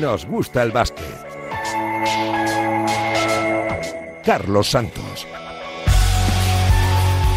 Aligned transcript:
nos 0.00 0.24
gusta 0.24 0.62
el 0.62 0.72
básquet. 0.72 1.04
Carlos 4.24 4.70
Santos. 4.70 5.26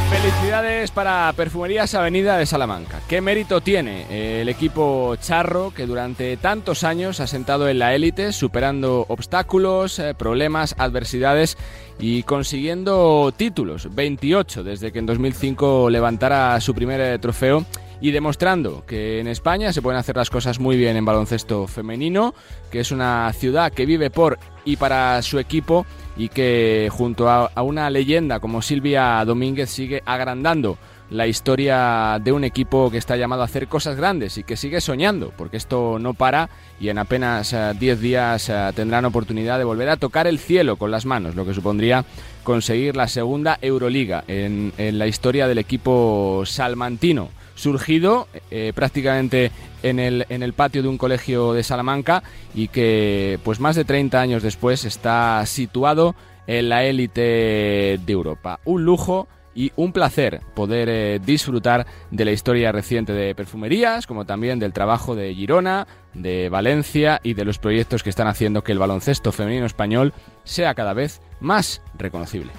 Felicidades 0.10 0.92
para 0.92 1.34
Perfumerías 1.36 1.96
Avenida 1.96 2.38
de 2.38 2.46
Salamanca. 2.46 3.02
¿Qué 3.10 3.20
mérito 3.20 3.62
tiene 3.62 4.42
el 4.42 4.48
equipo 4.48 5.16
charro 5.18 5.74
que 5.76 5.86
durante 5.86 6.38
tantos 6.38 6.84
años 6.84 7.20
ha 7.20 7.28
sentado 7.28 7.68
en 7.68 7.80
la 7.80 7.96
élite, 7.96 8.32
superando 8.32 9.06
obstáculos, 9.10 10.00
eh, 10.00 10.14
problemas, 10.14 10.76
adversidades 10.78 11.58
y 12.00 12.24
consiguiendo 12.24 13.34
títulos? 13.36 13.94
28 13.94 14.64
desde 14.64 14.92
que 14.92 15.00
en 15.00 15.08
2005 15.08 15.90
levantara 15.90 16.62
su 16.62 16.74
primer 16.74 17.02
eh, 17.02 17.20
trofeo 17.20 17.66
y 18.04 18.12
demostrando 18.12 18.84
que 18.86 19.22
en 19.22 19.30
España 19.30 19.72
se 19.72 19.82
pueden 19.82 19.98
hacer 19.98 20.18
las 20.18 20.30
cosas 20.30 20.60
muy 20.60 20.76
bien 20.76 20.98
en 20.98 21.06
baloncesto 21.06 21.68
femenino, 21.68 22.36
que 22.70 22.82
es 22.82 22.92
una 22.92 23.32
ciudad 23.32 23.72
que 23.72 23.86
vive 23.86 24.10
por 24.10 24.38
y 24.66 24.76
para 24.76 25.22
su 25.22 25.40
equipo 25.40 25.86
y 26.18 26.28
que 26.28 26.90
junto 26.92 27.30
a, 27.30 27.50
una 27.62 27.90
leyenda 27.90 28.42
como 28.42 28.62
Silvia 28.62 29.24
Domínguez 29.24 29.70
sigue 29.70 30.04
agrandando 30.06 30.78
la 31.12 31.28
historia 31.28 32.20
de 32.22 32.34
un 32.34 32.44
equipo 32.44 32.92
que 32.92 32.98
está 32.98 33.16
llamado 33.16 33.42
a 33.42 33.46
hacer 33.46 33.70
cosas 33.70 33.96
grandes 33.96 34.38
y 34.38 34.44
que 34.44 34.58
sigue 34.58 34.82
soñando, 34.82 35.32
porque 35.38 35.56
esto 35.56 35.98
no 35.98 36.14
para 36.14 36.50
y 36.82 36.90
en 36.90 36.98
apenas 36.98 37.56
10 37.80 37.82
eh, 37.82 38.02
días 38.02 38.50
eh, 38.50 38.72
tendrán 38.76 39.06
oportunidad 39.06 39.58
de 39.60 39.64
volver 39.64 39.88
a 39.88 39.96
tocar 39.96 40.28
el 40.28 40.40
cielo 40.40 40.76
con 40.76 40.92
las 40.92 41.06
manos, 41.06 41.36
lo 41.36 41.46
que 41.46 41.54
supondría 41.54 42.04
conseguir 42.44 42.98
la 42.98 43.08
segunda 43.08 43.60
Euroliga 43.62 44.26
en 44.28 44.74
la 44.78 45.08
historia 45.08 45.48
del 45.48 45.60
equipo 45.60 46.44
salmantino 46.46 47.30
surgido 47.56 48.28
eh, 48.52 48.72
prácticamente 48.76 49.52
en 49.84 50.00
el, 50.00 50.26
en 50.30 50.44
el 50.44 50.54
patio 50.54 50.82
de 50.82 50.88
un 50.88 50.98
colegio 50.98 51.54
de 51.54 51.64
Salamanca 51.64 52.24
y 52.54 52.68
que 52.68 53.40
pues 53.44 53.60
más 53.60 53.76
de 53.76 53.86
30 53.86 54.20
años 54.20 54.44
después 54.44 54.86
está 54.86 55.46
situado 55.46 56.16
en 56.48 56.70
la 56.70 56.84
élite 56.84 57.22
de 57.22 58.14
Europa. 58.14 58.60
Un 58.66 58.84
lujo 58.84 59.28
y 59.56 59.72
un 59.76 59.94
placer 59.94 60.42
poder 60.56 60.90
eh, 60.90 61.20
disfrutar 61.24 61.86
de 62.12 62.26
la 62.26 62.32
historia 62.32 62.72
reciente 62.72 63.14
de 63.14 63.36
perfumerías, 63.36 64.08
como 64.08 64.26
también 64.26 64.60
del 64.60 64.74
trabajo 64.74 65.16
de 65.16 65.34
Girona, 65.34 65.88
de 66.14 66.50
Valencia 66.50 67.20
y 67.24 67.34
de 67.34 67.46
los 67.46 67.60
proyectos 67.60 68.04
que 68.04 68.10
están 68.10 68.28
haciendo 68.28 68.64
que 68.64 68.72
el 68.72 68.80
baloncesto 68.80 69.32
femenino 69.32 69.66
español 69.66 70.14
sea 70.44 70.74
cada 70.74 70.94
vez 70.94 71.22
más 71.40 71.82
reconocible. 71.98 72.52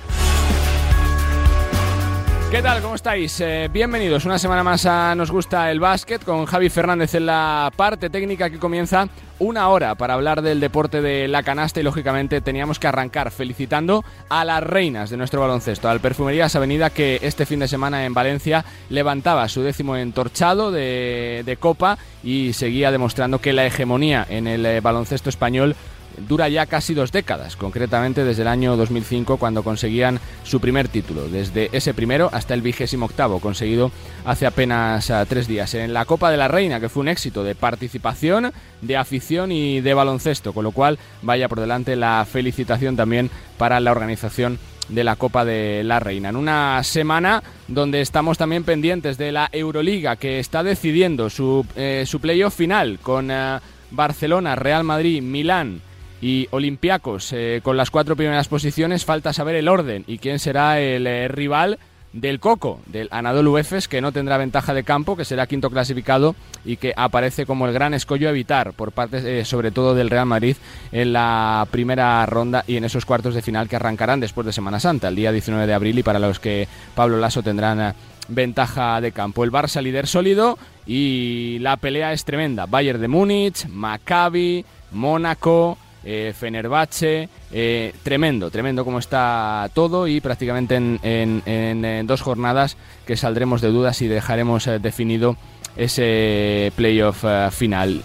¿Qué 2.55 2.63
tal? 2.63 2.83
¿Cómo 2.83 2.95
estáis? 2.95 3.41
Eh, 3.41 3.69
bienvenidos 3.73 4.27
una 4.27 4.39
semana 4.39 4.63
más 4.63 4.87
a 4.87 5.17
Nos 5.17 5.33
gusta 5.33 5.73
el 5.73 5.81
básquet 5.81 6.23
con 6.23 6.47
Javi 6.47 6.69
Fernández 6.69 7.17
en 7.17 7.27
la 7.27 7.73
parte 7.75 8.11
técnica 8.11 8.49
que 8.49 8.61
comienza 8.61 9.09
una 9.41 9.69
hora 9.71 9.97
para 9.97 10.15
hablar 10.15 10.41
del 10.41 10.61
deporte 10.61 11.03
de 11.03 11.27
la 11.27 11.43
canasta 11.43 11.81
y 11.81 11.83
lógicamente 11.83 12.41
teníamos 12.41 12.79
que 12.79 12.87
arrancar 12.87 13.33
felicitando 13.33 14.05
a 14.29 14.45
las 14.45 14.63
reinas 14.63 15.11
de 15.11 15.17
nuestro 15.17 15.41
baloncesto, 15.41 15.89
al 15.89 15.99
Perfumerías 15.99 16.55
Avenida 16.55 16.91
que 16.91 17.19
este 17.23 17.45
fin 17.45 17.59
de 17.59 17.67
semana 17.67 18.07
en 18.07 18.15
Valencia 18.15 18.65
levantaba 18.89 19.49
su 19.49 19.63
décimo 19.63 19.97
entorchado 19.97 20.71
de, 20.71 21.43
de 21.45 21.57
copa 21.57 21.99
y 22.23 22.53
seguía 22.53 22.93
demostrando 22.93 23.41
que 23.41 23.53
la 23.53 23.67
hegemonía 23.67 24.25
en 24.31 24.47
el 24.47 24.65
eh, 24.65 24.81
baloncesto 24.81 25.29
español 25.29 25.75
dura 26.19 26.49
ya 26.49 26.67
casi 26.67 26.95
dos 26.95 27.13
décadas, 27.13 27.57
concretamente 27.57 28.25
desde 28.25 28.43
el 28.43 28.49
año 28.49 28.77
2005 28.77 29.37
cuando 29.37 29.63
conseguían 29.63 30.21
su 30.45 30.61
primer 30.61 30.89
título, 30.89 31.29
desde 31.29 31.71
ese 31.73 31.95
primero 31.95 32.31
hasta 32.33 32.55
el 32.55 32.63
vigésimo 32.63 33.07
octavo, 33.07 33.41
conseguido 33.41 33.91
hace 34.25 34.47
apenas 34.47 35.11
ah, 35.11 35.25
tres 35.27 35.49
días 35.49 35.75
en 35.75 35.93
la 35.93 36.05
Copa 36.05 36.31
de 36.31 36.37
la 36.37 36.49
Reina, 36.49 36.81
que 36.81 36.89
fue 36.89 37.03
un 37.03 37.09
éxito 37.09 37.45
de 37.45 37.55
participación, 37.55 38.53
de 38.81 38.97
afición 38.97 39.53
y 39.53 39.81
de 39.81 39.95
baloncesto, 39.95 40.53
con 40.53 40.65
lo 40.65 40.73
cual 40.73 40.99
vaya 41.23 41.49
por 41.49 41.61
delante 41.61 41.97
la 41.97 42.27
felicitación 42.31 42.97
también 42.97 43.31
para 43.59 43.81
la 43.81 43.93
organización 43.93 44.59
de 44.89 45.05
la 45.05 45.17
Copa 45.17 45.45
de 45.45 45.83
la 45.85 46.01
Reina. 46.01 46.29
En 46.29 46.37
una 46.37 46.83
semana 46.83 47.43
donde 47.69 48.01
estamos 48.01 48.39
también 48.39 48.65
pendientes 48.65 49.17
de 49.19 49.33
la 49.33 49.49
Euroliga, 49.53 50.17
que 50.17 50.39
está 50.39 50.63
decidiendo 50.63 51.31
su, 51.31 51.67
eh, 51.77 52.05
su 52.07 52.21
playoff 52.21 52.55
final 52.55 52.99
con 53.01 53.31
ah, 53.31 53.63
Barcelona, 53.91 54.57
Real 54.57 54.85
Madrid, 54.85 55.23
Milán, 55.23 55.81
y 56.25 56.49
Olympiacos 56.53 57.35
eh, 57.35 57.61
con 57.63 57.77
las 57.77 57.91
cuatro 57.91 58.17
primeras 58.17 58.49
posiciones. 58.49 59.05
Falta 59.05 59.35
saber 59.35 59.57
el 59.57 59.69
orden 59.69 60.05
y 60.07 60.17
quién 60.17 60.39
será 60.39 60.81
el 60.81 61.07
eh, 61.07 61.29
rival 61.29 61.79
del 62.15 62.41
Coco, 62.41 62.81
del 62.87 63.09
Anadolu 63.11 63.59
Efes, 63.59 63.89
que 63.89 64.01
no 64.01 64.11
tendrá 64.11 64.39
ventaja 64.39 64.73
de 64.73 64.85
campo, 64.85 65.17
que 65.17 65.27
será 65.27 65.47
quinto 65.47 65.69
clasificado 65.69 66.35
y 66.65 66.79
que 66.79 66.95
aparece 66.97 67.45
como 67.45 67.67
el 67.67 67.75
gran 67.75 67.93
escollo 67.93 68.29
a 68.29 68.31
evitar 68.31 68.73
por 68.73 68.93
parte 68.93 69.41
eh, 69.41 69.45
sobre 69.45 69.71
todo 69.71 69.95
del 69.95 70.09
Real 70.09 70.25
Madrid 70.25 70.57
en 70.93 71.13
la 71.13 71.69
primera 71.71 72.25
ronda 72.25 72.65
y 72.67 72.79
en 72.79 72.85
esos 72.85 73.05
cuartos 73.05 73.35
de 73.35 73.43
final 73.43 73.69
que 73.69 73.77
arrancarán 73.77 74.21
después 74.21 74.47
de 74.47 74.55
Semana 74.55 74.81
Santa, 74.81 75.09
el 75.09 75.17
día 75.17 75.31
19 75.31 75.67
de 75.67 75.75
abril 75.75 75.99
y 75.99 76.03
para 76.03 76.19
los 76.19 76.41
que 76.41 76.67
Pablo 76.95 77.19
Lasso 77.19 77.43
tendrán 77.43 77.95
ventaja 78.29 79.03
de 79.03 79.13
campo. 79.13 79.45
El 79.45 79.53
Barça 79.53 79.83
líder 79.83 80.07
sólido 80.07 80.57
y 80.87 81.59
la 81.61 81.77
pelea 81.77 82.15
es 82.15 82.25
tremenda. 82.25 82.65
Bayern 82.65 83.03
de 83.03 83.09
Múnich, 83.09 83.69
Maccabi, 83.69 84.65
Mónaco, 84.91 85.77
eh, 86.05 86.35
Fenerbahce, 86.37 87.29
eh, 87.51 87.95
tremendo, 88.03 88.51
tremendo 88.51 88.85
como 88.85 88.99
está 88.99 89.71
todo 89.73 90.07
y 90.07 90.21
prácticamente 90.21 90.77
en, 90.77 92.07
dos 92.07 92.21
jornadas 92.21 92.77
que 93.07 93.17
saldremos 93.17 93.61
de 93.61 93.69
dudas 93.69 94.03
y 94.03 94.09
dejaremos 94.09 94.67
eh, 94.67 94.79
definido 94.79 95.37
ese 95.77 96.73
playoff 96.77 97.25
final. 97.51 98.03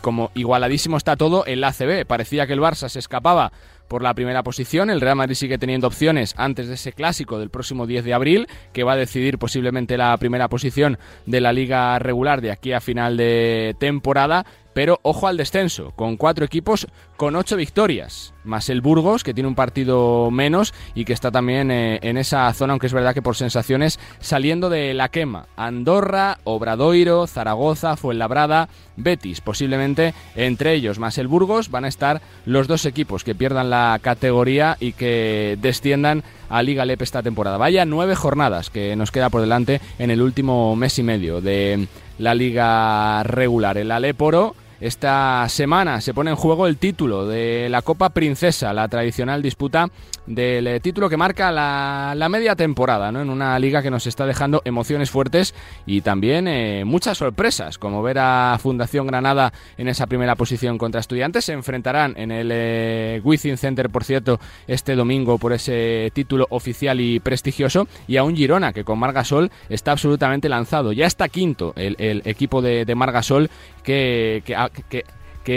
como 0.00 0.30
igualadísimo 0.34 0.96
está 0.96 1.16
todo 1.16 1.44
el 1.44 1.62
ACB, 1.62 2.06
parecía 2.06 2.46
que 2.46 2.54
el 2.54 2.60
Barça 2.60 2.88
se 2.88 2.98
escapaba 2.98 3.52
por 3.90 4.02
la 4.02 4.14
primera 4.14 4.44
posición. 4.44 4.88
El 4.88 5.00
Real 5.00 5.16
Madrid 5.16 5.34
sigue 5.34 5.58
teniendo 5.58 5.88
opciones 5.88 6.34
antes 6.38 6.68
de 6.68 6.74
ese 6.74 6.92
clásico 6.92 7.40
del 7.40 7.50
próximo 7.50 7.88
10 7.88 8.04
de 8.04 8.14
abril, 8.14 8.46
que 8.72 8.84
va 8.84 8.92
a 8.92 8.96
decidir 8.96 9.36
posiblemente 9.36 9.98
la 9.98 10.16
primera 10.16 10.48
posición 10.48 10.96
de 11.26 11.40
la 11.40 11.52
liga 11.52 11.98
regular 11.98 12.40
de 12.40 12.52
aquí 12.52 12.72
a 12.72 12.80
final 12.80 13.16
de 13.16 13.74
temporada. 13.80 14.46
Pero 14.72 15.00
ojo 15.02 15.26
al 15.26 15.36
descenso, 15.36 15.92
con 15.96 16.16
cuatro 16.16 16.44
equipos 16.44 16.86
con 17.16 17.36
ocho 17.36 17.56
victorias, 17.56 18.32
más 18.44 18.70
el 18.70 18.80
Burgos, 18.80 19.24
que 19.24 19.34
tiene 19.34 19.48
un 19.48 19.54
partido 19.54 20.30
menos 20.30 20.72
y 20.94 21.04
que 21.04 21.12
está 21.12 21.30
también 21.30 21.70
eh, 21.70 21.98
en 22.02 22.16
esa 22.16 22.50
zona, 22.54 22.72
aunque 22.72 22.86
es 22.86 22.94
verdad 22.94 23.12
que 23.12 23.20
por 23.20 23.36
sensaciones, 23.36 24.00
saliendo 24.20 24.70
de 24.70 24.94
la 24.94 25.10
quema. 25.10 25.46
Andorra, 25.54 26.38
Obradoiro, 26.44 27.26
Zaragoza, 27.26 27.98
Fuenlabrada, 27.98 28.70
Betis, 28.96 29.42
posiblemente 29.42 30.14
entre 30.34 30.72
ellos, 30.72 30.98
más 30.98 31.18
el 31.18 31.28
Burgos, 31.28 31.70
van 31.70 31.84
a 31.84 31.88
estar 31.88 32.22
los 32.46 32.68
dos 32.68 32.86
equipos 32.86 33.22
que 33.22 33.34
pierdan 33.34 33.68
la 33.68 33.98
categoría 34.00 34.78
y 34.80 34.92
que 34.92 35.58
desciendan 35.60 36.24
a 36.48 36.62
Liga 36.62 36.86
Lep 36.86 37.02
esta 37.02 37.22
temporada. 37.22 37.58
Vaya 37.58 37.84
nueve 37.84 38.14
jornadas 38.14 38.70
que 38.70 38.96
nos 38.96 39.10
queda 39.10 39.28
por 39.28 39.42
delante 39.42 39.80
en 39.98 40.10
el 40.10 40.22
último 40.22 40.74
mes 40.74 40.98
y 40.98 41.02
medio 41.02 41.42
de 41.42 41.86
la 42.18 42.34
liga 42.34 43.22
regular. 43.22 43.78
El 43.78 43.90
Aleporo 43.90 44.54
esta 44.80 45.46
semana 45.48 46.00
se 46.00 46.14
pone 46.14 46.30
en 46.30 46.36
juego 46.36 46.66
el 46.66 46.78
título 46.78 47.26
de 47.26 47.68
la 47.68 47.82
Copa 47.82 48.10
Princesa, 48.10 48.72
la 48.72 48.88
tradicional 48.88 49.42
disputa 49.42 49.90
del 50.26 50.66
eh, 50.66 50.80
título 50.80 51.08
que 51.08 51.16
marca 51.16 51.50
la, 51.50 52.28
media 52.30 52.54
temporada, 52.54 53.10
¿no? 53.10 53.20
En 53.20 53.30
una 53.30 53.58
liga 53.58 53.82
que 53.82 53.90
nos 53.90 54.06
está 54.06 54.24
dejando 54.24 54.62
emociones 54.64 55.10
fuertes 55.10 55.54
y 55.84 56.00
también 56.02 56.46
eh, 56.46 56.84
muchas 56.84 57.18
sorpresas, 57.18 57.76
como 57.76 58.02
ver 58.02 58.18
a 58.20 58.56
Fundación 58.60 59.08
Granada 59.08 59.52
en 59.76 59.88
esa 59.88 60.06
primera 60.06 60.36
posición 60.36 60.78
contra 60.78 61.00
Estudiantes. 61.00 61.46
Se 61.46 61.52
enfrentarán 61.52 62.14
en 62.16 62.30
el 62.30 62.50
eh, 62.52 63.56
Center, 63.56 63.90
por 63.90 64.04
cierto, 64.04 64.38
este 64.68 64.94
domingo 64.94 65.38
por 65.38 65.52
ese 65.52 66.10
título 66.14 66.46
oficial 66.50 67.00
y 67.00 67.18
prestigioso. 67.18 67.88
Y 68.06 68.16
a 68.16 68.22
un 68.22 68.36
Girona 68.36 68.72
que 68.72 68.84
con 68.84 68.98
Margasol 68.98 69.50
está 69.68 69.92
absolutamente 69.92 70.48
lanzado. 70.48 70.92
Ya 70.92 71.06
está 71.06 71.28
quinto 71.28 71.72
el, 71.76 72.22
equipo 72.24 72.62
de, 72.62 72.84
de 72.84 72.94
Margasol 72.94 73.50
que, 73.82 74.42
que, 74.44 74.54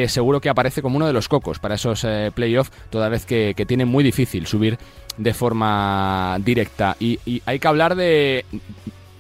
seguro 0.08 0.42
que 0.42 0.50
aparece 0.50 0.82
como 0.82 0.98
uno 0.98 1.08
de 1.08 1.14
los 1.14 1.28
cocos 1.28 1.60
para 1.60 1.76
esos 1.76 2.04
eh, 2.04 2.32
playoffs, 2.34 2.72
toda 2.90 3.10
vez 3.10 3.26
que, 3.26 3.54
tiene 3.68 3.86
muy 3.86 4.04
difícil 4.04 4.48
subir 4.48 4.78
de 5.18 5.34
forma 5.34 6.38
directa. 6.44 6.96
Y, 7.00 7.42
hay 7.46 7.60
que 7.60 7.68
hablar 7.68 7.96
de, 7.96 8.46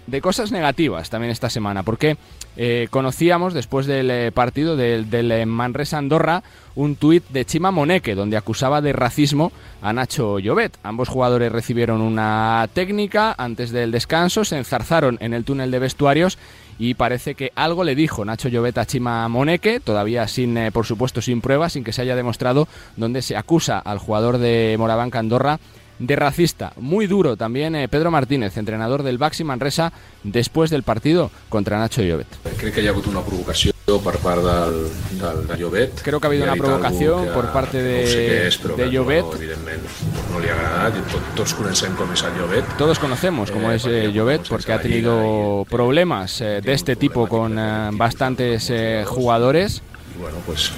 de 0.07 0.21
cosas 0.21 0.51
negativas 0.51 1.09
también 1.09 1.31
esta 1.31 1.49
semana, 1.49 1.83
porque 1.83 2.17
eh, 2.55 2.87
conocíamos 2.91 3.53
después 3.53 3.87
del 3.87 4.11
eh, 4.11 4.31
partido 4.31 4.75
del, 4.75 5.09
del 5.09 5.45
Manresa 5.47 5.97
Andorra 5.97 6.43
un 6.75 6.95
tuit 6.95 7.27
de 7.29 7.45
Chima 7.45 7.71
Moneque 7.71 8.13
donde 8.13 8.37
acusaba 8.37 8.81
de 8.81 8.93
racismo 8.93 9.51
a 9.81 9.91
Nacho 9.91 10.39
Llobet. 10.39 10.77
Ambos 10.83 11.09
jugadores 11.09 11.51
recibieron 11.51 12.01
una 12.01 12.67
técnica 12.73 13.33
antes 13.37 13.71
del 13.71 13.91
descanso, 13.91 14.45
se 14.45 14.57
enzarzaron 14.57 15.17
en 15.19 15.33
el 15.33 15.45
túnel 15.45 15.71
de 15.71 15.79
vestuarios 15.79 16.37
y 16.79 16.93
parece 16.95 17.35
que 17.35 17.51
algo 17.55 17.83
le 17.83 17.95
dijo 17.95 18.25
Nacho 18.25 18.49
Llobet 18.49 18.77
a 18.77 18.85
Chima 18.85 19.27
Moneque, 19.27 19.79
todavía 19.79 20.27
sin, 20.27 20.57
eh, 20.57 20.71
por 20.71 20.85
supuesto, 20.85 21.21
sin 21.21 21.41
pruebas, 21.41 21.73
sin 21.73 21.83
que 21.83 21.93
se 21.93 22.01
haya 22.01 22.15
demostrado, 22.15 22.67
donde 22.97 23.21
se 23.21 23.35
acusa 23.35 23.79
al 23.79 23.99
jugador 23.99 24.37
de 24.37 24.75
Morabanca 24.77 25.19
Andorra 25.19 25.59
de 25.99 26.15
racista. 26.15 26.73
Muy 26.77 27.07
duro 27.07 27.37
también 27.37 27.75
eh, 27.75 27.87
Pedro 27.87 28.11
Martínez, 28.11 28.57
entrenador 28.57 29.03
del 29.03 29.17
Baxi 29.17 29.43
Manresa, 29.43 29.93
después 30.23 30.69
del 30.69 30.83
partido 30.83 31.31
contra 31.49 31.77
Nacho 31.77 32.01
Llobet. 32.01 32.27
¿Cree 32.57 32.71
que 32.71 32.81
haya 32.81 32.89
habido 32.89 33.09
una 33.09 33.21
provocación? 33.21 33.72
Per 33.83 34.15
part 34.23 34.41
del, 34.43 34.77
del, 35.19 35.47
de 35.47 35.57
Llobet. 35.57 36.01
Creo 36.01 36.19
que 36.19 36.27
ha 36.27 36.29
habido 36.29 36.45
una 36.45 36.55
provocación 36.55 37.27
por 37.33 37.51
parte 37.51 37.83
de, 37.83 38.01
no 38.01 38.07
sé 38.07 38.21
què 38.23 38.37
és, 38.47 38.57
però 38.63 38.77
de 38.79 38.87
Llobet. 38.87 39.27
No, 39.27 39.39
evidentment 39.41 39.83
no 40.31 40.39
li 40.39 40.51
ha 40.51 40.55
agradat. 40.55 40.99
I 41.01 41.03
tot, 41.11 41.31
tots 41.41 41.55
coneixem 41.59 41.97
com 41.99 42.13
és 42.15 42.23
el 42.23 42.37
Llobet. 42.39 42.77
Todos 42.79 42.99
conocemos 42.99 43.51
cómo 43.51 43.71
es 43.71 43.85
eh, 43.85 44.07
Llobet 44.13 44.47
porque 44.47 44.71
ha 44.71 44.79
tenido 44.81 45.65
problemas 45.69 46.39
eh, 46.39 46.61
de 46.63 46.73
este 46.73 46.95
tipo 46.95 47.27
con 47.27 47.59
eh, 47.59 47.89
bastantes 47.91 48.69
eh, 48.69 49.03
jugadores. 49.05 49.81
I 50.15 50.21
bueno, 50.21 50.37
pues, 50.45 50.71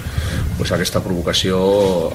pues 0.56 0.72
aquesta 0.72 1.02
provocació 1.04 1.58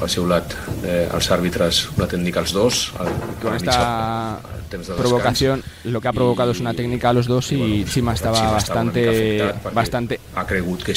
ha 0.02 0.08
xiulat 0.10 0.56
eh, 0.84 1.08
els 1.14 1.32
àrbitres, 1.32 1.84
la 1.98 2.08
tècnica 2.08 2.42
els 2.42 2.54
dos. 2.54 2.92
Al, 3.00 3.12
Con 3.42 3.56
esta 3.56 4.40
descans. 4.72 4.98
provocación 4.98 5.64
lo 5.84 6.00
que 6.00 6.08
ha 6.08 6.14
provocado 6.14 6.52
es 6.52 6.60
una 6.60 6.74
técnica 6.74 7.10
a 7.10 7.14
los 7.14 7.28
dos 7.28 7.52
y 7.52 7.58
bueno, 7.58 7.86
Chima 7.92 8.14
estaba 8.14 8.38
Chima 8.38 8.58
estava 8.58 8.80
una 8.80 8.92
bastante, 8.92 9.54
bastante 9.74 10.20
ha 10.36 10.46
cregut 10.46 10.84
que 10.84 10.94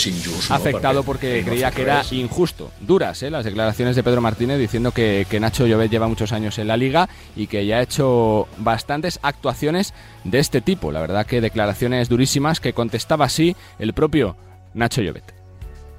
afectado 0.51 1.03
porque 1.03 1.43
creía 1.45 1.71
que 1.71 1.83
era 1.83 2.03
res. 2.03 2.13
injusto. 2.13 2.71
Duras 2.81 3.23
¿eh? 3.23 3.31
las 3.31 3.45
declaraciones 3.45 3.97
de 3.97 4.03
Pedro 4.03 4.21
Martínez 4.21 4.59
diciendo 4.59 4.93
que, 4.93 5.27
que 5.29 5.41
Nacho 5.41 5.67
Llobet 5.67 5.91
lleva 5.91 6.09
muchos 6.09 6.33
años 6.33 6.59
en 6.59 6.69
la 6.69 6.77
liga 6.77 7.09
y 7.35 7.47
que 7.47 7.67
ya 7.67 7.79
ha 7.79 7.83
hecho 7.83 8.47
bastantes 8.59 9.19
actuaciones 9.23 9.93
de 10.25 10.39
este 10.39 10.61
tipo. 10.61 10.93
La 10.93 11.01
verdad 11.01 11.27
que 11.27 11.41
declaraciones 11.41 12.09
durísimas 12.09 12.61
que 12.61 12.73
contestaba 12.73 13.25
así 13.25 13.57
el 13.79 13.93
propio 13.93 14.37
Nacho 14.75 15.03
Llobet. 15.03 15.34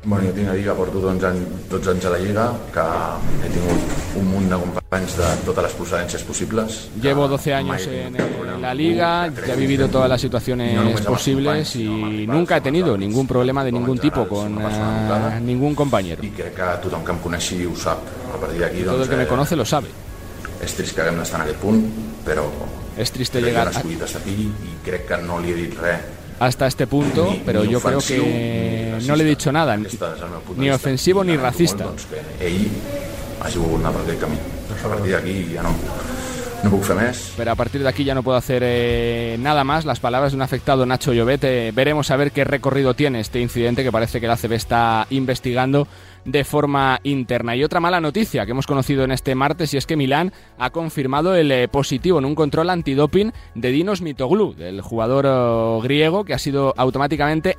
Bueno, 0.05 0.27
jo 0.29 0.33
tinc 0.37 0.49
a 0.49 0.53
dir 0.53 0.63
que 0.65 0.73
porto 0.77 0.99
12 1.01 1.25
anys, 1.25 1.47
12 1.69 1.89
anys 1.91 2.05
a 2.05 2.09
la 2.13 2.19
Lliga, 2.19 2.43
que 2.73 2.83
he 3.45 3.49
tingut 3.49 3.95
un 4.19 4.27
munt 4.29 4.49
de 4.51 4.57
companys 4.61 5.15
de 5.17 5.29
totes 5.47 5.63
les 5.65 5.73
procedències 5.73 6.23
possibles. 6.23 6.89
que 6.93 7.07
Llevo 7.07 7.27
12 7.27 7.49
mai 7.49 7.59
años 7.63 7.87
en, 7.87 8.61
la 8.61 8.73
liga, 8.73 9.27
ya 9.47 9.53
he 9.53 9.57
vivido 9.57 9.89
todas 9.89 10.07
las 10.07 10.21
situaciones 10.21 11.01
posibles 11.01 11.75
y 11.75 12.25
nunca 12.27 12.57
he 12.57 12.61
tenido 12.61 12.95
ningún 12.97 13.25
problema 13.27 13.63
de 13.63 13.71
ningún 13.71 13.97
tipo 13.97 14.27
con 14.27 14.61
eh, 14.61 15.39
ningún 15.41 15.73
compañero. 15.73 16.23
I 16.23 16.29
crec 16.29 16.53
que 16.53 16.69
tothom 16.83 17.03
que 17.03 17.11
em 17.11 17.19
coneixi 17.19 17.65
ho 17.65 17.75
sap. 17.75 17.99
A 18.33 18.37
partir 18.37 18.59
d'aquí, 18.61 18.83
Todo 18.83 18.91
el 18.93 18.97
doncs, 18.99 19.09
que 19.09 19.17
me 19.17 19.23
eh, 19.23 19.27
conoce 19.27 19.55
lo 19.55 19.65
sabe. 19.65 19.87
és 20.61 20.73
trist 20.73 20.95
que 20.95 21.01
haguem 21.01 21.17
d'estar 21.19 21.41
en 21.41 21.47
aquest 21.49 21.59
punt, 21.59 21.81
però 22.25 22.45
Es 22.97 23.11
triste 23.11 23.41
llegar 23.41 23.67
a- 23.67 23.71
crec 24.85 25.05
que 25.07 25.17
no 25.17 25.39
li 25.39 25.51
he 25.51 25.55
dit 25.55 25.73
res 25.77 25.99
hasta 26.39 26.67
este 26.67 26.87
punto, 26.87 27.35
pero 27.45 27.63
yo 27.63 27.79
creo 27.79 27.99
que 27.99 28.97
no 29.05 29.15
le 29.15 29.23
he 29.23 29.27
dicho 29.27 29.51
nada, 29.51 29.77
ni, 30.55 30.69
ofensivo 30.69 31.23
ni 31.23 31.37
racista. 31.37 31.85
A 34.83 34.87
partir 34.87 35.15
no, 35.63 35.69
Pero 37.37 37.51
a 37.51 37.55
partir 37.55 37.81
de 37.81 37.89
aquí 37.89 38.03
ya 38.03 38.15
no 38.15 38.23
puedo 38.23 38.37
hacer 38.37 38.61
eh, 38.65 39.37
nada 39.39 39.63
más. 39.63 39.85
Las 39.85 39.99
palabras 39.99 40.31
de 40.31 40.37
un 40.37 40.41
afectado, 40.41 40.85
Nacho 40.85 41.13
Llobet. 41.13 41.43
eh, 41.43 41.71
veremos 41.73 42.11
a 42.11 42.17
ver 42.17 42.31
qué 42.31 42.43
recorrido 42.43 42.93
tiene 42.93 43.19
este 43.19 43.39
incidente 43.39 43.83
que 43.83 43.91
parece 43.91 44.19
que 44.19 44.27
la 44.27 44.33
ACB 44.33 44.53
está 44.53 45.07
investigando 45.09 45.87
de 46.25 46.43
forma 46.43 46.99
interna. 47.03 47.55
Y 47.55 47.63
otra 47.63 47.79
mala 47.79 48.01
noticia 48.01 48.45
que 48.45 48.51
hemos 48.51 48.67
conocido 48.67 49.03
en 49.03 49.11
este 49.11 49.35
martes 49.35 49.73
y 49.73 49.77
es 49.77 49.85
que 49.85 49.95
Milán 49.95 50.33
ha 50.57 50.71
confirmado 50.71 51.35
el 51.35 51.51
eh, 51.51 51.67
positivo 51.67 52.19
en 52.19 52.25
un 52.25 52.35
control 52.35 52.69
antidoping 52.71 53.31
de 53.53 53.71
Dinos 53.71 54.01
Mitoglou, 54.01 54.53
del 54.55 54.81
jugador 54.81 55.25
eh, 55.27 55.79
griego 55.83 56.25
que 56.25 56.33
ha 56.33 56.39
sido 56.39 56.73
automáticamente 56.77 57.55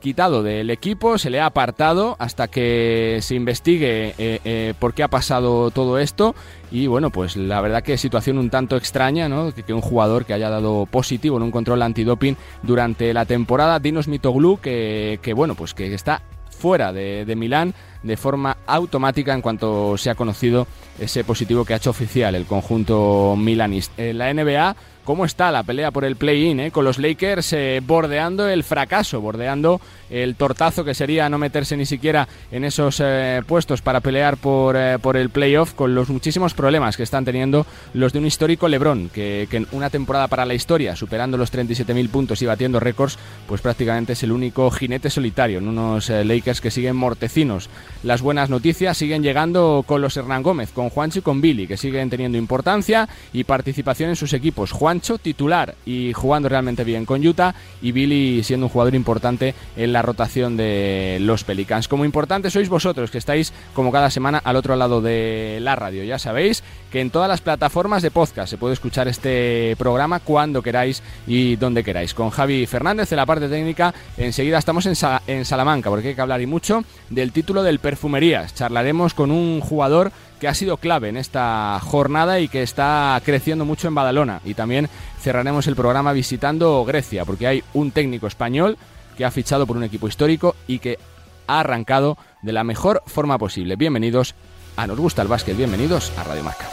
quitado 0.00 0.42
del 0.42 0.70
equipo, 0.70 1.18
se 1.18 1.30
le 1.30 1.40
ha 1.40 1.46
apartado 1.46 2.16
hasta 2.18 2.48
que 2.48 3.18
se 3.22 3.34
investigue 3.34 4.14
eh, 4.18 4.40
eh, 4.44 4.74
por 4.78 4.94
qué 4.94 5.02
ha 5.02 5.08
pasado 5.08 5.70
todo 5.70 5.98
esto. 5.98 6.34
Y 6.72 6.86
bueno, 6.86 7.10
pues 7.10 7.36
la 7.36 7.60
verdad 7.60 7.82
que 7.82 7.98
situación 7.98 8.38
un 8.38 8.50
tanto 8.50 8.76
extraña, 8.76 9.28
¿no? 9.28 9.52
Que, 9.54 9.72
un 9.72 9.80
jugador 9.80 10.24
que 10.24 10.34
haya 10.34 10.50
dado 10.50 10.86
positivo 10.86 11.36
en 11.36 11.44
un 11.44 11.50
control 11.50 11.82
antidoping 11.82 12.36
durante 12.62 13.14
la 13.14 13.24
temporada, 13.24 13.78
Dinos 13.78 14.08
Mitoglou, 14.08 14.58
que, 14.58 15.20
que 15.22 15.34
bueno, 15.34 15.54
pues 15.54 15.74
que 15.74 15.92
está 15.94 16.22
fuera 16.50 16.92
de, 16.92 17.24
de 17.24 17.36
Milán 17.36 17.74
de 18.02 18.16
forma 18.16 18.56
automática 18.66 19.34
en 19.34 19.42
cuanto 19.42 19.96
se 19.96 20.10
ha 20.10 20.14
conocido 20.14 20.66
ese 20.98 21.24
positivo 21.24 21.64
que 21.64 21.74
ha 21.74 21.76
hecho 21.76 21.90
oficial 21.90 22.34
el 22.34 22.46
conjunto 22.46 23.34
milanista. 23.36 24.02
En 24.02 24.18
la 24.18 24.32
NBA, 24.32 24.76
¿cómo 25.10 25.24
está 25.24 25.50
la 25.50 25.64
pelea 25.64 25.90
por 25.90 26.04
el 26.04 26.14
play-in? 26.14 26.60
eh? 26.60 26.70
Con 26.70 26.84
los 26.84 27.00
Lakers 27.00 27.52
eh, 27.54 27.82
bordeando 27.84 28.48
el 28.48 28.62
fracaso, 28.62 29.20
bordeando 29.20 29.80
el 30.10 30.34
tortazo 30.34 30.84
que 30.84 30.94
sería 30.94 31.28
no 31.28 31.38
meterse 31.38 31.76
ni 31.76 31.86
siquiera 31.86 32.28
en 32.50 32.64
esos 32.64 33.00
eh, 33.02 33.42
puestos 33.46 33.80
para 33.80 34.00
pelear 34.00 34.36
por, 34.36 34.76
eh, 34.76 34.98
por 35.00 35.16
el 35.16 35.30
playoff, 35.30 35.74
con 35.74 35.94
los 35.94 36.10
muchísimos 36.10 36.52
problemas 36.52 36.96
que 36.96 37.04
están 37.04 37.24
teniendo 37.24 37.64
los 37.94 38.12
de 38.12 38.18
un 38.18 38.26
histórico 38.26 38.68
LeBron, 38.68 39.08
que, 39.08 39.46
que 39.50 39.58
en 39.58 39.66
una 39.72 39.88
temporada 39.88 40.28
para 40.28 40.44
la 40.44 40.54
historia, 40.54 40.96
superando 40.96 41.36
los 41.36 41.52
37.000 41.52 42.08
puntos 42.08 42.42
y 42.42 42.46
batiendo 42.46 42.80
récords, 42.80 43.18
pues 43.46 43.60
prácticamente 43.60 44.14
es 44.14 44.22
el 44.22 44.32
único 44.32 44.70
jinete 44.70 45.10
solitario 45.10 45.58
en 45.58 45.68
unos 45.68 46.10
eh, 46.10 46.24
Lakers 46.24 46.60
que 46.60 46.70
siguen 46.70 46.96
mortecinos. 46.96 47.70
Las 48.02 48.20
buenas 48.20 48.50
noticias 48.50 48.96
siguen 48.96 49.22
llegando 49.22 49.84
con 49.86 50.00
los 50.02 50.16
Hernán 50.16 50.42
Gómez, 50.42 50.72
con 50.72 50.90
Juancho 50.90 51.20
y 51.20 51.22
con 51.22 51.40
Billy, 51.40 51.66
que 51.66 51.76
siguen 51.76 52.10
teniendo 52.10 52.36
importancia 52.36 53.08
y 53.32 53.44
participación 53.44 54.10
en 54.10 54.16
sus 54.16 54.32
equipos. 54.32 54.72
Titular 55.00 55.74
y 55.86 56.12
jugando 56.12 56.48
realmente 56.48 56.84
bien 56.84 57.04
con 57.04 57.26
Utah 57.26 57.54
y 57.82 57.92
Billy 57.92 58.42
siendo 58.44 58.66
un 58.66 58.72
jugador 58.72 58.94
importante 58.94 59.54
en 59.76 59.92
la 59.92 60.02
rotación 60.02 60.56
de 60.56 61.18
los 61.20 61.44
Pelicans. 61.44 61.88
Como 61.88 62.04
importante 62.04 62.50
sois 62.50 62.68
vosotros, 62.68 63.10
que 63.10 63.18
estáis 63.18 63.52
como 63.74 63.90
cada 63.90 64.10
semana 64.10 64.38
al 64.44 64.56
otro 64.56 64.76
lado 64.76 65.00
de 65.00 65.58
la 65.62 65.76
radio. 65.76 66.04
Ya 66.04 66.18
sabéis 66.18 66.62
que 66.90 67.00
en 67.00 67.10
todas 67.10 67.28
las 67.28 67.40
plataformas 67.40 68.02
de 68.02 68.10
podcast 68.10 68.50
se 68.50 68.58
puede 68.58 68.74
escuchar 68.74 69.08
este 69.08 69.74
programa 69.78 70.20
cuando 70.20 70.62
queráis 70.62 71.02
y 71.26 71.56
donde 71.56 71.82
queráis. 71.82 72.14
Con 72.14 72.30
Javi 72.30 72.66
Fernández 72.66 73.10
en 73.12 73.16
la 73.16 73.26
parte 73.26 73.48
técnica, 73.48 73.94
enseguida 74.16 74.58
estamos 74.58 74.86
en, 74.86 74.94
en 75.26 75.44
Salamanca, 75.44 75.90
porque 75.90 76.08
hay 76.08 76.14
que 76.14 76.20
hablar 76.20 76.40
y 76.40 76.46
mucho 76.46 76.84
del 77.08 77.32
título 77.32 77.62
del 77.62 77.78
Perfumerías. 77.78 78.54
Charlaremos 78.54 79.14
con 79.14 79.30
un 79.30 79.60
jugador 79.60 80.12
que 80.40 80.48
ha 80.48 80.54
sido 80.54 80.78
clave 80.78 81.10
en 81.10 81.18
esta 81.18 81.78
jornada 81.80 82.40
y 82.40 82.48
que 82.48 82.62
está 82.62 83.20
creciendo 83.24 83.64
mucho 83.64 83.86
en 83.86 83.94
Badalona. 83.94 84.40
Y 84.44 84.54
también 84.54 84.88
cerraremos 85.20 85.66
el 85.66 85.76
programa 85.76 86.12
visitando 86.12 86.84
Grecia, 86.84 87.24
porque 87.24 87.46
hay 87.46 87.62
un 87.74 87.92
técnico 87.92 88.26
español 88.26 88.78
que 89.16 89.24
ha 89.24 89.30
fichado 89.30 89.66
por 89.66 89.76
un 89.76 89.84
equipo 89.84 90.08
histórico 90.08 90.56
y 90.66 90.78
que 90.78 90.98
ha 91.46 91.60
arrancado 91.60 92.16
de 92.42 92.52
la 92.52 92.64
mejor 92.64 93.02
forma 93.06 93.38
posible. 93.38 93.76
Bienvenidos 93.76 94.34
a 94.76 94.86
Nos 94.86 94.98
Gusta 94.98 95.22
el 95.22 95.28
Básquet, 95.28 95.56
bienvenidos 95.56 96.10
a 96.18 96.24
Radio 96.24 96.42
Marca. 96.42 96.66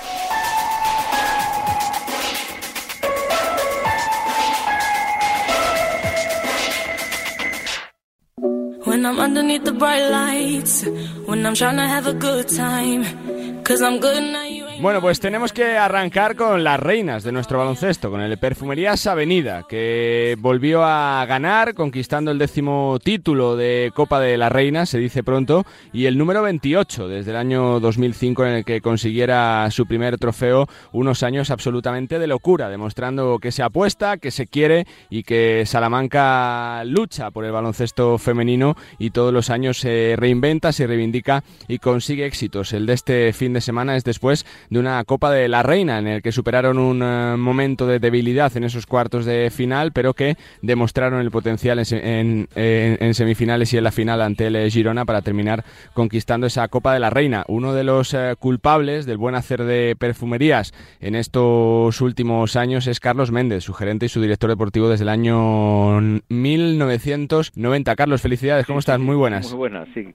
Cause 13.68 13.81
I'm 13.81 14.00
good 14.00 14.24
now. 14.24 14.46
Bueno, 14.79 15.01
pues 15.01 15.19
tenemos 15.19 15.53
que 15.53 15.75
arrancar 15.75 16.35
con 16.35 16.63
las 16.63 16.79
reinas 16.79 17.23
de 17.23 17.31
nuestro 17.31 17.57
baloncesto, 17.57 18.11
con 18.11 18.21
el 18.21 18.37
Perfumerías 18.37 19.07
Avenida, 19.07 19.63
que 19.67 20.37
volvió 20.39 20.83
a 20.83 21.25
ganar, 21.25 21.73
conquistando 21.73 22.29
el 22.29 22.37
décimo 22.37 22.99
título 23.03 23.55
de 23.55 23.91
Copa 23.95 24.19
de 24.19 24.37
la 24.37 24.49
Reina, 24.49 24.85
se 24.85 24.99
dice 24.99 25.23
pronto, 25.23 25.65
y 25.91 26.05
el 26.05 26.15
número 26.19 26.43
28 26.43 27.07
desde 27.07 27.31
el 27.31 27.37
año 27.37 27.79
2005 27.79 28.45
en 28.45 28.53
el 28.53 28.65
que 28.65 28.79
consiguiera 28.81 29.67
su 29.71 29.87
primer 29.87 30.19
trofeo, 30.19 30.67
unos 30.91 31.23
años 31.23 31.49
absolutamente 31.49 32.19
de 32.19 32.27
locura, 32.27 32.69
demostrando 32.69 33.39
que 33.39 33.51
se 33.51 33.63
apuesta, 33.63 34.17
que 34.17 34.29
se 34.29 34.45
quiere 34.45 34.85
y 35.09 35.23
que 35.23 35.63
Salamanca 35.65 36.83
lucha 36.85 37.31
por 37.31 37.45
el 37.45 37.51
baloncesto 37.51 38.19
femenino 38.19 38.75
y 38.99 39.09
todos 39.09 39.33
los 39.33 39.49
años 39.49 39.79
se 39.79 40.13
reinventa, 40.17 40.71
se 40.71 40.85
reivindica 40.85 41.43
y 41.67 41.79
consigue 41.79 42.27
éxitos. 42.27 42.73
El 42.73 42.85
de 42.85 42.93
este 42.93 43.33
fin 43.33 43.53
de 43.53 43.61
semana 43.61 43.95
es 43.95 44.03
después 44.03 44.45
de 44.69 44.80
una 44.80 45.04
Copa 45.06 45.31
de 45.31 45.47
la 45.47 45.64
Reina 45.64 46.00
en 46.00 46.07
el 46.07 46.21
que 46.21 46.31
superaron 46.31 46.78
un 46.78 47.02
eh, 47.04 47.36
momento 47.38 47.88
de 47.88 48.00
debilidad 48.00 48.56
en 48.57 48.64
esos 48.64 48.86
cuartos 48.86 49.26
de 49.26 49.50
final, 49.52 49.92
pero 49.94 50.14
que 50.14 50.36
demostraron 50.62 51.21
el 51.21 51.31
potencial 51.31 51.80
en, 51.80 51.86
en- 51.95 52.47
en- 52.56 52.97
en 53.00 53.14
semifinales 53.14 53.74
y 53.74 53.78
en 53.78 53.83
la 53.83 53.92
final 53.92 54.21
ante 54.21 54.47
el 54.47 54.56
eh, 54.56 54.69
Girona 54.69 55.06
para 55.06 55.21
terminar 55.21 55.64
conquistando 55.94 56.47
esa 56.47 56.68
Copa 56.68 56.94
de 56.94 57.00
la 57.00 57.09
Reina. 57.09 57.44
Uno 57.47 57.74
de 57.74 57.83
los 57.83 58.14
eh, 58.14 58.36
culpables 58.40 59.06
del 59.06 59.18
buen 59.18 59.36
hacer 59.36 59.64
de 59.64 59.95
perfumerías 59.97 60.74
en 61.00 61.16
estos 61.16 62.00
últimos 62.02 62.56
años 62.56 62.88
es 62.88 63.00
Carlos 63.00 63.31
Méndez, 63.31 63.64
su 63.64 63.74
gerente 63.74 64.06
y 64.06 64.09
su 64.09 64.21
director 64.21 64.50
deportivo 64.50 64.90
desde 64.90 65.04
el 65.04 65.09
año 65.09 66.00
1990. 66.30 67.95
Carlos, 67.95 68.21
felicidades, 68.21 68.66
¿cómo 68.66 68.80
estás? 68.80 69.00
Muy 69.00 69.16
buenas. 69.16 69.50
Muy 69.50 69.57
buenas, 69.57 69.88
sí. 69.94 70.07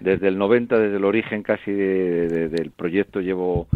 Desde 0.00 0.28
el 0.28 0.38
90, 0.38 0.78
desde 0.78 0.96
el 0.96 1.04
origen 1.04 1.42
casi 1.42 1.72
de- 1.72 2.28
de- 2.28 2.48
del 2.48 2.70
proyecto 2.70 3.20
llevo 3.20 3.66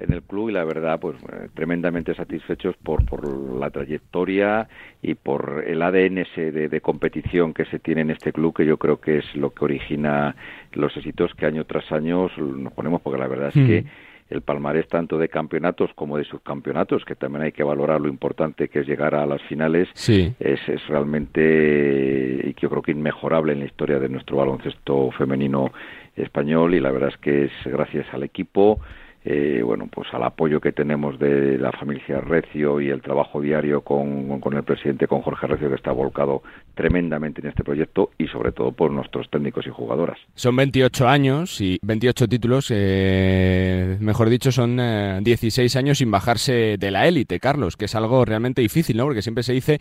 en 0.00 0.12
el 0.12 0.22
club 0.22 0.50
y 0.50 0.52
la 0.52 0.64
verdad 0.64 0.98
pues 0.98 1.16
eh, 1.32 1.48
tremendamente 1.54 2.14
satisfechos 2.14 2.76
por, 2.76 3.04
por 3.06 3.26
la 3.58 3.70
trayectoria 3.70 4.68
y 5.02 5.14
por 5.14 5.64
el 5.66 5.82
ADN 5.82 6.18
ese 6.18 6.50
de, 6.50 6.68
de 6.68 6.80
competición 6.80 7.54
que 7.54 7.64
se 7.66 7.78
tiene 7.78 8.00
en 8.00 8.10
este 8.10 8.32
club 8.32 8.56
que 8.56 8.66
yo 8.66 8.76
creo 8.76 9.00
que 9.00 9.18
es 9.18 9.36
lo 9.36 9.50
que 9.50 9.64
origina 9.64 10.34
los 10.72 10.96
éxitos 10.96 11.34
que 11.34 11.46
año 11.46 11.64
tras 11.64 11.90
año 11.92 12.28
nos 12.36 12.72
ponemos 12.72 13.00
porque 13.00 13.18
la 13.18 13.28
verdad 13.28 13.48
es 13.48 13.60
Mm. 13.60 13.66
que 13.66 13.84
el 14.30 14.42
palmarés 14.42 14.86
tanto 14.86 15.18
de 15.18 15.28
campeonatos 15.28 15.90
como 15.94 16.16
de 16.16 16.24
subcampeonatos, 16.24 17.04
que 17.04 17.16
también 17.16 17.42
hay 17.42 17.52
que 17.52 17.64
valorar 17.64 18.00
lo 18.00 18.08
importante 18.08 18.68
que 18.68 18.80
es 18.80 18.86
llegar 18.86 19.14
a 19.16 19.26
las 19.26 19.42
finales, 19.42 19.88
sí. 19.94 20.32
es, 20.38 20.60
es 20.68 20.86
realmente, 20.86 22.40
y 22.44 22.54
yo 22.60 22.70
creo 22.70 22.80
que 22.80 22.92
inmejorable 22.92 23.52
en 23.52 23.58
la 23.58 23.64
historia 23.64 23.98
de 23.98 24.08
nuestro 24.08 24.36
baloncesto 24.36 25.10
femenino 25.18 25.72
español 26.14 26.74
y 26.74 26.80
la 26.80 26.92
verdad 26.92 27.08
es 27.08 27.16
que 27.18 27.46
es 27.46 27.52
gracias 27.64 28.06
al 28.12 28.22
equipo, 28.22 28.78
eh, 29.24 29.60
bueno, 29.62 29.86
pues 29.92 30.08
al 30.12 30.22
apoyo 30.22 30.60
que 30.60 30.72
tenemos 30.72 31.18
de 31.18 31.58
la 31.58 31.72
familia 31.72 32.20
Recio 32.20 32.80
y 32.80 32.88
el 32.88 33.02
trabajo 33.02 33.40
diario 33.40 33.82
con, 33.82 34.40
con, 34.40 34.54
el 34.54 34.62
presidente, 34.62 35.06
con 35.06 35.20
Jorge 35.20 35.46
Recio, 35.46 35.68
que 35.68 35.74
está 35.74 35.92
volcado 35.92 36.42
tremendamente 36.74 37.42
en 37.42 37.48
este 37.48 37.62
proyecto 37.62 38.10
y 38.16 38.28
sobre 38.28 38.52
todo 38.52 38.72
por 38.72 38.90
nuestros 38.90 39.28
técnicos 39.28 39.66
y 39.66 39.70
jugadoras. 39.70 40.18
Son 40.34 40.56
28 40.56 41.06
años 41.06 41.60
y 41.60 41.78
28 41.82 42.28
títulos, 42.28 42.70
eh, 42.74 43.98
mejor 44.00 44.30
dicho, 44.30 44.50
son 44.52 44.78
eh, 44.80 45.18
16 45.22 45.76
años 45.76 45.98
sin 45.98 46.10
bajarse 46.10 46.76
de 46.78 46.90
la 46.90 47.06
élite, 47.06 47.40
Carlos, 47.40 47.76
que 47.76 47.84
es 47.84 47.94
algo 47.94 48.24
realmente 48.24 48.62
difícil, 48.62 48.96
¿no? 48.96 49.04
Porque 49.04 49.22
siempre 49.22 49.42
se 49.42 49.52
dice 49.52 49.80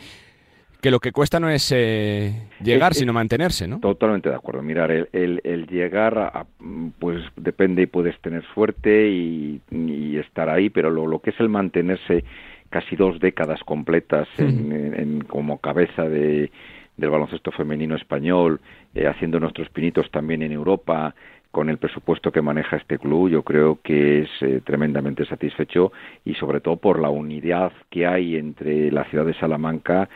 que 0.82 0.92
lo 0.92 1.00
que 1.00 1.12
cuesta 1.12 1.40
no 1.40 1.50
es 1.50 1.72
eh, 1.76 2.48
llegar, 2.64 2.92
Es- 2.94 3.00
sino 3.00 3.12
mantenerse, 3.14 3.68
¿no? 3.68 3.80
Totalmente 3.80 4.30
de 4.30 4.36
acuerdo. 4.36 4.62
Mirar, 4.62 4.92
el, 4.92 5.10
el, 5.14 5.42
el 5.44 5.68
llegar, 5.68 6.18
a, 6.18 6.46
pues 7.00 7.24
depende 7.36 7.82
y 7.84 7.86
puedes 7.88 8.18
tener 8.22 8.44
suerte 8.54 9.10
y, 9.10 9.62
y 9.72 10.18
estar 10.18 10.50
ahí, 10.50 10.70
pero 10.70 10.90
lo, 10.90 11.06
lo 11.08 11.20
que 11.20 11.32
es 11.32 11.40
el 11.40 11.50
mantenerse 11.50 12.24
casi 12.70 12.96
dos 12.96 13.20
décadas 13.20 13.60
completas 13.64 14.28
en, 14.38 14.72
en- 14.72 14.94
en- 15.00 15.22
como 15.22 15.58
cabeza 15.58 16.08
de, 16.08 16.52
del 16.98 17.10
baloncesto 17.10 17.52
femenino 17.52 17.96
español, 17.96 18.60
eh, 18.96 19.08
haciendo 19.08 19.40
nuestros 19.40 19.70
pinitos 19.70 20.10
también 20.12 20.44
en 20.44 20.52
Europa, 20.52 21.14
con 21.52 21.68
el 21.72 21.80
presupuesto 21.80 22.32
que 22.32 22.44
maneja 22.44 22.78
este 22.78 23.00
club, 23.00 23.28
yo 23.30 23.42
creo 23.42 23.80
que 23.82 24.20
es 24.22 24.30
eh, 24.42 24.62
tremendamente 24.64 25.26
satisfecho 25.26 25.92
y 26.24 26.36
sobre 26.36 26.62
todo 26.62 26.78
por 26.78 27.00
la 27.02 27.10
unidad 27.10 27.72
que 27.90 28.06
hay 28.06 28.36
entre 28.36 28.92
la 28.92 29.04
ciudad 29.06 29.26
de 29.26 29.34
Salamanca 29.34 30.08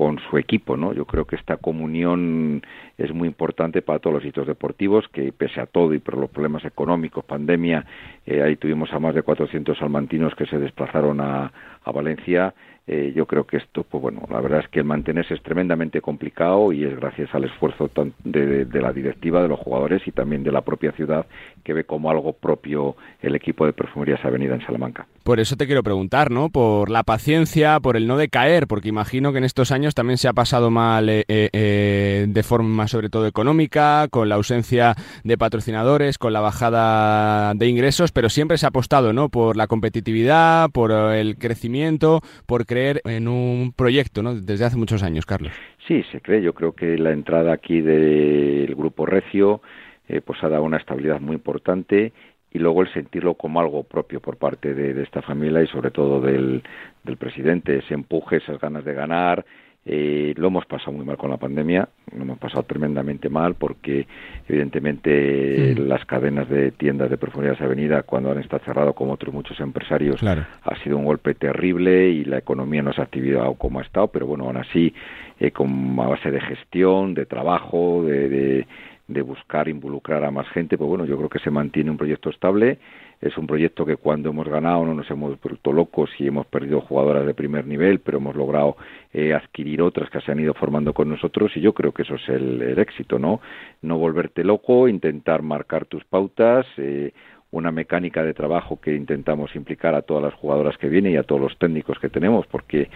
con 0.00 0.18
su 0.30 0.38
equipo, 0.38 0.78
¿no? 0.78 0.94
Yo 0.94 1.04
creo 1.04 1.26
que 1.26 1.36
esta 1.36 1.58
comunión 1.58 2.62
es 2.96 3.12
muy 3.12 3.28
importante 3.28 3.82
para 3.82 3.98
todos 3.98 4.14
los 4.14 4.24
hitos 4.24 4.46
deportivos, 4.46 5.06
que 5.12 5.30
pese 5.30 5.60
a 5.60 5.66
todo 5.66 5.92
y 5.92 5.98
por 5.98 6.16
los 6.16 6.30
problemas 6.30 6.64
económicos, 6.64 7.22
pandemia, 7.22 7.84
eh, 8.24 8.40
ahí 8.42 8.56
tuvimos 8.56 8.90
a 8.94 8.98
más 8.98 9.14
de 9.14 9.20
400 9.20 9.76
salmantinos 9.76 10.34
que 10.36 10.46
se 10.46 10.56
desplazaron 10.56 11.20
a, 11.20 11.52
Valencia. 11.92 12.54
Eh, 12.86 13.12
yo 13.14 13.26
creo 13.26 13.44
que 13.44 13.58
esto, 13.58 13.82
pues 13.82 14.00
bueno, 14.00 14.22
la 14.30 14.40
verdad 14.40 14.60
es 14.60 14.68
que 14.68 14.78
el 14.80 14.86
mantenerse 14.86 15.34
es 15.34 15.42
tremendamente 15.42 16.00
complicado 16.00 16.72
y 16.72 16.84
es 16.84 16.96
gracias 16.96 17.34
al 17.34 17.44
esfuerzo 17.44 17.88
tan- 17.88 18.14
de, 18.24 18.46
de- 18.46 18.64
de 18.64 18.80
la 18.80 18.92
directiva, 18.92 19.42
de 19.42 19.48
los 19.48 19.58
jugadores 19.60 20.00
y 20.06 20.12
también 20.12 20.42
de 20.42 20.52
la 20.52 20.62
propia 20.62 20.92
ciudad 20.92 21.26
que 21.62 21.74
ve 21.74 21.84
como 21.84 22.10
algo 22.10 22.32
propio 22.32 22.96
el 23.20 23.34
equipo 23.34 23.66
de 23.66 23.72
Perfumerías 23.74 24.24
Avenida 24.24 24.54
en 24.54 24.62
Salamanca. 24.64 25.06
Por 25.24 25.40
eso 25.40 25.56
te 25.56 25.66
quiero 25.66 25.82
preguntar, 25.82 26.30
¿no? 26.30 26.48
Por 26.48 26.90
la 26.90 27.02
paciencia, 27.02 27.78
por 27.80 27.96
el 27.96 28.06
no 28.06 28.16
decaer, 28.16 28.66
porque 28.66 28.88
imagino 28.88 29.32
que 29.32 29.38
en 29.38 29.44
estos 29.44 29.70
años 29.70 29.94
también 29.94 30.18
se 30.18 30.28
ha 30.28 30.32
pasado 30.32 30.70
mal 30.70 31.08
eh, 31.08 31.24
eh, 31.28 31.50
eh, 31.52 32.26
de 32.28 32.42
forma 32.42 32.88
sobre 32.88 33.10
todo 33.10 33.26
económica, 33.26 34.08
con 34.10 34.28
la 34.28 34.36
ausencia 34.36 34.94
de 35.24 35.38
patrocinadores, 35.38 36.18
con 36.18 36.32
la 36.32 36.40
bajada 36.40 37.54
de 37.54 37.66
ingresos, 37.66 38.12
pero 38.12 38.28
siempre 38.28 38.58
se 38.58 38.66
ha 38.66 38.70
apostado, 38.70 39.12
¿no? 39.12 39.28
Por 39.28 39.56
la 39.56 39.66
competitividad, 39.66 40.70
por 40.70 40.90
eh, 40.90 41.20
el 41.20 41.36
crecimiento, 41.36 42.20
por 42.46 42.66
creer 42.66 43.00
en 43.04 43.28
un 43.28 43.72
proyecto, 43.72 44.22
¿no? 44.22 44.34
Desde 44.34 44.64
hace 44.64 44.76
muchos 44.76 45.02
años, 45.02 45.26
Carlos. 45.26 45.52
Sí, 45.86 46.02
se 46.10 46.20
cree. 46.20 46.42
Yo 46.42 46.54
creo 46.54 46.72
que 46.72 46.96
la 46.98 47.12
entrada 47.12 47.52
aquí 47.52 47.80
del 47.80 48.74
grupo 48.74 49.06
Recio 49.06 49.60
eh, 50.08 50.20
pues 50.20 50.42
ha 50.42 50.48
dado 50.48 50.64
una 50.64 50.78
estabilidad 50.78 51.20
muy 51.20 51.36
importante 51.36 52.12
y 52.52 52.58
luego 52.58 52.82
el 52.82 52.92
sentirlo 52.92 53.34
como 53.34 53.60
algo 53.60 53.82
propio 53.84 54.20
por 54.20 54.36
parte 54.36 54.74
de, 54.74 54.92
de 54.94 55.02
esta 55.02 55.22
familia 55.22 55.62
y 55.62 55.66
sobre 55.68 55.90
todo 55.90 56.20
del, 56.20 56.62
del 57.04 57.16
presidente, 57.16 57.78
ese 57.78 57.94
empuje, 57.94 58.36
esas 58.36 58.58
ganas 58.60 58.84
de 58.84 58.94
ganar. 58.94 59.44
Eh, 59.86 60.34
lo 60.36 60.48
hemos 60.48 60.66
pasado 60.66 60.92
muy 60.92 61.06
mal 61.06 61.16
con 61.16 61.30
la 61.30 61.38
pandemia, 61.38 61.88
lo 62.14 62.22
hemos 62.22 62.38
pasado 62.38 62.64
tremendamente 62.64 63.30
mal 63.30 63.54
porque 63.54 64.06
evidentemente 64.46 65.74
las 65.74 66.04
cadenas 66.04 66.50
de 66.50 66.70
tiendas 66.72 67.08
de 67.08 67.16
perfumerías 67.16 67.58
avenida 67.62 68.02
cuando 68.02 68.30
han 68.30 68.38
estado 68.38 68.62
cerrados 68.64 68.94
como 68.94 69.14
otros 69.14 69.32
muchos 69.34 69.58
empresarios 69.60 70.20
Claro. 70.20 70.44
ha 70.62 70.76
sido 70.82 70.98
un 70.98 71.06
golpe 71.06 71.34
terrible 71.34 72.10
y 72.10 72.24
la 72.24 72.36
economía 72.38 72.82
no 72.82 72.92
se 72.92 73.00
ha 73.00 73.04
activado 73.04 73.54
como 73.54 73.78
ha 73.78 73.82
estado, 73.82 74.08
pero 74.08 74.26
bueno, 74.26 74.44
aún 74.44 74.58
así, 74.58 74.92
eh, 75.38 75.50
con 75.50 75.98
a 75.98 76.08
base 76.08 76.30
de 76.30 76.40
gestión, 76.42 77.14
de 77.14 77.24
trabajo, 77.24 78.04
de, 78.04 78.28
de, 78.28 78.66
de 79.12 79.22
buscar 79.22 79.68
involucrar 79.68 80.24
a 80.24 80.30
más 80.30 80.48
gente, 80.50 80.78
pues 80.78 80.88
bueno, 80.88 81.04
yo 81.04 81.16
creo 81.16 81.28
que 81.28 81.40
se 81.40 81.50
mantiene 81.50 81.90
un 81.90 81.96
proyecto 81.96 82.30
estable. 82.30 82.78
Es 83.20 83.36
un 83.36 83.46
proyecto 83.46 83.84
que 83.84 83.96
cuando 83.96 84.30
hemos 84.30 84.48
ganado 84.48 84.86
no 84.86 84.94
nos 84.94 85.10
hemos 85.10 85.38
vuelto 85.40 85.72
locos 85.72 86.10
y 86.18 86.28
hemos 86.28 86.46
perdido 86.46 86.80
jugadoras 86.80 87.26
de 87.26 87.34
primer 87.34 87.66
nivel, 87.66 88.00
pero 88.00 88.18
hemos 88.18 88.34
logrado 88.34 88.76
eh, 89.12 89.34
adquirir 89.34 89.82
otras 89.82 90.08
que 90.08 90.20
se 90.20 90.32
han 90.32 90.40
ido 90.40 90.54
formando 90.54 90.94
con 90.94 91.10
nosotros 91.10 91.52
y 91.54 91.60
yo 91.60 91.74
creo 91.74 91.92
que 91.92 92.02
eso 92.02 92.14
es 92.14 92.28
el, 92.28 92.62
el 92.62 92.78
éxito, 92.78 93.18
¿no? 93.18 93.40
No 93.82 93.98
volverte 93.98 94.42
loco, 94.42 94.88
intentar 94.88 95.42
marcar 95.42 95.84
tus 95.84 96.04
pautas, 96.04 96.66
eh, 96.78 97.12
una 97.52 97.72
mecánica 97.72 98.22
de 98.22 98.32
trabajo 98.32 98.80
que 98.80 98.94
intentamos 98.94 99.54
implicar 99.56 99.94
a 99.94 100.02
todas 100.02 100.22
las 100.22 100.34
jugadoras 100.34 100.78
que 100.78 100.88
vienen 100.88 101.12
y 101.12 101.16
a 101.16 101.24
todos 101.24 101.40
los 101.40 101.58
técnicos 101.58 101.98
que 101.98 102.08
tenemos, 102.08 102.46
porque 102.46 102.88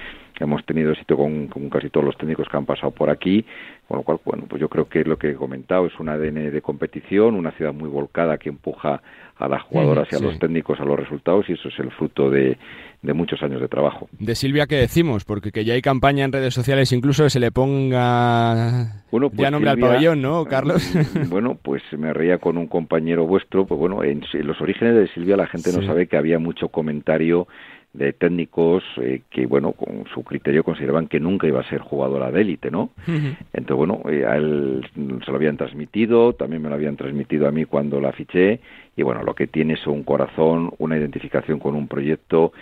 hemos 0.42 0.64
tenido 0.66 0.90
éxito 0.90 1.16
con, 1.16 1.46
con 1.46 1.70
casi 1.70 1.90
todos 1.90 2.04
los 2.06 2.16
técnicos 2.18 2.48
que 2.48 2.56
han 2.56 2.66
pasado 2.66 2.90
por 2.90 3.10
aquí, 3.10 3.44
con 3.86 3.98
lo 3.98 4.02
cual, 4.02 4.18
bueno, 4.24 4.44
pues 4.48 4.60
yo 4.60 4.68
creo 4.68 4.88
que 4.88 5.02
es 5.02 5.06
lo 5.06 5.16
que 5.16 5.30
he 5.30 5.34
comentado, 5.34 5.86
es 5.86 5.92
un 6.00 6.08
ADN 6.08 6.50
de 6.50 6.60
competición, 6.62 7.36
una 7.36 7.52
ciudad 7.52 7.72
muy 7.72 7.88
volcada 7.88 8.38
que 8.38 8.48
empuja 8.48 9.00
a 9.36 9.48
las 9.48 9.62
jugadoras 9.62 10.08
y 10.10 10.14
a 10.16 10.18
sí. 10.18 10.24
los 10.24 10.38
técnicos 10.38 10.80
a 10.80 10.84
los 10.84 10.98
resultados 10.98 11.48
y 11.48 11.52
eso 11.52 11.68
es 11.68 11.78
el 11.80 11.90
fruto 11.90 12.30
de, 12.30 12.56
de 13.02 13.12
muchos 13.12 13.42
años 13.42 13.60
de 13.60 13.68
trabajo. 13.68 14.08
De 14.18 14.34
Silvia, 14.34 14.66
¿qué 14.66 14.76
decimos? 14.76 15.24
Porque 15.24 15.50
que 15.52 15.64
ya 15.64 15.74
hay 15.74 15.82
campaña 15.82 16.24
en 16.24 16.32
redes 16.32 16.54
sociales, 16.54 16.92
incluso 16.92 17.24
que 17.24 17.30
se 17.30 17.40
le 17.40 17.50
ponga 17.50 19.02
Bueno, 19.10 19.30
pues 19.30 19.40
ya 19.40 19.50
nombre 19.50 19.70
Silvia, 19.70 19.86
al 19.86 19.90
pabellón, 19.92 20.22
¿no, 20.22 20.44
Carlos? 20.44 20.94
mm, 20.94 21.28
Bueno, 21.30 21.58
pues 21.60 21.82
me 21.98 22.12
reía 22.12 22.38
con 22.38 22.56
un 22.58 22.66
compañero 22.66 23.26
vuestro, 23.26 23.66
pues 23.66 23.78
bueno, 23.78 24.02
en, 24.04 24.22
en 24.32 24.46
los 24.46 24.60
orígenes 24.60 24.94
de 24.94 25.08
Silvia 25.08 25.36
la 25.36 25.46
gente 25.46 25.70
no 25.72 25.80
Sí. 25.80 25.86
sabe 25.86 26.06
que 26.06 26.16
había 26.16 26.38
mucho 26.38 26.68
comentario 26.68 27.46
de 27.94 28.12
técnicos 28.12 28.82
eh, 29.00 29.22
que, 29.30 29.46
bueno, 29.46 29.72
con 29.72 30.04
su 30.12 30.24
criterio 30.24 30.64
consideraban 30.64 31.06
que 31.06 31.20
nunca 31.20 31.46
iba 31.46 31.60
a 31.60 31.68
ser 31.68 31.80
jugadora 31.80 32.30
de 32.30 32.40
élite, 32.40 32.70
¿no? 32.70 32.90
Entonces, 33.06 33.76
bueno, 33.76 34.02
eh, 34.10 34.26
a 34.26 34.36
él 34.36 34.84
se 35.24 35.30
lo 35.30 35.36
habían 35.36 35.56
transmitido, 35.56 36.32
también 36.34 36.60
me 36.60 36.68
lo 36.68 36.74
habían 36.74 36.96
transmitido 36.96 37.46
a 37.46 37.52
mí 37.52 37.64
cuando 37.64 38.00
la 38.00 38.12
fiché, 38.12 38.60
y 38.96 39.02
bueno, 39.02 39.22
lo 39.22 39.34
que 39.34 39.46
tiene 39.46 39.74
es 39.74 39.86
un 39.86 40.02
corazón, 40.02 40.72
una 40.78 40.98
identificación 40.98 41.60
con 41.60 41.76
un 41.76 41.86
proyecto 41.86 42.52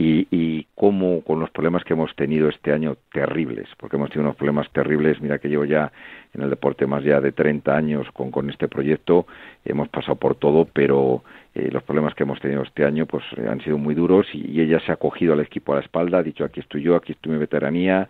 y, 0.00 0.26
y 0.30 0.66
cómo 0.74 1.20
con 1.20 1.40
los 1.40 1.50
problemas 1.50 1.84
que 1.84 1.92
hemos 1.92 2.16
tenido 2.16 2.48
este 2.48 2.72
año 2.72 2.96
terribles, 3.12 3.68
porque 3.76 3.96
hemos 3.96 4.08
tenido 4.08 4.28
unos 4.28 4.36
problemas 4.36 4.70
terribles, 4.72 5.20
mira 5.20 5.38
que 5.38 5.50
llevo 5.50 5.66
ya 5.66 5.92
en 6.32 6.40
el 6.40 6.48
deporte 6.48 6.86
más 6.86 7.04
ya 7.04 7.20
de 7.20 7.32
30 7.32 7.76
años 7.76 8.06
con, 8.14 8.30
con 8.30 8.48
este 8.48 8.66
proyecto, 8.66 9.26
hemos 9.62 9.90
pasado 9.90 10.14
por 10.14 10.36
todo, 10.36 10.64
pero 10.64 11.22
eh, 11.54 11.68
los 11.70 11.82
problemas 11.82 12.14
que 12.14 12.22
hemos 12.22 12.40
tenido 12.40 12.62
este 12.62 12.86
año 12.86 13.04
pues 13.04 13.22
eh, 13.36 13.46
han 13.46 13.60
sido 13.60 13.76
muy 13.76 13.94
duros 13.94 14.26
y, 14.32 14.58
ella 14.62 14.80
se 14.80 14.90
ha 14.90 14.96
cogido 14.96 15.34
al 15.34 15.40
equipo 15.40 15.72
a 15.72 15.76
la 15.76 15.82
espalda, 15.82 16.18
ha 16.18 16.22
dicho 16.22 16.44
aquí 16.44 16.60
estoy 16.60 16.82
yo, 16.82 16.96
aquí 16.96 17.12
estoy 17.12 17.32
mi 17.32 17.38
veteranía, 17.38 18.08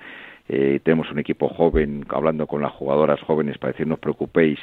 eh, 0.48 0.78
tenemos 0.84 1.10
un 1.10 1.18
equipo 1.18 1.48
joven, 1.48 2.04
hablando 2.08 2.46
con 2.46 2.62
las 2.62 2.70
jugadoras 2.70 3.20
jóvenes 3.22 3.58
para 3.58 3.72
decir 3.72 3.88
no 3.88 3.94
os 3.94 4.00
preocupéis, 4.00 4.60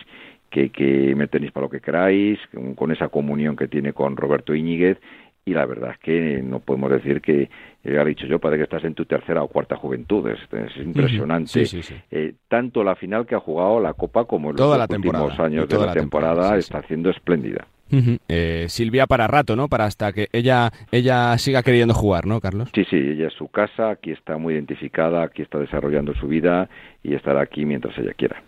que, 0.49 0.69
que 0.69 1.13
me 1.15 1.27
tenéis 1.27 1.51
para 1.51 1.65
lo 1.65 1.69
que 1.69 1.81
queráis, 1.81 2.39
con, 2.75 2.91
esa 2.91 3.09
comunión 3.09 3.55
que 3.57 3.67
tiene 3.67 3.91
con 3.91 4.15
Roberto 4.15 4.55
Íñiguez, 4.55 4.97
y 5.47 5.53
la 5.53 5.65
verdad 5.65 5.91
es 5.91 5.99
que 5.99 6.41
no 6.43 6.59
podemos 6.59 6.91
decir 6.91 7.21
que, 7.21 7.49
ya 7.81 8.01
he 8.01 8.05
dicho 8.05 8.25
yo, 8.25 8.37
parece 8.37 8.57
que 8.57 8.63
estás 8.65 8.83
en 8.83 8.93
tu 8.93 9.05
tercera 9.05 9.41
o 9.41 9.47
cuarta 9.47 9.77
juventud, 9.77 10.27
es, 10.27 10.39
es 10.51 10.75
impresionante. 10.75 11.47
Sí, 11.47 11.65
sí, 11.65 11.83
sí. 11.83 11.95
Eh, 12.11 12.33
tanto 12.49 12.83
la 12.83 12.95
final 12.95 13.25
que 13.25 13.35
ha 13.35 13.39
jugado 13.39 13.79
la 13.79 13.93
Copa 13.93 14.25
como 14.25 14.49
en 14.49 14.57
los 14.57 14.61
Toda 14.61 14.85
últimos 14.89 15.39
años 15.39 15.69
de 15.69 15.77
la 15.77 15.93
temporada, 15.93 16.33
temporada, 16.33 16.57
está 16.57 16.79
haciendo 16.79 17.09
espléndida. 17.11 17.65
Eh, 18.27 18.65
Silvia 18.69 19.07
para 19.07 19.27
rato, 19.27 19.55
¿no? 19.55 19.67
Para 19.67 19.85
hasta 19.85 20.11
que 20.13 20.27
ella 20.33 20.71
ella 20.91 21.37
siga 21.37 21.63
queriendo 21.63 21.93
jugar, 21.93 22.25
¿no, 22.25 22.39
Carlos? 22.39 22.69
Sí, 22.73 22.83
sí, 22.89 22.97
ella 22.97 23.27
es 23.27 23.33
su 23.33 23.47
casa, 23.47 23.89
aquí 23.91 24.11
está 24.11 24.37
muy 24.37 24.53
identificada, 24.53 25.23
aquí 25.23 25.41
está 25.41 25.59
desarrollando 25.59 26.13
su 26.15 26.27
vida 26.27 26.69
y 27.03 27.15
estará 27.15 27.41
aquí 27.41 27.65
mientras 27.65 27.97
ella 27.97 28.13
quiera. 28.13 28.43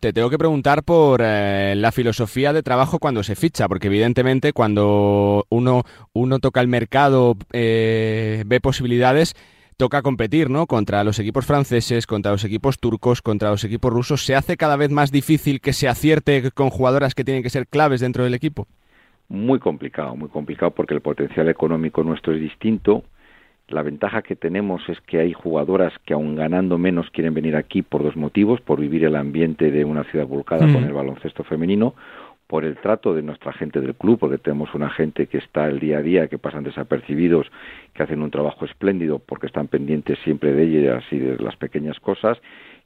Te 0.00 0.12
tengo 0.12 0.28
que 0.28 0.36
preguntar 0.36 0.82
por 0.82 1.22
eh, 1.24 1.72
la 1.76 1.92
filosofía 1.92 2.52
de 2.52 2.62
trabajo 2.62 2.98
cuando 2.98 3.22
se 3.22 3.34
ficha, 3.34 3.68
porque 3.68 3.86
evidentemente 3.86 4.52
cuando 4.52 5.46
uno, 5.48 5.84
uno 6.12 6.38
toca 6.40 6.60
el 6.60 6.68
mercado, 6.68 7.36
eh, 7.54 8.42
ve 8.44 8.60
posibilidades, 8.60 9.34
toca 9.78 10.02
competir, 10.02 10.50
¿no? 10.50 10.66
Contra 10.66 11.04
los 11.04 11.18
equipos 11.18 11.46
franceses, 11.46 12.06
contra 12.06 12.32
los 12.32 12.44
equipos 12.44 12.78
turcos, 12.78 13.22
contra 13.22 13.48
los 13.48 13.64
equipos 13.64 13.90
rusos. 13.90 14.26
¿Se 14.26 14.34
hace 14.34 14.58
cada 14.58 14.76
vez 14.76 14.90
más 14.90 15.10
difícil 15.10 15.62
que 15.62 15.72
se 15.72 15.88
acierte 15.88 16.50
con 16.50 16.68
jugadoras 16.68 17.14
que 17.14 17.24
tienen 17.24 17.42
que 17.42 17.48
ser 17.48 17.66
claves 17.66 18.00
dentro 18.00 18.24
del 18.24 18.34
equipo? 18.34 18.68
Muy 19.32 19.60
complicado, 19.60 20.14
muy 20.14 20.28
complicado 20.28 20.72
porque 20.72 20.92
el 20.92 21.00
potencial 21.00 21.48
económico 21.48 22.04
nuestro 22.04 22.34
es 22.34 22.40
distinto. 22.40 23.02
La 23.68 23.80
ventaja 23.80 24.20
que 24.20 24.36
tenemos 24.36 24.86
es 24.90 25.00
que 25.00 25.20
hay 25.20 25.32
jugadoras 25.32 25.94
que 26.04 26.12
aun 26.12 26.36
ganando 26.36 26.76
menos 26.76 27.08
quieren 27.08 27.32
venir 27.32 27.56
aquí 27.56 27.80
por 27.80 28.02
dos 28.02 28.14
motivos, 28.14 28.60
por 28.60 28.78
vivir 28.78 29.04
el 29.04 29.16
ambiente 29.16 29.70
de 29.70 29.86
una 29.86 30.04
ciudad 30.04 30.26
volcada 30.26 30.66
Mm. 30.66 30.74
con 30.74 30.84
el 30.84 30.92
baloncesto 30.92 31.44
femenino, 31.44 31.94
por 32.46 32.66
el 32.66 32.76
trato 32.76 33.14
de 33.14 33.22
nuestra 33.22 33.54
gente 33.54 33.80
del 33.80 33.94
club, 33.94 34.18
porque 34.18 34.36
tenemos 34.36 34.74
una 34.74 34.90
gente 34.90 35.26
que 35.26 35.38
está 35.38 35.66
el 35.66 35.80
día 35.80 35.96
a 35.96 36.02
día, 36.02 36.28
que 36.28 36.36
pasan 36.36 36.64
desapercibidos, 36.64 37.50
que 37.94 38.02
hacen 38.02 38.20
un 38.20 38.30
trabajo 38.30 38.66
espléndido, 38.66 39.18
porque 39.18 39.46
están 39.46 39.66
pendientes 39.66 40.18
siempre 40.24 40.52
de 40.52 40.62
ellas 40.64 41.04
y 41.10 41.16
de 41.16 41.38
las 41.38 41.56
pequeñas 41.56 41.98
cosas, 42.00 42.36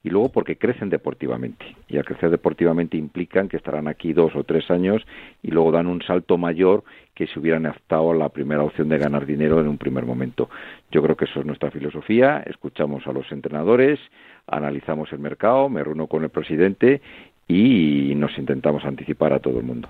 y 0.02 0.10
luego 0.10 0.30
porque 0.30 0.56
crecen 0.56 0.88
deportivamente. 0.90 1.64
Y 1.88 1.96
al 1.96 2.04
crecer 2.04 2.30
deportivamente 2.30 2.96
implican 2.96 3.48
que 3.48 3.56
estarán 3.56 3.88
aquí 3.88 4.12
dos 4.12 4.34
o 4.36 4.44
tres 4.44 4.70
años 4.70 5.02
y 5.42 5.50
luego 5.50 5.72
dan 5.72 5.86
un 5.86 6.02
salto 6.02 6.38
mayor 6.38 6.84
que 7.14 7.26
si 7.26 7.38
hubieran 7.38 7.66
optado 7.66 8.12
la 8.14 8.28
primera 8.28 8.62
opción 8.62 8.88
de 8.88 8.98
ganar 8.98 9.26
dinero 9.26 9.60
en 9.60 9.68
un 9.68 9.78
primer 9.78 10.04
momento. 10.04 10.50
Yo 10.90 11.02
creo 11.02 11.16
que 11.16 11.24
eso 11.24 11.40
es 11.40 11.46
nuestra 11.46 11.70
filosofía, 11.70 12.42
escuchamos 12.46 13.06
a 13.06 13.12
los 13.12 13.30
entrenadores, 13.32 13.98
analizamos 14.46 15.12
el 15.12 15.18
mercado, 15.18 15.68
me 15.68 15.82
reúno 15.82 16.06
con 16.06 16.24
el 16.24 16.30
presidente 16.30 17.00
y 17.48 18.12
nos 18.16 18.36
intentamos 18.38 18.84
anticipar 18.84 19.32
a 19.32 19.40
todo 19.40 19.58
el 19.58 19.64
mundo. 19.64 19.88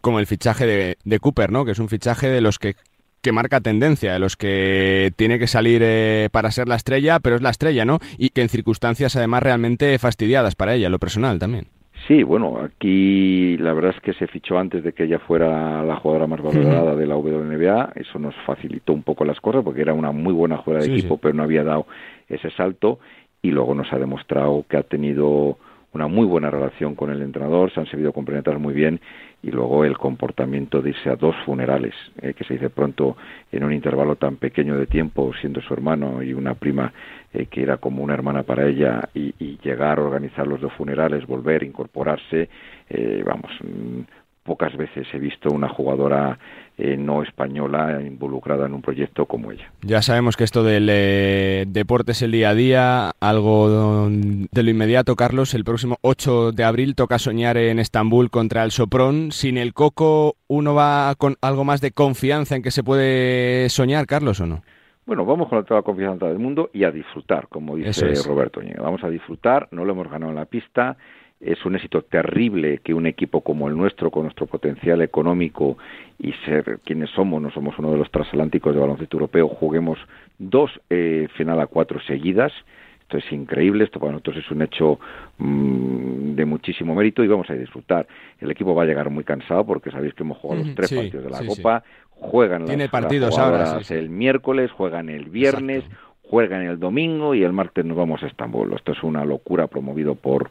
Como 0.00 0.20
el 0.20 0.26
fichaje 0.26 0.96
de 1.04 1.18
Cooper, 1.18 1.50
¿no? 1.50 1.64
Que 1.64 1.72
es 1.72 1.78
un 1.78 1.88
fichaje 1.88 2.28
de 2.28 2.40
los 2.40 2.58
que 2.58 2.74
que 3.22 3.32
marca 3.32 3.60
tendencia, 3.60 4.12
de 4.12 4.18
los 4.18 4.36
que 4.36 5.12
tiene 5.16 5.38
que 5.38 5.46
salir 5.46 5.82
eh, 5.84 6.28
para 6.32 6.50
ser 6.50 6.68
la 6.68 6.76
estrella, 6.76 7.20
pero 7.20 7.36
es 7.36 7.42
la 7.42 7.50
estrella, 7.50 7.84
¿no? 7.84 7.98
Y 8.18 8.30
que 8.30 8.42
en 8.42 8.48
circunstancias 8.48 9.16
además 9.16 9.42
realmente 9.42 9.98
fastidiadas 9.98 10.54
para 10.54 10.74
ella, 10.74 10.88
lo 10.88 10.98
personal 10.98 11.38
también. 11.38 11.66
Sí, 12.08 12.22
bueno, 12.22 12.58
aquí 12.64 13.58
la 13.58 13.74
verdad 13.74 13.92
es 13.94 14.00
que 14.00 14.14
se 14.14 14.26
fichó 14.26 14.58
antes 14.58 14.82
de 14.82 14.92
que 14.92 15.04
ella 15.04 15.18
fuera 15.18 15.82
la 15.82 15.96
jugadora 15.96 16.26
más 16.26 16.40
valorada 16.40 16.96
de 16.96 17.06
la 17.06 17.16
WNBA, 17.16 17.92
eso 17.94 18.18
nos 18.18 18.34
facilitó 18.46 18.94
un 18.94 19.02
poco 19.02 19.24
las 19.24 19.38
cosas 19.40 19.62
porque 19.62 19.82
era 19.82 19.92
una 19.92 20.10
muy 20.10 20.32
buena 20.32 20.56
jugadora 20.56 20.86
de 20.86 20.92
equipo, 20.96 21.18
pero 21.18 21.34
no 21.34 21.42
había 21.42 21.62
dado 21.62 21.86
ese 22.28 22.50
salto 22.52 23.00
y 23.42 23.50
luego 23.50 23.74
nos 23.74 23.92
ha 23.92 23.98
demostrado 23.98 24.64
que 24.68 24.78
ha 24.78 24.82
tenido 24.82 25.58
una 25.92 26.06
muy 26.06 26.24
buena 26.24 26.50
relación 26.50 26.94
con 26.94 27.10
el 27.10 27.20
entrenador, 27.20 27.72
se 27.72 27.80
han 27.80 27.86
sabido 27.86 28.12
complementar 28.12 28.58
muy 28.58 28.72
bien 28.72 29.00
y 29.42 29.50
luego 29.50 29.84
el 29.84 29.96
comportamiento 29.96 30.82
de 30.82 30.90
irse 30.90 31.08
a 31.08 31.16
dos 31.16 31.34
funerales, 31.44 31.94
eh, 32.20 32.34
que 32.34 32.44
se 32.44 32.54
dice 32.54 32.70
pronto 32.70 33.16
en 33.50 33.64
un 33.64 33.72
intervalo 33.72 34.16
tan 34.16 34.36
pequeño 34.36 34.76
de 34.76 34.86
tiempo, 34.86 35.32
siendo 35.40 35.60
su 35.62 35.72
hermano 35.72 36.22
y 36.22 36.34
una 36.34 36.54
prima 36.54 36.92
eh, 37.32 37.46
que 37.46 37.62
era 37.62 37.78
como 37.78 38.02
una 38.02 38.14
hermana 38.14 38.42
para 38.42 38.66
ella, 38.66 39.08
y, 39.14 39.34
y, 39.38 39.58
llegar 39.62 39.98
a 39.98 40.02
organizar 40.02 40.46
los 40.46 40.60
dos 40.60 40.72
funerales, 40.74 41.26
volver, 41.26 41.62
incorporarse, 41.62 42.48
eh, 42.88 43.22
vamos, 43.24 43.50
mm, 43.62 44.00
pocas 44.42 44.76
veces 44.76 45.06
he 45.12 45.18
visto 45.18 45.50
una 45.50 45.68
jugadora 45.68 46.38
eh, 46.80 46.96
no 46.96 47.22
española 47.22 48.00
involucrada 48.00 48.66
en 48.66 48.74
un 48.74 48.80
proyecto 48.80 49.26
como 49.26 49.52
ella. 49.52 49.70
Ya 49.82 50.00
sabemos 50.00 50.36
que 50.36 50.44
esto 50.44 50.62
del 50.62 50.88
eh, 50.90 51.64
deporte 51.68 52.12
es 52.12 52.22
el 52.22 52.32
día 52.32 52.50
a 52.50 52.54
día, 52.54 53.10
algo 53.20 54.08
de 54.08 54.62
lo 54.62 54.70
inmediato, 54.70 55.14
Carlos. 55.16 55.54
El 55.54 55.64
próximo 55.64 55.98
8 56.00 56.52
de 56.52 56.64
abril 56.64 56.94
toca 56.94 57.18
soñar 57.18 57.56
en 57.56 57.78
Estambul 57.78 58.30
contra 58.30 58.64
el 58.64 58.70
Sopron. 58.70 59.30
Sin 59.30 59.58
el 59.58 59.74
Coco, 59.74 60.36
¿uno 60.48 60.74
va 60.74 61.14
con 61.18 61.36
algo 61.42 61.64
más 61.64 61.80
de 61.80 61.92
confianza 61.92 62.56
en 62.56 62.62
que 62.62 62.70
se 62.70 62.82
puede 62.82 63.68
soñar, 63.68 64.06
Carlos, 64.06 64.40
o 64.40 64.46
no? 64.46 64.62
Bueno, 65.04 65.24
vamos 65.24 65.48
con 65.48 65.64
toda 65.64 65.80
la 65.80 65.84
confianza 65.84 66.26
del 66.28 66.38
mundo 66.38 66.70
y 66.72 66.84
a 66.84 66.90
disfrutar, 66.90 67.48
como 67.48 67.76
dice 67.76 68.14
Roberto. 68.26 68.60
Vamos 68.78 69.02
a 69.04 69.08
disfrutar, 69.08 69.68
no 69.72 69.84
lo 69.84 69.92
hemos 69.92 70.08
ganado 70.08 70.30
en 70.30 70.36
la 70.36 70.44
pista 70.46 70.96
es 71.40 71.64
un 71.64 71.74
éxito 71.74 72.02
terrible 72.02 72.78
que 72.84 72.92
un 72.92 73.06
equipo 73.06 73.40
como 73.40 73.68
el 73.68 73.76
nuestro, 73.76 74.10
con 74.10 74.24
nuestro 74.24 74.46
potencial 74.46 75.00
económico 75.00 75.78
y 76.18 76.32
ser 76.44 76.80
quienes 76.84 77.10
somos, 77.10 77.40
no 77.40 77.50
somos 77.50 77.78
uno 77.78 77.90
de 77.90 77.96
los 77.96 78.10
transatlánticos 78.10 78.74
de 78.74 78.80
baloncesto 78.80 79.16
europeo, 79.16 79.48
juguemos 79.48 79.98
dos 80.38 80.70
eh, 80.90 81.28
final 81.36 81.60
a 81.60 81.66
cuatro 81.66 81.98
seguidas. 82.00 82.52
Esto 83.00 83.18
es 83.18 83.32
increíble, 83.32 83.84
esto 83.84 83.98
para 83.98 84.12
nosotros 84.12 84.36
es 84.36 84.50
un 84.52 84.62
hecho 84.62 85.00
mmm, 85.38 86.34
de 86.36 86.44
muchísimo 86.44 86.94
mérito 86.94 87.24
y 87.24 87.28
vamos 87.28 87.48
a 87.50 87.54
disfrutar. 87.54 88.06
El 88.38 88.50
equipo 88.50 88.74
va 88.74 88.84
a 88.84 88.86
llegar 88.86 89.10
muy 89.10 89.24
cansado 89.24 89.64
porque 89.64 89.90
sabéis 89.90 90.14
que 90.14 90.22
hemos 90.22 90.38
jugado 90.38 90.62
los 90.62 90.74
tres 90.74 90.90
sí, 90.90 90.96
partidos 90.96 91.24
de 91.24 91.30
la 91.30 91.38
sí, 91.38 91.46
Copa, 91.46 91.82
juegan 92.10 92.66
Tiene 92.66 92.84
las, 92.84 92.92
partidos 92.92 93.30
las 93.30 93.38
ahora, 93.38 93.80
el 93.88 94.10
miércoles, 94.10 94.70
juegan 94.70 95.08
el 95.08 95.24
viernes, 95.24 95.84
Exacto. 95.84 95.96
juegan 96.22 96.62
el 96.62 96.78
domingo 96.78 97.34
y 97.34 97.42
el 97.42 97.52
martes 97.52 97.84
nos 97.84 97.96
vamos 97.96 98.22
a 98.22 98.26
Estambul. 98.26 98.72
Esto 98.74 98.92
es 98.92 99.02
una 99.02 99.24
locura 99.24 99.66
promovido 99.66 100.14
por 100.14 100.50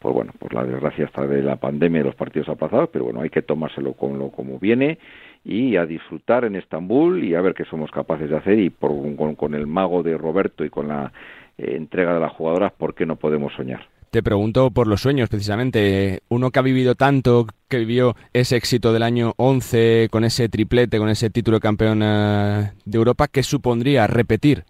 pues 0.00 0.14
bueno, 0.14 0.32
por 0.38 0.54
la 0.54 0.64
desgracia 0.64 1.04
hasta 1.04 1.26
de 1.26 1.42
la 1.42 1.56
pandemia 1.56 2.00
y 2.00 2.04
los 2.04 2.14
partidos 2.14 2.48
aplazados, 2.48 2.88
pero 2.90 3.04
bueno, 3.04 3.20
hay 3.20 3.28
que 3.28 3.42
tomárselo 3.42 3.92
con 3.92 4.18
lo 4.18 4.30
como 4.30 4.58
viene 4.58 4.98
y 5.44 5.76
a 5.76 5.84
disfrutar 5.84 6.44
en 6.46 6.56
Estambul 6.56 7.22
y 7.22 7.34
a 7.34 7.42
ver 7.42 7.54
qué 7.54 7.64
somos 7.66 7.90
capaces 7.90 8.30
de 8.30 8.36
hacer 8.36 8.58
y 8.58 8.70
por, 8.70 8.92
con, 9.36 9.54
el 9.54 9.66
mago 9.66 10.02
de 10.02 10.16
Roberto 10.16 10.64
y 10.64 10.70
con 10.70 10.88
la 10.88 11.12
eh, 11.58 11.74
entrega 11.76 12.14
de 12.14 12.20
las 12.20 12.32
jugadoras, 12.32 12.72
¿por 12.72 12.94
qué 12.94 13.04
no 13.04 13.16
podemos 13.16 13.52
soñar? 13.52 13.86
Te 14.10 14.22
pregunto 14.22 14.70
por 14.72 14.88
los 14.88 15.02
sueños, 15.02 15.28
precisamente. 15.28 16.22
Uno 16.28 16.50
que 16.50 16.58
ha 16.58 16.62
vivido 16.62 16.96
tanto, 16.96 17.46
que 17.68 17.78
vivió 17.78 18.16
ese 18.32 18.56
éxito 18.56 18.92
del 18.92 19.04
año 19.04 19.34
11 19.36 20.08
con 20.10 20.24
ese 20.24 20.48
triplete, 20.48 20.98
con 20.98 21.10
ese 21.10 21.30
título 21.30 21.58
de 21.58 21.60
campeón 21.60 22.02
uh, 22.02 22.72
de 22.84 22.98
Europa, 22.98 23.28
¿qué 23.28 23.44
supondría 23.44 24.08
repetir? 24.08 24.64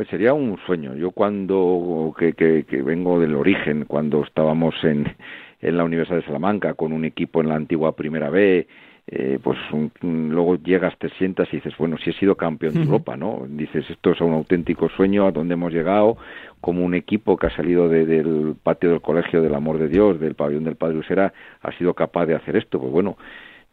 Pues 0.00 0.08
sería 0.08 0.32
un 0.32 0.56
sueño. 0.64 0.94
Yo 0.94 1.10
cuando, 1.10 2.14
que, 2.18 2.32
que, 2.32 2.64
que 2.64 2.80
vengo 2.80 3.20
del 3.20 3.34
origen, 3.34 3.84
cuando 3.84 4.24
estábamos 4.24 4.74
en, 4.82 5.14
en 5.60 5.76
la 5.76 5.84
Universidad 5.84 6.16
de 6.16 6.24
Salamanca 6.24 6.72
con 6.72 6.94
un 6.94 7.04
equipo 7.04 7.42
en 7.42 7.50
la 7.50 7.56
antigua 7.56 7.94
Primera 7.94 8.30
B, 8.30 8.66
eh, 9.06 9.38
pues 9.42 9.58
un, 9.72 9.92
luego 10.30 10.56
llegas, 10.56 10.96
te 10.96 11.10
sientas 11.18 11.48
y 11.52 11.56
dices, 11.56 11.74
bueno, 11.76 11.98
si 11.98 12.08
he 12.08 12.12
sido 12.14 12.34
campeón 12.34 12.72
de 12.72 12.80
Europa, 12.80 13.18
¿no? 13.18 13.44
Dices, 13.46 13.84
esto 13.90 14.12
es 14.12 14.22
un 14.22 14.32
auténtico 14.32 14.88
sueño 14.88 15.26
a 15.26 15.32
donde 15.32 15.52
hemos 15.52 15.70
llegado, 15.70 16.16
como 16.62 16.82
un 16.82 16.94
equipo 16.94 17.36
que 17.36 17.48
ha 17.48 17.54
salido 17.54 17.90
de, 17.90 18.06
del 18.06 18.54
patio 18.62 18.88
del 18.88 19.02
colegio 19.02 19.42
del 19.42 19.54
amor 19.54 19.76
de 19.76 19.88
Dios, 19.88 20.18
del 20.18 20.34
pabellón 20.34 20.64
del 20.64 20.76
Padre 20.76 20.96
Usera, 20.96 21.34
ha 21.60 21.72
sido 21.72 21.92
capaz 21.92 22.24
de 22.24 22.36
hacer 22.36 22.56
esto. 22.56 22.80
Pues 22.80 22.90
bueno, 22.90 23.18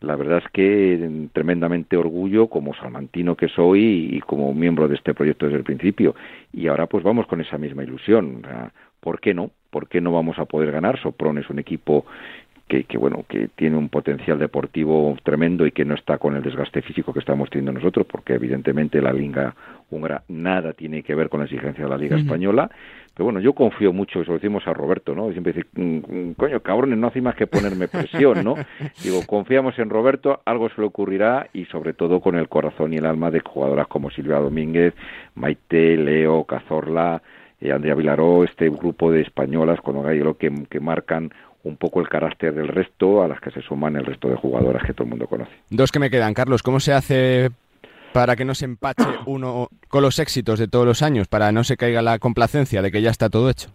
la 0.01 0.15
verdad 0.15 0.43
es 0.45 0.51
que 0.51 1.27
tremendamente 1.33 1.97
orgullo 1.97 2.47
como 2.47 2.75
salmantino 2.75 3.35
que 3.35 3.47
soy 3.47 4.09
y 4.11 4.19
como 4.21 4.53
miembro 4.53 4.87
de 4.87 4.95
este 4.95 5.13
proyecto 5.13 5.45
desde 5.45 5.57
el 5.57 5.63
principio. 5.63 6.15
Y 6.53 6.67
ahora 6.67 6.85
pues 6.85 7.03
vamos 7.03 7.25
con 7.25 7.41
esa 7.41 7.57
misma 7.57 7.83
ilusión. 7.83 8.43
¿Por 8.99 9.19
qué 9.19 9.33
no? 9.33 9.51
¿Por 9.69 9.87
qué 9.87 9.99
no 9.99 10.11
vamos 10.11 10.37
a 10.39 10.45
poder 10.45 10.71
ganar? 10.71 10.99
Sopron 11.01 11.37
es 11.37 11.49
un 11.49 11.59
equipo 11.59 12.05
que, 12.67 12.83
que, 12.83 12.97
bueno 12.97 13.25
que 13.27 13.47
tiene 13.55 13.77
un 13.77 13.89
potencial 13.89 14.37
deportivo 14.39 15.15
tremendo 15.23 15.65
y 15.65 15.71
que 15.71 15.85
no 15.85 15.95
está 15.95 16.17
con 16.17 16.35
el 16.35 16.43
desgaste 16.43 16.81
físico 16.81 17.13
que 17.13 17.19
estamos 17.19 17.49
teniendo 17.49 17.71
nosotros 17.71 18.05
porque 18.09 18.33
evidentemente 18.33 19.01
la 19.01 19.13
liga 19.13 19.55
húngara 19.89 20.23
nada 20.27 20.73
tiene 20.73 21.01
que 21.03 21.15
ver 21.15 21.29
con 21.29 21.39
la 21.39 21.45
exigencia 21.45 21.85
de 21.85 21.89
la 21.89 21.97
liga 21.97 22.15
uh 22.15 22.19
-huh. 22.19 22.23
española. 22.23 22.69
Pero 23.13 23.25
bueno 23.25 23.39
yo 23.39 23.53
confío 23.53 23.93
mucho 23.93 24.21
eso 24.21 24.31
lo 24.31 24.37
decimos 24.37 24.67
a 24.67 24.73
Roberto 24.73 25.15
no 25.15 25.31
siempre 25.31 25.53
dice 25.53 25.67
mm, 25.73 26.31
coño 26.31 26.59
cabrones 26.59 26.99
no 26.99 27.07
hace 27.07 27.21
más 27.21 27.35
que 27.35 27.47
ponerme 27.47 27.87
presión 27.87 28.43
no 28.43 28.55
digo 29.03 29.21
confiamos 29.25 29.79
en 29.79 29.89
Roberto 29.89 30.41
algo 30.45 30.69
se 30.69 30.81
le 30.81 30.87
ocurrirá 30.87 31.47
y 31.53 31.65
sobre 31.65 31.93
todo 31.93 32.19
con 32.19 32.35
el 32.35 32.47
corazón 32.47 32.93
y 32.93 32.97
el 32.97 33.05
alma 33.05 33.31
de 33.31 33.39
jugadoras 33.39 33.87
como 33.87 34.11
Silvia 34.11 34.37
Domínguez 34.37 34.93
Maite 35.33 35.97
Leo 35.97 36.43
Cazorla 36.43 37.21
eh, 37.59 37.71
Andrea 37.71 37.95
Vilaró, 37.95 38.43
este 38.43 38.69
grupo 38.69 39.11
de 39.11 39.21
españolas 39.21 39.81
con 39.81 40.01
Gallo 40.03 40.37
que, 40.37 40.51
que 40.69 40.79
marcan 40.79 41.31
un 41.63 41.77
poco 41.77 41.99
el 41.99 42.09
carácter 42.09 42.53
del 42.53 42.67
resto, 42.67 43.23
a 43.23 43.27
las 43.27 43.39
que 43.41 43.51
se 43.51 43.61
suman 43.61 43.95
el 43.95 44.05
resto 44.05 44.29
de 44.29 44.35
jugadoras 44.35 44.83
que 44.85 44.93
todo 44.93 45.03
el 45.03 45.09
mundo 45.09 45.27
conoce. 45.27 45.51
Dos 45.69 45.91
que 45.91 45.99
me 45.99 46.09
quedan, 46.09 46.33
Carlos. 46.33 46.63
¿Cómo 46.63 46.79
se 46.79 46.93
hace 46.93 47.49
para 48.13 48.35
que 48.35 48.45
no 48.45 48.55
se 48.55 48.65
empache 48.65 49.03
uno 49.25 49.69
con 49.87 50.01
los 50.01 50.19
éxitos 50.19 50.59
de 50.59 50.67
todos 50.67 50.85
los 50.85 51.01
años, 51.01 51.27
para 51.27 51.51
no 51.51 51.63
se 51.63 51.77
caiga 51.77 52.01
la 52.01 52.19
complacencia 52.19 52.81
de 52.81 52.91
que 52.91 53.01
ya 53.01 53.09
está 53.09 53.29
todo 53.29 53.49
hecho? 53.49 53.69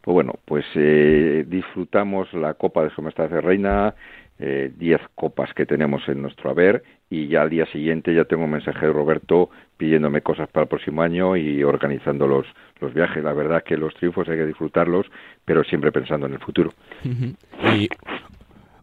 Pues 0.00 0.14
bueno, 0.14 0.34
pues 0.44 0.64
eh, 0.74 1.44
disfrutamos 1.46 2.32
la 2.34 2.54
Copa 2.54 2.84
de 2.84 2.90
Su 2.90 3.00
Majestad 3.00 3.30
de 3.30 3.40
Reina, 3.40 3.94
10 4.38 4.80
eh, 4.80 5.04
copas 5.14 5.54
que 5.54 5.64
tenemos 5.64 6.02
en 6.08 6.20
nuestro 6.20 6.50
haber 6.50 6.82
y 7.14 7.28
ya 7.28 7.42
al 7.42 7.50
día 7.50 7.66
siguiente 7.66 8.14
ya 8.14 8.24
tengo 8.24 8.44
un 8.44 8.50
mensaje 8.50 8.86
de 8.86 8.92
Roberto 8.92 9.50
pidiéndome 9.76 10.22
cosas 10.22 10.48
para 10.48 10.64
el 10.64 10.68
próximo 10.68 11.02
año 11.02 11.36
y 11.36 11.62
organizando 11.62 12.26
los, 12.26 12.46
los 12.80 12.92
viajes. 12.92 13.22
La 13.22 13.32
verdad 13.32 13.62
que 13.64 13.76
los 13.76 13.94
triunfos 13.94 14.28
hay 14.28 14.36
que 14.36 14.46
disfrutarlos, 14.46 15.06
pero 15.44 15.62
siempre 15.64 15.92
pensando 15.92 16.26
en 16.26 16.34
el 16.34 16.40
futuro. 16.40 16.72
Y 17.04 17.88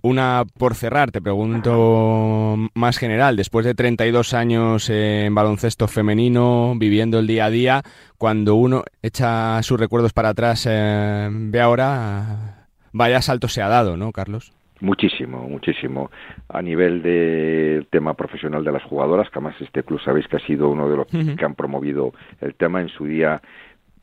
una 0.01 0.45
por 0.57 0.75
cerrar, 0.75 1.11
te 1.11 1.21
pregunto 1.21 2.55
más 2.73 2.97
general, 2.97 3.35
después 3.35 3.65
de 3.65 3.75
32 3.75 4.33
años 4.33 4.89
en 4.89 5.35
baloncesto 5.35 5.87
femenino, 5.87 6.73
viviendo 6.77 7.19
el 7.19 7.27
día 7.27 7.45
a 7.45 7.49
día, 7.49 7.83
cuando 8.17 8.55
uno 8.55 8.83
echa 9.01 9.61
sus 9.63 9.79
recuerdos 9.79 10.13
para 10.13 10.29
atrás, 10.29 10.65
eh, 10.69 11.29
ve 11.31 11.59
ahora, 11.59 12.67
vaya 12.93 13.21
salto 13.21 13.47
se 13.47 13.61
ha 13.61 13.67
dado, 13.67 13.97
¿no, 13.97 14.11
Carlos? 14.11 14.53
Muchísimo, 14.81 15.47
muchísimo. 15.47 16.09
A 16.49 16.61
nivel 16.61 17.01
del 17.03 17.85
tema 17.87 18.15
profesional 18.15 18.63
de 18.63 18.71
las 18.71 18.83
jugadoras, 18.83 19.29
que 19.29 19.39
además 19.39 19.55
este 19.61 19.83
club 19.83 20.01
sabéis 20.01 20.27
que 20.27 20.37
ha 20.37 20.39
sido 20.39 20.69
uno 20.69 20.89
de 20.89 20.97
los 20.97 21.13
uh 21.13 21.17
-huh. 21.17 21.35
que 21.37 21.45
han 21.45 21.55
promovido 21.55 22.13
el 22.41 22.55
tema 22.55 22.81
en 22.81 22.89
su 22.89 23.05
día 23.05 23.41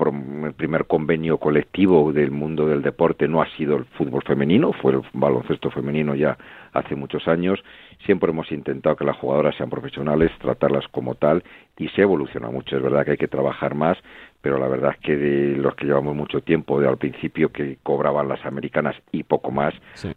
el 0.00 0.54
primer 0.54 0.86
convenio 0.86 1.38
colectivo 1.38 2.12
del 2.12 2.30
mundo 2.30 2.66
del 2.66 2.82
deporte 2.82 3.26
no 3.26 3.42
ha 3.42 3.48
sido 3.56 3.76
el 3.76 3.84
fútbol 3.84 4.22
femenino, 4.22 4.72
fue 4.72 4.92
el 4.92 5.02
baloncesto 5.12 5.70
femenino 5.70 6.14
ya 6.14 6.38
hace 6.72 6.94
muchos 6.94 7.26
años. 7.26 7.58
Siempre 8.06 8.30
hemos 8.30 8.52
intentado 8.52 8.94
que 8.94 9.04
las 9.04 9.16
jugadoras 9.16 9.56
sean 9.56 9.70
profesionales, 9.70 10.30
tratarlas 10.38 10.86
como 10.88 11.16
tal 11.16 11.42
y 11.76 11.88
se 11.88 12.02
evoluciona 12.02 12.48
mucho. 12.48 12.76
Es 12.76 12.82
verdad 12.82 13.04
que 13.04 13.12
hay 13.12 13.16
que 13.16 13.26
trabajar 13.26 13.74
más, 13.74 13.98
pero 14.40 14.59
la 14.59 14.68
verdad 14.68 14.92
es 14.94 15.01
que 15.01 15.16
de 15.16 15.57
los 15.57 15.74
que 15.74 15.87
llevamos 15.87 16.14
mucho 16.14 16.40
tiempo, 16.40 16.81
de 16.81 16.88
al 16.88 16.96
principio 16.96 17.51
que 17.51 17.79
cobraban 17.83 18.29
las 18.29 18.44
americanas 18.46 18.96
y 19.12 19.24
poco 19.24 19.51
más, 19.51 19.74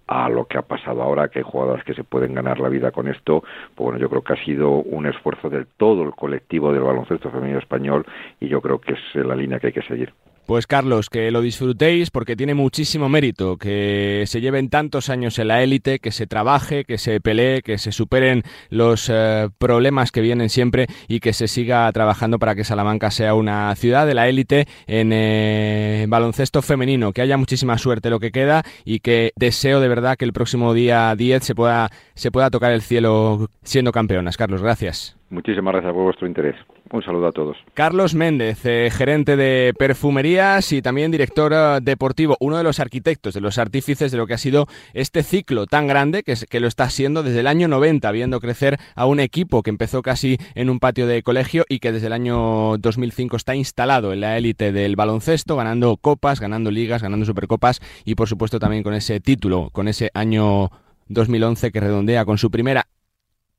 a 0.07 0.29
lo 0.29 0.45
que 0.45 0.57
ha 0.57 0.61
pasado 0.61 1.01
ahora, 1.01 1.29
que 1.29 1.39
hay 1.39 1.45
jugadoras 1.45 1.83
que 1.83 1.93
se 1.93 2.03
pueden 2.03 2.33
ganar 2.33 2.59
la 2.59 2.69
vida 2.69 2.91
con 2.91 3.07
esto, 3.07 3.43
pues 3.75 3.85
bueno, 3.85 3.99
yo 3.99 4.09
creo 4.09 4.23
que 4.23 4.33
ha 4.33 4.45
sido 4.45 4.71
un 4.71 5.07
esfuerzo 5.07 5.49
del 5.49 5.67
todo 5.77 6.03
el 6.03 6.11
colectivo 6.11 6.71
del 6.71 6.83
baloncesto 6.83 7.29
femenino 7.31 7.59
español 7.59 8.05
y 8.39 8.47
yo 8.47 8.61
creo 8.61 8.79
que 8.79 8.93
es 8.93 9.15
la 9.15 9.35
línea 9.35 9.59
que 9.59 9.67
hay 9.67 9.73
que 9.73 9.81
seguir. 9.83 10.13
Pues 10.51 10.67
Carlos, 10.67 11.09
que 11.09 11.31
lo 11.31 11.39
disfrutéis 11.39 12.11
porque 12.11 12.35
tiene 12.35 12.53
muchísimo 12.53 13.07
mérito, 13.07 13.55
que 13.55 14.25
se 14.27 14.41
lleven 14.41 14.69
tantos 14.69 15.09
años 15.09 15.39
en 15.39 15.47
la 15.47 15.63
élite, 15.63 15.99
que 15.99 16.11
se 16.11 16.27
trabaje, 16.27 16.83
que 16.83 16.97
se 16.97 17.21
pelee, 17.21 17.61
que 17.61 17.77
se 17.77 17.93
superen 17.93 18.43
los 18.69 19.09
eh, 19.09 19.47
problemas 19.59 20.11
que 20.11 20.19
vienen 20.19 20.49
siempre 20.49 20.87
y 21.07 21.21
que 21.21 21.31
se 21.31 21.47
siga 21.47 21.89
trabajando 21.93 22.37
para 22.37 22.53
que 22.53 22.65
Salamanca 22.65 23.11
sea 23.11 23.33
una 23.33 23.73
ciudad 23.77 24.05
de 24.05 24.13
la 24.13 24.27
élite 24.27 24.67
en 24.87 25.11
eh, 25.13 26.05
baloncesto 26.09 26.61
femenino, 26.61 27.13
que 27.13 27.21
haya 27.21 27.37
muchísima 27.37 27.77
suerte 27.77 28.09
lo 28.09 28.19
que 28.19 28.33
queda 28.33 28.63
y 28.83 28.99
que 28.99 29.31
deseo 29.37 29.79
de 29.79 29.87
verdad 29.87 30.17
que 30.17 30.25
el 30.25 30.33
próximo 30.33 30.73
día 30.73 31.15
10 31.15 31.45
se 31.45 31.55
pueda, 31.55 31.91
se 32.13 32.29
pueda 32.29 32.49
tocar 32.49 32.73
el 32.73 32.81
cielo 32.81 33.49
siendo 33.63 33.93
campeonas. 33.93 34.35
Carlos, 34.35 34.61
gracias. 34.61 35.20
Muchísimas 35.31 35.71
gracias 35.71 35.93
por 35.93 36.03
vuestro 36.03 36.27
interés. 36.27 36.55
Un 36.91 37.01
saludo 37.03 37.27
a 37.27 37.31
todos. 37.31 37.55
Carlos 37.73 38.15
Méndez, 38.15 38.65
eh, 38.65 38.89
gerente 38.91 39.37
de 39.37 39.73
perfumerías 39.79 40.73
y 40.73 40.81
también 40.81 41.09
director 41.09 41.53
eh, 41.53 41.79
deportivo, 41.81 42.35
uno 42.41 42.57
de 42.57 42.63
los 42.63 42.81
arquitectos, 42.81 43.33
de 43.33 43.39
los 43.39 43.57
artífices 43.57 44.11
de 44.11 44.17
lo 44.17 44.27
que 44.27 44.33
ha 44.33 44.37
sido 44.37 44.67
este 44.93 45.23
ciclo 45.23 45.67
tan 45.67 45.87
grande 45.87 46.23
que, 46.23 46.35
que 46.49 46.59
lo 46.59 46.67
está 46.67 46.89
siendo 46.89 47.23
desde 47.23 47.39
el 47.39 47.47
año 47.47 47.69
90, 47.69 48.11
viendo 48.11 48.41
crecer 48.41 48.77
a 48.93 49.05
un 49.05 49.21
equipo 49.21 49.63
que 49.63 49.69
empezó 49.69 50.01
casi 50.01 50.37
en 50.53 50.69
un 50.69 50.81
patio 50.81 51.07
de 51.07 51.23
colegio 51.23 51.63
y 51.69 51.79
que 51.79 51.93
desde 51.93 52.07
el 52.07 52.13
año 52.13 52.77
2005 52.77 53.37
está 53.37 53.55
instalado 53.55 54.11
en 54.11 54.19
la 54.19 54.37
élite 54.37 54.73
del 54.73 54.97
baloncesto, 54.97 55.55
ganando 55.55 55.95
copas, 55.95 56.41
ganando 56.41 56.71
ligas, 56.71 57.01
ganando 57.01 57.25
supercopas 57.25 57.79
y 58.03 58.15
por 58.15 58.27
supuesto 58.27 58.59
también 58.59 58.83
con 58.83 58.93
ese 58.93 59.21
título, 59.21 59.69
con 59.71 59.87
ese 59.87 60.11
año 60.13 60.71
2011 61.07 61.71
que 61.71 61.79
redondea 61.79 62.25
con 62.25 62.37
su 62.37 62.51
primera 62.51 62.85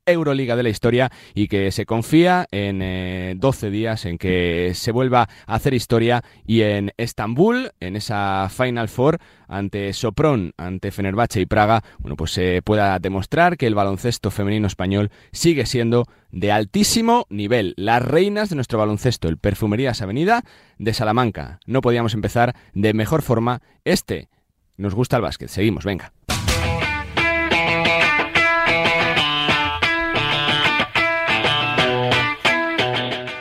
Euroliga 0.05 0.55
de 0.55 0.63
la 0.63 0.69
historia 0.69 1.11
y 1.33 1.47
que 1.47 1.71
se 1.71 1.85
confía 1.85 2.47
en 2.51 3.39
12 3.39 3.67
eh, 3.67 3.69
días 3.69 4.05
en 4.05 4.17
que 4.17 4.71
se 4.75 4.91
vuelva 4.91 5.29
a 5.47 5.55
hacer 5.55 5.73
historia 5.73 6.23
y 6.45 6.61
en 6.61 6.91
Estambul, 6.97 7.71
en 7.79 7.95
esa 7.95 8.49
Final 8.49 8.89
Four 8.89 9.19
ante 9.47 9.93
Sopron, 9.93 10.53
ante 10.57 10.91
Fenerbahce 10.91 11.41
y 11.41 11.45
Praga, 11.45 11.83
bueno, 11.99 12.15
pues 12.15 12.31
se 12.31 12.61
pueda 12.63 12.97
demostrar 12.99 13.57
que 13.57 13.67
el 13.67 13.75
baloncesto 13.75 14.31
femenino 14.31 14.67
español 14.67 15.11
sigue 15.31 15.65
siendo 15.65 16.05
de 16.31 16.51
altísimo 16.51 17.25
nivel. 17.29 17.73
Las 17.77 18.01
reinas 18.01 18.49
de 18.49 18.55
nuestro 18.55 18.79
baloncesto, 18.79 19.27
el 19.27 19.37
Perfumerías 19.37 20.01
Avenida 20.01 20.43
de 20.77 20.93
Salamanca. 20.93 21.59
No 21.65 21.81
podíamos 21.81 22.13
empezar 22.13 22.55
de 22.73 22.93
mejor 22.93 23.21
forma 23.21 23.61
este. 23.85 24.29
Nos 24.75 24.95
gusta 24.95 25.17
el 25.17 25.21
básquet. 25.21 25.49
Seguimos, 25.49 25.85
venga. 25.85 26.11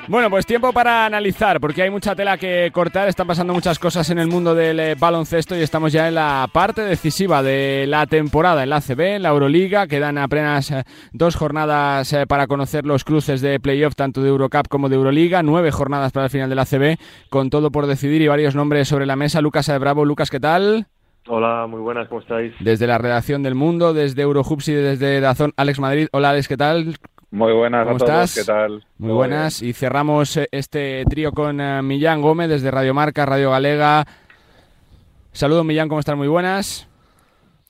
Bueno, 0.08 0.30
pues 0.30 0.46
tiempo 0.46 0.72
para 0.72 1.06
analizar, 1.06 1.60
porque 1.60 1.82
hay 1.82 1.90
mucha 1.90 2.16
tela 2.16 2.36
que 2.36 2.70
cortar, 2.72 3.08
están 3.08 3.26
pasando 3.26 3.54
muchas 3.54 3.78
cosas 3.78 4.10
en 4.10 4.18
el 4.18 4.26
mundo 4.26 4.52
del 4.52 4.80
eh, 4.80 4.96
baloncesto 4.98 5.56
y 5.56 5.60
estamos 5.60 5.92
ya 5.92 6.08
en 6.08 6.16
la 6.16 6.48
parte 6.52 6.82
decisiva 6.82 7.40
de 7.40 7.86
la 7.86 8.06
temporada 8.06 8.64
en 8.64 8.70
la 8.70 8.76
ACB, 8.76 9.00
en 9.00 9.22
la 9.22 9.28
Euroliga, 9.28 9.86
quedan 9.86 10.18
apenas 10.18 10.72
eh, 10.72 10.82
dos 11.12 11.36
jornadas 11.36 12.12
eh, 12.12 12.26
para 12.26 12.48
conocer 12.48 12.84
los 12.84 13.04
cruces 13.04 13.40
de 13.40 13.60
playoff 13.60 13.94
tanto 13.94 14.22
de 14.22 14.30
Eurocup 14.30 14.66
como 14.68 14.88
de 14.88 14.96
Euroliga, 14.96 15.44
nueve 15.44 15.70
jornadas 15.70 16.10
para 16.10 16.26
el 16.26 16.30
final 16.30 16.50
de 16.50 16.56
la 16.56 16.62
ACB, 16.62 16.98
con 17.30 17.48
todo 17.48 17.70
por 17.70 17.86
decidir 17.86 18.22
y 18.22 18.28
varios 18.28 18.56
nombres 18.56 18.88
sobre 18.88 19.06
la 19.06 19.14
mesa. 19.14 19.40
Lucas 19.40 19.70
Bravo, 19.78 20.04
Lucas, 20.04 20.30
¿qué 20.30 20.40
tal? 20.40 20.88
Hola, 21.28 21.68
muy 21.68 21.80
buenas, 21.80 22.08
¿cómo 22.08 22.20
estáis? 22.20 22.52
Desde 22.58 22.88
la 22.88 22.98
redacción 22.98 23.44
del 23.44 23.54
Mundo, 23.54 23.94
desde 23.94 24.22
Eurohoops 24.22 24.68
y 24.68 24.72
desde 24.72 25.20
Dazón, 25.20 25.52
Alex 25.56 25.78
Madrid. 25.78 26.08
Hola, 26.10 26.30
Alex, 26.30 26.48
¿qué 26.48 26.56
tal? 26.56 26.96
Muy 27.32 27.54
buenas 27.54 27.86
¿Cómo 27.86 27.96
a 27.96 27.98
todos, 27.98 28.10
estás? 28.10 28.34
¿qué 28.34 28.44
tal? 28.44 28.84
Muy 28.98 29.12
buenas. 29.12 29.62
Y 29.62 29.72
cerramos 29.72 30.36
eh, 30.36 30.48
este 30.52 31.02
trío 31.08 31.32
con 31.32 31.62
eh, 31.62 31.80
Millán 31.80 32.20
Gómez 32.20 32.50
desde 32.50 32.70
Radio 32.70 32.92
Marca, 32.92 33.24
Radio 33.24 33.50
Galega. 33.52 34.06
Saludos, 35.32 35.64
Millán, 35.64 35.88
¿cómo 35.88 35.98
estás? 35.98 36.14
Muy 36.14 36.28
buenas. 36.28 36.86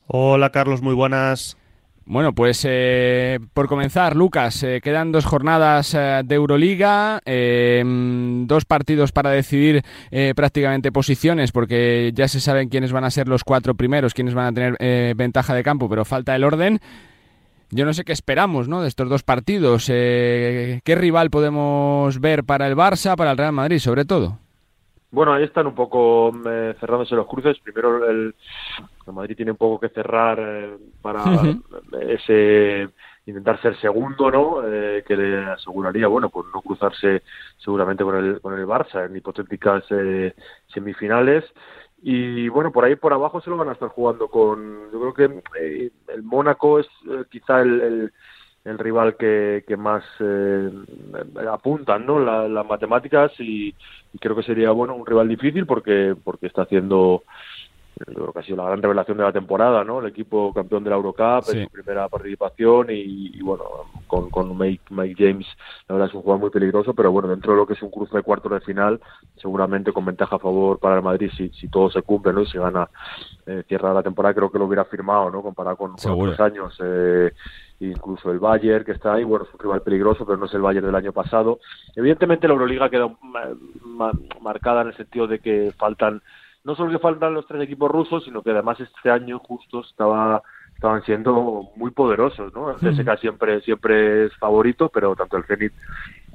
Hola, 0.09 0.51
Carlos, 0.51 0.83
muy 0.83 0.95
buenas. 0.95 1.57
Bueno, 2.05 2.33
pues 2.33 2.67
eh, 2.69 3.39
por 3.55 3.69
comenzar, 3.69 4.17
Lucas, 4.17 4.67
quedan 4.83 5.13
dos 5.13 5.25
jornadas 5.25 5.93
de 5.93 6.35
Euroliga, 6.35 7.23
dos 7.25 8.65
partidos 8.65 9.13
para 9.13 9.31
decidir 9.31 9.85
prácticamente 10.35 10.91
posiciones, 10.91 11.53
porque 11.53 12.11
ya 12.13 12.27
se 12.27 12.41
saben 12.41 12.69
quiénes 12.69 12.91
van 12.91 13.05
a 13.05 13.11
ser 13.13 13.29
los 13.29 13.45
cuatro 13.45 13.77
primeros, 13.77 14.13
quiénes 14.15 14.35
van 14.35 14.47
a 14.47 14.53
tener 14.53 15.15
ventaja 15.15 15.55
de 15.55 15.63
campo, 15.63 15.89
pero 15.89 16.05
falta 16.05 16.35
el 16.35 16.43
orden. 16.43 16.81
Yo 17.75 17.87
no 17.87 17.95
sé 17.95 18.05
qué 18.05 18.13
esperamos 18.13 18.69
¿no? 18.69 18.83
de 18.83 18.89
estos 18.89 19.09
dos 19.09 19.23
partidos. 19.23 19.89
Eh, 19.91 20.81
¿Qué 20.85 20.95
rival 20.95 21.31
podemos 21.31 22.21
ver 22.21 22.45
para 22.45 22.69
el 22.69 22.77
Barça, 22.77 23.17
para 23.17 23.31
el 23.31 23.39
Real 23.39 23.53
Madrid, 23.53 23.79
sobre 23.79 24.05
todo? 24.05 24.39
Bueno, 25.11 25.33
ahí 25.33 25.45
están 25.45 25.67
un 25.67 25.75
poco 25.75 26.33
eh, 26.47 26.75
cerrándose 26.79 27.15
los 27.15 27.27
cruces. 27.27 27.59
Primero 27.61 28.07
el, 28.09 28.35
Madrid 29.07 29.37
tiene 29.37 29.53
un 29.53 29.57
poco 29.57 29.81
que 29.81 29.89
cerrar 29.89 30.39
eh, 30.39 30.77
para 31.01 31.23
ese 32.01 32.91
intentar 33.25 33.61
ser 33.63 33.79
segundo, 33.81 34.31
¿no? 34.31 34.63
Eh, 34.67 35.03
que 35.07 35.17
le 35.17 35.45
aseguraría, 35.45 36.09
bueno, 36.09 36.29
pues 36.29 36.47
no 36.53 36.61
cruzarse 36.61 37.23
seguramente 37.57 38.05
con 38.05 38.17
el 38.17 38.41
con 38.43 38.59
el 38.59 38.67
Barça 38.67 39.07
en 39.07 39.17
hipotéticas 39.17 39.85
semifinales. 40.75 41.45
Y 42.03 42.49
bueno, 42.49 42.73
por 42.73 42.85
ahí 42.85 42.97
por 42.97 43.13
abajo 43.13 43.41
se 43.41 43.49
lo 43.49 43.57
van 43.57 43.69
a 43.69 43.73
estar 43.73 43.89
jugando 43.89 44.27
con. 44.29 44.91
Yo 44.93 45.01
creo 45.01 45.15
que 45.15 45.43
eh, 45.61 45.91
el 46.09 46.23
Mónaco 46.25 46.81
es 46.81 46.87
eh, 47.09 47.25
quizá 47.31 47.61
el, 47.63 48.13
el, 48.65 48.79
rival 48.79 49.17
que, 49.17 49.65
que 49.69 49.77
más 49.77 50.03
eh, 50.19 50.71
apuntan, 51.49 52.05
¿no? 52.05 52.19
las 52.19 52.67
matemáticas 52.67 53.31
y, 53.39 53.73
y, 54.13 54.19
creo 54.19 54.35
que 54.35 54.43
sería 54.43 54.73
bueno 54.73 54.97
un 54.97 55.07
rival 55.07 55.29
difícil 55.29 55.65
porque 55.65 56.17
porque 56.25 56.49
está 56.49 56.63
haciendo 56.63 57.23
creo 58.05 58.33
que 58.33 58.39
ha 58.39 58.43
sido 58.43 58.57
la 58.57 58.65
gran 58.65 58.83
revelación 58.83 59.17
de 59.17 59.25
la 59.25 59.33
temporada, 59.33 59.85
¿no? 59.85 60.01
El 60.01 60.07
equipo 60.07 60.53
campeón 60.53 60.85
de 60.85 60.91
la 60.91 60.97
Eurocup 60.97 61.49
en 61.53 61.65
su 61.65 61.71
primera 61.71 62.09
participación 62.09 62.87
y, 62.91 63.41
bueno, 63.43 63.65
con, 64.07 64.31
con 64.31 64.57
Mike, 64.57 65.15
James, 65.17 65.47
la 65.89 65.95
verdad 65.95 66.09
es 66.09 66.15
un 66.15 66.23
jugador 66.23 66.41
muy 66.41 66.51
peligroso, 66.51 66.95
pero 66.95 67.11
bueno, 67.13 67.29
dentro 67.29 67.53
de 67.53 67.59
lo 67.59 67.67
que 67.67 67.75
es 67.75 67.83
un 67.83 67.91
cruce 67.91 68.17
de 68.17 68.23
cuartos 68.23 68.53
de 68.53 68.61
final, 68.61 69.01
seguramente 69.37 69.93
con 69.93 70.05
ventaja 70.05 70.37
a 70.37 70.39
favor 70.39 70.79
para 70.79 70.97
el 70.97 71.03
Madrid 71.03 71.31
si, 71.37 71.49
si 71.51 71.69
todo 71.69 71.91
se 71.91 72.03
cumple, 72.03 72.33
¿no? 72.33 72.43
Y 72.43 72.47
se 72.47 72.59
gana, 72.59 72.89
eh, 73.47 73.63
cierra 73.69 73.95
la 73.95 74.03
temporada, 74.03 74.35
creo 74.35 74.51
que 74.51 74.59
lo 74.59 74.67
hubiera 74.67 74.85
firmado, 74.85 75.31
¿no? 75.31 75.43
Comparado 75.43 75.77
con, 75.77 75.93
otros 75.93 76.41
años. 76.41 76.79
Eh, 76.83 77.33
incluso 77.81 78.31
el 78.31 78.39
Bayern 78.39 78.85
que 78.85 78.93
está 78.93 79.15
ahí, 79.15 79.25
bueno, 79.25 79.45
es 79.45 79.55
un 79.55 79.61
rival 79.61 79.83
peligroso, 79.83 80.25
pero 80.25 80.39
no 80.39 80.47
es 80.47 80.55
el 80.55 80.61
Bayern 80.61 80.87
del 80.87 80.95
año 80.95 81.13
pasado. 81.13 81.59
Evidentemente 81.97 82.47
la 82.47 82.55
Euroliga 82.55 82.89
queda 82.89 83.11
marcada 84.41 84.83
en 84.83 84.89
el 84.89 84.97
sentido 84.97 85.27
de 85.27 85.41
que 85.41 85.73
faltan 85.77 86.23
no 86.65 86.75
solo 86.75 86.91
que 86.93 86.99
faltan 86.99 87.35
los 87.35 87.47
tres 87.47 87.63
equipos 87.63 87.91
rusos, 87.91 88.25
sino 88.25 88.43
que 88.43 88.51
además 88.51 88.79
este 88.81 89.11
año 89.11 89.39
justo 89.39 89.81
estaba 89.81 90.43
estaban 90.75 91.03
siendo 91.05 91.71
muy 91.77 91.93
poderosos, 91.93 92.53
¿no? 92.55 92.71
El 92.71 92.77
CSKA 92.77 93.17
siempre 93.19 93.61
siempre 93.61 94.27
es 94.27 94.37
favorito, 94.37 94.89
pero 94.89 95.15
tanto 95.15 95.37
el 95.37 95.45
Zenit 95.45 95.73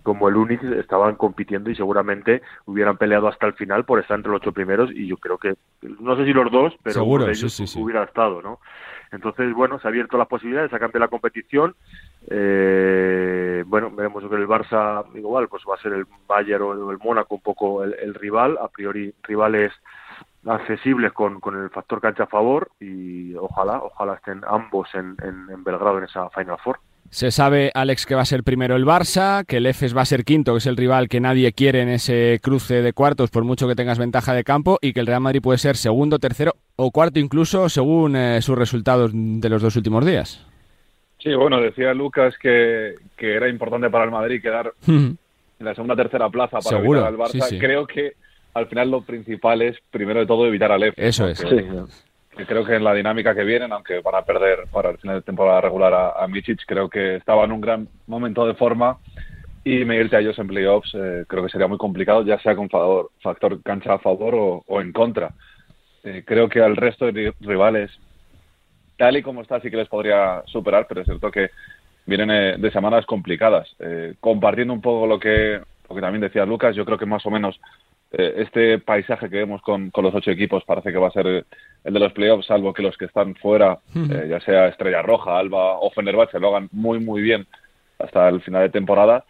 como 0.04 0.30
el 0.30 0.38
Unix 0.38 0.63
estaban 0.63 1.16
compitiendo 1.16 1.70
y 1.70 1.76
seguramente 1.76 2.42
hubieran 2.66 2.96
peleado 2.96 3.28
hasta 3.28 3.46
el 3.46 3.54
final 3.56 3.84
por 3.84 4.00
estar 4.00 4.16
entre 4.16 4.32
los 4.32 4.40
ocho 4.40 4.54
primeros 4.54 4.90
y 4.92 5.06
yo 5.06 5.18
creo 5.18 5.38
que 5.38 5.56
no 5.82 6.16
sé 6.16 6.24
si 6.24 6.32
los 6.32 6.50
dos, 6.50 6.74
pero 6.82 6.94
Seguro, 6.94 7.28
ellos 7.28 7.76
hubiera 7.76 8.04
estado, 8.04 8.42
¿no? 8.42 8.60
Entonces, 9.12 9.54
bueno, 9.54 9.80
se 9.80 9.88
ha 9.88 9.90
abierto 9.90 10.18
las 10.18 10.30
posibilidades, 10.30 10.72
sacan 10.72 10.92
de 10.92 11.00
la 11.00 11.10
competición. 11.10 11.76
Eh, 12.30 13.66
bueno, 13.68 13.92
veremos 13.92 14.24
que 14.24 14.36
el 14.36 14.48
Barça, 14.48 15.06
igual, 15.13 15.50
pues 15.50 15.63
va 15.70 15.76
a 15.76 15.82
ser 15.82 15.92
el 15.92 16.06
Bayern 16.26 16.63
o 16.63 16.92
el 16.92 16.98
Mónaco 17.00 17.36
un 17.36 17.42
poco 17.42 17.84
el, 17.84 17.94
el 17.96 18.13
rival, 18.13 18.58
a 18.62 18.70
priori 18.70 19.13
rivales 19.24 19.74
accesibles 20.45 21.12
con, 21.13 21.39
con 21.39 21.62
el 21.62 21.69
factor 21.69 22.02
cancha 22.02 22.23
a 22.23 22.28
favor 22.28 22.69
y 22.80 23.36
ojalá, 23.36 23.82
ojalá 23.82 24.15
estén 24.15 24.41
ambos 24.47 24.89
en, 24.93 25.15
en, 25.23 25.63
Belgrado 25.63 25.97
en 25.97 26.06
esa 26.06 26.30
Final 26.30 26.58
Four. 26.63 26.80
Se 27.10 27.32
sabe, 27.32 27.71
Alex, 27.73 28.06
que 28.06 28.15
va 28.15 28.21
a 28.21 28.26
ser 28.26 28.43
primero 28.43 28.76
el 28.76 28.86
Barça, 28.86 29.45
que 29.45 29.58
el 29.58 29.65
EFES 29.65 29.95
va 29.95 30.02
a 30.02 30.06
ser 30.06 30.26
quinto, 30.26 30.52
que 30.52 30.58
es 30.58 30.65
el 30.65 30.76
rival 30.76 31.08
que 31.08 31.21
nadie 31.21 31.54
quiere 31.54 31.82
en 31.82 31.88
ese 31.88 32.39
cruce 32.43 32.82
de 32.82 32.91
cuartos, 32.91 33.30
por 33.30 33.45
mucho 33.45 33.65
que 33.67 33.76
tengas 33.76 33.97
ventaja 33.97 34.34
de 34.34 34.43
campo, 34.43 34.78
y 34.82 34.91
que 34.91 35.00
el 35.00 35.08
Real 35.08 35.21
Madrid 35.21 35.41
puede 35.41 35.58
ser 35.58 35.78
segundo, 35.78 36.19
tercero 36.19 36.54
o 36.76 36.91
cuarto 36.91 37.19
incluso, 37.19 37.69
según 37.69 38.17
eh, 38.17 38.41
sus 38.41 38.58
resultados 38.58 39.12
de 39.13 39.50
los 39.50 39.62
dos 39.62 39.78
últimos 39.78 40.06
días. 40.06 40.45
Sí, 41.19 41.34
bueno, 41.34 41.62
decía 41.62 41.93
Lucas 41.93 42.36
que, 42.38 42.95
que 43.15 43.36
era 43.36 43.47
importante 43.47 43.89
para 43.89 44.04
el 44.04 44.12
Madrid 44.12 44.41
quedar 44.41 44.73
en 44.88 45.17
la 45.60 45.73
segunda 45.73 45.95
tercera 45.95 46.30
plaza 46.30 46.60
para 46.60 46.78
Seguro, 46.78 47.06
al 47.06 47.17
Barça. 47.17 47.32
Sí, 47.32 47.41
sí. 47.41 47.60
Creo 47.60 47.88
que 47.88 48.13
al 48.58 48.67
final 48.67 48.89
lo 48.89 49.02
principal 49.02 49.62
es, 49.62 49.78
primero 49.91 50.20
de 50.20 50.26
todo, 50.26 50.48
evitar 50.48 50.72
al 50.72 50.84
EF. 50.84 50.93
Eso 50.98 51.28
es. 51.28 51.43
creo 52.48 52.65
que 52.65 52.76
en 52.76 52.84
la 52.84 52.93
dinámica 52.93 53.36
que 53.36 53.43
vienen, 53.43 53.72
aunque 53.72 54.00
van 54.00 54.15
a 54.15 54.24
perder 54.24 54.65
para 54.72 54.89
el 54.89 54.98
final 54.98 55.17
de 55.17 55.22
temporada 55.22 55.62
regular 55.62 55.93
a, 55.93 56.08
a 56.24 56.28
creo 56.65 56.89
que 56.89 57.15
estaba 57.15 57.46
en 57.46 57.52
un 57.52 57.62
gran 57.62 57.88
momento 58.08 58.46
de 58.46 58.56
forma 58.56 58.98
y 59.63 59.84
medirte 59.84 60.15
a 60.15 60.20
ellos 60.20 60.39
en 60.39 60.48
playoffs 60.48 60.93
eh, 60.93 61.26
creo 61.28 61.43
que 61.43 61.50
sería 61.50 61.67
muy 61.67 61.78
complicado, 61.78 62.24
ya 62.24 62.39
sea 62.39 62.56
con 62.56 62.70
favor, 62.70 63.12
factor 63.22 63.62
cancha 63.62 63.93
a 63.93 64.00
favor 64.00 64.63
o, 64.65 64.82
en 64.82 64.93
contra. 64.93 65.34
Eh, 66.04 66.24
creo 66.26 66.48
que 66.48 66.62
al 66.62 66.78
resto 66.78 67.12
de 67.12 67.34
rivales, 67.41 67.91
tal 68.98 69.17
y 69.17 69.22
como 69.22 69.41
está, 69.41 69.60
sí 69.60 69.70
que 69.70 69.78
les 69.78 69.89
podría 69.89 70.41
superar, 70.46 70.86
pero 70.88 71.02
es 71.02 71.08
cierto 71.08 71.30
que 71.30 71.50
vienen 72.06 72.32
eh, 72.32 72.56
de 72.58 72.72
semanas 72.72 73.06
complicadas. 73.06 73.67
compartiendo 74.22 74.74
un 74.74 74.82
poco 74.82 75.06
lo 75.06 75.20
que, 75.20 75.60
lo 75.89 75.96
que 75.96 76.02
también 76.02 76.22
decía 76.22 76.46
Lucas, 76.46 76.74
yo 76.74 76.86
creo 76.86 76.98
que 76.98 77.06
más 77.06 77.26
o 77.26 77.30
menos 77.30 77.60
este 78.12 78.80
paisaje 78.80 79.30
que 79.30 79.38
vemos 79.38 79.62
con, 79.62 79.89
con, 79.91 80.04
los 80.04 80.15
ocho 80.15 80.32
equipos 80.32 80.63
parece 80.63 80.91
que 80.91 80.98
va 80.98 81.10
a 81.10 81.12
ser 81.12 81.46
el 81.84 81.93
de 81.93 82.00
los 82.00 82.13
playoffs, 82.13 82.48
salvo 82.48 82.74
que 82.74 82.82
los 82.82 82.98
que 82.98 83.06
están 83.06 83.36
fuera, 83.36 83.80
ya 83.93 84.39
sea 84.41 84.67
Estrella 84.67 85.02
Roja, 85.02 85.38
Alba 85.38 85.80
o 85.80 85.91
Fenerbahce, 85.91 86.39
lo 86.39 86.50
hagan 86.50 86.70
muy, 86.72 87.00
muy 87.00 87.22
bien 87.22 87.46
hasta 88.00 88.30
el 88.30 88.41
final 88.41 88.62
de 88.63 88.70
temporada 88.70 89.26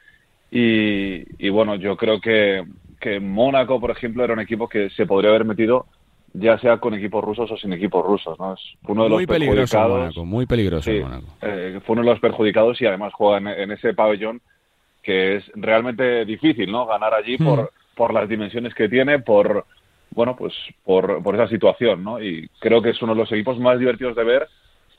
y, 0.49 1.49
bueno, 1.49 1.75
yo 1.75 1.97
creo 1.97 2.21
que, 2.21 2.63
que 2.99 3.19
Mónaco, 3.19 3.79
por 3.79 3.91
ejemplo, 3.91 4.23
era 4.23 4.33
un 4.33 4.39
equipo 4.39 4.67
que 4.67 4.89
se 4.91 5.05
podría 5.05 5.31
haber 5.31 5.45
metido 5.45 5.85
ya 6.33 6.59
sea 6.59 6.77
con 6.77 6.93
equipos 6.93 7.23
rusos 7.23 7.49
o 7.49 7.57
sin 7.57 7.73
equipos 7.73 8.05
rusos, 8.05 8.37
¿no? 8.37 8.53
Es 8.53 8.59
uno 8.87 9.05
de 9.05 9.09
muy 9.09 9.25
los 9.25 9.27
peligroso 9.27 9.89
Mónaco, 9.89 10.25
muy 10.25 10.45
peligroso 10.45 10.91
Mónaco. 10.91 11.25
Eh, 11.41 11.79
fue 11.83 11.93
uno 11.93 12.03
de 12.03 12.09
los 12.11 12.19
perjudicados 12.19 12.79
y 12.79 12.85
además 12.85 13.13
juega 13.13 13.53
en, 13.53 13.71
ese 13.71 13.93
pabellón 13.95 14.41
que 15.01 15.37
es 15.37 15.51
realmente 15.55 16.25
difícil, 16.25 16.71
¿no? 16.71 16.85
Ganar 16.85 17.13
allí 17.13 17.37
por, 17.37 17.71
por 17.97 18.13
las 18.13 18.29
dimensiones 18.29 18.73
que 18.73 18.88
tiene, 18.88 19.19
por 19.19 19.65
bueno, 20.12 20.36
pues 20.36 20.53
por, 20.86 21.21
por 21.21 21.36
esa 21.36 21.47
situación, 21.47 22.03
¿no? 22.03 22.21
Y 22.21 22.49
creo 22.60 22.81
que 22.81 22.91
es 22.91 23.01
uno 23.01 23.13
de 23.13 23.19
los 23.19 23.31
equipos 23.31 23.60
más 23.60 23.77
divertidos 23.77 24.15
de 24.15 24.23
ver 24.23 24.47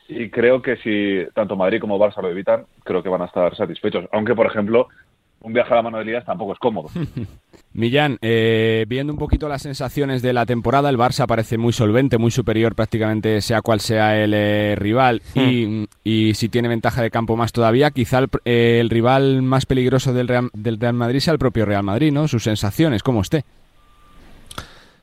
y 0.09 0.31
creo 0.31 0.61
que 0.61 0.77
si 0.79 1.27
tanto 1.35 1.57
Madrid 1.57 1.81
como 1.81 1.99
Barça 1.99 2.21
lo 2.21 2.31
evitan, 2.31 2.65
creo 2.85 3.03
que 3.03 3.09
van 3.09 3.23
a 3.23 3.27
estar 3.27 3.55
satisfechos. 3.55 4.07
Aunque, 4.13 4.35
por 4.35 4.47
ejemplo, 4.47 4.89
un 5.41 5.53
viaje 5.53 5.73
a 5.73 5.77
la 5.77 5.83
mano 5.83 5.99
de 5.99 6.05
Elías 6.05 6.25
tampoco 6.25 6.53
es 6.53 6.59
cómodo. 6.59 6.89
Millán, 7.73 8.19
eh, 8.23 8.87
viendo 8.89 9.13
un 9.13 9.19
poquito 9.19 9.49
las 9.49 9.63
sensaciones 9.63 10.23
de 10.23 10.33
la 10.33 10.47
temporada, 10.47 10.89
el 10.89 10.97
Barça 10.97 11.27
parece 11.27 11.59
muy 11.59 11.73
solvente, 11.73 12.19
muy 12.19 12.31
superior 12.31 12.75
prácticamente 12.75 13.41
sea 13.41 13.63
cual 13.63 13.81
sea 13.81 14.19
el 14.23 14.33
eh, 14.35 14.75
rival 14.77 15.23
hmm. 15.35 15.85
y, 16.03 16.35
si 16.35 16.49
tiene 16.49 16.69
ventaja 16.69 17.03
de 17.03 17.11
campo 17.11 17.37
más 17.37 17.53
todavía, 17.53 17.91
quizá 17.91 18.19
el, 18.19 18.29
eh, 18.45 18.85
rival 18.89 19.43
más 19.43 19.67
peligroso 19.67 20.13
del 20.13 20.29
Real, 20.29 20.51
del 20.55 20.81
Real 20.81 20.95
Madrid 20.95 21.21
sea 21.21 21.35
el 21.35 21.39
propio 21.39 21.67
Real 21.67 21.85
Madrid, 21.85 22.11
¿no? 22.11 22.27
Sus 22.27 22.45
sensaciones, 22.45 23.03
¿cómo 23.03 23.21
esté? 23.21 23.45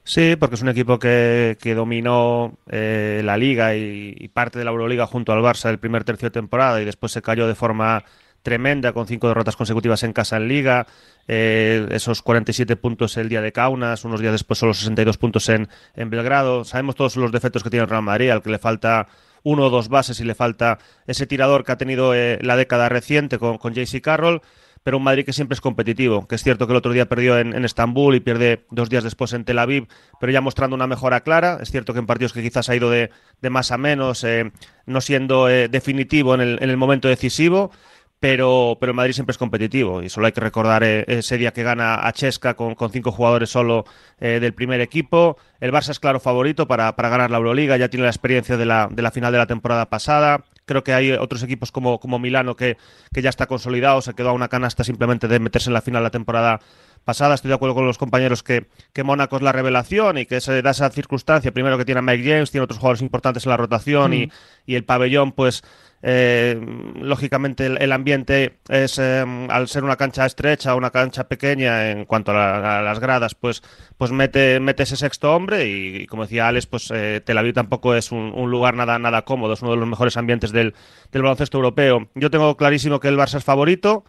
Sí, 0.04 0.36
porque 0.36 0.56
es 0.56 0.62
un 0.62 0.69
equipo 0.69 0.99
que, 0.99 1.58
que 1.60 1.73
dominó 1.73 2.58
la 2.67 3.38
liga 3.38 3.75
y, 3.75 4.15
y, 4.17 4.28
parte 4.28 4.60
de 4.60 4.65
la 4.65 4.71
Euroliga 4.71 5.08
junto 5.08 5.34
al 5.34 5.39
Barça 5.39 5.69
el 5.69 5.80
primer 5.80 6.04
tercio 6.04 6.28
de 6.28 6.34
temporada 6.34 6.82
y 6.82 6.86
después 6.86 7.12
se 7.12 7.21
cayó 7.21 7.47
de 7.47 7.56
forma 7.56 8.04
tremenda 8.45 8.93
con 8.93 9.08
cinco 9.08 9.27
derrotas 9.27 9.55
consecutivas 9.55 10.03
en 10.03 10.13
casa 10.13 10.38
en 10.38 10.47
Liga, 10.47 10.86
eh, 11.27 11.88
esos 11.89 12.21
47 12.21 12.75
puntos 12.75 13.17
el 13.17 13.27
día 13.27 13.41
de 13.41 13.51
Kaunas, 13.51 14.05
unos 14.05 14.21
días 14.21 14.31
después 14.31 14.60
solo 14.60 14.75
62 14.75 15.17
puntos 15.17 15.49
en, 15.49 15.67
en 15.95 16.10
Belgrado. 16.12 16.63
Sabemos 16.63 16.93
todos 16.93 17.17
los 17.17 17.31
defectos 17.31 17.63
que 17.63 17.71
tiene 17.71 17.84
el 17.84 17.89
Real 17.89 18.03
Madrid, 18.03 18.29
al 18.29 18.43
que 18.43 18.51
le 18.51 18.60
falta 18.60 19.08
uno 19.41 19.63
o 19.63 19.69
dos 19.71 19.89
bases 19.89 20.19
y 20.19 20.23
le 20.23 20.36
falta 20.36 20.77
ese 21.08 21.25
tirador 21.25 21.65
que 21.65 21.71
ha 21.71 21.77
tenido 21.77 22.13
eh, 22.13 22.38
la 22.41 22.55
década 22.55 22.88
reciente 22.88 23.39
con, 23.39 23.58
con 23.58 23.73
JC 23.73 23.99
Carroll 23.99 24.41
pero 24.86 24.97
un 24.97 25.03
Madrid 25.03 25.25
que 25.25 25.34
siempre 25.34 25.55
es 25.55 25.62
competitivo, 25.62 26.27
que 26.27 26.36
es 26.36 26.43
cierto 26.43 26.67
que 26.67 26.73
el 26.73 26.77
otro 26.77 26.91
día 26.91 27.10
perdió 27.10 27.39
en, 27.39 27.65
Estambul 27.65 28.13
y 28.13 28.19
pierde 28.19 28.67
dos 28.69 28.88
días 28.88 29.03
después 29.03 29.34
en 29.34 29.43
Tel 29.43 29.58
Aviv, 29.58 29.88
pero 30.19 30.31
ya 30.31 30.41
mostrando 30.41 30.75
una 30.75 30.86
mejora 30.86 31.21
clara. 31.21 31.58
Es 31.60 31.71
cierto 31.71 31.91
que 31.93 31.97
en 31.97 32.05
partidos 32.05 32.34
que 32.34 32.43
quizás 32.43 32.69
ha 32.69 32.75
ido 32.75 32.91
de, 32.91 33.10
más 33.49 33.71
a 33.71 33.79
menos, 33.79 34.23
eh, 34.23 34.51
no 34.86 35.01
siendo 35.01 35.47
definitivo 35.47 36.36
en 36.36 36.41
el, 36.41 36.60
en 36.62 36.69
el 36.69 36.77
momento 36.77 37.08
decisivo, 37.08 37.71
pero, 38.19 38.78
pero 38.80 38.91
el 38.91 38.95
Madrid 38.95 39.13
siempre 39.13 39.32
es 39.32 39.38
competitivo 39.38 40.01
y 40.01 40.10
solo 40.10 40.28
hay 40.28 40.32
que 40.32 40.41
recordar 40.41 40.84
eh, 40.84 41.04
ese 41.08 41.38
día 41.38 41.51
que 41.51 41.63
gana 41.63 42.08
a 42.08 42.12
Chesca 42.13 42.56
con, 42.56 42.75
cinco 42.91 43.12
jugadores 43.12 43.49
solo 43.49 43.86
eh, 44.19 44.39
del 44.39 44.54
primer 44.54 44.82
equipo. 44.82 45.38
El 45.60 45.71
Barça 45.71 45.89
es 45.89 45.99
claro 45.99 46.19
favorito 46.19 46.67
para, 46.67 46.91
ganar 46.91 47.30
la 47.30 47.38
Euroliga, 47.38 47.78
ya 47.78 47.89
tiene 47.89 48.04
la 48.04 48.10
experiencia 48.10 48.58
de 48.58 48.65
la, 48.65 48.88
de 48.89 49.01
la 49.01 49.12
final 49.12 49.32
de 49.32 49.38
la 49.38 49.47
temporada 49.47 49.89
pasada. 49.89 50.43
Creo 50.65 50.84
que 50.84 50.93
hay 50.93 51.12
otros 51.12 51.43
equipos 51.43 51.71
como, 51.71 51.99
como 51.99 52.17
Milano 52.17 52.56
que, 52.56 52.78
que 53.13 53.21
ya 53.21 53.30
está 53.30 53.47
consolidado, 53.47 54.01
se 54.01 54.13
quedó 54.13 54.30
a 54.30 54.34
una 54.34 54.47
canasta 54.47 54.84
simplemente 54.84 55.28
de 55.28 55.39
meterse 55.39 55.69
en 55.69 55.73
la 55.73 55.82
final 55.82 56.01
de 56.01 56.06
la 56.06 56.12
temporada 56.12 56.62
pasada. 57.04 57.36
Estoy 57.36 57.49
de 57.49 57.56
acuerdo 57.56 57.75
con 57.75 57.86
los 57.86 57.97
compañeros 57.97 58.43
que, 58.43 58.67
que 58.91 59.04
Mónaco 59.04 59.38
es 59.38 59.43
la 59.43 59.51
revelación 59.51 60.17
y 60.17 60.25
que 60.25 60.41
se 60.41 60.62
da 60.62 60.71
esa 60.71 60.89
circunstancia. 60.89 61.51
Primero 61.51 61.78
que 61.78 61.86
tiene 61.86 61.99
a 61.99 62.01
Mike 62.01 62.23
James, 62.28 62.51
tiene 62.51 62.63
otros 62.63 62.80
jugadores 62.80 63.01
importantes 63.01 63.45
en 63.45 63.51
la 63.51 63.58
rotación 63.58 64.13
y, 64.13 64.25
mm. 64.25 64.32
y 64.65 64.75
el 64.75 64.84
pabellón, 64.84 65.32
pues 65.32 65.63
eh, 66.01 66.60
lógicamente 66.99 67.65
el, 67.65 67.91
ambiente 67.91 68.60
es, 68.69 68.99
em, 68.99 69.49
al 69.49 69.67
ser 69.67 69.84
una 69.84 69.95
cancha 69.95 70.25
estrecha, 70.25 70.75
una 70.75 70.91
cancha 70.91 71.27
pequeña 71.27 71.89
en 71.91 72.05
cuanto 72.05 72.31
a, 72.31 72.81
las 72.81 72.99
gradas, 72.99 73.34
pues, 73.36 73.63
pues 73.97 74.12
mete, 74.12 74.60
mete 74.60 74.84
ese 74.84 74.97
sexto 74.97 75.34
hombre 75.36 75.67
y, 75.67 76.05
como 76.08 76.23
decía 76.23 76.47
Alex, 76.47 76.67
pues 76.67 76.91
eh, 76.93 77.21
Tel 77.25 77.38
Aviv 77.38 77.53
tampoco 77.53 77.95
es 77.95 78.12
un, 78.12 78.31
lugar 78.51 78.75
nada, 78.75 78.99
nada 78.99 79.23
cómodo, 79.23 79.53
es 79.53 79.62
uno 79.62 79.71
de 79.71 79.77
los 79.77 79.88
mejores 79.88 80.17
ambientes 80.17 80.51
del, 80.51 80.75
del 81.12 81.21
baloncesto 81.21 81.58
europeo. 81.58 82.10
Yo 82.15 82.29
tengo 82.29 82.55
clarísimo 82.55 82.99
que 82.99 83.08
el 83.08 83.17
Barça 83.17 83.38
es 83.38 83.43
favorito 83.43 84.05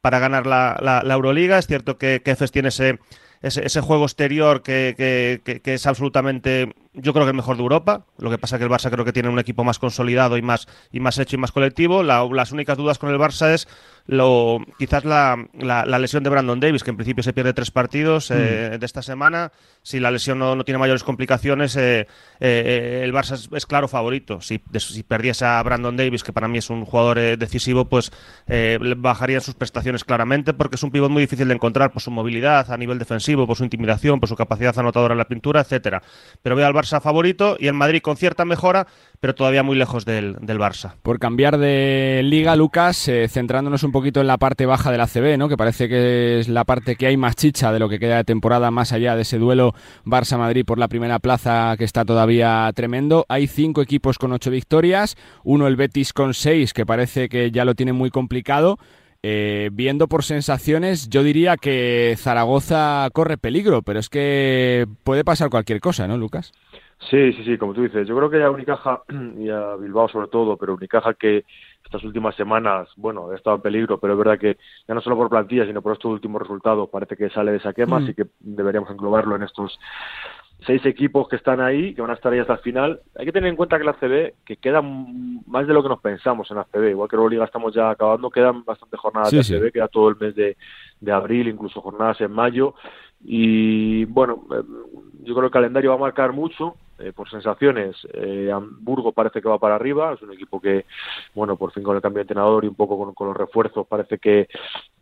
para 0.00 0.18
ganar 0.18 0.46
la, 0.46 0.78
la, 0.80 1.14
Euroliga. 1.14 1.58
Es 1.58 1.66
cierto 1.66 1.98
que, 1.98 2.22
que 2.24 2.34
tiene 2.48 2.68
ese, 2.68 2.98
ese, 3.42 3.80
juego 3.80 4.04
exterior 4.04 4.62
que, 4.62 4.94
que, 4.96 5.60
que, 5.60 5.74
es 5.74 5.86
absolutamente 5.86 6.74
yo 6.92 7.12
creo 7.12 7.24
que 7.24 7.30
el 7.30 7.36
mejor 7.36 7.56
de 7.56 7.62
Europa. 7.62 8.06
Lo 8.18 8.30
que 8.30 8.38
pasa 8.38 8.56
es 8.56 8.58
que 8.58 8.64
el 8.64 8.70
Barça 8.70 8.90
creo 8.90 9.04
que 9.04 9.12
tiene 9.12 9.28
un 9.28 9.38
equipo 9.38 9.64
más 9.64 9.78
consolidado 9.78 10.36
y 10.36 10.42
más, 10.42 10.66
y 10.90 11.00
más 11.00 11.18
hecho 11.18 11.36
y 11.36 11.38
más 11.38 11.52
colectivo. 11.52 12.02
las 12.02 12.52
únicas 12.52 12.76
dudas 12.76 12.98
con 12.98 13.10
el 13.10 13.18
Barça 13.18 13.52
es 13.52 13.68
lo, 14.10 14.58
quizás 14.76 15.04
la, 15.04 15.46
la, 15.52 15.98
lesión 16.00 16.24
de 16.24 16.30
Brandon 16.30 16.58
Davis, 16.58 16.82
que 16.82 16.90
en 16.90 16.96
principio 16.96 17.22
se 17.22 17.32
pierde 17.32 17.52
tres 17.52 17.70
partidos 17.70 18.32
eh, 18.32 18.72
mm. 18.74 18.78
de 18.78 18.86
esta 18.86 19.02
semana. 19.02 19.52
Si 19.82 20.00
la 20.00 20.10
lesión 20.10 20.40
no, 20.40 20.56
no 20.56 20.64
tiene 20.64 20.78
mayores 20.78 21.04
complicaciones, 21.04 21.76
eh, 21.76 22.08
eh, 22.40 23.02
el 23.04 23.12
Barça 23.12 23.48
es, 23.56 23.66
claro 23.66 23.86
favorito. 23.86 24.40
Si, 24.40 24.60
si, 24.78 25.04
perdiese 25.04 25.44
a 25.44 25.62
Brandon 25.62 25.96
Davis, 25.96 26.24
que 26.24 26.32
para 26.32 26.48
mí 26.48 26.58
es 26.58 26.70
un 26.70 26.84
jugador 26.84 27.38
decisivo, 27.38 27.84
pues 27.84 28.10
bajarían 28.96 29.42
sus 29.42 29.54
prestaciones 29.54 30.02
claramente, 30.02 30.54
porque 30.54 30.74
es 30.74 30.82
un 30.82 30.90
pivot 30.90 31.10
muy 31.10 31.22
difícil 31.22 31.46
de 31.46 31.54
encontrar 31.54 31.92
por 31.92 32.02
su 32.02 32.10
movilidad 32.10 32.68
a 32.72 32.76
nivel 32.76 32.98
defensivo, 32.98 33.46
por 33.46 33.56
su 33.56 33.62
intimidación, 33.62 34.18
por 34.18 34.28
su 34.28 34.34
capacidad 34.34 34.76
anotadora 34.76 35.14
en 35.14 35.18
la 35.18 35.28
pintura, 35.28 35.60
etcétera. 35.60 36.02
Pero 36.42 36.56
veo 36.56 36.66
al 36.66 36.74
Barça 36.74 37.00
favorito 37.00 37.56
y 37.60 37.68
el 37.68 37.74
Madrid 37.74 38.02
con 38.02 38.16
cierta 38.16 38.44
mejora, 38.44 38.88
pero 39.20 39.34
todavía 39.34 39.62
muy 39.62 39.76
lejos 39.76 40.06
del, 40.06 40.36
del 40.40 40.58
Barça. 40.58 40.94
Por 41.02 41.18
cambiar 41.18 41.58
de 41.58 42.22
liga, 42.24 42.56
Lucas, 42.56 43.06
eh, 43.08 43.28
centrándonos 43.28 43.82
un 43.82 43.92
poquito 43.92 44.20
en 44.20 44.26
la 44.26 44.38
parte 44.38 44.64
baja 44.64 44.90
de 44.90 44.98
la 44.98 45.06
CB, 45.06 45.36
¿no? 45.36 45.48
que 45.48 45.58
parece 45.58 45.88
que 45.88 46.40
es 46.40 46.48
la 46.48 46.64
parte 46.64 46.96
que 46.96 47.06
hay 47.06 47.18
más 47.18 47.36
chicha 47.36 47.70
de 47.70 47.78
lo 47.78 47.88
que 47.88 47.98
queda 47.98 48.16
de 48.16 48.24
temporada, 48.24 48.70
más 48.70 48.92
allá 48.92 49.14
de 49.16 49.22
ese 49.22 49.38
duelo 49.38 49.74
Barça-Madrid 50.06 50.64
por 50.64 50.78
la 50.78 50.88
primera 50.88 51.18
plaza 51.18 51.74
que 51.76 51.84
está 51.84 52.04
todavía 52.04 52.70
tremendo. 52.74 53.26
Hay 53.28 53.46
cinco 53.46 53.82
equipos 53.82 54.16
con 54.18 54.32
ocho 54.32 54.50
victorias, 54.50 55.16
uno 55.44 55.66
el 55.66 55.76
Betis 55.76 56.14
con 56.14 56.32
seis, 56.32 56.72
que 56.72 56.86
parece 56.86 57.28
que 57.28 57.50
ya 57.50 57.66
lo 57.66 57.74
tiene 57.74 57.92
muy 57.92 58.10
complicado. 58.10 58.78
Eh, 59.22 59.68
viendo 59.74 60.08
por 60.08 60.24
sensaciones, 60.24 61.10
yo 61.10 61.22
diría 61.22 61.58
que 61.58 62.14
Zaragoza 62.18 63.06
corre 63.12 63.36
peligro, 63.36 63.82
pero 63.82 64.00
es 64.00 64.08
que 64.08 64.86
puede 65.04 65.24
pasar 65.24 65.50
cualquier 65.50 65.80
cosa, 65.80 66.08
¿no, 66.08 66.16
Lucas? 66.16 66.52
Sí, 67.08 67.32
sí, 67.32 67.44
sí, 67.44 67.56
como 67.56 67.72
tú 67.72 67.82
dices. 67.82 68.06
Yo 68.06 68.16
creo 68.16 68.28
que 68.28 68.42
a 68.42 68.50
Unicaja 68.50 69.02
y 69.38 69.48
a 69.48 69.76
Bilbao 69.76 70.08
sobre 70.08 70.28
todo, 70.28 70.56
pero 70.56 70.74
Unicaja 70.74 71.14
que 71.14 71.44
estas 71.84 72.04
últimas 72.04 72.34
semanas, 72.36 72.88
bueno, 72.96 73.30
ha 73.30 73.36
estado 73.36 73.56
en 73.56 73.62
peligro, 73.62 73.98
pero 73.98 74.12
es 74.12 74.18
verdad 74.18 74.38
que 74.38 74.58
ya 74.86 74.94
no 74.94 75.00
solo 75.00 75.16
por 75.16 75.30
plantilla, 75.30 75.66
sino 75.66 75.80
por 75.80 75.94
estos 75.94 76.12
últimos 76.12 76.42
resultados, 76.42 76.88
parece 76.90 77.16
que 77.16 77.30
sale 77.30 77.52
de 77.52 77.56
esa 77.56 77.72
quema, 77.72 77.98
mm. 77.98 78.02
así 78.02 78.14
que 78.14 78.26
deberíamos 78.38 78.90
englobarlo 78.90 79.34
en 79.34 79.42
estos 79.42 79.78
seis 80.66 80.84
equipos 80.84 81.26
que 81.26 81.36
están 81.36 81.60
ahí, 81.60 81.94
que 81.94 82.02
van 82.02 82.10
a 82.10 82.14
estar 82.14 82.30
ahí 82.32 82.38
hasta 82.38 82.52
el 82.52 82.58
final. 82.60 83.00
Hay 83.16 83.24
que 83.24 83.32
tener 83.32 83.48
en 83.48 83.56
cuenta 83.56 83.78
que 83.78 83.84
la 83.84 83.94
CB, 83.94 84.34
que 84.44 84.58
queda 84.58 84.82
más 84.82 85.66
de 85.66 85.72
lo 85.72 85.82
que 85.82 85.88
nos 85.88 86.00
pensamos 86.00 86.50
en 86.50 86.58
la 86.58 86.64
CB, 86.64 86.90
igual 86.90 87.08
que 87.08 87.16
la 87.16 87.28
Liga 87.28 87.44
estamos 87.46 87.74
ya 87.74 87.88
acabando, 87.88 88.30
quedan 88.30 88.62
bastantes 88.64 89.00
jornadas 89.00 89.30
de 89.30 89.38
la 89.38 89.42
CB, 89.42 89.72
queda 89.72 89.88
todo 89.88 90.10
el 90.10 90.16
mes 90.16 90.34
de, 90.34 90.58
de 91.00 91.12
abril, 91.12 91.48
incluso 91.48 91.80
jornadas 91.80 92.20
en 92.20 92.30
mayo, 92.30 92.74
y 93.22 94.04
bueno, 94.06 94.44
eh, 94.50 94.62
yo 95.22 95.34
creo 95.34 95.40
que 95.40 95.46
el 95.46 95.52
calendario 95.52 95.90
va 95.90 95.96
a 95.96 96.00
marcar 96.00 96.32
mucho, 96.32 96.76
eh, 97.00 97.12
por 97.12 97.30
sensaciones, 97.30 97.96
eh, 98.12 98.50
Hamburgo 98.52 99.12
parece 99.12 99.40
que 99.40 99.48
va 99.48 99.58
para 99.58 99.74
arriba, 99.74 100.12
es 100.12 100.22
un 100.22 100.32
equipo 100.32 100.60
que, 100.60 100.84
bueno, 101.34 101.56
por 101.56 101.72
fin 101.72 101.82
con 101.82 101.96
el 101.96 102.02
cambio 102.02 102.18
de 102.18 102.22
entrenador 102.22 102.64
y 102.64 102.68
un 102.68 102.74
poco 102.74 103.12
con, 103.14 103.28
los 103.28 103.36
refuerzos 103.36 103.86
parece 103.86 104.18
que, 104.18 104.48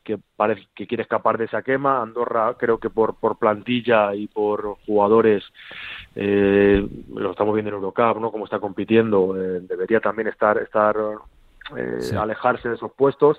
que 0.05 0.19
parece 0.37 0.67
que 0.75 0.87
quiere 0.87 1.03
escapar 1.03 1.39
de 1.39 1.47
esa 1.47 1.63
quema. 1.63 2.01
Andorra 2.03 2.55
creo 2.59 2.79
que 2.79 2.91
por, 2.91 3.17
por 3.17 3.39
plantilla 3.39 4.15
y 4.15 4.27
por 4.29 4.77
jugadores, 4.87 5.45
eh, 6.15 6.87
lo 7.15 7.31
estamos 7.31 7.55
viendo 7.55 7.71
en 7.71 7.77
Eurocup, 7.77 8.21
¿no? 8.21 8.31
Como 8.31 8.45
está 8.45 8.59
compitiendo, 8.59 9.37
eh, 9.37 9.61
debería 9.63 10.01
también 10.01 10.29
estar, 10.29 10.59
estar 10.59 10.97
alejarse 12.17 12.69
de 12.69 12.77
esos 12.77 12.93
puestos 12.93 13.39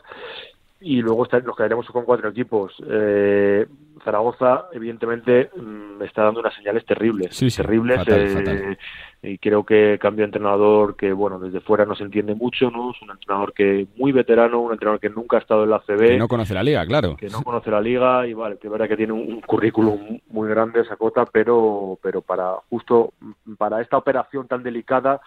y 0.82 1.02
luego 1.02 1.28
nos 1.44 1.56
quedaremos 1.56 1.86
con 1.88 2.06
cuatro 2.06 2.30
equipos. 2.30 2.74
Eh, 2.90 3.68
Zaragoza, 4.04 4.68
evidentemente, 4.72 5.50
me 5.58 5.64
mm, 5.98 6.02
está 6.04 6.24
dando 6.24 6.40
unas 6.40 6.56
señales 6.56 6.86
terribles. 6.86 7.38
terribles. 7.56 8.02
Eh, 8.08 8.78
y 9.22 9.38
creo 9.38 9.66
que 9.66 10.00
cambio 10.00 10.24
de 10.24 10.28
entrenador 10.28 10.96
que, 10.96 11.12
bueno, 11.12 11.38
desde 11.38 11.60
fuera 11.60 11.86
no 11.86 11.96
se 11.96 12.04
entiende 12.04 12.34
mucho, 12.34 12.72
¿no? 12.72 12.92
Es 12.92 13.02
un 13.02 13.12
entrenador 13.12 13.54
que 13.54 13.88
muy 13.98 14.14
veterano, 14.14 14.62
un 14.62 14.72
entrenador 14.72 15.02
que 15.02 15.10
nunca 15.10 15.36
ha 15.36 15.42
estado 15.42 15.66
en 15.66 15.72
la 15.72 15.80
CB. 15.80 16.08
Que 16.08 16.18
no 16.18 16.30
conoce 16.30 16.54
la 16.54 16.64
liga, 16.64 16.86
claro. 16.86 17.18
Que 17.18 17.28
no 17.28 17.44
conoce 17.44 17.70
la 17.70 17.82
liga 17.82 18.26
y, 18.26 18.34
vale, 18.34 18.58
que 18.58 18.68
es 18.68 18.72
verdad 18.72 18.88
que 18.88 18.96
tiene 18.96 19.12
un, 19.12 19.42
currículum 19.42 20.20
muy 20.30 20.48
grande 20.48 20.82
esa 20.82 20.96
cota, 20.96 21.26
pero, 21.26 22.00
pero 22.02 22.22
para 22.22 22.54
justo 22.70 23.14
para 23.58 23.82
esta 23.82 23.98
operación 23.98 24.48
tan 24.48 24.64
delicada 24.64 25.20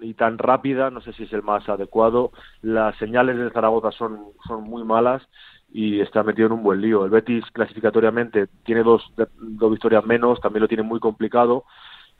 y 0.00 0.14
tan 0.14 0.38
rápida, 0.38 0.90
no 0.90 1.00
sé 1.00 1.12
si 1.12 1.24
es 1.24 1.32
el 1.32 1.42
más 1.42 1.68
adecuado, 1.68 2.32
las 2.62 2.96
señales 2.96 3.36
de 3.36 3.50
Zaragoza 3.50 3.90
son, 3.92 4.18
son 4.46 4.64
muy 4.64 4.84
malas 4.84 5.22
y 5.72 6.00
está 6.00 6.22
metido 6.22 6.46
en 6.46 6.52
un 6.52 6.62
buen 6.62 6.80
lío. 6.80 7.04
El 7.04 7.10
Betis 7.10 7.44
clasificatoriamente 7.52 8.48
tiene 8.64 8.82
dos, 8.82 9.12
dos 9.38 9.70
victorias 9.70 10.04
menos, 10.04 10.40
también 10.40 10.62
lo 10.62 10.68
tiene 10.68 10.82
muy 10.82 11.00
complicado, 11.00 11.64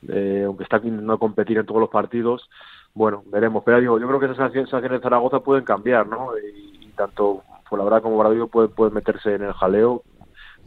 eh, 0.08 0.44
aunque 0.46 0.64
está 0.64 0.78
no 0.78 1.18
competir 1.18 1.58
en 1.58 1.66
todos 1.66 1.80
los 1.80 1.90
partidos. 1.90 2.48
Bueno, 2.94 3.22
veremos. 3.26 3.62
Pero 3.64 3.80
digo, 3.80 3.98
yo 3.98 4.06
creo 4.06 4.20
que 4.20 4.26
esas 4.26 4.36
sanciones 4.36 4.90
de 4.90 5.00
Zaragoza 5.00 5.40
pueden 5.40 5.64
cambiar, 5.64 6.06
¿no? 6.06 6.30
Y, 6.38 6.86
y 6.86 6.92
tanto 6.96 7.42
Fuenlabrada 7.68 8.00
como 8.00 8.18
Bradoiro 8.18 8.48
pueden, 8.48 8.70
pueden 8.70 8.94
meterse 8.94 9.34
en 9.34 9.42
el 9.42 9.52
jaleo 9.52 10.02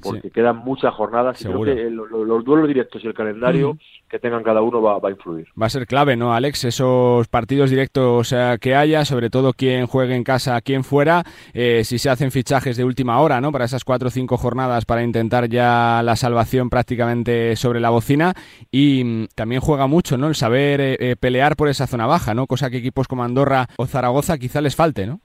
porque 0.02 0.32
quedan 0.32 0.58
muchas 0.58 0.94
jornadas 0.94 1.42
y 1.42 1.46
creo 1.46 1.64
que 1.64 1.90
los 1.90 2.44
duelos 2.46 2.68
directos 2.68 3.04
y 3.04 3.08
el 3.08 3.14
calendario 3.14 3.78
que 4.10 4.20
tengan 4.20 4.44
cada 4.44 4.62
uno 4.62 4.82
va, 4.82 5.00
a 5.02 5.12
influir. 5.12 5.48
Va 5.62 5.68
a 5.68 5.70
ser 5.70 5.86
clave, 5.86 6.18
¿no, 6.18 6.34
Alex? 6.34 6.66
Esos 6.66 7.28
partidos 7.28 7.70
directos 7.70 8.36
que 8.60 8.76
haya, 8.76 9.06
sobre 9.06 9.30
todo 9.30 9.54
quien 9.54 9.86
juegue 9.86 10.16
en 10.16 10.24
casa, 10.24 10.60
quien 10.62 10.84
fuera, 10.84 11.24
eh, 11.54 11.84
si 11.84 12.00
se 12.00 12.10
hacen 12.10 12.32
fichajes 12.32 12.76
de 12.76 12.84
última 12.84 13.20
hora, 13.20 13.40
¿no? 13.40 13.52
Para 13.52 13.66
esas 13.66 13.84
cuatro 13.84 14.08
o 14.08 14.12
cinco 14.12 14.38
jornadas 14.38 14.86
para 14.86 15.04
intentar 15.04 15.48
ya 15.48 16.02
la 16.04 16.16
salvación 16.16 16.70
prácticamente 16.70 17.56
sobre 17.56 17.80
la 17.80 17.92
bocina 17.92 18.34
y 18.72 19.04
mm, 19.04 19.28
también 19.36 19.62
juega 19.62 19.88
mucho, 19.88 20.18
¿no? 20.18 20.28
El 20.28 20.36
saber 20.36 20.82
eh, 20.82 20.98
eh, 21.00 21.16
pelear 21.16 21.56
por 21.56 21.70
esa 21.70 21.88
zona 21.88 22.08
baja, 22.08 22.34
¿no? 22.34 22.48
Cosa 22.48 22.70
que 22.70 22.78
equipos 22.78 23.08
como 23.08 23.24
Andorra 23.24 23.68
o 23.78 23.86
Zaragoza 23.86 24.38
quizá 24.38 24.62
les 24.62 24.76
falte, 24.76 25.06
¿no? 25.06 25.20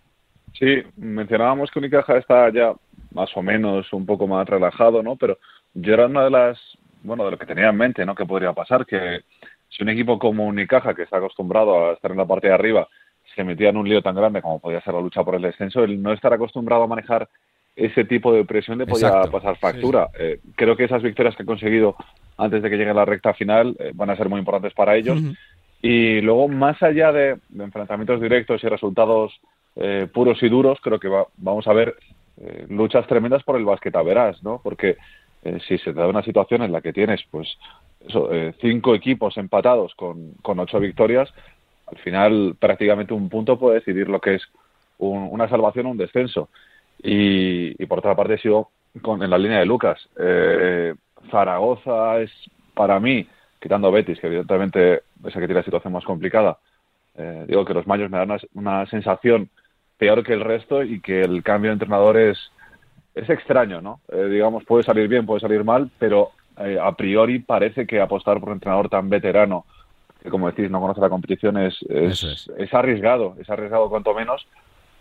Sí, 0.58 0.82
mencionábamos 0.96 1.70
que 1.70 1.80
Unicaja 1.80 2.18
está 2.18 2.48
ya 2.52 2.72
más 3.14 3.35
o 3.37 3.42
menos 3.42 3.92
un 3.92 4.05
poco 4.05 4.27
más 4.27 4.48
relajado, 4.48 5.03
¿no? 5.03 5.16
Pero 5.16 5.38
yo 5.72 5.94
era 5.94 6.07
una 6.07 6.24
de 6.24 6.31
las, 6.31 6.59
bueno, 7.03 7.24
de 7.24 7.31
lo 7.33 7.38
que 7.38 7.46
tenía 7.46 7.68
en 7.68 7.77
mente, 7.77 8.05
¿no? 8.05 8.14
Que 8.14 8.27
podría 8.27 8.53
pasar, 8.53 8.85
que 8.85 9.20
si 9.68 9.83
un 9.83 9.88
equipo 9.88 10.18
como 10.18 10.46
Unicaja, 10.46 10.94
que 10.94 11.03
está 11.03 11.16
acostumbrado 11.16 11.88
a 11.88 11.92
estar 11.94 12.11
en 12.11 12.18
la 12.18 12.27
parte 12.27 12.48
de 12.48 12.55
arriba, 12.55 12.88
se 13.35 13.44
metía 13.44 13.70
en 13.70 13.77
un 13.77 13.88
lío 13.88 14.03
tan 14.03 14.14
grande 14.14 14.42
como 14.42 14.61
podía 14.61 14.81
ser 14.83 14.94
la 14.94 15.00
lucha 15.00 15.24
por 15.24 15.35
el 15.35 15.42
descenso, 15.42 15.83
el 15.83 16.00
no 16.00 16.12
estar 16.12 16.33
acostumbrado 16.33 16.85
a 16.85 16.88
manejar 16.88 17.29
ese 17.77 18.05
tipo 18.05 18.33
de 18.33 18.44
presión 18.44 18.79
le 18.79 18.87
podía 18.87 19.22
pasar 19.22 19.57
factura. 19.59 20.09
Eh, 20.18 20.38
creo 20.55 20.77
que 20.77 20.85
esas 20.85 21.03
victorias 21.03 21.35
que 21.35 21.42
ha 21.42 21.46
conseguido 21.46 21.96
antes 22.37 22.62
de 22.62 22.70
que 22.70 22.77
llegue 22.77 22.94
la 22.94 23.05
recta 23.05 23.35
final 23.35 23.77
eh, 23.79 23.90
van 23.94 24.11
a 24.11 24.16
ser 24.16 24.29
muy 24.29 24.38
importantes 24.38 24.72
para 24.74 24.96
ellos. 24.96 25.18
Y 25.83 26.20
luego, 26.20 26.48
más 26.48 26.83
allá 26.83 27.12
de, 27.12 27.37
enfrentamientos 27.59 28.20
directos 28.20 28.62
y 28.62 28.68
resultados 28.68 29.33
eh, 29.77 30.07
puros 30.12 30.42
y 30.42 30.48
duros, 30.48 30.79
creo 30.81 31.00
que 31.00 31.09
vamos 31.37 31.66
a 31.66 31.72
ver 31.72 31.96
eh, 32.40 32.66
luchas 32.68 33.07
tremendas 33.07 33.44
por 33.44 33.57
el 33.57 33.64
basqueta 33.64 34.03
verás, 34.03 34.42
¿no? 34.42 34.61
Porque 34.62 34.97
eh, 35.44 35.59
si 35.68 35.79
se 35.79 35.92
te 35.92 36.01
da 36.01 36.09
una 36.09 36.23
situación 36.23 36.62
en 36.62 36.73
la 36.73 36.81
que 36.81 36.92
tienes, 36.92 37.23
pues, 37.31 37.49
eso, 38.01 38.33
eh, 38.33 38.55
cinco 38.61 38.94
equipos 38.94 39.37
empatados 39.37 39.94
con, 39.94 40.33
con 40.42 40.59
ocho 40.59 40.81
victorias, 40.81 41.33
al 41.87 41.99
final 41.99 42.57
prácticamente 42.59 43.14
un 43.14 43.29
punto 43.29 43.59
puede 43.59 43.77
decidir 43.77 44.09
lo 44.09 44.20
que 44.20 44.37
es 44.37 44.42
una 44.99 45.49
salvación 45.49 45.87
o 45.87 45.90
un 45.90 45.99
descenso. 45.99 46.49
Y, 47.03 47.85
por 47.87 47.99
otra 47.99 48.14
parte, 48.14 48.35
he 48.35 48.38
sido 48.38 48.70
con, 49.03 49.23
en 49.23 49.29
la 49.29 49.37
línea 49.37 49.59
de 49.59 49.66
Lucas. 49.66 50.09
Zaragoza 51.31 52.20
es, 52.20 52.31
para 52.75 52.99
mí, 53.01 53.27
quitando 53.61 53.90
Betis, 53.90 54.18
que 54.18 54.29
evidentemente 54.29 54.94
es 54.94 55.03
el 55.25 55.33
que 55.33 55.47
tiene 55.47 55.55
la 55.55 55.64
situación 55.64 55.92
más 55.92 56.05
complicada, 56.05 56.59
digo 57.47 57.64
que 57.64 57.75
los 57.75 57.87
mayos 57.87 58.11
me 58.11 58.18
dan 58.18 58.38
una 58.55 58.87
sensación 58.87 59.51
peor 59.98 60.24
que 60.24 60.33
el 60.33 60.40
resto 60.40 60.83
y 60.83 61.00
que 61.00 61.22
el 61.22 61.42
cambio 61.42 61.70
de 61.70 61.74
entrenador 61.74 62.16
es, 62.16 62.38
es 63.14 63.28
extraño, 63.30 63.80
¿no? 63.80 64.00
Eh, 64.12 64.26
digamos, 64.26 64.64
puede 64.64 64.83
salir 64.83 65.09
bien, 65.09 65.26
puede 65.26 65.40
salir 65.40 65.64
mal, 65.64 65.90
pero 65.98 66.33
eh, 66.59 66.78
a 66.80 66.92
priori 66.92 67.38
parece 67.38 67.87
que 67.87 68.00
apostar 68.00 68.40
por 68.40 68.50
un 68.50 68.57
entrenador 68.57 68.88
tan 68.88 69.09
veterano, 69.09 69.64
que 70.22 70.30
como 70.30 70.50
decís, 70.50 70.70
no 70.70 70.80
conoce 70.80 71.00
la 71.00 71.11
competición, 71.11 71.59
es, 71.59 71.76
es, 71.88 72.48
es. 72.57 72.74
arriesgado, 72.74 73.37
es 73.38 73.48
arriesgado 73.48 73.88
cuanto 73.88 74.14
menos. 74.14 74.46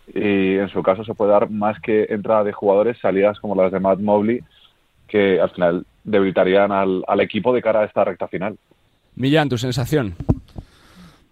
Y 0.06 0.56
en 0.56 0.68
su 0.68 0.82
caso 0.82 1.02
se 1.02 1.14
puede 1.14 1.32
dar 1.32 1.48
más 1.48 1.80
que 1.80 2.06
entrada 2.10 2.44
de 2.44 2.52
jugadores, 2.52 2.98
salidas 2.98 3.40
como 3.40 3.54
las 3.54 3.72
de 3.72 3.80
Matt 3.80 4.00
Mobley, 4.00 4.42
que 5.08 5.40
al 5.40 5.50
final 5.50 5.86
debilitarían 6.04 6.72
al, 6.72 7.02
al 7.08 7.20
equipo 7.20 7.54
de 7.54 7.62
cara 7.62 7.80
a 7.80 7.84
esta 7.86 8.04
recta 8.04 8.28
final. 8.28 8.58
Millán, 9.16 9.48
tu 9.48 9.56
sensación. 9.56 10.14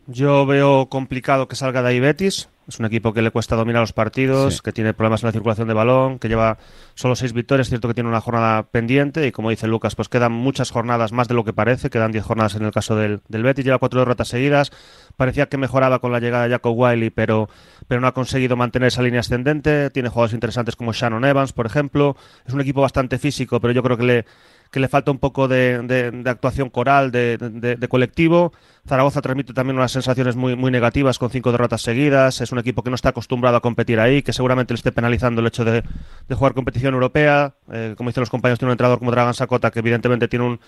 Yo 0.06 0.46
veo 0.46 0.86
complicado 0.86 1.48
que 1.48 1.56
salga 1.56 1.82
de 1.82 1.90
ahí 1.90 2.00
Betis. 2.00 2.48
Es 2.68 2.78
un 2.78 2.86
equipo 2.86 3.12
que 3.12 3.22
le 3.22 3.32
cuesta 3.32 3.56
dominar 3.56 3.80
los 3.80 3.92
partidos, 3.92 4.62
que 4.62 4.72
tiene 4.72 4.94
problemas 4.94 5.22
en 5.22 5.28
la 5.28 5.32
circulación 5.32 5.66
de 5.66 5.74
balón, 5.74 6.20
que 6.20 6.28
lleva 6.28 6.58
solo 6.94 7.16
seis 7.16 7.32
victorias. 7.32 7.66
Es 7.66 7.70
cierto 7.70 7.88
que 7.88 7.94
tiene 7.94 8.08
una 8.08 8.20
jornada 8.20 8.62
pendiente 8.62 9.26
y, 9.26 9.32
como 9.32 9.50
dice 9.50 9.66
Lucas, 9.66 9.96
pues 9.96 10.08
quedan 10.08 10.30
muchas 10.30 10.70
jornadas 10.70 11.10
más 11.10 11.26
de 11.26 11.34
lo 11.34 11.44
que 11.44 11.52
parece. 11.52 11.90
Quedan 11.90 12.12
diez 12.12 12.24
jornadas 12.24 12.54
en 12.54 12.64
el 12.64 12.70
caso 12.70 12.94
del, 12.94 13.20
del 13.28 13.42
Betis. 13.42 13.64
Lleva 13.64 13.78
cuatro 13.78 13.98
derrotas 13.98 14.28
seguidas. 14.28 14.70
Parecía 15.16 15.46
que 15.46 15.56
mejoraba 15.56 15.98
con 15.98 16.12
la 16.12 16.20
llegada 16.20 16.44
de 16.44 16.50
Jacob 16.50 16.74
Wiley, 16.76 17.10
pero, 17.10 17.48
pero 17.88 18.00
no 18.00 18.06
ha 18.06 18.14
conseguido 18.14 18.56
mantener 18.56 18.88
esa 18.88 19.02
línea 19.02 19.20
ascendente. 19.20 19.90
Tiene 19.90 20.08
jugadores 20.08 20.34
interesantes 20.34 20.76
como 20.76 20.92
Shannon 20.92 21.24
Evans, 21.24 21.52
por 21.52 21.66
ejemplo. 21.66 22.16
Es 22.46 22.54
un 22.54 22.60
equipo 22.60 22.80
bastante 22.80 23.18
físico, 23.18 23.60
pero 23.60 23.72
yo 23.72 23.82
creo 23.82 23.96
que 23.96 24.04
le, 24.04 24.24
que 24.72 24.80
le 24.80 24.88
falta 24.88 25.10
un 25.10 25.18
poco 25.18 25.48
de, 25.48 26.22
actuación 26.24 26.70
coral, 26.70 27.12
de, 27.12 27.86
colectivo. 27.90 28.54
Zaragoza 28.88 29.20
transmite 29.20 29.52
también 29.52 29.76
unas 29.76 29.92
sensaciones 29.92 30.34
muy, 30.34 30.56
muy 30.56 30.70
negativas 30.70 31.18
con 31.18 31.28
cinco 31.30 31.52
derrotas 31.52 31.82
seguidas. 31.82 32.40
Es 32.40 32.52
un 32.52 32.58
equipo 32.58 32.82
que 32.82 32.88
no 32.88 32.96
está 32.96 33.10
acostumbrado 33.10 33.58
a 33.58 33.60
competir 33.60 34.00
ahí, 34.00 34.22
que 34.22 34.32
seguramente 34.32 34.72
le 34.72 34.78
esté 34.78 34.90
penalizando 34.90 35.42
el 35.42 35.46
hecho 35.46 35.64
de, 35.66 35.84
jugar 36.30 36.54
competición 36.54 36.94
europea. 36.94 37.54
Eh, 37.70 37.94
como 37.98 38.08
dicen 38.08 38.22
los 38.22 38.30
compañeros, 38.30 38.58
tiene 38.58 38.70
un 38.70 38.72
entrenador 38.72 38.98
como 38.98 39.10
Dragan 39.10 39.34
Sakota, 39.34 39.70
que 39.70 39.80
evidentemente 39.80 40.26
tiene 40.26 40.58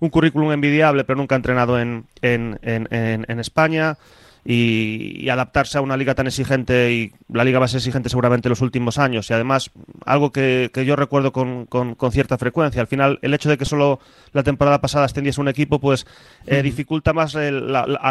un, 0.00 0.10
currículum 0.10 0.50
envidiable, 0.50 1.04
pero 1.04 1.16
nunca 1.16 1.36
ha 1.36 1.38
entrenado 1.38 1.78
en, 1.78 2.04
en, 2.20 2.58
en, 2.62 2.88
en 2.90 3.40
España 3.40 3.96
y, 4.44 5.28
adaptarse 5.28 5.78
a 5.78 5.80
una 5.80 5.96
liga 5.96 6.14
tan 6.14 6.26
exigente 6.26 6.92
y 6.92 7.12
la 7.32 7.44
liga 7.44 7.58
va 7.58 7.66
a 7.66 7.68
ser 7.68 7.78
exigente 7.78 8.08
seguramente 8.08 8.48
en 8.48 8.50
los 8.50 8.60
últimos 8.60 8.98
años. 8.98 9.30
Y 9.30 9.34
además 9.34 9.70
algo 10.04 10.32
que, 10.32 10.70
yo 10.84 10.96
recuerdo 10.96 11.32
con, 11.32 11.66
con, 11.66 11.96
cierta 12.12 12.36
frecuencia 12.38 12.80
al 12.80 12.86
final 12.86 13.18
el 13.22 13.32
hecho 13.34 13.48
de 13.48 13.56
que 13.56 13.64
solo 13.64 14.00
la 14.32 14.42
temporada 14.42 14.80
pasada 14.80 15.06
extendiese 15.06 15.40
un 15.40 15.48
equipo 15.48 15.78
pues 15.78 16.06
eh, 16.46 16.62
dificulta 16.62 17.12
más 17.12 17.36
a 17.36 17.40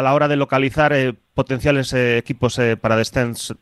la 0.02 0.14
hora 0.14 0.28
de 0.28 0.36
localizar 0.36 0.92
eh, 0.92 1.14
potenciales 1.34 1.92
eh, 1.92 2.18
equipos 2.18 2.58
para, 2.80 3.02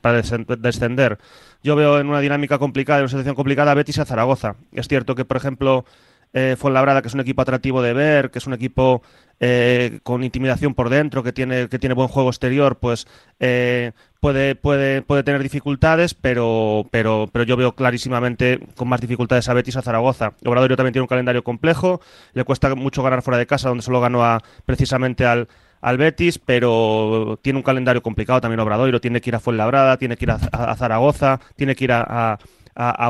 para 0.00 0.22
descender. 0.58 1.18
Yo 1.62 1.76
veo 1.76 1.98
en 1.98 2.08
una 2.08 2.20
dinámica 2.20 2.58
complicada 2.58 3.00
en 3.00 3.04
una 3.04 3.10
situación 3.10 3.34
complicada 3.34 3.72
a 3.72 3.74
Betis 3.74 3.98
y 3.98 4.00
a 4.00 4.06
Zaragoza. 4.06 4.56
Es 4.72 4.88
cierto 4.88 5.14
que 5.14 5.24
por 5.24 5.36
ejemplo 5.36 5.84
eh, 6.32 6.56
Fuenlabrada, 6.56 7.02
que 7.02 7.08
es 7.08 7.14
un 7.14 7.20
equipo 7.20 7.42
atractivo 7.42 7.82
de 7.82 7.92
ver, 7.92 8.30
que 8.30 8.38
es 8.38 8.46
un 8.46 8.52
equipo 8.52 9.02
eh, 9.40 10.00
con 10.02 10.22
intimidación 10.22 10.74
por 10.74 10.90
dentro, 10.90 11.22
que 11.22 11.32
tiene, 11.32 11.68
que 11.68 11.78
tiene 11.78 11.94
buen 11.94 12.08
juego 12.08 12.28
exterior, 12.28 12.78
pues 12.78 13.06
eh, 13.40 13.92
puede, 14.20 14.54
puede, 14.54 15.00
puede 15.00 15.22
tener 15.22 15.42
dificultades, 15.42 16.12
pero, 16.12 16.86
pero, 16.90 17.28
pero 17.32 17.44
yo 17.44 17.56
veo 17.56 17.74
clarísimamente 17.74 18.60
con 18.76 18.88
más 18.88 19.00
dificultades 19.00 19.48
a 19.48 19.54
Betis 19.54 19.76
a 19.76 19.82
Zaragoza. 19.82 20.34
Obradorio 20.44 20.76
también 20.76 20.92
tiene 20.92 21.04
un 21.04 21.08
calendario 21.08 21.42
complejo, 21.42 22.02
le 22.34 22.44
cuesta 22.44 22.74
mucho 22.74 23.02
ganar 23.02 23.22
fuera 23.22 23.38
de 23.38 23.46
casa, 23.46 23.70
donde 23.70 23.82
solo 23.82 24.00
ganó 24.00 24.22
a, 24.22 24.42
precisamente 24.66 25.24
al, 25.24 25.48
al 25.80 25.96
Betis, 25.96 26.38
pero 26.38 27.38
tiene 27.42 27.58
un 27.58 27.62
calendario 27.62 28.02
complicado 28.02 28.42
también 28.42 28.60
Obradoiro, 28.60 29.00
tiene 29.00 29.20
que 29.22 29.30
ir 29.30 29.36
a 29.36 29.40
Fuenlabrada, 29.40 29.96
tiene 29.96 30.16
que 30.16 30.26
ir 30.26 30.32
a, 30.32 30.76
Zaragoza, 30.76 31.40
tiene 31.56 31.74
que 31.74 31.84
ir 31.84 31.92
a, 31.92 32.04
a, 32.32 32.38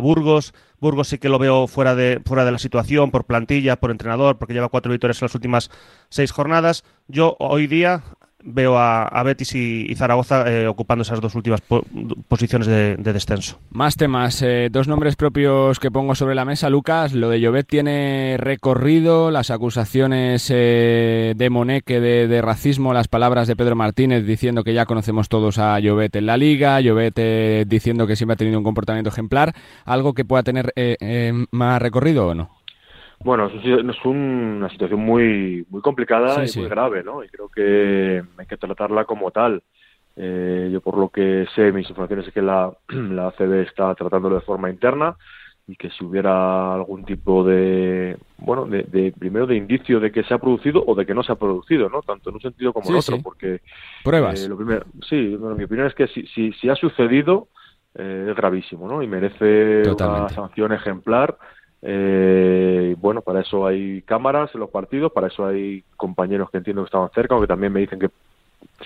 Burgos. 0.01 0.55
Burgos 0.81 1.09
sí 1.09 1.18
que 1.18 1.29
lo 1.29 1.38
veo 1.38 1.66
fuera 1.66 1.94
de, 1.94 2.20
fuera 2.25 2.44
de 2.44 2.53
la 2.53 2.59
situación, 2.59 3.11
por 3.11 3.25
plantilla, 3.25 3.77
por 3.77 3.90
entrenador, 3.90 4.38
porque 4.38 4.55
lleva 4.55 4.68
cuatro 4.68 4.90
victorias 4.90 5.20
en 5.20 5.27
las 5.27 5.35
últimas 5.35 5.70
seis 6.09 6.31
jornadas. 6.31 6.85
Yo 7.07 7.37
hoy 7.38 7.66
día 7.66 8.03
veo 8.42 8.79
a, 8.79 9.22
Betis 9.22 9.55
y, 9.55 9.94
Zaragoza 9.94 10.50
eh, 10.50 10.66
ocupando 10.66 11.03
esas 11.03 11.20
dos 11.20 11.35
últimas 11.35 11.61
posiciones 12.29 12.66
de, 12.66 12.96
descenso. 12.96 13.59
Más 13.70 13.96
temas, 13.96 14.40
eh, 14.42 14.68
dos 14.70 14.88
nombres 14.88 15.16
propios 15.16 15.79
que 15.79 15.90
pongo 15.90 16.14
sobre 16.14 16.35
la 16.35 16.44
mesa, 16.44 16.70
Lucas. 16.70 17.12
Lo 17.12 17.29
de 17.29 17.40
Llobet 17.40 17.66
tiene 17.66 18.37
recorrido, 18.38 19.31
las 19.31 19.50
acusaciones 19.50 20.48
eh, 20.50 21.35
de 21.37 21.50
Moneque 21.50 22.00
de, 22.00 22.42
racismo, 22.42 22.94
las 22.94 23.09
palabras 23.09 23.46
de 23.48 23.57
Pedro 23.57 23.76
Martínez 23.76 24.24
diciendo 24.24 24.64
que 24.64 24.74
ya 24.74 24.87
conocemos 24.87 25.29
todos 25.29 25.59
a 25.59 25.79
Llobet 25.79 26.16
en 26.16 26.26
la 26.26 26.37
liga, 26.37 26.81
Llobet 26.81 27.66
diciendo 27.66 28.07
que 28.07 28.16
siempre 28.16 28.35
ha 28.35 28.37
tenido 28.37 28.59
un 28.59 28.64
comportamiento 28.64 29.11
ejemplar, 29.11 29.55
algo 29.85 30.14
que 30.14 30.24
pueda 30.24 30.42
tener 30.42 30.72
más 31.50 31.83
recorrido 31.83 32.29
o 32.29 32.35
no. 32.35 32.60
Bueno, 33.23 33.48
es 33.48 34.04
una 34.04 34.71
situación 34.71 35.00
muy 35.00 35.66
muy 35.68 35.83
complicada 35.83 36.42
y 36.44 36.58
muy 36.58 36.68
grave, 36.68 37.02
¿no? 37.02 37.23
Y 37.23 37.29
creo 37.29 37.48
que 37.48 38.23
hay 38.38 38.46
que 38.46 38.56
tratarla 38.56 39.04
como 39.04 39.31
tal. 39.31 39.62
Eh, 40.16 40.71
yo 40.73 40.81
por 40.81 40.96
lo 40.96 41.08
que 41.10 41.46
sé, 41.54 41.71
mis 41.71 41.88
informaciones 41.88 42.29
es 42.29 42.35
que 42.35 42.42
la, 42.42 42.73
la 42.88 43.29
ACB 43.29 43.60
está 43.66 43.94
tratándolo 43.94 44.37
de 44.37 44.42
forma 44.42 44.71
interna. 44.71 45.16
y 45.66 45.77
que 45.77 45.90
si 45.90 46.04
hubiera 46.04 46.75
algún 46.75 47.04
tipo 47.04 47.44
de 47.44 48.16
bueno 48.38 48.64
de, 48.64 49.12
primero 49.18 49.46
de 49.46 49.56
indicio 49.56 50.00
de 50.00 50.10
que 50.10 50.25
se 50.25 50.35
ha 50.35 50.38
producido 50.38 50.83
o 50.85 50.94
de 50.94 51.04
que 51.04 51.14
no 51.14 51.23
se 51.23 51.33
ha 51.33 51.37
producido 51.37 51.88
no 51.88 52.00
tanto 52.02 52.31
en 52.31 52.37
un 52.37 52.40
sentido 52.40 52.73
como 52.73 52.90
en 52.90 52.96
otro 52.96 53.18
porque 53.23 53.60
pruebas 54.02 54.42
eh, 54.42 54.48
lo 54.48 54.56
primero 54.56 54.87
sí 55.08 55.37
bueno, 55.37 55.54
mi 55.54 55.64
opinión 55.64 55.87
es 55.87 55.94
que 55.94 56.08
si 56.08 56.27
si, 56.27 56.52
si 56.54 56.68
ha 56.68 56.75
sucedido 56.75 57.48
eh, 57.94 58.29
es 58.31 58.37
gravísimo 58.37 58.88
no 58.88 59.00
y 59.02 59.06
merece 59.06 59.83
una 59.90 60.29
sanción 60.31 60.73
ejemplar 60.73 61.38
eh, 61.83 62.94
bueno 62.98 63.22
para 63.22 63.40
eso 63.40 63.66
hay 63.66 64.02
cámaras 64.02 64.50
en 64.54 64.60
los 64.60 64.70
partidos 64.70 65.12
para 65.12 65.28
eso 65.28 65.46
hay 65.46 65.83
compañeros 65.96 66.50
que 66.50 66.58
entiendo 66.58 66.83
que 66.83 66.87
estaban 66.87 67.10
cerca 67.14 67.37
o 67.37 67.40
que 67.40 67.46
también 67.46 67.72
me 67.72 67.81
dicen 67.81 67.98
que 67.98 68.10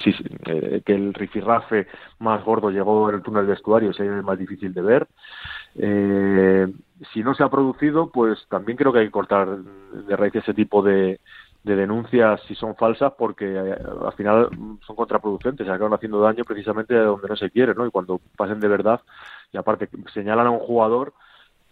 sí, 0.02 0.14
eh, 0.46 0.82
el 0.86 1.14
rifirrafe 1.14 1.86
más 2.18 2.44
gordo 2.44 2.70
llegó 2.70 3.08
en 3.08 3.16
el 3.16 3.22
túnel 3.22 3.46
vestuario, 3.46 3.90
es 3.90 4.24
más 4.24 4.38
difícil 4.38 4.72
de 4.72 4.82
ver. 4.82 5.08
Eh, 5.76 6.66
si 7.12 7.22
no 7.22 7.34
se 7.34 7.42
ha 7.42 7.48
producido, 7.48 8.10
pues 8.10 8.46
también 8.48 8.76
creo 8.76 8.92
que 8.92 9.00
hay 9.00 9.06
que 9.06 9.12
cortar 9.12 9.56
de 9.58 10.16
raíz 10.16 10.34
ese 10.34 10.54
tipo 10.54 10.82
de, 10.82 11.20
denuncias 11.62 12.42
si 12.46 12.54
son 12.54 12.76
falsas 12.76 13.14
porque 13.16 13.46
eh, 13.46 13.74
al 14.04 14.12
final 14.12 14.50
son 14.86 14.96
contraproducentes, 14.96 15.66
acaban 15.66 15.94
haciendo 15.94 16.20
daño 16.20 16.44
precisamente 16.44 16.94
donde 16.94 17.26
no 17.26 17.36
se 17.36 17.50
quiere, 17.50 17.74
¿no? 17.74 17.86
Y 17.86 17.90
cuando 17.90 18.20
pasen 18.36 18.60
de 18.60 18.68
verdad, 18.68 19.00
y 19.50 19.56
aparte 19.56 19.88
señalan 20.12 20.46
a 20.46 20.50
un 20.50 20.58
jugador 20.58 21.14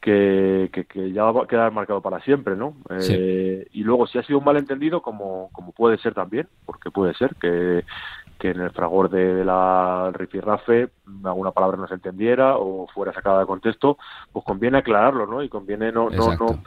que, 0.02 0.68
que, 0.88 1.12
ya 1.12 1.22
va 1.22 1.44
a 1.44 1.46
quedar 1.46 1.70
marcado 1.70 2.02
para 2.02 2.20
siempre, 2.22 2.56
¿no? 2.56 2.74
Eh, 2.90 3.68
y 3.72 3.84
luego, 3.84 4.08
si 4.08 4.18
ha 4.18 4.24
sido 4.24 4.40
un 4.40 4.44
malentendido, 4.44 5.00
como, 5.00 5.48
como 5.52 5.70
puede 5.70 5.96
ser 5.98 6.12
también, 6.12 6.48
porque 6.66 6.90
puede 6.90 7.14
ser 7.14 7.36
que, 7.36 7.84
que 8.40 8.50
en 8.50 8.60
el 8.60 8.72
fragor 8.72 9.10
de, 9.10 9.44
la 9.44 10.10
rifirrafe 10.12 10.88
alguna 11.22 11.52
palabra 11.52 11.76
no 11.76 11.86
se 11.86 11.94
entendiera 11.94 12.56
o 12.56 12.88
fuera 12.88 13.12
sacada 13.12 13.38
de 13.38 13.46
contexto, 13.46 13.96
pues 14.32 14.44
conviene 14.44 14.78
aclararlo, 14.78 15.24
¿no? 15.24 15.40
Y 15.40 15.48
conviene 15.48 15.92
no, 15.92 16.10
no, 16.10 16.34
no 16.34 16.62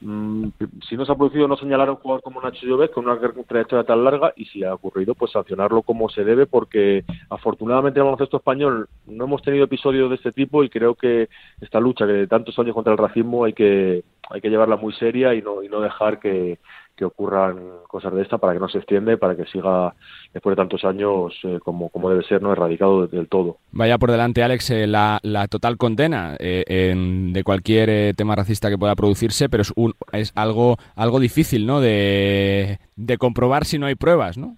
si 0.00 0.96
no 0.96 1.06
se 1.06 1.12
ha 1.12 1.14
producido, 1.14 1.48
no 1.48 1.56
señalar 1.56 1.88
a 1.88 1.92
un 1.92 1.98
jugador 1.98 2.22
como 2.22 2.40
Nacho 2.40 2.66
Llobet 2.66 2.92
con 2.92 3.06
una 3.06 3.18
trayectoria 3.18 3.84
tan 3.84 4.04
larga 4.04 4.32
y 4.36 4.44
si 4.46 4.62
ha 4.62 4.74
ocurrido, 4.74 5.14
pues 5.14 5.32
sancionarlo 5.32 5.82
como 5.82 6.08
se 6.10 6.22
debe, 6.22 6.46
porque 6.46 7.04
afortunadamente 7.30 7.98
en 7.98 8.02
el 8.02 8.12
baloncesto 8.12 8.36
español 8.36 8.88
no 9.06 9.24
hemos 9.24 9.42
tenido 9.42 9.64
episodios 9.64 10.10
de 10.10 10.16
este 10.16 10.32
tipo 10.32 10.62
y 10.62 10.68
creo 10.68 10.94
que 10.94 11.28
esta 11.60 11.80
lucha 11.80 12.06
que 12.06 12.12
de 12.12 12.26
tantos 12.26 12.58
años 12.58 12.74
contra 12.74 12.92
el 12.92 12.98
racismo 12.98 13.44
hay 13.44 13.54
que, 13.54 14.04
hay 14.28 14.40
que 14.40 14.50
llevarla 14.50 14.76
muy 14.76 14.92
seria 14.92 15.34
y 15.34 15.40
no, 15.40 15.62
y 15.62 15.68
no 15.68 15.80
dejar 15.80 16.20
que, 16.20 16.58
que 16.96 17.04
ocurran 17.04 17.56
cosas 17.86 18.14
de 18.14 18.22
esta 18.22 18.38
para 18.38 18.54
que 18.54 18.60
no 18.60 18.68
se 18.68 18.78
extiende, 18.78 19.18
para 19.18 19.36
que 19.36 19.44
siga 19.46 19.94
después 20.32 20.56
de 20.56 20.62
tantos 20.62 20.84
años 20.84 21.34
eh, 21.44 21.58
como, 21.62 21.90
como 21.90 22.10
debe 22.10 22.24
ser, 22.24 22.42
no 22.42 22.52
erradicado 22.52 23.06
del 23.06 23.28
todo. 23.28 23.58
Vaya 23.72 23.98
por 23.98 24.10
delante, 24.10 24.42
Alex, 24.42 24.70
eh, 24.70 24.86
la, 24.86 25.18
la, 25.22 25.46
total 25.46 25.76
condena 25.76 26.36
eh, 26.38 26.94
de 26.96 27.44
cualquier 27.44 28.14
tema 28.14 28.34
racista 28.34 28.70
que 28.70 28.78
pueda 28.78 28.94
producirse, 28.94 29.48
pero 29.48 29.62
es, 29.62 29.72
un, 29.76 29.94
es 30.12 30.32
algo, 30.34 30.76
algo 30.94 31.20
difícil 31.20 31.66
¿no? 31.66 31.80
de, 31.80 32.78
de 32.96 33.18
comprobar 33.18 33.64
si 33.64 33.78
no 33.78 33.86
hay 33.86 33.94
pruebas, 33.94 34.38
¿no? 34.38 34.56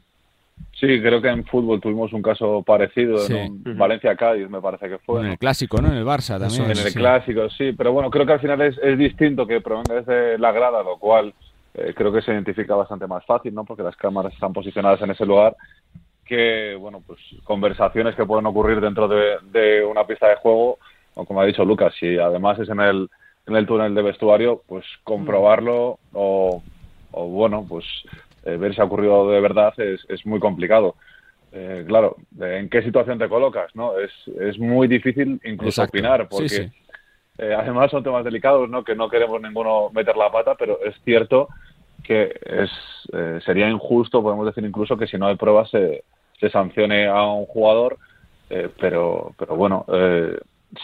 Sí, 0.78 0.86
creo 1.00 1.20
que 1.20 1.28
en 1.28 1.44
fútbol 1.44 1.80
tuvimos 1.80 2.12
un 2.12 2.22
caso 2.22 2.62
parecido 2.62 3.18
en 3.28 3.76
Valencia-Cádiz, 3.76 4.48
me 4.48 4.60
parece 4.60 4.88
que 4.88 4.98
fue. 4.98 5.20
En 5.20 5.26
el 5.32 5.38
clásico, 5.38 5.82
¿no? 5.82 5.88
En 5.88 5.94
el 5.94 6.04
Barça 6.04 6.38
también. 6.38 6.70
En 6.70 6.78
el 6.78 6.94
clásico, 6.94 7.50
sí, 7.50 7.72
pero 7.72 7.92
bueno, 7.92 8.10
creo 8.10 8.24
que 8.24 8.34
al 8.34 8.40
final 8.40 8.60
es, 8.60 8.78
es 8.78 8.96
distinto 8.96 9.44
que 9.44 9.60
provenga 9.60 9.94
desde 9.94 10.38
la 10.38 10.52
grada, 10.52 10.84
lo 10.84 10.96
cual 10.98 11.34
eh, 11.74 11.92
creo 11.94 12.12
que 12.12 12.22
se 12.22 12.32
identifica 12.32 12.74
bastante 12.74 13.06
más 13.06 13.24
fácil, 13.24 13.54
¿no? 13.54 13.64
Porque 13.64 13.82
las 13.82 13.96
cámaras 13.96 14.32
están 14.32 14.52
posicionadas 14.52 15.00
en 15.02 15.10
ese 15.10 15.26
lugar 15.26 15.56
que, 16.24 16.76
bueno, 16.78 17.02
pues 17.06 17.18
conversaciones 17.44 18.14
que 18.14 18.26
pueden 18.26 18.46
ocurrir 18.46 18.80
dentro 18.80 19.08
de, 19.08 19.84
una 19.84 20.06
pista 20.06 20.28
de 20.28 20.36
juego, 20.36 20.78
o 21.14 21.24
como 21.24 21.40
ha 21.40 21.46
dicho 21.46 21.64
Lucas, 21.64 21.94
si 21.98 22.18
además 22.18 22.58
es 22.58 22.68
en 22.68 22.80
el, 22.80 23.08
en 23.46 23.56
el 23.56 23.66
túnel 23.66 23.94
de 23.94 24.02
vestuario, 24.02 24.62
pues 24.66 24.84
comprobarlo 25.04 25.98
o, 26.12 26.62
bueno, 27.12 27.64
pues 27.66 27.86
eh, 28.44 28.56
ver 28.56 28.74
si 28.74 28.80
ha 28.80 28.84
ocurrido 28.84 29.30
de 29.30 29.40
verdad 29.40 29.72
es, 29.78 30.04
es 30.08 30.24
muy 30.26 30.38
complicado. 30.38 30.96
Eh, 31.50 31.84
claro, 31.86 32.16
¿en 32.38 32.68
qué 32.68 32.82
situación 32.82 33.18
te 33.18 33.28
colocas? 33.28 33.74
no 33.74 33.98
Es, 33.98 34.12
es 34.38 34.58
muy 34.58 34.86
difícil 34.86 35.40
incluso 35.44 35.82
opinar, 35.82 36.28
porque 36.28 36.70
eh, 37.38 37.54
además 37.56 37.90
son 37.92 38.02
temas 38.02 38.24
delicados, 38.24 38.68
¿no? 38.68 38.82
Que 38.82 38.96
no 38.96 39.08
queremos 39.08 39.40
ninguno 39.40 39.90
meter 39.90 40.16
la 40.16 40.30
pata, 40.30 40.56
pero 40.56 40.80
es 40.84 40.94
cierto 41.04 41.48
que 42.02 42.36
es, 42.44 42.70
eh, 43.12 43.38
sería 43.44 43.68
injusto, 43.68 44.22
podemos 44.22 44.46
decir 44.46 44.64
incluso 44.64 44.96
que 44.96 45.06
si 45.06 45.16
no 45.18 45.28
hay 45.28 45.36
pruebas 45.36 45.70
se, 45.70 46.02
se 46.40 46.50
sancione 46.50 47.06
a 47.06 47.22
un 47.22 47.46
jugador, 47.46 47.98
eh, 48.50 48.68
pero, 48.80 49.34
pero 49.38 49.56
bueno, 49.56 49.86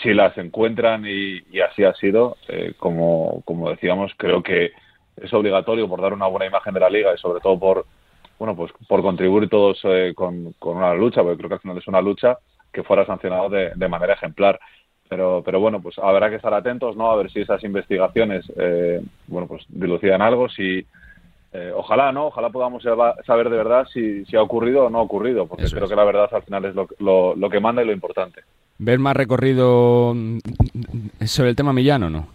si 0.03 0.15
las 0.15 0.37
encuentran 0.39 1.05
y, 1.07 1.43
así 1.61 1.85
ha 1.85 1.95
sido, 1.95 2.37
como, 2.79 3.43
como 3.45 3.71
decíamos, 3.71 4.13
creo 4.17 4.43
que 4.43 4.71
es 5.17 5.33
obligatorio 5.33 5.89
por 5.89 6.01
dar 6.01 6.13
una 6.13 6.27
buena 6.27 6.47
imagen 6.47 6.75
de 6.75 6.81
la 6.81 6.91
liga 6.91 7.13
y 7.15 7.19
sobre 7.19 7.41
todo 7.41 7.59
por 7.59 7.87
bueno 8.39 8.57
pues 8.57 8.73
por 8.89 9.01
contribuir 9.03 9.49
todos 9.49 9.81
con, 10.15 10.53
con, 10.59 10.77
una 10.77 10.95
lucha, 10.95 11.23
porque 11.23 11.39
creo 11.39 11.49
que 11.49 11.55
al 11.55 11.61
final 11.61 11.79
es 11.79 11.87
una 11.87 12.01
lucha 12.01 12.39
que 12.73 12.83
fuera 12.83 13.07
sancionado 13.07 13.49
de, 13.49 13.73
de 13.75 13.89
manera 13.89 14.15
ejemplar. 14.15 14.59
Pero, 15.09 15.43
pero 15.45 15.61
bueno, 15.61 15.81
pues 15.81 15.99
habrá 15.99 16.31
que 16.31 16.37
estar 16.37 16.55
atentos, 16.55 16.97
¿no? 16.97 17.11
A 17.11 17.17
ver 17.17 17.31
si 17.31 17.41
esas 17.41 17.63
investigaciones, 17.65 18.45
eh, 18.57 19.03
bueno, 19.27 19.47
pues 19.47 19.65
dilucidan 19.69 20.23
algo, 20.23 20.49
si... 20.49 20.85
Eh, 21.57 21.71
ojalá, 21.73 22.11
¿no? 22.11 22.27
Ojalá 22.27 22.51
podamos 22.51 22.83
saber 22.83 23.49
de 23.49 23.57
verdad 23.57 23.87
si, 23.93 24.25
si 24.25 24.35
ha 24.35 24.43
ocurrido 24.43 24.87
o 24.87 24.91
no 24.91 24.99
ha 24.99 25.03
ocurrido, 25.03 25.47
porque 25.47 25.71
creo 25.71 25.87
que 25.87 25.95
la 25.95 26.03
verdad 26.03 26.29
al 26.33 26.43
final 26.43 26.65
es 26.65 26.75
lo, 26.75 26.89
lo, 26.99 27.37
lo, 27.37 27.49
que 27.49 27.61
manda 27.61 27.81
y 27.81 27.87
lo 27.87 27.93
importante. 27.93 28.41
¿Ver 28.79 28.99
más 28.99 29.15
recorrido 29.15 30.15
mm, 30.17 30.39
sobre 31.25 31.51
el 31.51 31.55
tema 31.55 31.73
Millano, 31.73 32.11
no? 32.11 32.27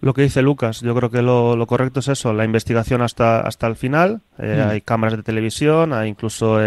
Lo 0.00 0.14
que 0.14 0.22
dice 0.22 0.40
Lucas, 0.40 0.82
yo 0.82 0.94
creo 0.94 1.10
que 1.10 1.20
lo, 1.20 1.56
lo 1.56 1.66
correcto 1.66 1.98
es 1.98 2.06
eso, 2.06 2.32
la 2.32 2.44
investigación 2.44 3.02
hasta, 3.02 3.40
hasta 3.40 3.66
el 3.66 3.74
final. 3.74 4.20
Eh, 4.38 4.62
mm. 4.64 4.70
Hay 4.70 4.80
cámaras 4.82 5.16
de 5.16 5.24
televisión, 5.24 5.92
hay 5.92 6.08
incluso 6.08 6.60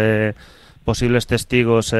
posibles 0.84 1.26
testigos 1.26 1.94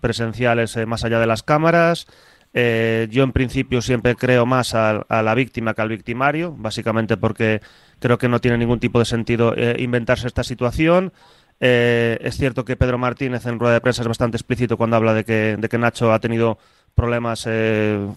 presenciales 0.00 0.76
más 0.88 1.04
allá 1.04 1.20
de 1.20 1.28
las 1.28 1.44
cámaras. 1.44 2.08
Eh, 2.52 3.06
yo 3.10 3.22
en 3.22 3.32
principio 3.32 3.80
siempre 3.80 4.16
creo 4.16 4.44
más 4.44 4.74
a, 4.74 5.04
la 5.08 5.34
víctima 5.34 5.74
que 5.74 5.82
al 5.82 5.88
victimario, 5.88 6.54
básicamente 6.58 7.16
porque 7.16 7.60
creo 8.00 8.18
que 8.18 8.28
no 8.28 8.40
tiene 8.40 8.58
ningún 8.58 8.80
tipo 8.80 8.98
de 8.98 9.04
sentido 9.04 9.54
eh, 9.56 9.76
inventarse 9.78 10.26
esta 10.26 10.42
situación. 10.42 11.12
Eh, 11.60 12.18
es 12.22 12.36
cierto 12.36 12.64
que 12.64 12.76
Pedro 12.76 12.98
Martínez 12.98 13.46
en 13.46 13.60
rueda 13.60 13.74
de 13.74 13.80
prensa 13.80 14.02
es 14.02 14.08
bastante 14.08 14.36
explícito 14.36 14.76
cuando 14.76 14.96
habla 14.96 15.14
de 15.14 15.24
que, 15.24 15.56
de 15.58 15.68
que 15.68 15.78
Nacho 15.78 16.12
ha 16.12 16.18
tenido 16.18 16.58
problemas 16.94 17.48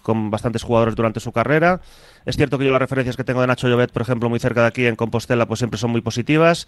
con 0.02 0.30
bastantes 0.30 0.62
jugadores 0.62 0.96
durante 0.96 1.20
su 1.20 1.32
carrera. 1.32 1.80
Es 2.26 2.36
cierto 2.36 2.58
que 2.58 2.64
yo 2.64 2.72
las 2.72 2.80
referencias 2.80 3.16
que 3.16 3.22
tengo 3.22 3.40
de 3.40 3.46
Nacho 3.46 3.68
Llobet, 3.68 3.92
por 3.92 4.02
ejemplo, 4.02 4.28
muy 4.28 4.40
cerca 4.40 4.62
de 4.62 4.66
aquí 4.66 4.86
en 4.86 4.96
Compostela, 4.96 5.46
pues 5.46 5.58
siempre 5.58 5.78
son 5.78 5.92
muy 5.92 6.00
positivas. 6.00 6.66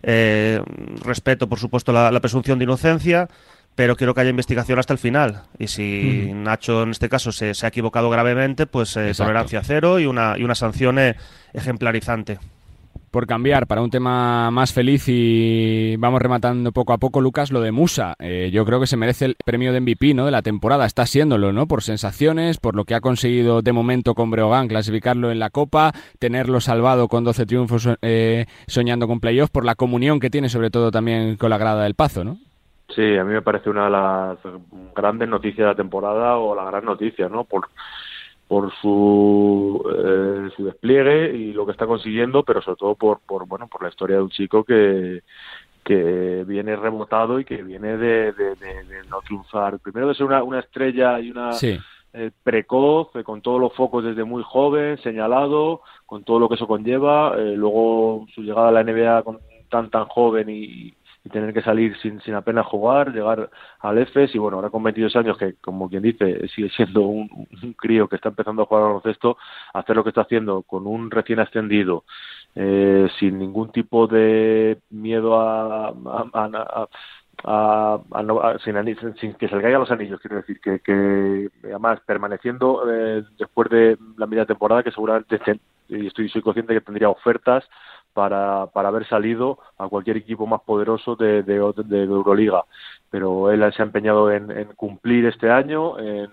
respeto, 0.00 1.48
por 1.48 1.58
supuesto, 1.58 1.92
la 1.92 2.20
presunción 2.20 2.58
de 2.58 2.64
inocencia 2.64 3.28
pero 3.78 3.94
quiero 3.94 4.12
que 4.12 4.22
haya 4.22 4.30
investigación 4.30 4.80
hasta 4.80 4.92
el 4.92 4.98
final. 4.98 5.42
Y 5.56 5.68
si 5.68 6.32
Nacho, 6.34 6.82
en 6.82 6.90
este 6.90 7.08
caso, 7.08 7.30
se, 7.30 7.52
ha 7.62 7.68
equivocado 7.68 8.10
gravemente, 8.10 8.66
pues 8.66 8.96
eh, 8.96 9.12
tolerancia 9.16 9.62
cero 9.62 10.00
y 10.00 10.06
una, 10.06 10.34
y 10.36 10.42
una 10.42 10.56
sanción 10.56 10.98
eh, 10.98 11.14
ejemplarizante. 11.52 12.40
Por 13.12 13.28
cambiar, 13.28 13.68
para 13.68 13.80
un 13.80 13.90
tema 13.90 14.50
más 14.50 14.72
feliz 14.72 15.04
y 15.06 15.94
vamos 15.96 16.20
rematando 16.20 16.72
poco 16.72 16.92
a 16.92 16.98
poco, 16.98 17.20
Lucas, 17.20 17.52
lo 17.52 17.60
de 17.60 17.70
Musa. 17.70 18.16
Eh, 18.18 18.50
yo 18.52 18.64
creo 18.64 18.80
que 18.80 18.88
se 18.88 18.96
merece 18.96 19.26
el 19.26 19.36
premio 19.44 19.72
de 19.72 19.80
MVP 19.80 20.12
¿no? 20.12 20.24
de 20.26 20.32
la 20.32 20.42
temporada, 20.42 20.84
está 20.84 21.06
siéndolo, 21.06 21.52
¿no? 21.52 21.68
Por 21.68 21.84
sensaciones, 21.84 22.58
por 22.58 22.74
lo 22.74 22.84
que 22.84 22.96
ha 22.96 23.00
conseguido 23.00 23.62
de 23.62 23.72
momento 23.72 24.16
con 24.16 24.32
Breogán, 24.32 24.66
clasificarlo 24.66 25.30
en 25.30 25.38
la 25.38 25.50
Copa, 25.50 25.94
tenerlo 26.18 26.60
salvado 26.60 27.06
con 27.06 27.22
12 27.22 27.46
triunfos 27.46 27.88
soñando 28.66 29.06
con 29.06 29.20
playoffs, 29.20 29.52
por 29.52 29.64
la 29.64 29.76
comunión 29.76 30.18
que 30.18 30.30
tiene 30.30 30.48
sobre 30.48 30.70
todo 30.70 30.90
también 30.90 31.36
con 31.36 31.50
la 31.50 31.58
grada 31.58 31.84
del 31.84 31.94
Pazo, 31.94 32.24
¿no? 32.24 32.38
Sí, 32.94 33.16
a 33.16 33.24
mí 33.24 33.32
me 33.32 33.42
parece 33.42 33.68
una 33.68 33.84
de 33.84 33.90
las 33.90 34.38
grandes 34.94 35.28
noticias 35.28 35.58
de 35.58 35.66
la 35.66 35.74
temporada 35.74 36.38
o 36.38 36.54
la 36.54 36.64
gran 36.64 36.84
noticia, 36.84 37.28
¿no? 37.28 37.44
Por, 37.44 37.68
por 38.48 38.72
su, 38.80 39.84
eh, 39.94 40.50
su 40.56 40.64
despliegue 40.64 41.36
y 41.36 41.52
lo 41.52 41.66
que 41.66 41.72
está 41.72 41.86
consiguiendo, 41.86 42.42
pero 42.42 42.62
sobre 42.62 42.78
todo 42.78 42.94
por, 42.94 43.20
por, 43.20 43.46
bueno, 43.46 43.68
por 43.68 43.82
la 43.82 43.90
historia 43.90 44.16
de 44.16 44.22
un 44.22 44.30
chico 44.30 44.64
que, 44.64 45.22
que 45.84 46.44
viene 46.46 46.76
rebotado 46.76 47.38
y 47.38 47.44
que 47.44 47.62
viene 47.62 47.98
de, 47.98 48.32
de, 48.32 48.56
no 49.10 49.20
triunfar. 49.20 49.78
Primero 49.80 50.08
de 50.08 50.14
ser 50.14 50.24
una, 50.24 50.42
una 50.42 50.60
estrella 50.60 51.20
y 51.20 51.30
una 51.30 51.50
eh, 51.60 52.30
precoz, 52.42 53.14
eh, 53.16 53.22
con 53.22 53.42
todos 53.42 53.60
los 53.60 53.74
focos 53.74 54.02
desde 54.02 54.24
muy 54.24 54.42
joven, 54.42 54.96
señalado, 55.02 55.82
con 56.06 56.24
todo 56.24 56.38
lo 56.38 56.48
que 56.48 56.54
eso 56.54 56.66
conlleva. 56.66 57.36
luego 57.36 58.26
su 58.34 58.40
llegada 58.40 58.68
a 58.68 58.72
la 58.72 58.82
NBA 58.82 59.22
con 59.24 59.40
tan 59.68 59.90
tan 59.90 60.06
joven 60.06 60.48
y, 60.48 60.94
tener 61.28 61.52
que 61.52 61.62
salir 61.62 61.96
sin, 61.98 62.20
sin 62.20 62.34
apenas 62.34 62.66
jugar, 62.66 63.12
llegar 63.12 63.50
al 63.80 63.98
EFES 63.98 64.34
y 64.34 64.38
bueno, 64.38 64.56
ahora 64.56 64.70
con 64.70 64.82
22 64.82 65.16
años 65.16 65.38
que 65.38 65.54
como 65.60 65.88
quien 65.88 66.02
dice 66.02 66.48
sigue 66.48 66.70
siendo 66.70 67.02
un, 67.02 67.28
crío 67.76 68.08
que 68.08 68.16
está 68.16 68.28
empezando 68.30 68.62
a 68.62 68.66
jugar 68.66 68.82
al 68.82 68.88
baloncesto, 68.88 69.36
hacer 69.74 69.96
lo 69.96 70.02
que 70.02 70.10
está 70.10 70.22
haciendo 70.22 70.62
con 70.62 70.86
un 70.86 71.10
recién 71.10 71.40
ascendido, 71.40 72.04
eh, 72.54 73.08
sin 73.18 73.38
ningún 73.38 73.70
tipo 73.70 74.06
de 74.06 74.78
miedo 74.90 75.38
a, 75.40 75.88
a, 75.88 76.88
a, 77.44 78.58
sin, 78.64 79.34
que 79.34 79.48
se 79.48 79.56
le 79.56 79.62
caigan 79.62 79.80
los 79.80 79.90
anillos, 79.90 80.20
quiero 80.20 80.36
decir, 80.36 80.60
que, 80.60 80.80
que 80.80 81.48
además 81.64 82.00
permaneciendo 82.04 82.82
eh, 82.90 83.22
después 83.38 83.68
de 83.70 83.96
la 84.16 84.26
media 84.26 84.44
temporada, 84.44 84.82
que 84.82 84.90
seguramente, 84.90 85.38
y 85.88 86.06
estoy 86.06 86.28
soy 86.28 86.42
consciente 86.42 86.74
que 86.74 86.80
tendría 86.80 87.08
ofertas 87.08 87.64
para, 88.18 88.66
para 88.66 88.88
haber 88.88 89.06
salido 89.06 89.60
a 89.78 89.86
cualquier 89.86 90.16
equipo 90.16 90.44
más 90.44 90.60
poderoso 90.62 91.14
de, 91.14 91.44
de, 91.44 91.54
Euroliga. 91.54 92.64
Pero 93.10 93.52
él 93.52 93.72
se 93.72 93.80
ha 93.80 93.84
empeñado 93.84 94.32
en, 94.32 94.50
en 94.50 94.72
cumplir 94.74 95.26
este 95.26 95.48
año, 95.48 95.96
en 96.00 96.28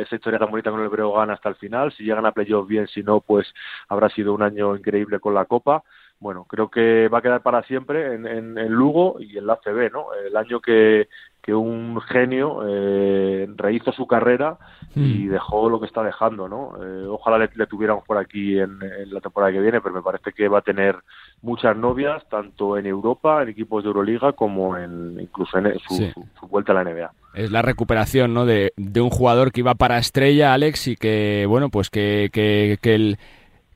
esa 0.00 0.16
historia 0.16 0.38
tan 0.38 0.50
bonita 0.50 0.70
con 0.70 0.82
el 0.82 0.90
Breogán 0.90 1.30
hasta 1.30 1.48
el 1.48 1.54
final. 1.54 1.90
Si 1.92 2.04
llegan 2.04 2.26
a 2.26 2.32
playoff 2.32 2.68
bien, 2.68 2.86
si 2.88 3.02
no, 3.02 3.22
pues 3.22 3.46
habrá 3.88 4.10
sido 4.10 4.34
un 4.34 4.42
año 4.42 4.76
increíble 4.76 5.18
con 5.18 5.32
la 5.32 5.46
Copa 5.46 5.82
bueno, 6.20 6.44
creo 6.44 6.70
que 6.70 7.08
va 7.08 7.18
a 7.18 7.22
quedar 7.22 7.42
para 7.42 7.62
siempre 7.64 8.14
en, 8.14 8.26
en, 8.26 8.72
Lugo 8.72 9.16
y 9.20 9.36
en 9.36 9.46
la 9.46 9.56
CB, 9.56 9.92
¿no? 9.92 10.06
El 10.26 10.36
año 10.36 10.60
que, 10.60 11.08
que 11.42 11.54
un 11.54 12.00
genio 12.00 12.62
eh, 12.66 13.46
rehizo 13.56 13.92
su 13.92 14.06
carrera 14.06 14.56
y 14.94 15.26
hmm. 15.26 15.30
dejó 15.30 15.68
lo 15.68 15.78
que 15.80 15.86
está 15.86 16.02
dejando, 16.02 16.48
¿no? 16.48 16.72
Eh, 16.82 17.06
ojalá 17.06 17.36
le, 17.36 17.66
tuviéramos 17.66 18.04
por 18.04 18.16
aquí 18.16 18.58
en, 18.58 18.78
la 19.10 19.20
temporada 19.20 19.52
que 19.52 19.60
viene, 19.60 19.82
pero 19.82 19.94
me 19.94 20.00
parece 20.00 20.32
que 20.32 20.48
va 20.48 20.60
a 20.60 20.62
tener 20.62 20.96
muchas 21.42 21.76
novias, 21.76 22.26
tanto 22.30 22.78
en 22.78 22.86
Europa, 22.86 23.42
en 23.42 23.50
equipos 23.50 23.82
de 23.82 23.88
Euroliga, 23.88 24.32
como 24.32 24.78
en 24.78 25.20
incluso 25.20 25.58
en 25.58 25.78
su, 25.80 26.10
vuelta 26.48 26.72
a 26.72 26.82
la 26.82 26.90
NBA. 26.90 27.12
Es 27.34 27.50
la 27.50 27.60
recuperación, 27.60 28.32
¿no? 28.32 28.46
De, 28.46 28.72
de, 28.76 29.00
un 29.02 29.10
jugador 29.10 29.52
que 29.52 29.60
iba 29.60 29.74
para 29.74 29.98
estrella, 29.98 30.54
Alex, 30.54 30.88
y 30.88 30.96
que, 30.96 31.44
bueno, 31.46 31.68
pues 31.68 31.90
que, 31.90 32.30
que, 32.32 32.78
que 32.80 32.94
el 32.94 33.18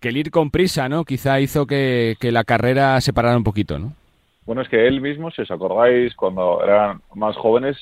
que 0.01 0.09
el 0.09 0.17
ir 0.17 0.31
con 0.31 0.51
prisa, 0.51 0.89
¿no? 0.89 1.05
Quizá 1.05 1.41
hizo 1.41 1.67
que, 1.67 2.17
la 2.21 2.45
carrera 2.45 3.01
se 3.01 3.13
parara 3.13 3.37
un 3.37 3.45
poquito, 3.45 3.79
¿no? 3.79 3.93
Bueno, 4.47 4.63
es 4.63 4.69
que 4.69 4.87
él 4.87 5.01
mismo, 5.01 5.31
si 5.31 5.43
os 5.43 5.51
acordáis, 5.51 6.15
cuando 6.15 6.63
eran 6.63 7.01
más 7.15 7.37
jóvenes, 7.37 7.77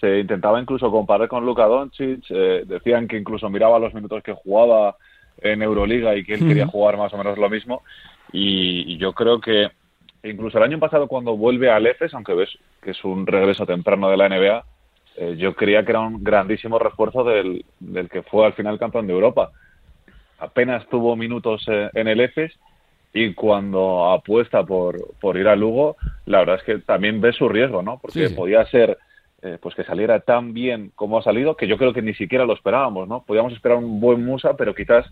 se 0.00 0.20
intentaba 0.20 0.60
incluso 0.60 0.90
comparar 0.90 1.28
con 1.28 1.44
Luka 1.44 1.66
Doncic, 1.66 2.24
eh, 2.30 2.62
decían 2.66 3.08
que 3.08 3.18
incluso 3.18 3.50
miraba 3.50 3.78
los 3.78 3.92
minutos 3.92 4.22
que 4.22 4.32
jugaba 4.32 4.96
en 5.40 5.62
Euroliga 5.62 6.16
y 6.16 6.24
que 6.24 6.34
él 6.34 6.46
quería 6.46 6.66
jugar 6.66 6.96
más 6.96 7.12
o 7.12 7.18
menos 7.18 7.36
lo 7.36 7.50
mismo. 7.50 7.82
Y, 8.32 8.96
yo 8.96 9.12
creo 9.12 9.40
que 9.40 9.68
incluso 10.22 10.58
el 10.58 10.64
año 10.64 10.78
pasado 10.78 11.08
cuando 11.08 11.36
vuelve 11.36 11.70
al 11.70 11.86
EFES, 11.86 12.14
aunque 12.14 12.34
ves 12.34 12.50
que 12.82 12.92
es 12.92 13.04
un 13.04 13.26
regreso 13.26 13.66
temprano 13.66 14.08
de 14.08 14.16
la 14.16 14.28
NBA, 14.28 14.64
eh, 15.16 15.36
yo 15.36 15.54
creía 15.54 15.84
que 15.84 15.92
era 15.92 16.00
un 16.00 16.22
grandísimo 16.22 16.78
refuerzo 16.78 17.24
del, 17.24 17.64
del 17.80 18.08
que 18.08 18.22
fue 18.22 18.46
al 18.46 18.54
final 18.54 18.78
campeón 18.78 19.06
de 19.06 19.12
Europa 19.12 19.50
apenas 20.38 20.86
tuvo 20.88 21.16
minutos 21.16 21.64
eh, 21.68 21.90
en 21.94 22.08
el 22.08 22.20
EFES 22.20 22.52
y 23.12 23.34
cuando 23.34 24.10
apuesta 24.10 24.64
por, 24.64 25.14
por 25.20 25.36
ir 25.36 25.48
a 25.48 25.56
Lugo, 25.56 25.96
la 26.26 26.38
verdad 26.38 26.56
es 26.56 26.62
que 26.62 26.78
también 26.78 27.20
ve 27.20 27.32
su 27.32 27.48
riesgo, 27.48 27.82
¿no? 27.82 27.98
Porque 27.98 28.30
podía 28.30 28.64
ser 28.66 28.98
eh, 29.42 29.58
pues 29.60 29.74
que 29.74 29.84
saliera 29.84 30.20
tan 30.20 30.52
bien 30.52 30.92
como 30.94 31.18
ha 31.18 31.22
salido, 31.22 31.56
que 31.56 31.66
yo 31.66 31.78
creo 31.78 31.92
que 31.92 32.02
ni 32.02 32.14
siquiera 32.14 32.44
lo 32.44 32.52
esperábamos, 32.52 33.08
¿no? 33.08 33.24
Podíamos 33.24 33.52
esperar 33.52 33.78
un 33.78 34.00
buen 34.00 34.24
Musa, 34.24 34.54
pero 34.56 34.74
quizás 34.74 35.06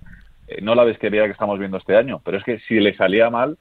eh, 0.46 0.60
no 0.62 0.74
la 0.74 0.84
desquería 0.84 1.24
que 1.24 1.32
estamos 1.32 1.58
viendo 1.58 1.78
este 1.78 1.96
año. 1.96 2.20
Pero 2.24 2.36
es 2.38 2.44
que 2.44 2.58
si 2.60 2.80
le 2.80 2.94
salía 2.96 3.30
mal, 3.30 3.58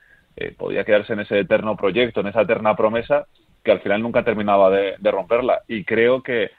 podía 0.57 0.83
quedarse 0.83 1.13
en 1.13 1.21
ese 1.21 1.39
eterno 1.39 1.77
proyecto, 1.77 2.19
en 2.19 2.27
esa 2.27 2.41
eterna 2.41 2.75
promesa, 2.75 3.25
que 3.63 3.71
al 3.71 3.79
final 3.79 4.01
nunca 4.01 4.25
terminaba 4.25 4.69
de, 4.69 4.95
de 4.99 5.11
romperla. 5.11 5.61
Y 5.65 5.85
creo 5.85 6.21
que, 6.21 6.51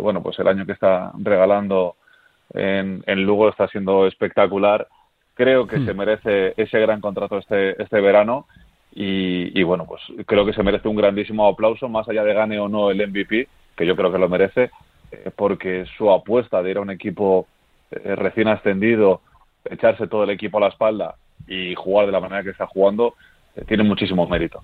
bueno, 0.00 0.20
pues 0.20 0.36
el 0.40 0.48
año 0.48 0.66
que 0.66 0.72
está 0.72 1.12
regalando 1.16 1.94
en, 2.54 3.02
Lugo 3.24 3.48
está 3.48 3.68
siendo 3.68 4.06
espectacular. 4.06 4.86
Creo 5.34 5.66
que 5.66 5.78
hmm. 5.78 5.86
se 5.86 5.94
merece 5.94 6.54
ese 6.56 6.78
gran 6.80 7.00
contrato 7.00 7.38
este, 7.38 7.80
este 7.82 8.00
verano 8.00 8.46
y, 8.96 9.62
bueno, 9.64 9.86
pues 9.86 10.02
creo 10.24 10.46
que 10.46 10.52
se 10.52 10.62
merece 10.62 10.86
un 10.86 10.94
grandísimo 10.94 11.48
aplauso, 11.48 11.88
más 11.88 12.08
allá 12.08 12.22
de 12.22 12.32
gane 12.32 12.60
o 12.60 12.68
no 12.68 12.90
el 12.90 13.08
MVP, 13.08 13.48
que 13.76 13.86
yo 13.86 13.96
creo 13.96 14.12
que 14.12 14.18
lo 14.18 14.28
merece, 14.28 14.70
eh, 15.10 15.30
porque 15.34 15.84
su 15.98 16.12
apuesta 16.12 16.62
de 16.62 16.70
ir 16.70 16.76
a 16.76 16.82
un 16.82 16.90
equipo 16.90 17.48
eh, 17.90 18.14
recién 18.14 18.46
ascendido, 18.46 19.20
echarse 19.64 20.06
todo 20.06 20.22
el 20.22 20.30
equipo 20.30 20.58
a 20.58 20.62
la 20.62 20.68
espalda 20.68 21.16
y 21.48 21.74
jugar 21.74 22.06
de 22.06 22.12
la 22.12 22.20
manera 22.20 22.44
que 22.44 22.50
está 22.50 22.66
jugando, 22.68 23.14
eh, 23.56 23.64
tiene 23.66 23.82
muchísimo 23.82 24.28
mérito. 24.28 24.62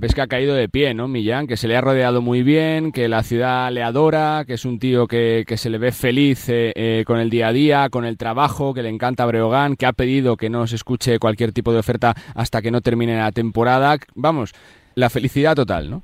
Ves 0.00 0.14
que 0.14 0.22
ha 0.22 0.26
caído 0.26 0.54
de 0.54 0.68
pie, 0.68 0.94
¿no, 0.94 1.06
Millán? 1.06 1.46
Que 1.46 1.56
se 1.56 1.68
le 1.68 1.76
ha 1.76 1.80
rodeado 1.80 2.22
muy 2.22 2.42
bien, 2.42 2.92
que 2.92 3.08
la 3.08 3.22
ciudad 3.22 3.70
le 3.70 3.82
adora, 3.82 4.44
que 4.46 4.54
es 4.54 4.64
un 4.64 4.78
tío 4.78 5.06
que, 5.06 5.44
que 5.46 5.56
se 5.56 5.68
le 5.70 5.78
ve 5.78 5.92
feliz 5.92 6.48
eh, 6.48 6.72
eh, 6.74 7.04
con 7.06 7.18
el 7.18 7.28
día 7.28 7.48
a 7.48 7.52
día, 7.52 7.88
con 7.90 8.04
el 8.04 8.16
trabajo, 8.16 8.72
que 8.72 8.82
le 8.82 8.88
encanta 8.88 9.26
Breogán, 9.26 9.76
que 9.76 9.86
ha 9.86 9.92
pedido 9.92 10.36
que 10.36 10.48
no 10.48 10.66
se 10.66 10.76
escuche 10.76 11.18
cualquier 11.18 11.52
tipo 11.52 11.72
de 11.72 11.78
oferta 11.78 12.14
hasta 12.34 12.62
que 12.62 12.70
no 12.70 12.80
termine 12.80 13.18
la 13.18 13.32
temporada. 13.32 13.98
Vamos, 14.14 14.54
la 14.94 15.10
felicidad 15.10 15.54
total, 15.54 15.90
¿no? 15.90 16.02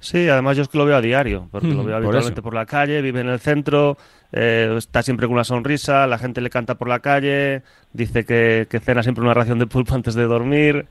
Sí, 0.00 0.28
además 0.28 0.56
yo 0.56 0.62
es 0.64 0.68
que 0.68 0.78
lo 0.78 0.84
veo 0.84 0.96
a 0.96 1.00
diario, 1.00 1.48
porque 1.50 1.68
lo 1.68 1.84
veo 1.84 1.96
habitualmente 1.96 2.42
por, 2.42 2.54
la 2.54 2.66
calle, 2.66 3.02
vive 3.02 3.20
en 3.20 3.28
el 3.28 3.40
centro, 3.40 3.96
eh, 4.32 4.72
está 4.76 5.02
siempre 5.02 5.26
con 5.26 5.34
una 5.34 5.44
sonrisa, 5.44 6.06
la 6.06 6.18
gente 6.18 6.40
le 6.40 6.50
canta 6.50 6.76
por 6.76 6.88
la 6.88 7.00
calle, 7.00 7.62
dice 7.92 8.24
que, 8.24 8.68
que 8.70 8.78
cena 8.78 9.02
siempre 9.02 9.24
una 9.24 9.34
ración 9.34 9.58
de 9.58 9.66
pulpo 9.66 9.94
antes 9.94 10.14
de 10.14 10.24
dormir. 10.24 10.86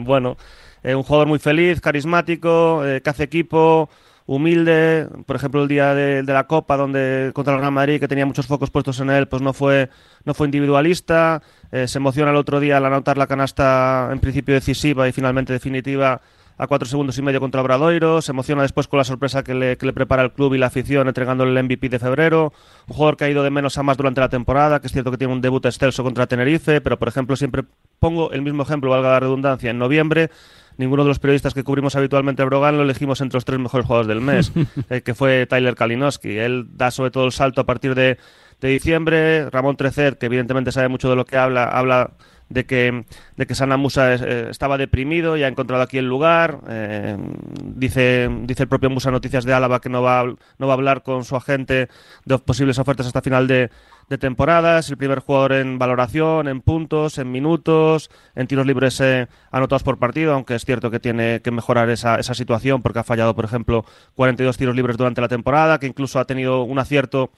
bueno, 0.00 0.38
eh, 0.86 0.94
un 0.94 1.02
jugador 1.02 1.26
muy 1.26 1.40
feliz, 1.40 1.80
carismático, 1.80 2.86
eh, 2.86 3.00
que 3.02 3.10
hace 3.10 3.24
equipo, 3.24 3.90
humilde. 4.24 5.08
Por 5.26 5.34
ejemplo, 5.34 5.62
el 5.62 5.68
día 5.68 5.94
de, 5.94 6.22
la 6.22 6.46
Copa, 6.46 6.76
donde 6.76 7.32
contra 7.34 7.54
el 7.54 7.60
Real 7.60 7.72
Madrid, 7.72 7.98
que 7.98 8.06
tenía 8.06 8.24
muchos 8.24 8.46
focos 8.46 8.70
puestos 8.70 9.00
en 9.00 9.10
él, 9.10 9.26
pues 9.26 9.42
no 9.42 9.52
fue, 9.52 9.90
no 10.24 10.32
fue 10.32 10.46
individualista. 10.46 11.42
Eh, 11.72 11.88
se 11.88 11.98
emociona 11.98 12.30
el 12.30 12.36
otro 12.36 12.60
día 12.60 12.76
al 12.76 12.86
anotar 12.86 13.18
la 13.18 13.26
canasta 13.26 14.10
en 14.12 14.20
principio 14.20 14.54
decisiva 14.54 15.08
y 15.08 15.12
finalmente 15.12 15.52
definitiva 15.52 16.20
a 16.58 16.66
cuatro 16.68 16.88
segundos 16.88 17.18
y 17.18 17.22
medio 17.22 17.40
contra 17.40 17.60
Obradoiro, 17.60 18.22
se 18.22 18.32
emociona 18.32 18.62
después 18.62 18.88
con 18.88 18.96
la 18.96 19.04
sorpresa 19.04 19.42
que 19.42 19.54
le, 19.54 19.76
que 19.76 19.84
le, 19.84 19.92
prepara 19.92 20.22
el 20.22 20.32
club 20.32 20.54
y 20.54 20.58
la 20.58 20.68
afición 20.68 21.06
entregándole 21.06 21.50
el 21.50 21.64
MVP 21.64 21.90
de 21.90 21.98
febrero, 21.98 22.52
un 22.86 22.94
jugador 22.94 23.18
que 23.18 23.24
ha 23.24 23.28
ido 23.28 23.42
de 23.42 23.50
menos 23.50 23.76
a 23.76 23.82
más 23.82 23.98
durante 23.98 24.22
la 24.22 24.30
temporada, 24.30 24.80
que 24.80 24.86
es 24.86 24.92
cierto 24.92 25.10
que 25.10 25.18
tiene 25.18 25.34
un 25.34 25.42
debut 25.42 25.66
excelso 25.66 26.02
contra 26.02 26.26
Tenerife, 26.26 26.80
pero 26.80 26.98
por 26.98 27.08
ejemplo 27.08 27.36
siempre 27.36 27.64
pongo 27.98 28.32
el 28.32 28.40
mismo 28.40 28.62
ejemplo, 28.62 28.90
valga 28.90 29.10
la 29.10 29.20
redundancia, 29.20 29.70
en 29.70 29.78
noviembre 29.78 30.30
ninguno 30.78 31.02
de 31.04 31.08
los 31.08 31.18
periodistas 31.18 31.54
que 31.54 31.64
cubrimos 31.64 31.96
habitualmente 31.96 32.42
a 32.42 32.44
Brogan 32.44 32.76
lo 32.76 32.82
elegimos 32.82 33.20
entre 33.20 33.36
los 33.36 33.44
tres 33.44 33.58
mejores 33.58 33.86
jugadores 33.86 34.08
del 34.08 34.20
mes, 34.20 34.52
eh, 34.90 35.02
que 35.02 35.14
fue 35.14 35.46
Tyler 35.46 35.74
Kalinowski. 35.74 36.36
Él 36.38 36.66
da 36.74 36.90
sobre 36.90 37.10
todo 37.10 37.24
el 37.24 37.32
salto 37.32 37.60
a 37.60 37.64
partir 37.64 37.94
de, 37.94 38.18
diciembre. 38.60 39.48
Ramón 39.50 39.76
Trecet, 39.76 40.18
que 40.18 40.26
evidentemente 40.26 40.72
sabe 40.72 40.88
mucho 40.88 41.08
de 41.08 41.16
lo 41.16 41.24
que 41.24 41.36
habla, 41.36 41.64
habla 41.64 42.10
de 42.48 42.64
que, 42.64 43.04
de 43.36 43.46
que 43.46 43.54
Sana 43.54 43.76
Musa 43.76 44.14
eh, 44.14 44.48
estaba 44.50 44.78
deprimido 44.78 45.36
y 45.36 45.42
ha 45.42 45.48
encontrado 45.48 45.82
aquí 45.82 45.98
el 45.98 46.08
lugar. 46.08 46.60
Eh, 46.68 47.16
dice, 47.62 48.28
dice 48.42 48.64
el 48.64 48.68
propio 48.68 48.90
Musa 48.90 49.10
Noticias 49.10 49.44
de 49.44 49.52
Álava 49.52 49.80
que 49.80 49.88
no 49.88 50.02
va, 50.02 50.24
no 50.24 50.66
va 50.66 50.72
a 50.72 50.74
hablar 50.74 51.02
con 51.02 51.24
su 51.24 51.36
agente 51.36 51.88
de 52.24 52.38
posibles 52.38 52.78
ofertas 52.78 53.06
hasta 53.06 53.22
final 53.22 53.46
de, 53.46 53.70
de 54.08 54.18
temporada. 54.18 54.78
Es 54.78 54.90
el 54.90 54.96
primer 54.96 55.20
jugador 55.20 55.52
en 55.52 55.78
valoración, 55.78 56.48
en 56.48 56.60
puntos, 56.60 57.18
en 57.18 57.30
minutos, 57.30 58.10
en 58.34 58.46
tiros 58.46 58.66
libres 58.66 59.00
eh, 59.00 59.28
anotados 59.50 59.82
por 59.82 59.98
partido, 59.98 60.34
aunque 60.34 60.54
es 60.54 60.64
cierto 60.64 60.90
que 60.90 61.00
tiene 61.00 61.40
que 61.42 61.50
mejorar 61.50 61.90
esa, 61.90 62.16
esa 62.18 62.34
situación 62.34 62.82
porque 62.82 62.98
ha 62.98 63.04
fallado, 63.04 63.34
por 63.34 63.44
ejemplo, 63.44 63.84
42 64.14 64.56
tiros 64.56 64.76
libres 64.76 64.96
durante 64.96 65.20
la 65.20 65.28
temporada, 65.28 65.78
que 65.78 65.86
incluso 65.86 66.18
ha 66.18 66.24
tenido 66.24 66.62
un 66.62 66.78
acierto 66.78 67.30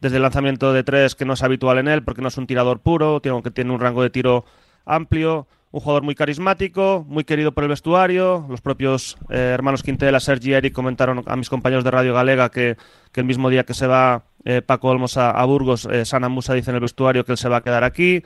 desde 0.00 0.16
el 0.16 0.22
lanzamiento 0.22 0.72
de 0.72 0.82
tres 0.82 1.14
que 1.14 1.24
no 1.24 1.34
es 1.34 1.42
habitual 1.42 1.78
en 1.78 1.88
él, 1.88 2.02
porque 2.02 2.22
no 2.22 2.28
es 2.28 2.36
un 2.36 2.46
tirador 2.46 2.80
puro, 2.80 3.20
aunque 3.30 3.50
tiene 3.50 3.72
un 3.72 3.80
rango 3.80 4.02
de 4.02 4.10
tiro 4.10 4.44
amplio, 4.84 5.46
un 5.72 5.80
jugador 5.80 6.02
muy 6.02 6.14
carismático, 6.14 7.04
muy 7.08 7.24
querido 7.24 7.52
por 7.52 7.64
el 7.64 7.68
vestuario. 7.68 8.46
Los 8.48 8.60
propios 8.60 9.18
eh, 9.30 9.50
hermanos 9.52 9.82
Quintela, 9.82 10.20
Sergi 10.20 10.50
y 10.50 10.54
Eric 10.54 10.72
comentaron 10.72 11.22
a 11.26 11.36
mis 11.36 11.50
compañeros 11.50 11.84
de 11.84 11.90
Radio 11.90 12.14
Galega 12.14 12.50
que, 12.50 12.76
el 13.14 13.24
mismo 13.24 13.48
día 13.48 13.64
que 13.64 13.74
se 13.74 13.86
va 13.86 14.24
eh, 14.46 14.62
Paco 14.62 14.88
Olmos 14.88 15.18
a, 15.18 15.44
Burgos, 15.44 15.86
eh, 15.92 16.06
Sana 16.06 16.30
Musa 16.30 16.54
dice 16.54 16.70
en 16.70 16.76
el 16.76 16.80
vestuario 16.80 17.26
que 17.26 17.32
él 17.32 17.38
se 17.38 17.50
va 17.50 17.58
a 17.58 17.60
quedar 17.60 17.84
aquí. 17.84 18.22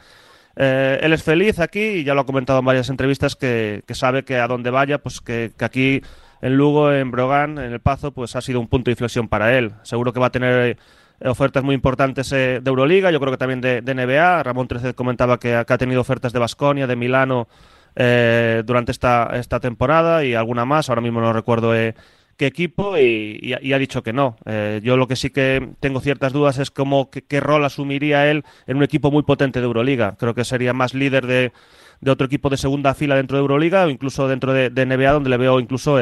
él 0.54 1.12
es 1.12 1.22
feliz 1.24 1.58
aquí 1.58 1.80
y 1.80 2.04
ya 2.04 2.14
lo 2.14 2.20
ha 2.20 2.26
comentado 2.26 2.60
en 2.60 2.64
varias 2.64 2.88
entrevistas 2.90 3.34
que, 3.34 3.82
sabe 3.90 4.24
que 4.24 4.36
a 4.36 4.46
donde 4.46 4.70
vaya, 4.70 4.98
pues 4.98 5.20
que, 5.20 5.50
que, 5.56 5.64
aquí 5.64 6.02
en 6.42 6.56
Lugo, 6.56 6.92
en 6.92 7.10
Brogan, 7.10 7.58
en 7.58 7.72
El 7.72 7.80
Pazo, 7.80 8.12
pues 8.12 8.36
ha 8.36 8.40
sido 8.40 8.60
un 8.60 8.68
punto 8.68 8.90
de 8.90 8.92
inflexión 8.92 9.26
para 9.28 9.56
él. 9.58 9.72
Seguro 9.82 10.12
que 10.12 10.20
va 10.20 10.26
a 10.26 10.32
tener 10.32 10.76
ofertas 11.24 11.62
muy 11.62 11.74
importantes 11.74 12.32
eh, 12.32 12.60
de 12.62 12.68
Euroliga, 12.68 13.10
yo 13.10 13.20
creo 13.20 13.32
que 13.32 13.38
también 13.38 13.60
de, 13.60 13.82
NBA. 13.82 14.42
Ramón 14.42 14.68
Trecet 14.68 14.94
comentaba 14.94 15.38
que, 15.38 15.54
ha 15.54 15.64
tenido 15.64 16.00
ofertas 16.00 16.32
de 16.32 16.38
Basconia, 16.38 16.86
de 16.86 16.96
Milano 16.96 17.48
eh, 17.96 18.62
durante 18.64 18.92
esta, 18.92 19.30
esta 19.34 19.60
temporada 19.60 20.24
y 20.24 20.34
alguna 20.34 20.64
más. 20.64 20.88
Ahora 20.88 21.02
mismo 21.02 21.20
no 21.20 21.32
recuerdo 21.32 21.74
eh, 21.74 21.94
qué 22.40 22.46
equipo 22.46 22.96
y, 22.96 23.52
ha 23.52 23.78
dicho 23.78 24.02
que 24.02 24.14
no. 24.14 24.38
yo 24.82 24.96
lo 24.96 25.06
que 25.06 25.14
sí 25.14 25.28
que 25.28 25.74
tengo 25.78 26.00
ciertas 26.00 26.32
dudas 26.32 26.56
es 26.56 26.70
cómo 26.70 27.10
qué, 27.10 27.38
rol 27.38 27.62
asumiría 27.66 28.30
él 28.30 28.44
en 28.66 28.78
un 28.78 28.82
equipo 28.82 29.10
muy 29.10 29.24
potente 29.24 29.60
de 29.60 29.66
Euroliga. 29.66 30.16
Creo 30.18 30.34
que 30.34 30.44
sería 30.44 30.72
más 30.72 30.94
líder 30.94 31.26
de, 31.26 31.52
de 32.00 32.10
otro 32.10 32.26
equipo 32.26 32.48
de 32.48 32.56
segunda 32.56 32.94
fila 32.94 33.14
dentro 33.14 33.36
de 33.36 33.42
Euroliga 33.42 33.84
o 33.84 33.90
incluso 33.90 34.26
dentro 34.26 34.54
de, 34.54 34.70
de 34.70 34.86
NBA, 34.86 35.12
donde 35.12 35.28
le 35.28 35.36
veo 35.36 35.60
incluso 35.60 36.00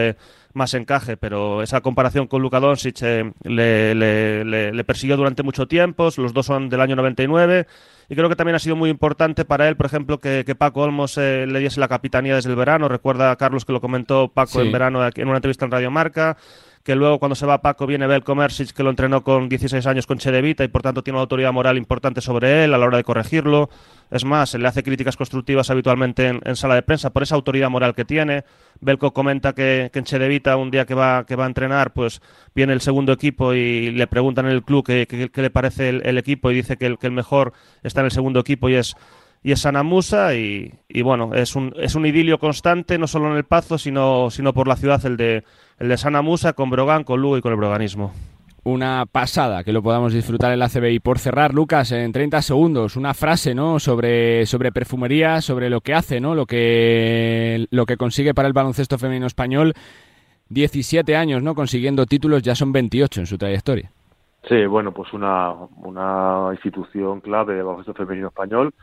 más 0.59 0.75
encaje, 0.75 1.17
pero 1.17 1.63
esa 1.63 1.81
comparación 1.81 2.27
con 2.27 2.43
Luka 2.43 2.61
Doncic 2.61 2.99
eh, 3.01 3.33
le, 3.45 3.95
le, 3.95 4.85
persiguió 4.85 5.17
durante 5.17 5.43
mucho 5.43 5.67
tiempo, 5.67 6.11
los 6.19 6.35
dos 6.35 6.45
son 6.45 6.69
del 6.69 6.83
año 6.83 6.97
99 6.97 7.67
y 8.11 8.15
creo 8.15 8.29
que 8.29 8.37
también 8.37 8.57
ha 8.57 8.59
sido 8.59 8.77
muy 8.77 8.91
importante 8.91 9.45
para 9.45 9.69
él, 9.69 9.77
por 9.77 9.87
ejemplo, 9.87 10.19
que, 10.19 10.45
Paco 10.59 10.83
Olmos 10.83 11.17
eh, 11.17 11.47
le 11.47 11.61
diese 11.61 11.81
la 11.81 11.89
capitanía 11.89 12.35
desde 12.35 12.51
el 12.51 12.57
verano, 12.57 12.89
recuerda 12.89 13.31
a 13.31 13.37
Carlos 13.37 13.65
que 13.65 13.73
lo 13.73 13.81
comentó 13.81 14.29
Paco 14.29 14.61
en 14.61 14.73
verano 14.73 15.07
en 15.07 15.29
una 15.29 15.37
entrevista 15.37 15.65
en 15.65 15.71
Radio 15.71 15.91
Marca, 15.91 16.37
que 16.83 16.95
luego 16.95 17.19
cuando 17.19 17.35
se 17.35 17.47
va 17.47 17.61
Paco 17.61 17.87
viene 17.87 18.07
Belko 18.07 18.35
Mersic, 18.35 18.73
que 18.73 18.83
lo 18.83 18.91
entrenó 18.91 19.23
con 19.23 19.49
16 19.49 19.87
años 19.87 20.07
con 20.07 20.19
Chedevita 20.19 20.65
y 20.65 20.69
por 20.69 20.83
tanto 20.83 21.03
tiene 21.03 21.17
una 21.17 21.23
autoridad 21.23 21.53
moral 21.53 21.77
importante 21.77 22.21
sobre 22.21 22.65
él 22.65 22.75
a 22.75 22.79
la 22.79 22.87
hora 22.87 22.97
de 22.97 23.05
corregirlo. 23.05 23.69
Es 24.11 24.25
más, 24.25 24.51
se 24.51 24.59
le 24.59 24.67
hace 24.67 24.83
críticas 24.83 25.17
constructivas 25.17 25.69
habitualmente 25.71 26.29
en, 26.29 26.57
sala 26.57 26.75
de 26.75 26.83
prensa 26.83 27.11
por 27.11 27.23
esa 27.23 27.35
autoridad 27.35 27.69
moral 27.69 27.95
que 27.95 28.05
tiene. 28.05 28.45
Belko 28.81 29.13
comenta 29.13 29.55
que, 29.55 29.91
en 29.93 30.05
Chedevita, 30.05 30.57
un 30.57 30.71
día 30.71 30.87
que 30.87 30.95
va, 30.95 31.27
que 31.27 31.37
va 31.37 31.45
a 31.45 31.49
entrenar, 31.49 31.93
pues 31.93 32.23
viene 32.55 32.73
el 32.73 32.81
segundo 32.81 33.13
equipo 33.13 33.53
y 33.53 33.91
le 33.91 34.07
preguntan 34.07 34.47
en 34.47 34.53
el 34.53 34.63
club 34.63 34.87
qué, 34.87 35.31
le 35.35 35.51
parece 35.51 35.91
el, 35.91 36.19
equipo 36.19 36.51
y 36.51 36.55
dice 36.55 36.79
que 36.79 36.87
el, 36.87 36.99
que 36.99 37.07
el 37.07 37.13
mejor 37.13 37.53
está 37.83 38.01
en 38.01 38.07
el 38.07 38.13
segundo 38.13 38.41
equipo 38.41 38.69
y 38.69 38.77
es 38.77 38.97
y 39.43 39.53
es 39.53 39.61
Sanamusa 39.61 40.35
y, 40.35 40.73
y, 40.89 41.03
bueno, 41.03 41.35
es 41.35 41.55
un, 41.55 41.73
es 41.77 41.95
un 41.95 42.07
idilio 42.07 42.39
constante, 42.39 42.99
no 42.99 43.07
solo 43.07 43.31
en 43.31 43.37
el 43.37 43.45
Pazo, 43.45 43.79
sino, 43.79 44.31
sino 44.31 44.53
por 44.53 44.67
la 44.67 44.77
ciudad, 44.77 45.05
el 45.07 45.17
de, 45.17 45.45
el 45.79 45.89
de 45.89 45.97
Sanamusa, 45.97 46.53
con 46.53 46.71
Brogan, 46.71 47.05
con 47.05 47.21
Lugo 47.21 47.39
y 47.39 47.41
con 47.41 47.53
el 47.53 47.59
broganismo. 47.59 48.13
Una 48.65 49.07
pasada 49.11 49.65
que 49.65 49.73
lo 49.73 49.83
podamos 49.83 50.13
disfrutar 50.13 50.53
en 50.53 50.59
la 50.59 50.69
CBI. 50.69 50.99
Por 50.99 51.19
cerrar, 51.19 51.55
Lucas, 51.55 51.93
en 51.93 52.13
30 52.13 52.43
segundos, 52.43 52.97
una 52.97 53.15
frase 53.15 53.55
¿no? 53.55 53.79
sobre, 53.79 54.45
sobre 54.47 54.73
perfumería, 54.73 55.41
sobre 55.41 55.71
lo 55.71 55.81
que 55.81 55.95
hace, 55.95 56.21
¿no? 56.21 56.35
lo, 56.35 56.45
que, 56.45 57.67
lo 57.71 57.87
que 57.87 57.97
consigue 57.97 58.35
para 58.35 58.49
el 58.49 58.55
baloncesto 58.55 58.99
femenino 58.99 59.27
español. 59.27 59.75
17 60.51 61.17
años 61.17 61.43
¿no? 61.43 61.55
consiguiendo 61.55 62.05
títulos, 62.07 62.43
ya 62.43 62.55
son 62.55 62.73
28 62.73 63.21
en 63.21 63.27
su 63.27 63.39
trayectoria. 63.39 63.91
Sí, 64.49 64.67
bueno, 64.67 64.93
pues 64.93 65.13
una, 65.13 65.53
una 65.77 66.49
institución 66.53 67.21
clave 67.21 67.55
del 67.55 67.65
baloncesto 67.65 67.95
femenino 67.95 68.29
español 68.29 68.75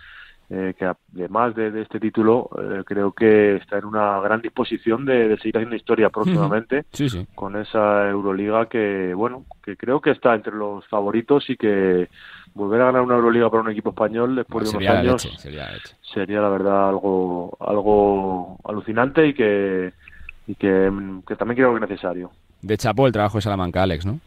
eh, 0.50 0.76
que 0.78 0.86
además 0.86 1.56
de, 1.56 1.82
este 1.82 2.00
título 2.00 2.50
eh, 2.62 2.84
creo 2.86 3.14
que 3.14 3.56
está 3.56 3.80
en 3.80 3.86
una 3.86 4.20
gran 4.20 4.42
disposición 4.42 5.04
de, 5.04 5.36
seguir 5.38 5.58
haciendo 5.58 5.76
historia 5.76 6.10
próximamente 6.12 6.86
con 7.34 7.56
esa 7.56 8.08
Euroliga 8.10 8.68
que 8.68 9.16
bueno 9.16 9.46
que 9.64 9.76
creo 9.76 10.00
que 10.02 10.12
está 10.12 10.36
entre 10.36 10.54
los 10.54 10.88
favoritos 10.88 11.50
y 11.50 11.58
que 11.58 12.10
volver 12.54 12.82
a 12.82 12.86
ganar 12.86 13.02
una 13.02 13.16
Euroliga 13.16 13.50
para 13.50 13.64
un 13.64 13.72
equipo 13.72 13.90
español 13.90 14.36
después 14.36 14.72
de 14.72 14.78
unos 14.78 14.90
años 14.90 15.28
sería, 16.14 16.42
la 16.42 16.50
verdad 16.50 16.90
algo 16.90 17.58
algo 17.60 18.58
alucinante 18.66 19.26
y 19.28 19.34
que 19.34 19.94
y 20.48 20.54
que, 20.54 20.92
también 21.40 21.56
creo 21.56 21.72
que 21.72 21.84
es 21.84 21.90
necesario. 21.90 22.30
De 22.62 22.78
chapó 22.78 23.08
el 23.08 23.14
trabajo 23.14 23.40
de 23.40 23.42
Salamanca 23.42 23.82
Alex 23.82 24.06
¿no? 24.06 24.20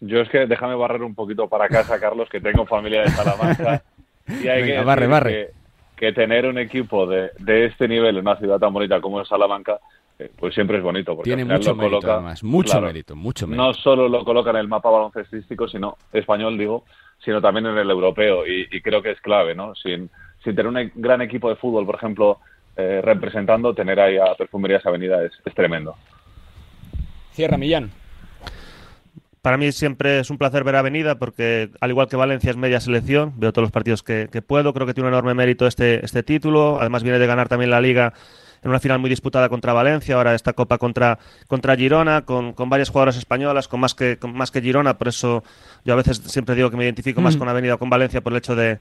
Yo 0.00 0.20
es 0.20 0.28
que 0.28 0.46
déjame 0.46 0.74
barrer 0.74 1.02
un 1.02 1.14
poquito 1.14 1.48
para 1.48 1.68
casa, 1.68 2.00
Carlos, 2.00 2.28
que 2.28 2.40
tengo 2.40 2.66
familia 2.66 3.02
de 3.02 3.10
Salamanca 3.10 3.82
Y 4.28 4.48
hay 4.48 4.64
que, 4.64 4.80
barre, 4.80 5.06
barre. 5.06 5.50
Que, 5.96 6.12
tener 6.12 6.46
un 6.46 6.58
equipo 6.58 7.06
de, 7.06 7.30
de 7.38 7.66
este 7.66 7.88
nivel 7.88 8.16
en 8.16 8.22
una 8.22 8.36
ciudad 8.36 8.58
tan 8.58 8.72
bonita 8.72 9.00
como 9.00 9.20
es 9.20 9.28
Salamanca, 9.28 9.78
eh, 10.18 10.30
pues 10.36 10.54
siempre 10.54 10.78
es 10.78 10.82
bonito. 10.82 11.14
Porque 11.14 11.30
Tiene 11.30 11.44
mucho 11.44 11.74
mérito, 11.74 12.12
además. 12.12 12.42
Mucho 12.42 12.80
mérito, 12.80 13.14
mucho 13.16 13.46
mérito. 13.46 13.64
No 13.64 13.74
solo 13.74 14.08
lo 14.08 14.24
coloca 14.24 14.50
en 14.50 14.56
el 14.56 14.68
mapa 14.68 14.90
baloncestístico, 14.90 15.68
sino 15.68 15.96
español, 16.12 16.56
digo, 16.56 16.84
sino 17.24 17.40
también 17.40 17.66
en 17.66 17.78
el 17.78 17.90
europeo. 17.90 18.46
Y, 18.46 18.80
creo 18.80 19.02
que 19.02 19.12
es 19.12 19.20
clave, 19.20 19.54
¿no? 19.54 19.74
Sin, 19.74 20.10
sin 20.42 20.54
tener 20.54 20.66
un 20.66 20.92
gran 20.94 21.20
equipo 21.22 21.48
de 21.48 21.56
fútbol, 21.56 21.86
por 21.86 21.96
ejemplo, 21.96 22.38
eh, 22.76 23.00
representando, 23.02 23.74
tener 23.74 24.00
ahí 24.00 24.16
a 24.16 24.34
Perfumerías 24.34 24.84
Avenida 24.86 25.24
es, 25.24 25.32
es 25.44 25.54
tremendo. 25.54 25.96
Cierra, 27.32 27.58
Millán. 27.58 27.90
Para 29.46 29.58
mí 29.58 29.70
siempre 29.70 30.18
es 30.18 30.30
un 30.30 30.38
placer 30.38 30.64
ver 30.64 30.74
a 30.74 30.80
Avenida 30.80 31.20
porque, 31.20 31.70
al 31.80 31.90
igual 31.90 32.08
que 32.08 32.16
Valencia, 32.16 32.50
es 32.50 32.56
media 32.56 32.80
selección. 32.80 33.32
Veo 33.36 33.52
todos 33.52 33.62
los 33.62 33.70
partidos 33.70 34.02
que, 34.02 34.28
que 34.28 34.42
puedo. 34.42 34.74
Creo 34.74 34.88
que 34.88 34.92
tiene 34.92 35.06
un 35.06 35.14
enorme 35.14 35.34
mérito 35.34 35.68
este, 35.68 36.04
este 36.04 36.24
título. 36.24 36.80
Además, 36.80 37.04
viene 37.04 37.20
de 37.20 37.28
ganar 37.28 37.48
también 37.48 37.70
la 37.70 37.80
Liga 37.80 38.12
en 38.66 38.70
una 38.70 38.80
final 38.80 38.98
muy 38.98 39.08
disputada 39.08 39.48
contra 39.48 39.72
Valencia, 39.72 40.16
ahora 40.16 40.34
esta 40.34 40.52
Copa 40.52 40.76
contra, 40.76 41.20
contra 41.46 41.76
Girona, 41.76 42.22
con, 42.22 42.52
con 42.52 42.68
varias 42.68 42.88
jugadoras 42.88 43.16
españolas, 43.16 43.68
con 43.68 43.78
más, 43.78 43.94
que, 43.94 44.18
con 44.18 44.36
más 44.36 44.50
que 44.50 44.60
Girona, 44.60 44.98
por 44.98 45.06
eso 45.06 45.44
yo 45.84 45.92
a 45.92 45.96
veces 45.96 46.20
siempre 46.26 46.56
digo 46.56 46.68
que 46.68 46.76
me 46.76 46.82
identifico 46.82 47.20
más 47.20 47.36
mm. 47.36 47.38
con 47.38 47.48
Avenida 47.48 47.74
o 47.74 47.78
con 47.78 47.90
Valencia 47.90 48.22
por 48.22 48.32
el 48.32 48.38
hecho 48.38 48.56
de, 48.56 48.80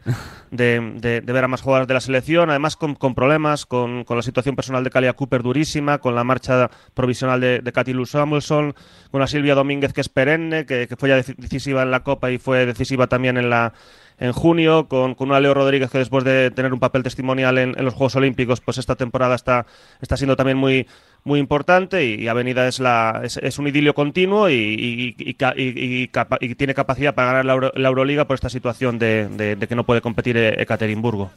de, 0.49 1.21
ver 1.23 1.43
a 1.43 1.47
más 1.47 1.61
jugadoras 1.61 1.87
de 1.87 1.93
la 1.93 1.99
selección, 1.99 2.49
además 2.49 2.75
con, 2.75 2.95
con 2.95 3.13
problemas, 3.13 3.67
con, 3.67 4.05
con, 4.05 4.17
la 4.17 4.23
situación 4.23 4.55
personal 4.55 4.83
de 4.83 4.89
Calia 4.89 5.13
Cooper 5.13 5.43
durísima, 5.43 5.99
con 5.99 6.15
la 6.15 6.23
marcha 6.23 6.71
provisional 6.95 7.39
de, 7.39 7.59
de 7.59 7.71
Katy 7.71 7.93
Lou 7.93 8.07
Samuelson, 8.07 8.73
con 9.11 9.21
la 9.21 9.27
Silvia 9.27 9.53
Domínguez 9.53 9.93
que 9.93 10.01
es 10.01 10.09
perenne, 10.09 10.65
que, 10.65 10.87
que 10.87 10.95
fue 10.95 11.09
ya 11.09 11.17
decisiva 11.17 11.83
en 11.83 11.91
la 11.91 11.99
Copa 11.99 12.31
y 12.31 12.39
fue 12.39 12.65
decisiva 12.65 13.05
también 13.05 13.37
en 13.37 13.51
la 13.51 13.73
en 14.19 14.31
junio, 14.31 14.87
con, 14.87 15.15
con 15.15 15.29
una 15.29 15.39
Leo 15.39 15.53
Rodríguez 15.53 15.89
que 15.89 15.97
después 15.97 16.23
de 16.23 16.51
tener 16.51 16.73
un 16.73 16.79
papel 16.79 17.03
testimonial 17.03 17.57
en, 17.57 17.73
los 17.83 17.93
Juegos 17.93 18.15
Olímpicos, 18.15 18.61
pues 18.61 18.77
esta 18.77 18.95
temporada 18.95 19.35
está, 19.35 19.65
está 20.01 20.17
siendo 20.17 20.35
también 20.35 20.57
muy, 20.57 20.87
muy 21.23 21.39
importante 21.39 22.05
y, 22.05 22.27
Avenida 22.27 22.67
es, 22.67 22.79
la, 22.79 23.21
es, 23.23 23.59
un 23.59 23.67
idilio 23.67 23.93
continuo 23.93 24.49
y, 24.49 25.15
y, 25.17 26.55
tiene 26.55 26.73
capacidad 26.73 27.13
para 27.13 27.33
ganar 27.33 27.71
la, 27.75 27.87
Euroliga 27.87 28.25
por 28.25 28.35
esta 28.35 28.49
situación 28.49 28.99
de, 28.99 29.55
de 29.55 29.67
que 29.67 29.75
no 29.75 29.85
puede 29.85 30.01
competir 30.01 30.37
Ekaterimburgo. 30.37 31.31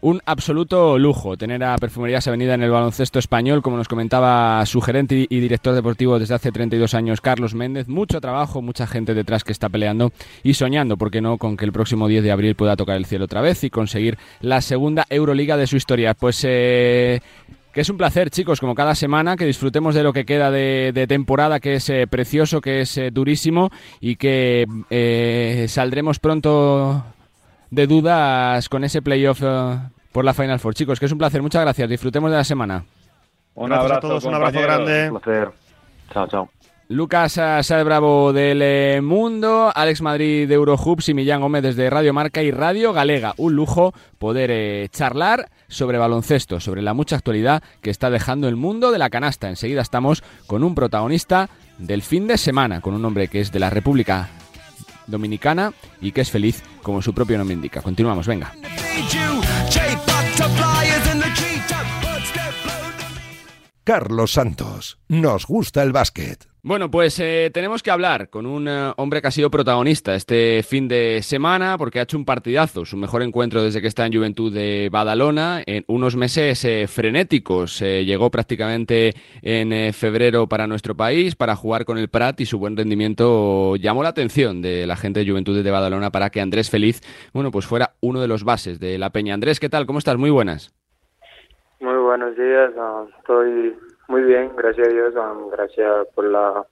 Un 0.00 0.20
absoluto 0.26 0.98
lujo 0.98 1.38
tener 1.38 1.64
a 1.64 1.78
Perfumerías 1.78 2.28
Avenida 2.28 2.52
en 2.52 2.62
el 2.62 2.70
baloncesto 2.70 3.18
español, 3.18 3.62
como 3.62 3.78
nos 3.78 3.88
comentaba 3.88 4.64
su 4.66 4.82
gerente 4.82 5.26
y 5.30 5.40
director 5.40 5.74
deportivo 5.74 6.18
desde 6.18 6.34
hace 6.34 6.52
32 6.52 6.92
años, 6.92 7.22
Carlos 7.22 7.54
Méndez. 7.54 7.88
Mucho 7.88 8.20
trabajo, 8.20 8.60
mucha 8.60 8.86
gente 8.86 9.14
detrás 9.14 9.44
que 9.44 9.52
está 9.52 9.70
peleando 9.70 10.12
y 10.42 10.54
soñando, 10.54 10.98
¿por 10.98 11.10
qué 11.10 11.22
no?, 11.22 11.38
con 11.38 11.56
que 11.56 11.64
el 11.64 11.72
próximo 11.72 12.06
10 12.06 12.22
de 12.22 12.32
abril 12.32 12.54
pueda 12.54 12.76
tocar 12.76 12.96
el 12.96 13.06
cielo 13.06 13.24
otra 13.24 13.40
vez 13.40 13.64
y 13.64 13.70
conseguir 13.70 14.18
la 14.42 14.60
segunda 14.60 15.06
Euroliga 15.08 15.56
de 15.56 15.66
su 15.66 15.76
historia. 15.76 16.12
Pues 16.12 16.44
eh, 16.46 17.22
que 17.72 17.80
es 17.80 17.88
un 17.88 17.96
placer, 17.96 18.28
chicos, 18.28 18.60
como 18.60 18.74
cada 18.74 18.94
semana, 18.94 19.36
que 19.36 19.46
disfrutemos 19.46 19.94
de 19.94 20.02
lo 20.02 20.12
que 20.12 20.26
queda 20.26 20.50
de, 20.50 21.06
temporada, 21.08 21.60
que 21.60 21.76
es 21.76 21.88
eh, 21.88 22.06
precioso, 22.06 22.60
que 22.60 22.82
es 22.82 22.98
eh, 22.98 23.10
durísimo 23.10 23.70
y 24.02 24.16
que 24.16 24.66
saldremos 25.66 26.18
pronto 26.18 27.13
de 27.74 27.86
dudas 27.86 28.68
con 28.68 28.84
ese 28.84 29.02
playoff 29.02 29.42
por 30.12 30.24
la 30.24 30.32
Final 30.32 30.60
Four. 30.60 30.74
Chicos, 30.74 31.00
que 31.00 31.06
es 31.06 31.12
un 31.12 31.18
placer. 31.18 31.42
Muchas 31.42 31.62
gracias. 31.62 31.88
Disfrutemos 31.88 32.30
de 32.30 32.36
la 32.36 32.44
semana. 32.44 32.84
Un 33.54 33.72
abrazo 33.72 33.94
a 33.94 34.00
todos. 34.00 34.24
Un 34.24 34.34
abrazo 34.34 34.60
grande. 34.60 35.10
Un 35.10 35.20
placer. 35.20 35.50
Chao, 36.12 36.26
chao. 36.28 36.50
Lucas 36.86 37.32
Sal 37.32 37.84
Bravo 37.84 38.34
del 38.34 38.60
eh, 38.62 39.00
Mundo, 39.02 39.72
Alex 39.74 40.02
Madrid 40.02 40.46
de 40.46 40.54
Eurohoops 40.54 41.08
y 41.08 41.14
Millán 41.14 41.40
Gómez 41.40 41.62
desde 41.62 41.88
Radio 41.88 42.12
Marca 42.12 42.42
y 42.42 42.50
Radio 42.50 42.92
Galega. 42.92 43.32
Un 43.38 43.56
lujo 43.56 43.94
poder 44.18 44.50
eh, 44.52 44.88
charlar 44.90 45.48
sobre 45.66 45.96
baloncesto, 45.96 46.60
sobre 46.60 46.82
la 46.82 46.92
mucha 46.92 47.16
actualidad 47.16 47.62
que 47.80 47.88
está 47.88 48.10
dejando 48.10 48.48
el 48.48 48.56
mundo 48.56 48.92
de 48.92 48.98
la 48.98 49.08
canasta. 49.08 49.48
Enseguida 49.48 49.80
estamos 49.80 50.22
con 50.46 50.62
un 50.62 50.74
protagonista 50.74 51.48
del 51.78 52.02
fin 52.02 52.26
de 52.26 52.36
semana, 52.36 52.82
con 52.82 52.94
un 52.94 53.04
hombre 53.04 53.28
que 53.28 53.40
es 53.40 53.50
de 53.50 53.60
la 53.60 53.70
República 53.70 54.28
Dominicana 55.06 55.72
y 56.00 56.12
que 56.12 56.20
es 56.20 56.30
feliz 56.30 56.62
como 56.82 57.02
su 57.02 57.12
propio 57.12 57.38
nombre 57.38 57.54
indica. 57.54 57.82
Continuamos, 57.82 58.26
venga. 58.26 58.52
Carlos 63.84 64.32
Santos. 64.32 64.98
Nos 65.08 65.46
gusta 65.46 65.82
el 65.82 65.92
básquet. 65.92 66.48
Bueno, 66.62 66.90
pues 66.90 67.18
eh, 67.18 67.50
tenemos 67.52 67.82
que 67.82 67.90
hablar 67.90 68.30
con 68.30 68.46
un 68.46 68.66
eh, 68.66 68.92
hombre 68.96 69.20
que 69.20 69.28
ha 69.28 69.30
sido 69.30 69.50
protagonista 69.50 70.14
este 70.14 70.62
fin 70.62 70.88
de 70.88 71.20
semana 71.22 71.76
porque 71.76 71.98
ha 71.98 72.04
hecho 72.04 72.16
un 72.16 72.24
partidazo, 72.24 72.86
su 72.86 72.96
mejor 72.96 73.22
encuentro 73.22 73.62
desde 73.62 73.82
que 73.82 73.86
está 73.86 74.06
en 74.06 74.14
Juventud 74.14 74.50
de 74.50 74.88
Badalona, 74.90 75.62
en 75.66 75.84
unos 75.88 76.16
meses 76.16 76.64
eh, 76.64 76.86
frenéticos. 76.88 77.80
llegó 77.80 78.30
prácticamente 78.30 79.14
en 79.42 79.92
febrero 79.92 80.48
para 80.48 80.66
nuestro 80.66 80.96
país 80.96 81.36
para 81.36 81.54
jugar 81.54 81.84
con 81.84 81.98
el 81.98 82.08
Prat 82.08 82.40
y 82.40 82.46
su 82.46 82.58
buen 82.58 82.78
rendimiento 82.78 83.76
llamó 83.76 84.02
la 84.02 84.08
atención 84.08 84.62
de 84.62 84.86
la 84.86 84.96
gente 84.96 85.20
de 85.20 85.30
Juventud 85.30 85.62
de 85.62 85.70
Badalona 85.70 86.10
para 86.10 86.30
que 86.30 86.40
Andrés 86.40 86.70
Feliz, 86.70 87.02
bueno, 87.34 87.50
pues 87.50 87.66
fuera 87.66 87.96
uno 88.00 88.22
de 88.22 88.28
los 88.28 88.44
bases 88.44 88.80
de 88.80 88.96
la 88.96 89.10
Peña. 89.10 89.34
Andrés, 89.34 89.60
¿qué 89.60 89.68
tal? 89.68 89.84
¿Cómo 89.84 89.98
estás? 89.98 90.16
Muy 90.16 90.30
buenas. 90.30 90.72
Buenos 92.16 92.36
días, 92.36 92.70
ah, 92.78 93.04
estoy 93.18 93.74
muy 94.06 94.22
bien, 94.22 94.52
gracias 94.56 94.86
a 94.86 94.90
Dios, 94.92 95.14
ah, 95.16 95.34
gracias 95.50 96.06
por 96.14 96.24
la 96.26 96.64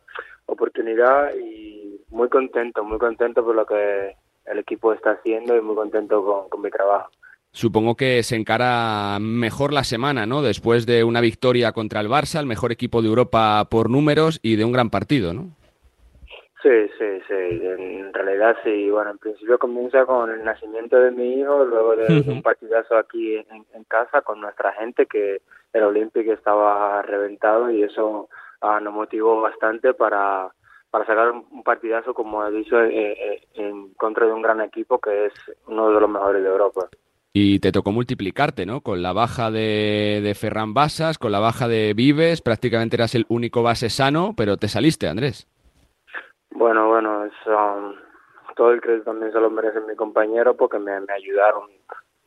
oportunidad 0.46 1.34
y 1.34 2.00
muy 2.10 2.28
contento, 2.28 2.84
muy 2.84 2.96
contento 2.96 3.44
por 3.44 3.56
lo 3.56 3.66
que 3.66 4.14
el 4.46 4.58
equipo 4.60 4.92
está 4.92 5.10
haciendo 5.10 5.56
y 5.56 5.60
muy 5.60 5.74
contento 5.74 6.48
con, 6.48 6.62
mi 6.62 6.70
trabajo. 6.70 7.10
Supongo 7.50 7.96
que 7.96 8.22
se 8.22 8.36
encara 8.36 9.18
mejor 9.20 9.72
la 9.72 9.82
semana, 9.82 10.26
¿no? 10.26 10.42
Después 10.42 10.86
de 10.86 11.02
una 11.02 11.20
victoria 11.20 11.72
contra 11.72 12.00
el 12.00 12.08
Barça, 12.08 12.38
el 12.38 12.46
mejor 12.46 12.70
equipo 12.70 13.02
de 13.02 13.08
Europa 13.08 13.66
por 13.68 13.90
números 13.90 14.38
y 14.44 14.54
de 14.54 14.64
un 14.64 14.70
gran 14.70 14.90
partido, 14.90 15.34
¿no? 15.34 15.48
Sí, 16.62 16.68
sí, 16.96 17.20
sí, 17.26 17.34
en 17.34 18.14
realidad 18.14 18.56
sí. 18.62 18.88
Bueno, 18.88 19.10
en 19.10 19.18
principio 19.18 19.58
comienza 19.58 20.06
con 20.06 20.30
el 20.30 20.44
nacimiento 20.44 20.96
de 20.96 21.10
mi 21.10 21.40
hijo, 21.40 21.64
luego 21.64 21.96
de, 21.96 22.22
un 22.30 22.40
partidazo 22.40 22.96
aquí 22.96 23.36
en, 23.36 23.84
casa 23.88 24.22
con 24.22 24.40
nuestra 24.40 24.72
gente, 24.74 25.06
que 25.06 25.42
el 25.72 25.82
Olympic 25.82 26.28
estaba 26.28 27.02
reventado 27.02 27.68
y 27.68 27.82
eso 27.82 28.28
ah, 28.60 28.78
nos 28.80 28.94
motivó 28.94 29.40
bastante 29.40 29.92
para, 29.92 30.52
para 30.90 31.04
sacar 31.04 31.32
un 31.32 31.62
partidazo, 31.64 32.14
como 32.14 32.46
he 32.46 32.52
dicho, 32.52 32.80
eh, 32.80 33.12
eh, 33.12 33.42
en 33.54 33.92
contra 33.94 34.26
de 34.26 34.32
un 34.32 34.42
gran 34.42 34.60
equipo 34.60 35.00
que 35.00 35.26
es 35.26 35.32
uno 35.66 35.90
de 35.90 36.00
los 36.00 36.08
mejores 36.08 36.44
de 36.44 36.48
Europa. 36.48 36.88
Y 37.32 37.58
te 37.58 37.72
tocó 37.72 37.90
multiplicarte, 37.90 38.66
¿no? 38.66 38.82
Con 38.82 39.02
la 39.02 39.12
baja 39.12 39.50
de, 39.50 40.20
de 40.22 40.34
Ferran 40.34 40.74
Basas, 40.74 41.18
con 41.18 41.32
la 41.32 41.40
baja 41.40 41.66
de 41.66 41.92
Vives, 41.94 42.40
prácticamente 42.40 42.96
eras 42.96 43.16
el 43.16 43.26
único 43.28 43.64
base 43.64 43.90
sano, 43.90 44.34
pero 44.36 44.58
te 44.58 44.68
saliste, 44.68 45.08
Andrés. 45.08 45.48
Bueno, 46.54 46.88
bueno, 46.88 47.24
es, 47.24 47.32
um, 47.46 47.94
todo 48.54 48.72
el 48.72 48.80
crédito 48.80 49.04
también 49.04 49.32
se 49.32 49.40
lo 49.40 49.50
merece 49.50 49.80
mi 49.80 49.96
compañero 49.96 50.54
porque 50.54 50.78
me, 50.78 50.92
ayudaron 50.92 51.70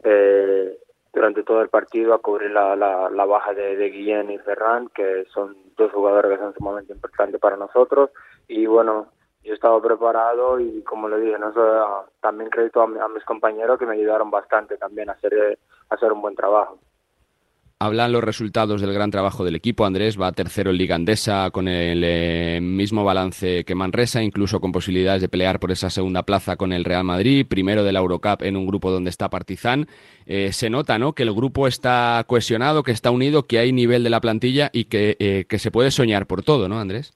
eh, 0.03 0.79
durante 1.13 1.43
todo 1.43 1.61
el 1.61 1.69
partido 1.69 2.13
a 2.13 2.19
cubrir 2.19 2.51
la, 2.51 2.75
la, 2.75 3.25
baja 3.25 3.53
de, 3.53 3.75
Guillén 3.89 4.31
y 4.31 4.39
Ferran, 4.39 4.89
que 4.89 5.25
son 5.33 5.55
dos 5.77 5.91
jugadores 5.91 6.31
que 6.31 6.43
son 6.43 6.53
sumamente 6.55 6.93
importantes 6.93 7.39
para 7.39 7.55
nosotros. 7.55 8.09
Y 8.47 8.65
bueno, 8.65 9.07
yo 9.43 9.53
estaba 9.53 9.79
preparado 9.79 10.59
y 10.59 10.81
como 10.83 11.07
le 11.07 11.19
dije, 11.19 11.37
no 11.37 11.53
so, 11.53 12.05
también 12.19 12.49
crédito 12.49 12.81
a, 12.81 12.85
a, 12.85 13.07
mis 13.07 13.23
compañeros 13.25 13.77
que 13.77 13.85
me 13.85 13.93
ayudaron 13.93 14.31
bastante 14.31 14.77
también 14.77 15.09
a 15.09 15.13
hacer, 15.13 15.59
a 15.89 15.95
hacer 15.95 16.11
un 16.11 16.21
buen 16.21 16.35
trabajo. 16.35 16.79
Hablan 17.77 18.13
los 18.13 18.23
resultados 18.23 18.79
del 18.79 18.93
gran 18.93 19.11
trabajo 19.11 19.43
del 19.43 19.57
equipo. 19.57 19.85
Andrés 19.85 20.19
va 20.19 20.31
tercero 20.31 20.71
en 20.71 20.77
Liga 20.77 20.95
Andesa 20.95 21.49
con 21.51 21.67
el 21.67 22.03
eh, 22.05 22.59
mismo 22.61 23.03
balance 23.03 23.65
que 23.65 23.75
Manresa, 23.75 24.23
incluso 24.23 24.61
con 24.61 24.71
posibilidades 24.71 25.21
de 25.21 25.27
pelear 25.27 25.59
por 25.59 25.71
esa 25.71 25.89
segunda 25.89 26.23
plaza 26.23 26.55
con 26.55 26.71
el 26.71 26.85
Real 26.85 27.03
Madrid. 27.03 27.45
Primero 27.45 27.83
de 27.83 27.91
la 27.91 27.99
Eurocup 27.99 28.43
en 28.43 28.55
un 28.55 28.65
grupo 28.65 28.91
donde 28.91 29.09
está 29.09 29.29
Partizan. 29.29 29.87
Eh, 30.25 30.53
se 30.53 30.69
nota 30.69 30.97
¿no? 30.97 31.11
que 31.11 31.23
el 31.23 31.33
grupo 31.33 31.67
está 31.67 32.23
cohesionado, 32.25 32.81
que 32.81 32.91
está 32.91 33.11
unido, 33.11 33.43
que 33.43 33.59
hay 33.59 33.73
nivel 33.73 34.05
de 34.05 34.09
la 34.09 34.21
plantilla 34.21 34.69
y 34.71 34.85
que, 34.85 35.17
eh, 35.19 35.43
que 35.49 35.59
se 35.59 35.69
puede 35.69 35.91
soñar 35.91 36.27
por 36.27 36.43
todo, 36.43 36.69
¿no, 36.69 36.79
Andrés? 36.79 37.11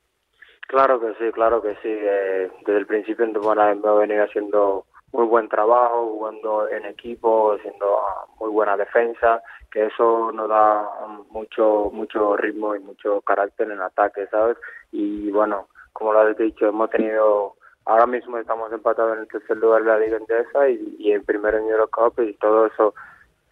Claro 0.68 1.00
que 1.00 1.14
sí, 1.18 1.32
claro 1.32 1.62
que 1.62 1.74
sí. 1.76 1.88
Eh, 1.90 2.52
desde 2.66 2.80
el 2.80 2.86
principio 2.86 3.26
ha 3.26 3.94
venido 3.94 4.24
haciendo 4.26 4.86
muy 5.14 5.26
buen 5.26 5.48
trabajo, 5.50 6.06
jugando 6.12 6.68
en 6.70 6.86
equipo, 6.86 7.54
haciendo 7.54 8.00
muy 8.40 8.50
buena 8.50 8.78
defensa, 8.78 9.42
que 9.72 9.86
eso 9.86 10.32
nos 10.32 10.50
da 10.50 10.90
mucho 11.30 11.90
mucho 11.94 12.36
ritmo 12.38 12.76
y 12.76 12.80
mucho 12.80 13.22
carácter 13.22 13.72
en 13.72 13.82
ataque, 13.82 14.28
¿sabes? 14.28 14.58
Y 14.92 15.30
bueno, 15.32 15.68
como 15.94 16.14
lo 16.14 16.20
has 16.22 16.38
dicho, 16.38 16.68
hemos 16.68 16.90
tenido, 16.90 17.56
ahora 17.86 18.06
mismo 18.06 18.38
estamos 18.38 18.72
empatados 18.72 19.16
en 19.16 19.22
el 19.22 19.28
tercer 19.28 19.58
lugar 19.58 19.84
de 19.84 19.90
la 19.90 20.00
Liga 20.00 20.18
Endesa 20.18 20.70
y, 20.70 20.96
y 21.00 21.12
en 21.12 21.24
primero 21.24 21.58
en 21.58 21.70
Eurocup 21.70 22.20
y 22.20 22.34
todo 22.36 22.68
eso 22.68 22.94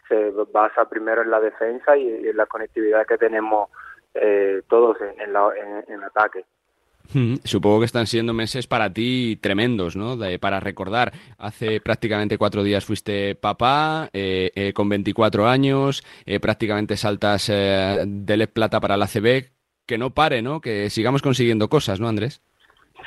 se 0.08 0.32
basa 0.52 0.86
primero 0.86 1.22
en 1.22 1.32
la 1.32 1.40
defensa 1.40 1.98
y, 1.98 2.28
en 2.28 2.38
la 2.38 2.46
conectividad 2.46 3.06
que 3.06 3.18
tenemos 3.18 3.70
eh, 4.14 4.62
todos 4.70 4.98
en, 5.02 5.34
la, 5.34 5.50
en, 5.56 5.94
en 5.94 6.04
ataque. 6.04 6.46
Supongo 7.44 7.80
que 7.80 7.86
están 7.86 8.08
siendo 8.08 8.34
meses 8.34 8.68
para 8.68 8.92
ti 8.92 9.38
tremendos, 9.42 9.96
¿no? 9.96 10.18
De, 10.18 10.40
para 10.40 10.60
recordar, 10.60 11.12
hace 11.38 11.80
prácticamente 11.82 12.38
cuatro 12.38 12.64
días 12.64 12.86
fuiste 12.86 13.36
papá, 13.36 14.10
eh, 14.14 14.52
eh, 14.56 14.74
con 14.74 14.90
24 14.90 15.48
años, 15.48 16.04
eh, 16.26 16.40
prácticamente 16.40 16.98
saltas 16.98 17.50
eh, 17.50 18.04
del 18.06 18.48
Plata 18.48 18.80
para 18.80 18.98
la 18.98 19.08
CB, 19.08 19.52
que 19.86 19.98
no 19.98 20.12
pare, 20.12 20.42
¿no? 20.42 20.62
Que 20.62 20.90
sigamos 20.90 21.22
consiguiendo 21.22 21.70
cosas, 21.70 22.00
¿no, 22.00 22.08
Andrés? 22.08 22.42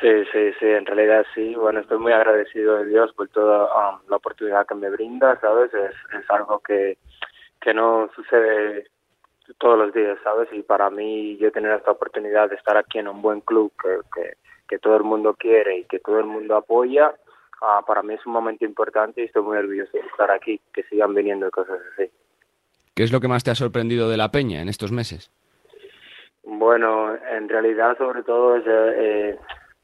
Sí, 0.01 0.09
sí, 0.33 0.51
sí, 0.59 0.67
en 0.67 0.87
realidad 0.87 1.27
sí. 1.35 1.55
Bueno, 1.55 1.81
estoy 1.81 1.99
muy 1.99 2.13
agradecido 2.13 2.79
de 2.79 2.87
Dios 2.87 3.13
por 3.15 3.29
toda 3.29 3.65
um, 3.65 4.01
la 4.09 4.17
oportunidad 4.17 4.67
que 4.67 4.75
me 4.75 4.89
brinda, 4.89 5.39
¿sabes? 5.41 5.73
Es, 5.75 5.95
es 6.19 6.31
algo 6.31 6.61
que, 6.61 6.97
que 7.61 7.75
no 7.75 8.09
sucede 8.15 8.87
todos 9.59 9.79
los 9.79 9.93
días, 9.93 10.19
¿sabes? 10.23 10.49
Y 10.53 10.63
para 10.63 10.91
mí 10.91 11.37
yo 11.39 11.53
tener 11.53 11.73
esta 11.73 11.91
oportunidad 11.91 12.51
de 12.51 12.57
estar 12.57 12.77
aquí 12.77 12.99
en 12.99 13.09
un 13.09 13.23
buen 13.23 13.41
club 13.41 13.73
que, 13.83 13.99
que, 14.15 14.35
que 14.69 14.79
todo 14.79 14.97
el 14.97 15.05
mundo 15.05 15.35
quiere 15.35 15.79
y 15.79 15.85
que 15.85 15.99
todo 15.99 16.19
el 16.21 16.27
mundo 16.27 16.57
apoya, 16.57 17.15
uh, 17.61 17.85
para 17.85 18.03
mí 18.03 18.15
es 18.15 18.25
un 18.27 18.33
momento 18.33 18.65
importante 18.65 19.21
y 19.21 19.25
estoy 19.25 19.43
muy 19.43 19.59
orgulloso 19.59 19.93
de 19.93 20.07
estar 20.07 20.31
aquí, 20.31 20.61
que 20.73 20.83
sigan 20.85 21.15
viniendo 21.15 21.51
cosas 21.51 21.79
así. 21.93 22.11
¿Qué 22.95 23.03
es 23.03 23.13
lo 23.13 23.21
que 23.21 23.29
más 23.29 23.45
te 23.45 23.51
ha 23.51 23.55
sorprendido 23.55 24.09
de 24.09 24.17
la 24.17 24.31
Peña 24.31 24.61
en 24.61 24.69
estos 24.69 24.93
meses? 24.93 25.31
Bueno, 26.43 27.15
en 27.15 27.49
realidad 27.49 27.97
sobre 27.99 28.23
todo 28.23 28.57
es 28.57 28.65
eh, 28.67 29.39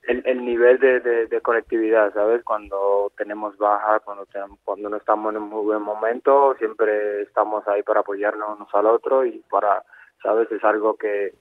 el, 0.07 0.23
el, 0.25 0.45
nivel 0.45 0.79
de, 0.79 1.01
de, 1.01 1.41
conectividad, 1.41 2.13
¿sabes? 2.15 2.43
Cuando 2.45 3.13
tenemos 3.17 3.57
baja, 3.59 4.01
cuando, 4.01 4.27
tenemos, 4.27 4.59
cuando 4.65 4.89
no 4.89 4.97
estamos 4.97 5.35
en 5.35 5.43
un 5.43 5.49
muy 5.49 5.65
buen 5.65 5.83
momento, 5.83 6.55
siempre 6.59 7.23
estamos 7.23 7.67
ahí 7.69 7.83
para 7.83 8.01
apoyarnos 8.01 8.57
unos 8.57 8.75
al 8.75 8.87
otro 8.87 9.25
y 9.25 9.43
para, 9.51 9.83
¿sabes? 10.23 10.51
Es 10.53 10.63
algo 10.65 10.97
que 10.97 11.35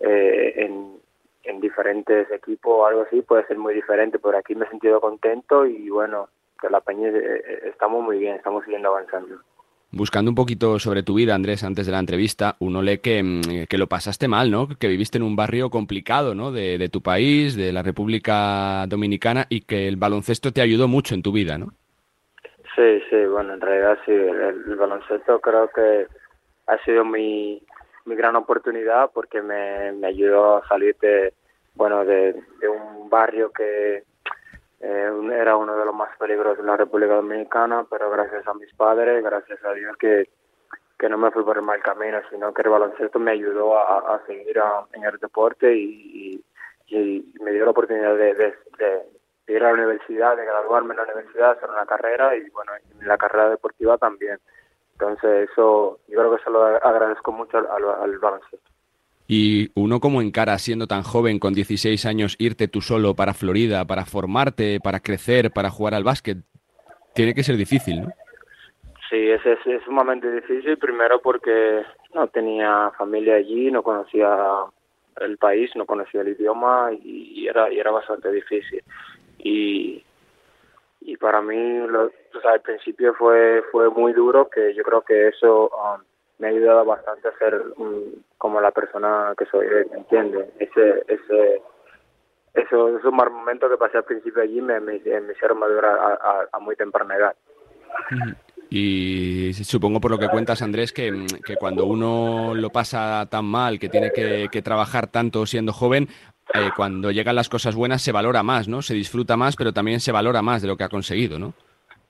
eh, 0.00 0.52
en, 0.56 0.98
en 1.44 1.60
diferentes 1.60 2.30
equipos 2.30 2.72
o 2.74 2.86
algo 2.86 3.02
así 3.02 3.22
puede 3.22 3.46
ser 3.46 3.58
muy 3.58 3.74
diferente, 3.74 4.18
pero 4.18 4.38
aquí 4.38 4.54
me 4.54 4.66
he 4.66 4.70
sentido 4.70 5.00
contento 5.00 5.66
y 5.66 5.90
bueno, 5.90 6.28
que 6.60 6.70
la 6.70 6.80
Peña 6.80 7.08
eh, 7.08 7.62
estamos 7.64 8.02
muy 8.02 8.18
bien, 8.18 8.36
estamos 8.36 8.64
siguiendo 8.64 8.88
avanzando. 8.88 9.40
Buscando 9.92 10.30
un 10.30 10.36
poquito 10.36 10.78
sobre 10.78 11.02
tu 11.02 11.14
vida, 11.14 11.34
Andrés, 11.34 11.64
antes 11.64 11.84
de 11.84 11.90
la 11.90 11.98
entrevista, 11.98 12.54
uno 12.60 12.80
lee 12.80 12.98
que, 12.98 13.66
que 13.68 13.78
lo 13.78 13.88
pasaste 13.88 14.28
mal, 14.28 14.48
¿no? 14.48 14.68
Que 14.68 14.86
viviste 14.86 15.18
en 15.18 15.24
un 15.24 15.34
barrio 15.34 15.68
complicado, 15.68 16.34
¿no? 16.36 16.52
De, 16.52 16.78
de, 16.78 16.88
tu 16.88 17.02
país, 17.02 17.56
de 17.56 17.72
la 17.72 17.82
República 17.82 18.86
Dominicana, 18.86 19.46
y 19.48 19.62
que 19.62 19.88
el 19.88 19.96
baloncesto 19.96 20.52
te 20.52 20.60
ayudó 20.60 20.86
mucho 20.86 21.16
en 21.16 21.22
tu 21.22 21.32
vida, 21.32 21.58
¿no? 21.58 21.72
Sí, 22.76 23.02
sí, 23.10 23.16
bueno, 23.26 23.54
en 23.54 23.60
realidad 23.60 23.98
sí, 24.06 24.12
el, 24.12 24.76
baloncesto 24.76 25.40
creo 25.40 25.68
que 25.74 26.06
ha 26.68 26.78
sido 26.84 27.04
mi, 27.04 27.60
mi 28.04 28.14
gran 28.14 28.36
oportunidad 28.36 29.10
porque 29.12 29.42
me, 29.42 29.90
me 29.90 30.06
ayudó 30.06 30.58
a 30.58 30.68
salir 30.68 30.96
de, 31.02 31.34
bueno, 31.74 32.04
de 32.04 32.34
un 32.68 33.10
barrio 33.10 33.50
que 33.50 34.04
eh, 34.80 35.10
era 35.32 35.56
uno 35.56 35.76
de 35.76 35.84
los 35.84 35.94
más 35.94 36.16
peligrosos 36.16 36.60
en 36.60 36.66
la 36.66 36.76
República 36.76 37.14
Dominicana, 37.14 37.84
pero 37.88 38.10
gracias 38.10 38.46
a 38.48 38.54
mis 38.54 38.72
padres, 38.74 39.22
gracias 39.22 39.62
a 39.62 39.72
Dios 39.72 39.94
que, 39.98 40.30
que 40.98 41.08
no 41.08 41.18
me 41.18 41.30
fui 41.30 41.44
por 41.44 41.58
el 41.58 41.62
mal 41.62 41.82
camino, 41.82 42.18
sino 42.30 42.54
que 42.54 42.62
el 42.62 42.70
baloncesto 42.70 43.18
me 43.18 43.32
ayudó 43.32 43.76
a, 43.78 44.14
a 44.14 44.26
seguir 44.26 44.58
en 44.92 45.04
el 45.04 45.18
deporte 45.18 45.74
y, 45.74 46.42
y, 46.88 47.32
me 47.40 47.52
dio 47.52 47.64
la 47.64 47.70
oportunidad 47.70 48.16
de, 48.16 48.34
de, 48.34 49.06
ir 49.46 49.62
a 49.62 49.68
la 49.68 49.74
universidad, 49.74 50.36
de 50.36 50.44
graduarme 50.44 50.94
en 50.94 50.96
la 50.96 51.04
universidad, 51.04 51.52
hacer 51.52 51.70
una 51.70 51.86
carrera 51.86 52.34
y 52.36 52.48
bueno, 52.50 52.72
en 53.00 53.06
la 53.06 53.18
carrera 53.18 53.50
deportiva 53.50 53.98
también. 53.98 54.38
Entonces 54.92 55.50
eso, 55.50 56.00
yo 56.08 56.18
creo 56.18 56.36
que 56.36 56.42
se 56.42 56.50
lo 56.50 56.64
agradezco 56.64 57.32
mucho 57.32 57.58
al 57.58 58.18
baloncesto. 58.18 58.69
Y 59.32 59.70
uno 59.76 60.00
como 60.00 60.22
encara, 60.22 60.58
siendo 60.58 60.88
tan 60.88 61.04
joven, 61.04 61.38
con 61.38 61.54
16 61.54 62.04
años, 62.04 62.34
irte 62.40 62.66
tú 62.66 62.80
solo 62.80 63.14
para 63.14 63.32
Florida, 63.32 63.84
para 63.84 64.04
formarte, 64.04 64.80
para 64.82 64.98
crecer, 64.98 65.52
para 65.52 65.70
jugar 65.70 65.94
al 65.94 66.02
básquet, 66.02 66.38
tiene 67.14 67.32
que 67.32 67.44
ser 67.44 67.56
difícil, 67.56 68.00
¿no? 68.00 68.08
Sí, 69.08 69.30
es, 69.30 69.40
es, 69.46 69.84
sumamente 69.84 70.28
difícil, 70.32 70.76
primero 70.78 71.20
porque 71.22 71.84
no 72.12 72.26
tenía 72.26 72.90
familia 72.98 73.36
allí, 73.36 73.70
no 73.70 73.84
conocía 73.84 74.36
el 75.20 75.38
país, 75.38 75.70
no 75.76 75.86
conocía 75.86 76.22
el 76.22 76.30
idioma 76.30 76.90
y, 76.92 77.46
era, 77.46 77.68
era 77.68 77.92
bastante 77.92 78.32
difícil. 78.32 78.82
Y, 79.38 80.02
y 81.02 81.16
para 81.18 81.40
mí, 81.40 81.86
lo, 81.86 82.06
o 82.06 82.40
sea, 82.42 82.54
al 82.54 82.62
principio 82.62 83.14
fue, 83.14 83.62
fue 83.70 83.90
muy 83.90 84.12
duro, 84.12 84.50
que 84.50 84.74
yo 84.74 84.82
creo 84.82 85.02
que 85.02 85.28
eso... 85.28 85.70
Um, 85.70 86.09
me 86.40 86.48
ha 86.48 86.50
ayudado 86.50 86.84
bastante 86.84 87.28
a 87.28 87.38
ser 87.38 87.62
um, 87.76 88.02
como 88.38 88.60
la 88.60 88.70
persona 88.70 89.34
que 89.38 89.44
soy, 89.46 89.66
¿me 89.90 89.98
entiendes? 89.98 90.48
Ese, 90.58 91.04
ese, 91.06 91.62
eso, 92.54 92.98
esos 92.98 93.12
mal 93.12 93.30
momentos 93.30 93.70
que 93.70 93.76
pasé 93.76 93.98
al 93.98 94.04
principio 94.04 94.42
allí 94.42 94.60
me, 94.60 94.80
me, 94.80 94.98
me 94.98 95.32
hicieron 95.32 95.58
madurar 95.58 96.18
a, 96.50 96.58
muy 96.58 96.74
temprana 96.76 97.16
edad. 97.16 97.36
Y 98.70 99.52
supongo 99.52 100.00
por 100.00 100.12
lo 100.12 100.18
que 100.18 100.28
cuentas, 100.28 100.62
Andrés, 100.62 100.92
que, 100.92 101.26
que 101.44 101.56
cuando 101.56 101.84
uno 101.84 102.54
lo 102.54 102.70
pasa 102.70 103.26
tan 103.30 103.44
mal, 103.44 103.78
que 103.78 103.88
tiene 103.88 104.10
que, 104.10 104.48
que 104.50 104.62
trabajar 104.62 105.08
tanto 105.08 105.44
siendo 105.44 105.72
joven, 105.72 106.08
eh, 106.54 106.70
cuando 106.74 107.10
llegan 107.10 107.36
las 107.36 107.48
cosas 107.48 107.74
buenas 107.74 108.00
se 108.00 108.12
valora 108.12 108.42
más, 108.42 108.66
¿no? 108.66 108.80
Se 108.80 108.94
disfruta 108.94 109.36
más, 109.36 109.56
pero 109.56 109.72
también 109.72 110.00
se 110.00 110.12
valora 110.12 110.40
más 110.40 110.62
de 110.62 110.68
lo 110.68 110.76
que 110.76 110.84
ha 110.84 110.88
conseguido, 110.88 111.38
¿no? 111.38 111.52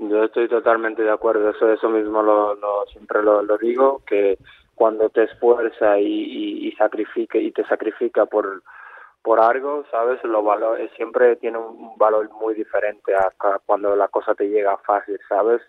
Yo 0.01 0.25
estoy 0.25 0.49
totalmente 0.49 1.03
de 1.03 1.11
acuerdo, 1.11 1.51
eso, 1.51 1.71
eso 1.71 1.91
mismo 1.91 2.23
lo, 2.23 2.55
lo 2.55 2.87
siempre 2.87 3.23
lo, 3.23 3.59
digo, 3.59 4.03
que 4.07 4.39
cuando 4.75 5.11
te 5.11 5.25
esfuerza 5.25 5.99
y, 5.99 6.07
y, 6.07 6.69
y, 6.69 7.51
te 7.53 7.65
sacrifica 7.67 8.25
por 8.25 8.63
por 9.23 9.39
algo, 9.39 9.85
sabes, 9.91 10.25
lo 10.25 10.43
valor 10.43 10.79
siempre 10.97 11.37
tiene 11.37 11.59
un 11.59 11.99
valor 11.99 12.31
muy 12.31 12.55
diferente 12.55 13.15
a, 13.15 13.31
cuando 13.67 13.95
la 13.95 14.09
cosa 14.09 14.35
te 14.35 14.49
llega 14.49 14.79
fácil, 14.79 15.21
sabes. 15.29 15.61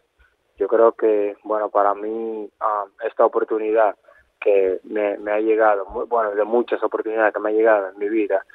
Yo 0.57 0.69
creo 0.69 0.93
que, 0.93 1.35
bueno, 1.43 1.69
para 1.69 1.93
mí 1.93 2.09
um, 2.09 2.91
esta 3.05 3.25
oportunidad 3.25 3.97
que 4.39 4.79
me, 4.85 5.17
me 5.17 5.31
ha 5.33 5.39
llegado, 5.41 5.85
muy, 5.87 6.05
bueno, 6.05 6.31
de 6.31 6.45
muchas 6.45 6.81
oportunidades 6.81 7.33
que 7.33 7.39
me 7.41 7.49
ha 7.49 7.53
llegado 7.53 7.89
en 7.89 7.99
mi 7.99 8.07
vida, 8.07 8.45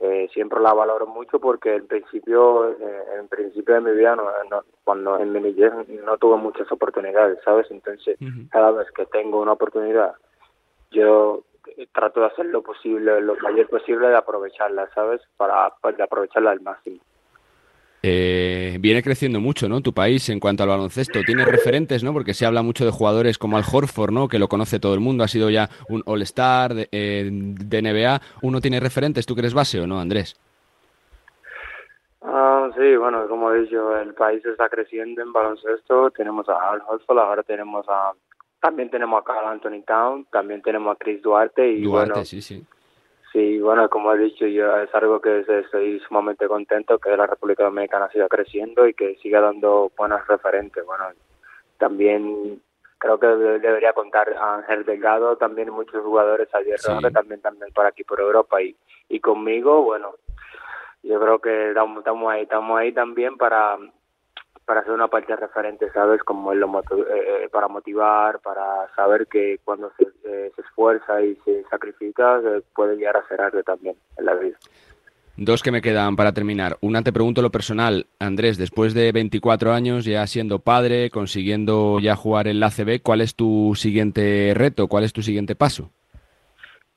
eh, 0.00 0.28
siempre 0.32 0.60
la 0.60 0.74
valoro 0.74 1.06
mucho 1.06 1.38
porque 1.38 1.76
en 1.76 1.86
principio 1.86 2.70
eh, 2.70 3.04
en 3.18 3.28
principio 3.28 3.74
de 3.74 3.80
mi 3.80 3.92
vida 3.92 4.14
no, 4.14 4.24
no, 4.50 4.62
cuando 4.84 5.18
en 5.18 5.32
mi 5.32 5.40
niñez 5.40 5.72
no 6.04 6.18
tuve 6.18 6.36
muchas 6.36 6.70
oportunidades 6.70 7.38
sabes 7.44 7.70
entonces 7.70 8.16
uh 8.20 8.24
-huh. 8.24 8.50
cada 8.50 8.72
vez 8.72 8.90
que 8.92 9.06
tengo 9.06 9.40
una 9.40 9.52
oportunidad 9.52 10.14
yo 10.90 11.44
trato 11.92 12.20
de 12.20 12.26
hacer 12.26 12.46
lo 12.46 12.62
posible, 12.62 13.20
lo 13.20 13.36
mayor 13.36 13.68
posible 13.68 14.08
de 14.08 14.16
aprovecharla, 14.16 14.88
¿sabes? 14.94 15.20
Para, 15.36 15.70
para 15.80 16.04
aprovecharla 16.04 16.52
al 16.52 16.60
máximo. 16.60 17.00
Eh, 18.08 18.76
viene 18.78 19.02
creciendo 19.02 19.40
mucho, 19.40 19.68
¿no? 19.68 19.80
Tu 19.80 19.92
país 19.92 20.28
en 20.28 20.38
cuanto 20.38 20.62
al 20.62 20.68
baloncesto. 20.68 21.22
Tiene 21.26 21.44
referentes, 21.44 22.04
¿no? 22.04 22.12
Porque 22.12 22.34
se 22.34 22.46
habla 22.46 22.62
mucho 22.62 22.84
de 22.84 22.92
jugadores 22.92 23.36
como 23.36 23.56
Al 23.56 23.64
Horford, 23.70 24.12
¿no? 24.12 24.28
Que 24.28 24.38
lo 24.38 24.46
conoce 24.46 24.78
todo 24.78 24.94
el 24.94 25.00
mundo. 25.00 25.24
Ha 25.24 25.28
sido 25.28 25.50
ya 25.50 25.68
un 25.88 26.04
All-Star 26.06 26.74
de, 26.74 26.88
eh, 26.92 27.28
de 27.32 27.82
NBA. 27.82 28.20
¿Uno 28.42 28.60
tiene 28.60 28.78
referentes? 28.78 29.26
¿Tú 29.26 29.34
que 29.34 29.40
eres 29.40 29.54
base 29.54 29.80
o 29.80 29.88
no, 29.88 29.98
Andrés? 29.98 30.36
Ah, 32.22 32.70
sí, 32.76 32.96
bueno, 32.96 33.26
como 33.26 33.50
he 33.50 33.62
dicho, 33.62 33.96
el 33.98 34.14
país 34.14 34.44
está 34.46 34.68
creciendo 34.68 35.20
en 35.22 35.32
baloncesto. 35.32 36.12
Tenemos 36.12 36.48
a 36.48 36.70
Al 36.70 36.82
Horford, 36.86 37.18
ahora 37.18 37.42
tenemos 37.42 37.84
a... 37.88 38.12
También 38.60 38.88
tenemos 38.88 39.20
a 39.20 39.24
Carl 39.24 39.48
Anthony 39.48 39.82
Town, 39.84 40.26
también 40.30 40.62
tenemos 40.62 40.94
a 40.94 40.98
Chris 40.98 41.22
Duarte 41.22 41.68
y 41.68 41.82
Duarte, 41.82 42.12
bueno... 42.12 42.24
sí, 42.24 42.40
sí. 42.40 42.64
Sí, 43.36 43.60
bueno, 43.60 43.90
como 43.90 44.14
he 44.14 44.16
dicho, 44.18 44.46
yo 44.46 44.74
es 44.78 44.94
algo 44.94 45.20
que 45.20 45.40
estoy 45.46 46.00
sumamente 46.08 46.48
contento 46.48 46.98
que 46.98 47.14
la 47.14 47.26
República 47.26 47.64
Dominicana 47.64 48.08
siga 48.08 48.28
creciendo 48.28 48.86
y 48.88 48.94
que 48.94 49.16
siga 49.16 49.42
dando 49.42 49.92
buenas 49.94 50.26
referentes. 50.26 50.86
Bueno, 50.86 51.04
también 51.76 52.62
creo 52.96 53.20
que 53.20 53.26
de- 53.26 53.58
debería 53.58 53.92
contar 53.92 54.32
a 54.32 54.54
Ángel 54.54 54.86
Delgado, 54.86 55.36
también 55.36 55.68
muchos 55.68 56.02
jugadores 56.02 56.48
ayer 56.54 56.78
Sí. 56.78 56.90
también 57.12 57.42
también 57.42 57.70
por 57.74 57.84
aquí 57.84 58.04
por 58.04 58.20
Europa 58.20 58.62
y 58.62 58.74
y 59.10 59.20
conmigo, 59.20 59.82
bueno, 59.82 60.14
yo 61.02 61.20
creo 61.20 61.38
que 61.38 61.68
estamos, 61.68 61.98
estamos 61.98 62.32
ahí, 62.32 62.42
estamos 62.44 62.78
ahí 62.80 62.92
también 62.92 63.36
para 63.36 63.76
para 64.66 64.80
hacer 64.80 64.92
una 64.92 65.08
parte 65.08 65.34
referente, 65.34 65.90
¿sabes? 65.92 66.22
Como 66.24 66.52
en 66.52 66.60
lo 66.60 66.66
eh, 66.78 66.82
eh, 67.44 67.48
para 67.50 67.68
motivar, 67.68 68.40
para 68.40 68.92
saber 68.94 69.28
que 69.28 69.58
cuando 69.64 69.92
se, 69.96 70.02
eh, 70.24 70.50
se 70.54 70.60
esfuerza 70.60 71.22
y 71.22 71.36
se 71.44 71.62
sacrifica, 71.70 72.40
se 72.42 72.62
puede 72.74 72.96
llegar 72.96 73.16
a 73.16 73.26
ser 73.28 73.40
arte 73.40 73.62
también 73.62 73.96
en 74.18 74.24
la 74.24 74.34
vida. 74.34 74.58
Dos 75.38 75.62
que 75.62 75.70
me 75.70 75.82
quedan 75.82 76.16
para 76.16 76.32
terminar. 76.32 76.78
Una 76.80 77.02
te 77.02 77.12
pregunto 77.12 77.42
lo 77.42 77.50
personal. 77.50 78.06
Andrés, 78.18 78.58
después 78.58 78.92
de 78.94 79.12
24 79.12 79.72
años, 79.72 80.04
ya 80.04 80.26
siendo 80.26 80.58
padre, 80.58 81.10
consiguiendo 81.10 82.00
ya 82.00 82.16
jugar 82.16 82.48
en 82.48 82.58
la 82.58 82.66
ACB, 82.66 83.02
¿cuál 83.02 83.20
es 83.20 83.36
tu 83.36 83.74
siguiente 83.76 84.52
reto? 84.54 84.88
¿Cuál 84.88 85.04
es 85.04 85.12
tu 85.12 85.22
siguiente 85.22 85.54
paso? 85.54 85.90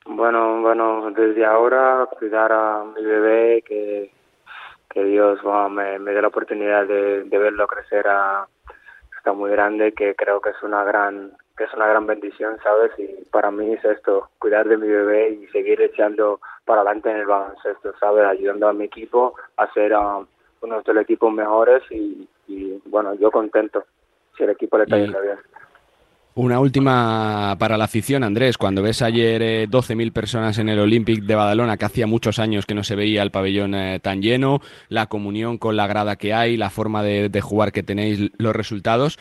Bueno, 0.06 0.62
bueno, 0.62 1.12
desde 1.12 1.46
ahora 1.46 2.08
cuidar 2.18 2.52
a 2.52 2.84
mi 2.96 3.04
bebé, 3.04 3.62
que, 3.62 4.10
que 4.90 5.04
Dios 5.04 5.42
bueno, 5.44 5.70
me, 5.70 6.00
me 6.00 6.12
dé 6.12 6.22
la 6.22 6.30
oportunidad 6.30 6.86
de, 6.88 7.24
de 7.24 7.38
verlo 7.38 7.68
crecer 7.68 8.08
a 8.08 8.48
está 9.18 9.34
muy 9.34 9.52
grande, 9.52 9.92
que 9.94 10.16
creo 10.16 10.42
que 10.42 10.50
es 10.50 10.64
una 10.64 10.84
gran 10.84 11.32
que 11.58 11.66
es 11.66 11.74
una 11.74 11.88
gran 11.88 12.08
bendición, 12.08 12.58
¿sabes? 12.64 12.92
Y 12.98 13.26
para 13.32 13.52
mí 13.52 13.74
es 13.74 13.84
esto, 13.84 14.30
cuidar 14.40 14.66
de 14.70 14.78
mi 14.78 14.88
bebé 14.88 15.32
y 15.32 15.48
seguir 15.48 15.82
echando 15.82 16.40
para 16.64 16.82
adelante 16.82 17.12
en 17.12 17.18
el 17.18 17.26
baloncesto, 17.26 17.94
¿sabes? 18.00 18.24
Ayudando 18.24 18.70
a 18.70 18.74
mi 18.74 18.86
equipo 18.86 19.36
a 19.58 19.70
ser 19.74 19.94
ah, 19.94 20.24
uno 20.62 20.82
de 20.82 20.94
los 20.94 21.04
equipos 21.04 21.34
mejores 21.34 21.84
y, 21.92 22.30
y, 22.48 22.82
bueno, 22.86 23.14
yo 23.16 23.30
contento 23.30 23.84
si 24.38 24.44
el 24.44 24.52
equipo 24.52 24.78
le 24.78 24.86
está 24.86 24.98
yendo 25.00 25.22
bien. 25.22 25.38
Una 26.36 26.60
última 26.60 27.56
para 27.60 27.78
la 27.78 27.86
afición, 27.86 28.24
Andrés. 28.24 28.58
Cuando 28.58 28.82
ves 28.82 29.02
ayer 29.02 29.42
eh, 29.42 29.68
12.000 29.68 30.14
personas 30.14 30.58
en 30.58 30.70
el 30.70 30.80
Olympic 30.80 31.24
de 31.24 31.36
Badalona, 31.36 31.76
que 31.76 31.86
hacía 31.86 32.08
muchos 32.08 32.40
años 32.40 32.66
que 32.66 32.76
no 32.76 32.84
se 32.84 32.96
veía 32.96 33.24
el 33.24 33.32
pabellón 33.32 33.76
eh, 33.76 34.00
tan 34.00 34.22
lleno, 34.22 34.62
la 34.88 35.08
comunión 35.08 35.58
con 35.58 35.76
la 35.76 35.88
grada 35.88 36.16
que 36.16 36.34
hay, 36.34 36.56
la 36.56 36.70
forma 36.70 37.04
de, 37.04 37.30
de 37.30 37.42
jugar 37.42 37.72
que 37.72 37.84
tenéis, 37.84 38.32
los 38.38 38.56
resultados, 38.56 39.18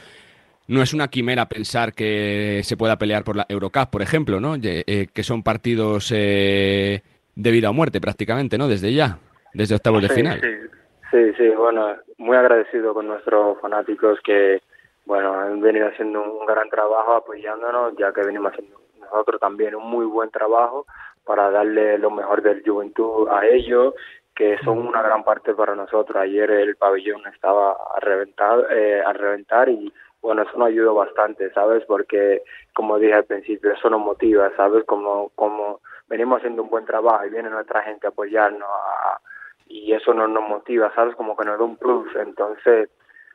no 0.68 0.82
es 0.82 0.92
una 0.92 1.08
quimera 1.08 1.46
pensar 1.46 1.94
que 1.94 2.60
se 2.62 2.76
pueda 2.76 2.96
pelear 2.96 3.24
por 3.24 3.36
la 3.36 3.46
Eurocup, 3.48 3.90
por 3.90 4.02
ejemplo, 4.02 4.38
¿no? 4.38 4.54
Eh, 4.62 5.06
que 5.12 5.22
son 5.22 5.42
partidos 5.42 6.12
eh, 6.14 7.02
de 7.34 7.50
vida 7.50 7.70
o 7.70 7.72
muerte 7.72 8.00
prácticamente, 8.00 8.58
¿no? 8.58 8.68
Desde 8.68 8.92
ya, 8.92 9.18
desde 9.54 9.74
octavos 9.74 10.02
de 10.02 10.10
final. 10.10 10.40
Sí, 10.40 10.68
sí, 11.10 11.32
sí, 11.38 11.48
bueno, 11.56 11.96
muy 12.18 12.36
agradecido 12.36 12.92
con 12.92 13.08
nuestros 13.08 13.58
fanáticos 13.60 14.18
que, 14.22 14.60
bueno, 15.08 15.32
han 15.40 15.58
venido 15.62 15.88
haciendo 15.88 16.22
un 16.22 16.44
gran 16.44 16.68
trabajo 16.68 17.14
apoyándonos, 17.14 17.96
ya 17.96 18.12
que 18.12 18.20
venimos 18.20 18.52
haciendo 18.52 18.76
nosotros 19.00 19.40
también 19.40 19.74
un 19.74 19.88
muy 19.88 20.04
buen 20.04 20.30
trabajo 20.30 20.84
para 21.24 21.50
darle 21.50 21.96
lo 21.96 22.10
mejor 22.10 22.42
del 22.42 22.62
juventud 22.62 23.26
a 23.30 23.46
ellos, 23.46 23.94
que 24.34 24.58
son 24.58 24.86
una 24.86 25.00
gran 25.00 25.24
parte 25.24 25.54
para 25.54 25.74
nosotros. 25.74 26.14
Ayer 26.20 26.50
el 26.50 26.76
pabellón 26.76 27.22
estaba 27.34 27.72
a 27.72 28.00
reventar, 28.00 28.66
eh, 28.70 29.02
a 29.04 29.14
reventar 29.14 29.70
y 29.70 29.90
bueno, 30.20 30.42
eso 30.42 30.58
nos 30.58 30.68
ayudó 30.68 30.94
bastante, 30.94 31.50
¿sabes? 31.54 31.84
Porque, 31.86 32.42
como 32.74 32.98
dije 32.98 33.14
al 33.14 33.24
principio, 33.24 33.72
eso 33.72 33.88
nos 33.88 34.00
motiva, 34.00 34.50
¿sabes? 34.58 34.84
Como, 34.84 35.30
como 35.36 35.80
venimos 36.08 36.36
haciendo 36.38 36.62
un 36.64 36.68
buen 36.68 36.84
trabajo 36.84 37.24
y 37.24 37.30
viene 37.30 37.48
nuestra 37.48 37.80
gente 37.82 38.06
a 38.06 38.10
apoyarnos 38.10 38.68
a- 38.68 39.20
y 39.68 39.92
eso 39.94 40.12
nos, 40.12 40.28
nos 40.28 40.46
motiva, 40.46 40.92
¿sabes? 40.94 41.14
Como 41.16 41.34
que 41.34 41.46
nos 41.46 41.58
da 41.58 41.64
un 41.64 41.76
plus. 41.78 42.14
Entonces, 42.16 42.90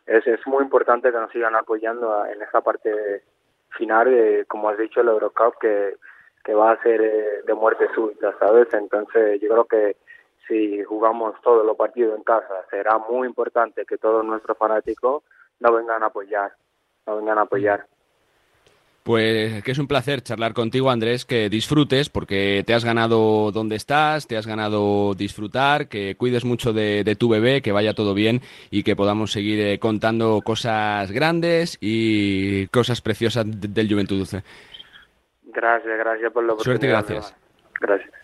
es, 0.06 0.26
es 0.28 0.46
muy 0.48 0.64
importante 0.64 1.12
que 1.12 1.18
nos 1.18 1.32
sigan 1.32 1.56
apoyando 1.56 2.26
en 2.26 2.42
esa 2.42 2.62
parte 2.62 3.24
final, 3.78 4.10
de, 4.10 4.46
como 4.46 4.70
has 4.70 4.78
dicho, 4.78 5.02
el 5.02 5.08
Eurocup, 5.08 5.58
que, 5.60 5.96
que 6.44 6.54
va 6.54 6.72
a 6.72 6.82
ser 6.84 7.02
eh, 7.02 7.42
de 7.46 7.54
muerte 7.54 7.88
súbita, 7.94 8.36
¿sabes? 8.40 8.74
Entonces, 8.74 9.40
yo 9.42 9.50
creo 9.50 9.66
que 9.66 9.98
si 10.48 10.84
jugamos 10.84 11.40
todos 11.42 11.66
los 11.66 11.78
partidos 11.78 12.18
en 12.18 12.24
casa, 12.24 12.66
será 12.70 12.98
muy 12.98 13.28
importante 13.28 13.86
que 13.86 13.98
todos 13.98 14.26
nuestros 14.26 14.58
fanáticos 14.58 15.24
nos 15.60 15.76
vengan 15.76 16.04
a 16.04 16.08
apoyar, 16.08 16.54
nos 17.06 17.18
vengan 17.20 17.38
a 17.38 17.42
apoyar. 17.42 17.88
Pues 19.04 19.62
que 19.64 19.72
es 19.72 19.80
un 19.80 19.88
placer 19.88 20.22
charlar 20.22 20.54
contigo, 20.54 20.90
Andrés, 20.90 21.26
que 21.26 21.50
disfrutes 21.50 22.10
porque 22.10 22.64
te 22.66 22.74
has 22.74 22.86
ganado 22.86 23.52
donde 23.52 23.76
estás, 23.76 24.28
te 24.28 24.38
has 24.38 24.48
ganado 24.48 25.14
disfrutar, 25.14 25.90
que 25.90 26.16
cuides 26.16 26.46
mucho 26.46 26.72
de, 26.72 27.04
de 27.04 27.16
tu 27.18 27.28
bebé, 27.28 27.62
que 27.62 27.74
vaya 27.74 27.94
todo 27.94 28.14
bien 28.14 28.40
y 28.72 28.84
que 28.84 28.96
podamos 28.96 29.34
seguir 29.34 29.60
eh, 29.60 29.78
contando 29.80 30.40
cosas 30.42 31.12
grandes 31.12 31.78
y 31.82 32.68
cosas 32.68 33.02
preciosas 33.02 33.46
de- 33.46 33.68
del 33.68 33.90
Juventud 33.92 34.18
Dulce. 34.20 34.42
Gracias, 35.48 35.98
gracias 35.98 36.32
por 36.32 36.46
oportunidad. 36.54 36.64
Suerte 36.64 36.86
y 36.86 36.90
gracias. 36.90 37.36
Gracias. 37.82 38.23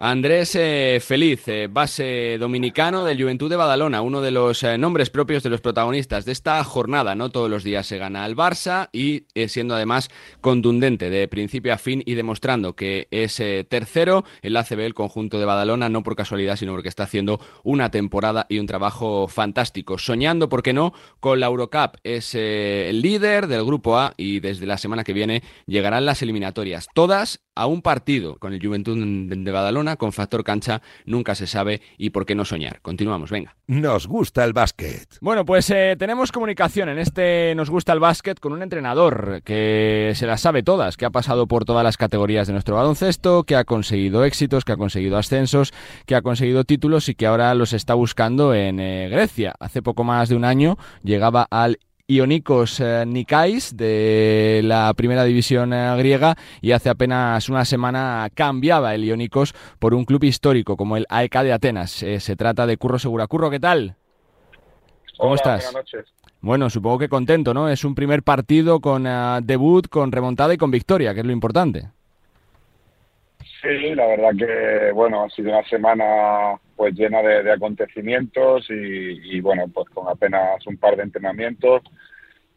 Andrés 0.00 0.54
eh, 0.54 1.00
Feliz, 1.02 1.48
eh, 1.48 1.66
base 1.68 2.38
dominicano 2.38 3.04
del 3.04 3.20
Juventud 3.20 3.50
de 3.50 3.56
Badalona, 3.56 4.00
uno 4.00 4.20
de 4.20 4.30
los 4.30 4.62
eh, 4.62 4.78
nombres 4.78 5.10
propios 5.10 5.42
de 5.42 5.50
los 5.50 5.60
protagonistas 5.60 6.24
de 6.24 6.30
esta 6.30 6.62
jornada. 6.62 7.16
No 7.16 7.30
todos 7.30 7.50
los 7.50 7.64
días 7.64 7.84
se 7.88 7.98
gana 7.98 8.22
al 8.22 8.36
Barça 8.36 8.90
y 8.92 9.26
siendo 9.48 9.74
además 9.74 10.08
contundente 10.40 11.10
de 11.10 11.26
principio 11.26 11.74
a 11.74 11.78
fin 11.78 12.04
y 12.06 12.14
demostrando 12.14 12.76
que 12.76 13.08
es 13.10 13.42
tercero 13.68 14.24
en 14.42 14.52
la 14.52 14.60
ACB 14.60 14.78
el 14.80 14.94
conjunto 14.94 15.40
de 15.40 15.46
Badalona, 15.46 15.88
no 15.88 16.04
por 16.04 16.14
casualidad, 16.14 16.54
sino 16.54 16.74
porque 16.74 16.88
está 16.88 17.02
haciendo 17.02 17.40
una 17.64 17.90
temporada 17.90 18.46
y 18.48 18.60
un 18.60 18.66
trabajo 18.66 19.26
fantástico. 19.26 19.98
Soñando, 19.98 20.48
¿por 20.48 20.62
qué 20.62 20.72
no?, 20.72 20.92
con 21.18 21.40
la 21.40 21.46
Eurocup. 21.46 21.96
Es 22.04 22.36
el 22.36 23.02
líder 23.02 23.48
del 23.48 23.64
grupo 23.64 23.98
A 23.98 24.14
y 24.16 24.38
desde 24.38 24.66
la 24.66 24.78
semana 24.78 25.02
que 25.02 25.12
viene 25.12 25.42
llegarán 25.66 26.06
las 26.06 26.22
eliminatorias. 26.22 26.86
Todas 26.94 27.40
a 27.58 27.66
un 27.66 27.82
partido 27.82 28.36
con 28.38 28.52
el 28.52 28.64
Juventud 28.64 28.96
de 28.96 29.50
Badalona, 29.50 29.96
con 29.96 30.12
factor 30.12 30.44
cancha, 30.44 30.80
nunca 31.06 31.34
se 31.34 31.46
sabe 31.46 31.82
y 31.98 32.10
por 32.10 32.24
qué 32.24 32.34
no 32.34 32.44
soñar. 32.44 32.80
Continuamos, 32.82 33.30
venga. 33.30 33.56
Nos 33.66 34.06
gusta 34.06 34.44
el 34.44 34.52
básquet. 34.52 35.18
Bueno, 35.20 35.44
pues 35.44 35.68
eh, 35.70 35.96
tenemos 35.98 36.30
comunicación 36.30 36.88
en 36.88 36.98
este 36.98 37.54
Nos 37.56 37.68
gusta 37.68 37.92
el 37.92 38.00
básquet 38.00 38.38
con 38.38 38.52
un 38.52 38.62
entrenador 38.62 39.42
que 39.44 40.12
se 40.14 40.26
las 40.26 40.40
sabe 40.40 40.62
todas, 40.62 40.96
que 40.96 41.04
ha 41.04 41.10
pasado 41.10 41.46
por 41.48 41.64
todas 41.64 41.82
las 41.82 41.96
categorías 41.96 42.46
de 42.46 42.52
nuestro 42.52 42.76
baloncesto, 42.76 43.42
que 43.42 43.56
ha 43.56 43.64
conseguido 43.64 44.24
éxitos, 44.24 44.64
que 44.64 44.72
ha 44.72 44.76
conseguido 44.76 45.18
ascensos, 45.18 45.72
que 46.06 46.14
ha 46.14 46.22
conseguido 46.22 46.62
títulos 46.64 47.08
y 47.08 47.14
que 47.14 47.26
ahora 47.26 47.54
los 47.54 47.72
está 47.72 47.94
buscando 47.94 48.54
en 48.54 48.78
eh, 48.78 49.08
Grecia. 49.10 49.54
Hace 49.58 49.82
poco 49.82 50.04
más 50.04 50.28
de 50.28 50.36
un 50.36 50.44
año 50.44 50.78
llegaba 51.02 51.46
al 51.50 51.80
Ionikos 52.10 52.80
eh, 52.80 53.04
Nikais 53.06 53.76
de 53.76 54.62
la 54.64 54.94
primera 54.94 55.24
división 55.24 55.74
eh, 55.74 55.94
griega 55.98 56.36
y 56.62 56.72
hace 56.72 56.88
apenas 56.88 57.50
una 57.50 57.66
semana 57.66 58.30
cambiaba 58.34 58.94
el 58.94 59.04
Ionikos 59.04 59.54
por 59.78 59.92
un 59.92 60.06
club 60.06 60.24
histórico 60.24 60.78
como 60.78 60.96
el 60.96 61.04
AEK 61.10 61.42
de 61.42 61.52
Atenas. 61.52 62.02
Eh, 62.02 62.18
se 62.18 62.34
trata 62.34 62.66
de 62.66 62.78
Curro 62.78 62.98
Segura. 62.98 63.26
Curro, 63.26 63.50
¿qué 63.50 63.60
tal? 63.60 63.94
¿Cómo 65.18 65.32
Hola, 65.32 65.36
estás? 65.36 65.64
Buenas 65.64 65.74
noches. 65.74 66.14
Bueno, 66.40 66.70
supongo 66.70 66.98
que 66.98 67.10
contento, 67.10 67.52
¿no? 67.52 67.68
Es 67.68 67.84
un 67.84 67.94
primer 67.94 68.22
partido 68.22 68.80
con 68.80 69.06
debut, 69.42 69.86
con 69.88 70.10
remontada 70.10 70.54
y 70.54 70.56
con 70.56 70.70
victoria, 70.70 71.12
que 71.12 71.20
es 71.20 71.26
lo 71.26 71.32
importante. 71.32 71.90
Sí, 73.68 73.94
la 73.94 74.06
verdad 74.06 74.30
que 74.34 74.92
bueno 74.92 75.24
ha 75.24 75.28
sido 75.28 75.50
una 75.50 75.62
semana 75.64 76.58
pues 76.74 76.94
llena 76.94 77.20
de, 77.20 77.52
acontecimientos 77.52 78.64
y, 78.70 79.38
bueno 79.42 79.64
pues 79.68 79.90
con 79.90 80.08
apenas 80.08 80.66
un 80.66 80.78
par 80.78 80.96
de 80.96 81.02
entrenamientos 81.02 81.82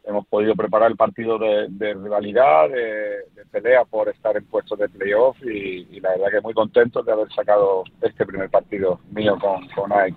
hemos 0.06 0.26
podido 0.26 0.54
preparar 0.56 0.90
el 0.90 0.96
partido 0.96 1.38
de, 1.38 1.68
rivalidad, 1.92 2.70
de, 2.70 3.44
pelea 3.50 3.84
por 3.84 4.08
estar 4.08 4.38
en 4.38 4.46
puestos 4.46 4.78
de 4.78 4.88
playoff 4.88 5.36
y, 5.42 5.86
y, 5.90 6.00
la 6.00 6.12
verdad 6.12 6.30
que 6.30 6.40
muy 6.40 6.54
contentos 6.54 7.04
de 7.04 7.12
haber 7.12 7.30
sacado 7.34 7.84
este 8.00 8.24
primer 8.24 8.48
partido 8.48 8.98
mío 9.10 9.38
con, 9.38 9.68
con 9.68 9.92
Ike. 9.92 10.16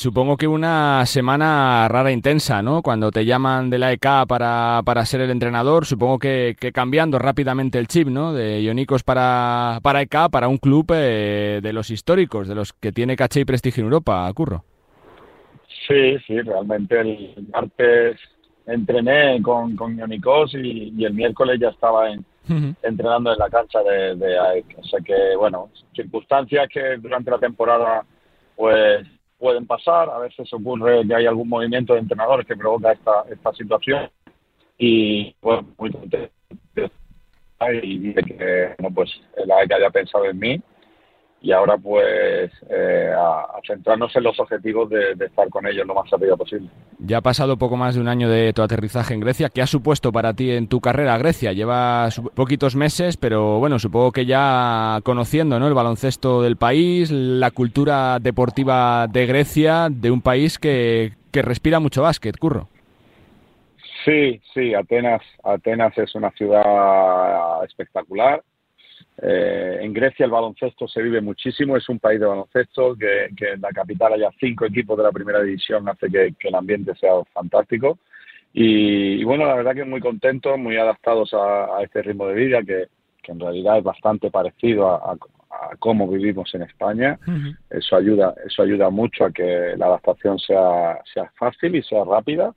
Supongo 0.00 0.38
que 0.38 0.48
una 0.48 1.04
semana 1.04 1.86
rara 1.86 2.10
intensa, 2.10 2.62
¿no? 2.62 2.80
Cuando 2.80 3.10
te 3.10 3.26
llaman 3.26 3.68
de 3.68 3.78
la 3.78 3.92
EK 3.92 4.26
para, 4.26 4.80
para 4.82 5.04
ser 5.04 5.20
el 5.20 5.28
entrenador, 5.28 5.84
supongo 5.84 6.18
que, 6.18 6.56
que, 6.58 6.72
cambiando 6.72 7.18
rápidamente 7.18 7.78
el 7.78 7.86
chip, 7.86 8.08
¿no? 8.08 8.32
De 8.32 8.62
Ionicos 8.62 9.02
para, 9.02 9.78
para 9.82 10.00
EK, 10.00 10.30
para 10.30 10.48
un 10.48 10.56
club 10.56 10.90
eh, 10.94 11.60
de 11.62 11.72
los 11.74 11.90
históricos, 11.90 12.48
de 12.48 12.54
los 12.54 12.72
que 12.72 12.92
tiene 12.92 13.14
caché 13.14 13.40
y 13.40 13.44
prestigio 13.44 13.82
en 13.82 13.88
Europa, 13.88 14.32
Curro. 14.32 14.64
Sí, 15.86 16.16
sí, 16.26 16.40
realmente 16.40 16.98
el 16.98 17.46
martes 17.52 18.18
entrené 18.66 19.42
con, 19.42 19.76
con 19.76 19.98
Ionicos 19.98 20.54
y, 20.54 20.94
y 20.96 21.04
el 21.04 21.12
miércoles 21.12 21.60
ya 21.60 21.68
estaba 21.68 22.10
en, 22.10 22.24
entrenando 22.82 23.34
en 23.34 23.38
la 23.38 23.50
cancha 23.50 23.82
de, 23.82 24.16
de 24.16 24.38
AEK. 24.38 24.78
O 24.78 24.84
sea 24.84 25.00
que, 25.00 25.36
bueno, 25.36 25.68
circunstancias 25.94 26.70
que 26.72 26.96
durante 26.96 27.30
la 27.30 27.38
temporada 27.38 28.02
pues 28.56 29.06
pueden 29.40 29.66
pasar. 29.66 30.08
A 30.10 30.18
veces 30.18 30.52
ocurre 30.52 31.04
que 31.06 31.14
hay 31.14 31.26
algún 31.26 31.48
movimiento 31.48 31.94
de 31.94 32.00
entrenadores 32.00 32.46
que 32.46 32.56
provoca 32.56 32.92
esta, 32.92 33.24
esta 33.28 33.52
situación. 33.54 34.08
Y, 34.78 35.34
pues, 35.40 35.60
muy 35.78 35.90
contento 35.90 36.30
y 37.82 38.12
de 38.12 38.22
que, 38.22 38.74
bueno, 38.78 38.94
pues, 38.94 39.10
el 39.36 39.50
AEK 39.50 39.72
haya 39.72 39.90
pensado 39.90 40.24
en 40.24 40.38
mí 40.38 40.62
y 41.42 41.52
ahora 41.52 41.78
pues 41.78 42.50
eh, 42.68 43.10
a, 43.16 43.40
a, 43.40 43.60
centrarnos 43.66 44.14
en 44.14 44.22
los 44.24 44.38
objetivos 44.38 44.90
de, 44.90 45.14
de, 45.14 45.26
estar 45.26 45.48
con 45.48 45.66
ellos 45.66 45.86
lo 45.86 45.94
más 45.94 46.08
rápido 46.10 46.36
posible. 46.36 46.68
Ya 46.98 47.18
ha 47.18 47.22
pasado 47.22 47.56
poco 47.56 47.76
más 47.76 47.94
de 47.94 48.00
un 48.00 48.08
año 48.08 48.28
de 48.28 48.52
tu 48.52 48.62
aterrizaje 48.62 49.14
en 49.14 49.20
Grecia. 49.20 49.48
¿Qué 49.48 49.62
ha 49.62 49.66
supuesto 49.66 50.12
para 50.12 50.34
ti 50.34 50.50
en 50.50 50.68
tu 50.68 50.80
carrera 50.80 51.16
Grecia? 51.16 51.52
Llevas 51.52 52.20
poquitos 52.34 52.76
meses, 52.76 53.16
pero 53.16 53.58
bueno, 53.58 53.78
supongo 53.78 54.12
que 54.12 54.26
ya 54.26 55.00
conociendo 55.02 55.58
¿no? 55.58 55.66
el 55.66 55.74
baloncesto 55.74 56.42
del 56.42 56.56
país, 56.56 57.10
la 57.10 57.50
cultura 57.50 58.18
deportiva 58.20 59.06
de 59.06 59.26
Grecia, 59.26 59.88
de 59.90 60.10
un 60.10 60.20
país 60.20 60.58
que, 60.58 61.12
que 61.32 61.42
respira 61.42 61.80
mucho 61.80 62.02
básquet, 62.02 62.36
Curro. 62.36 62.68
Sí, 64.04 64.40
sí, 64.54 64.74
Atenas, 64.74 65.22
Atenas 65.42 65.96
es 65.98 66.14
una 66.14 66.30
ciudad 66.32 67.64
espectacular 67.64 68.42
eh, 69.22 69.78
en 69.82 69.92
Grecia 69.92 70.24
el 70.24 70.30
baloncesto 70.30 70.88
se 70.88 71.02
vive 71.02 71.20
muchísimo, 71.20 71.76
es 71.76 71.88
un 71.88 71.98
país 71.98 72.18
de 72.18 72.26
baloncesto, 72.26 72.96
que, 72.96 73.28
que 73.36 73.52
en 73.52 73.60
la 73.60 73.68
capital 73.70 74.14
haya 74.14 74.30
cinco 74.38 74.64
equipos 74.64 74.96
de 74.96 75.04
la 75.04 75.12
primera 75.12 75.42
división 75.42 75.86
hace 75.88 76.08
que, 76.08 76.34
que 76.38 76.48
el 76.48 76.54
ambiente 76.54 76.94
sea 76.94 77.12
fantástico. 77.34 77.98
Y, 78.52 79.20
y, 79.20 79.24
bueno, 79.24 79.46
la 79.46 79.54
verdad 79.54 79.74
que 79.74 79.84
muy 79.84 80.00
contentos, 80.00 80.58
muy 80.58 80.76
adaptados 80.76 81.34
a, 81.34 81.76
a 81.76 81.82
este 81.82 82.02
ritmo 82.02 82.26
de 82.28 82.34
vida, 82.34 82.62
que, 82.62 82.88
que, 83.22 83.32
en 83.32 83.40
realidad 83.40 83.78
es 83.78 83.84
bastante 83.84 84.30
parecido 84.30 84.88
a, 84.88 85.12
a, 85.12 85.12
a 85.12 85.76
cómo 85.78 86.08
vivimos 86.08 86.52
en 86.54 86.62
España. 86.62 87.18
Uh 87.26 87.30
-huh. 87.30 87.56
Eso 87.70 87.96
ayuda, 87.96 88.34
eso 88.46 88.62
ayuda 88.62 88.90
mucho 88.90 89.24
a 89.26 89.30
que 89.30 89.74
la 89.76 89.86
adaptación 89.86 90.38
sea, 90.38 90.98
sea 91.12 91.30
fácil 91.38 91.76
y 91.76 91.82
sea 91.82 92.04
rápida. 92.04 92.52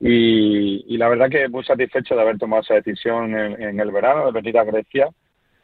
Y, 0.00 0.84
y 0.86 0.96
la 0.96 1.08
verdad 1.08 1.28
que 1.28 1.48
muy 1.48 1.64
satisfecho 1.64 2.14
de 2.14 2.22
haber 2.22 2.38
tomado 2.38 2.62
esa 2.62 2.74
decisión 2.74 3.36
en, 3.36 3.60
en 3.60 3.80
el 3.80 3.90
verano, 3.90 4.26
de 4.26 4.32
venir 4.32 4.56
a 4.56 4.64
Grecia 4.64 5.08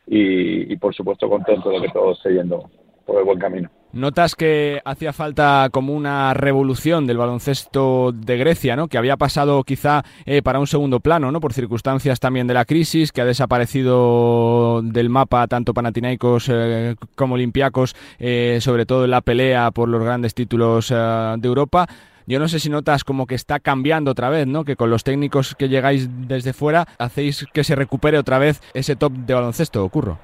y, 0.07 0.77
por 0.77 0.95
supuesto 0.95 1.29
contento 1.29 1.71
de 1.71 1.83
que 1.83 1.89
todo 1.89 2.13
esté 2.13 2.35
yendo 2.35 2.71
por 3.07 3.19
el 3.19 3.25
buen 3.25 3.39
camino. 3.39 3.71
Notas 3.93 4.35
que 4.35 4.81
hacía 4.85 5.13
falta 5.13 5.69
como 5.71 5.95
una 5.95 6.35
revolución 6.35 7.07
del 7.07 7.17
baloncesto 7.17 8.11
de 8.13 8.37
Grecia, 8.37 8.75
¿no? 8.75 8.89
Que 8.89 8.99
había 8.99 9.17
pasado 9.17 9.63
quizá 9.63 10.03
eh, 10.27 10.43
para 10.43 10.59
un 10.59 10.67
segundo 10.67 10.99
plano, 10.99 11.31
¿no? 11.31 11.39
Por 11.39 11.53
circunstancias 11.53 12.19
también 12.19 12.49
de 12.49 12.55
la 12.55 12.65
crisis, 12.65 13.13
que 13.13 13.21
ha 13.21 13.25
desaparecido 13.25 14.83
del 14.83 15.11
mapa 15.11 15.47
tanto 15.47 15.75
Panathinaikos 15.75 16.49
eh, 16.53 16.97
como 17.15 17.35
Olympiacos, 17.35 17.95
eh, 18.19 18.59
sobre 18.61 18.85
todo 18.85 19.05
en 19.05 19.13
la 19.13 19.21
pelea 19.21 19.71
por 19.71 19.89
los 19.89 20.03
grandes 20.03 20.35
títulos 20.35 20.91
eh, 20.91 21.35
de 21.39 21.47
Europa. 21.47 21.87
Yo 22.27 22.39
no 22.39 22.49
sé 22.49 22.59
si 22.59 22.71
notas 22.71 23.05
como 23.05 23.27
que 23.27 23.35
está 23.35 23.61
cambiando 23.61 24.11
otra 24.11 24.31
vez, 24.31 24.47
¿no? 24.47 24.65
Que 24.65 24.77
con 24.77 24.91
los 24.91 25.05
técnicos 25.05 25.55
que 25.55 25.69
llegáis 25.69 26.09
desde 26.27 26.53
fuera 26.53 26.87
hacéis 26.99 27.47
que 27.53 27.65
se 27.65 27.75
recupere 27.75 28.19
otra 28.19 28.39
vez 28.39 28.61
ese 28.73 28.97
top 28.97 29.13
de 29.13 29.35
baloncesto, 29.35 29.87
Curro. 29.89 30.19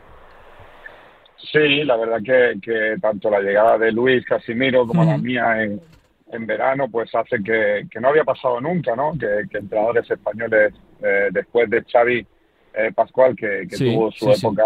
Sí, 1.52 1.84
la 1.84 1.96
verdad 1.96 2.20
que, 2.24 2.60
que 2.60 2.96
tanto 3.00 3.30
la 3.30 3.40
llegada 3.40 3.78
de 3.78 3.92
Luis 3.92 4.24
Casimiro 4.24 4.86
como 4.86 5.04
mm. 5.04 5.08
la 5.08 5.18
mía 5.18 5.62
en, 5.62 5.80
en, 6.30 6.46
verano, 6.46 6.88
pues 6.90 7.14
hace 7.14 7.42
que, 7.42 7.86
que, 7.90 8.00
no 8.00 8.08
había 8.08 8.24
pasado 8.24 8.60
nunca, 8.60 8.94
¿no? 8.94 9.12
Que, 9.18 9.48
que 9.50 9.58
entrenadores 9.58 10.08
españoles, 10.10 10.74
eh, 11.02 11.28
después 11.32 11.68
de 11.70 11.82
Xavi 11.82 12.26
eh, 12.74 12.92
Pascual, 12.94 13.34
que, 13.34 13.66
que 13.68 13.76
sí, 13.76 13.92
tuvo 13.92 14.12
su 14.12 14.32
sí, 14.32 14.38
época 14.38 14.62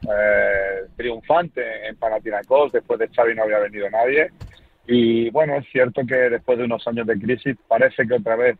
sí. 0.00 0.08
Eh, 0.10 0.86
triunfante 0.96 1.88
en 1.88 1.96
Panathinaikos, 1.96 2.72
después 2.72 2.98
de 2.98 3.08
Xavi 3.08 3.34
no 3.34 3.44
había 3.44 3.58
venido 3.60 3.88
nadie. 3.90 4.30
Y 4.90 5.28
bueno, 5.28 5.54
es 5.56 5.66
cierto 5.70 6.00
que 6.06 6.14
después 6.14 6.56
de 6.56 6.64
unos 6.64 6.86
años 6.88 7.06
de 7.06 7.20
crisis 7.20 7.56
parece 7.68 8.06
que 8.06 8.14
otra 8.14 8.36
vez 8.36 8.56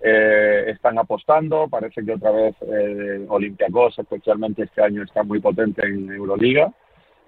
eh, 0.00 0.66
están 0.68 0.96
apostando, 0.96 1.68
parece 1.68 2.04
que 2.04 2.12
otra 2.12 2.30
vez 2.30 2.54
eh, 2.62 3.26
Olympiacos, 3.28 3.98
especialmente 3.98 4.62
este 4.62 4.80
año, 4.80 5.02
está 5.02 5.24
muy 5.24 5.40
potente 5.40 5.84
en 5.84 6.08
Euroliga. 6.12 6.72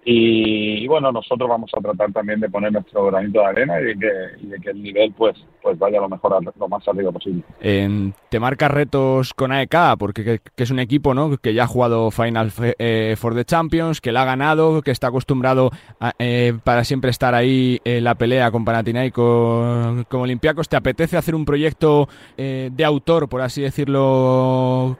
Y, 0.04 0.84
y, 0.84 0.88
bueno, 0.88 1.12
nosotros 1.12 1.48
vamos 1.48 1.70
a 1.76 1.80
tratar 1.80 2.12
también 2.12 2.40
de 2.40 2.48
poner 2.48 2.72
nuestro 2.72 3.06
granito 3.06 3.40
de 3.40 3.46
arena 3.46 3.80
y 3.80 3.84
de 3.84 3.98
que, 3.98 4.42
y 4.42 4.46
de 4.46 4.58
que 4.58 4.70
el 4.70 4.82
nivel 4.82 5.12
pues, 5.12 5.36
pues 5.62 5.78
vaya 5.78 6.00
lo 6.00 6.08
mejor, 6.08 6.42
lo 6.58 6.68
más 6.68 6.86
arriba 6.88 7.12
posible. 7.12 7.42
Eh, 7.60 8.10
te 8.28 8.40
marca 8.40 8.68
retos 8.68 9.34
con 9.34 9.52
AEK, 9.52 9.76
porque 9.98 10.24
que, 10.24 10.40
que, 10.54 10.62
es 10.62 10.70
un 10.70 10.78
equipo 10.78 11.14
¿no? 11.14 11.36
que 11.36 11.52
ya 11.52 11.64
ha 11.64 11.66
jugado 11.66 12.10
Final 12.10 12.52
eh, 12.78 13.16
for 13.18 13.34
the 13.34 13.44
Champions, 13.44 14.00
que 14.00 14.12
la 14.12 14.22
ha 14.22 14.24
ganado, 14.24 14.82
que 14.82 14.90
está 14.90 15.08
acostumbrado 15.08 15.70
a, 16.00 16.12
eh, 16.18 16.54
para 16.64 16.84
siempre 16.84 17.10
estar 17.10 17.34
ahí 17.34 17.80
en 17.84 18.04
la 18.04 18.14
pelea 18.14 18.50
con 18.50 18.64
Panathinaikos, 18.64 20.06
con 20.06 20.20
Olympiacos. 20.20 20.68
¿Te 20.68 20.76
apetece 20.76 21.16
hacer 21.16 21.34
un 21.34 21.44
proyecto 21.44 22.08
eh, 22.36 22.70
de 22.72 22.84
autor, 22.84 23.28
por 23.28 23.42
así 23.42 23.62
decirlo, 23.62 24.96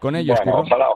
con 0.00 0.16
ellos? 0.16 0.38
Bueno, 0.44 0.60
ojalá, 0.60 0.86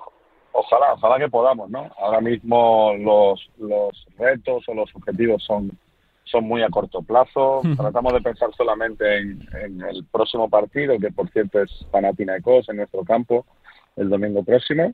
ojalá, 0.72 0.94
ojalá 0.94 1.18
que 1.18 1.30
podamos, 1.30 1.70
¿no? 1.70 1.90
Ahora 1.98 2.20
mismo 2.20 2.94
los, 2.98 3.50
los 3.58 4.06
retos 4.18 4.64
o 4.68 4.74
los 4.74 4.94
objetivos 4.94 5.42
son, 5.44 5.70
son 6.24 6.44
muy 6.44 6.62
a 6.62 6.68
corto 6.68 7.02
plazo. 7.02 7.60
Tratamos 7.76 8.12
de 8.14 8.20
pensar 8.20 8.50
solamente 8.56 9.18
en, 9.18 9.40
en, 9.62 9.82
el 9.82 10.04
próximo 10.10 10.48
partido, 10.48 10.98
que 10.98 11.10
por 11.10 11.30
cierto 11.30 11.60
es 11.60 11.70
Panathinaikos 11.90 12.68
en 12.68 12.76
nuestro 12.76 13.04
campo 13.04 13.44
el 13.96 14.08
domingo 14.08 14.42
próximo. 14.42 14.92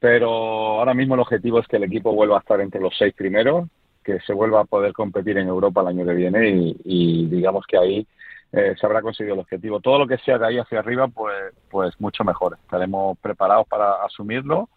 Pero 0.00 0.28
ahora 0.28 0.94
mismo 0.94 1.14
el 1.14 1.20
objetivo 1.20 1.60
es 1.60 1.68
que 1.68 1.76
el 1.76 1.84
equipo 1.84 2.12
vuelva 2.12 2.36
a 2.36 2.40
estar 2.40 2.60
entre 2.60 2.80
los 2.80 2.94
seis 2.98 3.14
primeros, 3.14 3.68
que 4.02 4.20
se 4.20 4.34
vuelva 4.34 4.60
a 4.60 4.64
poder 4.64 4.92
competir 4.92 5.38
en 5.38 5.48
Europa 5.48 5.80
el 5.80 5.86
año 5.86 6.04
que 6.04 6.14
viene 6.14 6.48
y, 6.50 6.76
y 6.84 7.26
digamos 7.26 7.64
que 7.66 7.78
ahí 7.78 8.06
eh, 8.52 8.74
se 8.78 8.86
habrá 8.86 9.00
conseguido 9.00 9.34
el 9.34 9.40
objetivo. 9.40 9.80
Todo 9.80 10.00
lo 10.00 10.06
que 10.06 10.18
sea 10.18 10.36
de 10.36 10.46
ahí 10.46 10.58
hacia 10.58 10.80
arriba, 10.80 11.08
pues, 11.08 11.54
pues 11.70 11.98
mucho 12.00 12.22
mejor. 12.22 12.58
Estaremos 12.62 13.16
preparados 13.18 13.66
para 13.66 14.04
asumirlo 14.04 14.68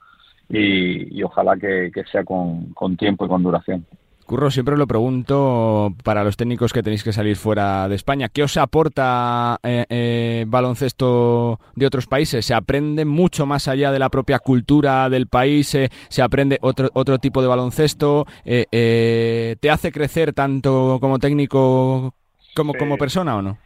y, 0.50 1.18
y 1.18 1.24
ojalá 1.24 1.58
que, 1.58 1.92
que 1.94 2.04
sea 2.06 2.24
con, 2.24 2.74
con, 2.74 2.96
tiempo 2.96 3.26
y 3.26 3.30
con 3.30 3.44
duración. 3.44 3.86
Curro, 4.26 4.52
siempre 4.52 4.76
lo 4.76 4.88
pregunto 4.88 5.94
para 6.04 6.22
los 6.26 6.36
técnicos 6.36 6.74
que 6.74 6.84
tenéis 6.84 7.02
que 7.02 7.14
salir 7.14 7.38
fuera 7.38 7.88
de 7.88 7.96
España. 7.96 8.28
¿Qué 8.28 8.44
os 8.44 8.58
aporta 8.58 9.58
eh, 9.64 9.86
eh, 9.88 10.46
baloncesto 10.46 11.62
de 11.76 11.86
otros 11.86 12.08
países? 12.08 12.46
¿Se 12.46 12.54
aprende 12.54 13.06
mucho 13.06 13.46
más 13.46 13.70
allá 13.70 13.90
de 13.90 14.00
la 14.00 14.10
propia 14.10 14.40
cultura 14.40 15.10
del 15.10 15.28
país? 15.28 15.74
Eh, 15.76 15.88
¿Se 16.10 16.22
aprende 16.22 16.58
otro, 16.62 16.90
otro 16.94 17.20
tipo 17.20 17.42
de 17.42 17.48
baloncesto? 17.48 18.26
Eh, 18.44 18.66
eh, 18.70 19.56
¿Te 19.62 19.70
hace 19.70 19.94
crecer 19.94 20.34
tanto 20.34 20.98
como 21.00 21.20
técnico 21.20 22.14
como, 22.54 22.74
sí. 22.74 22.80
como 22.80 22.98
persona 22.98 23.38
o 23.38 23.42
no? 23.42 23.58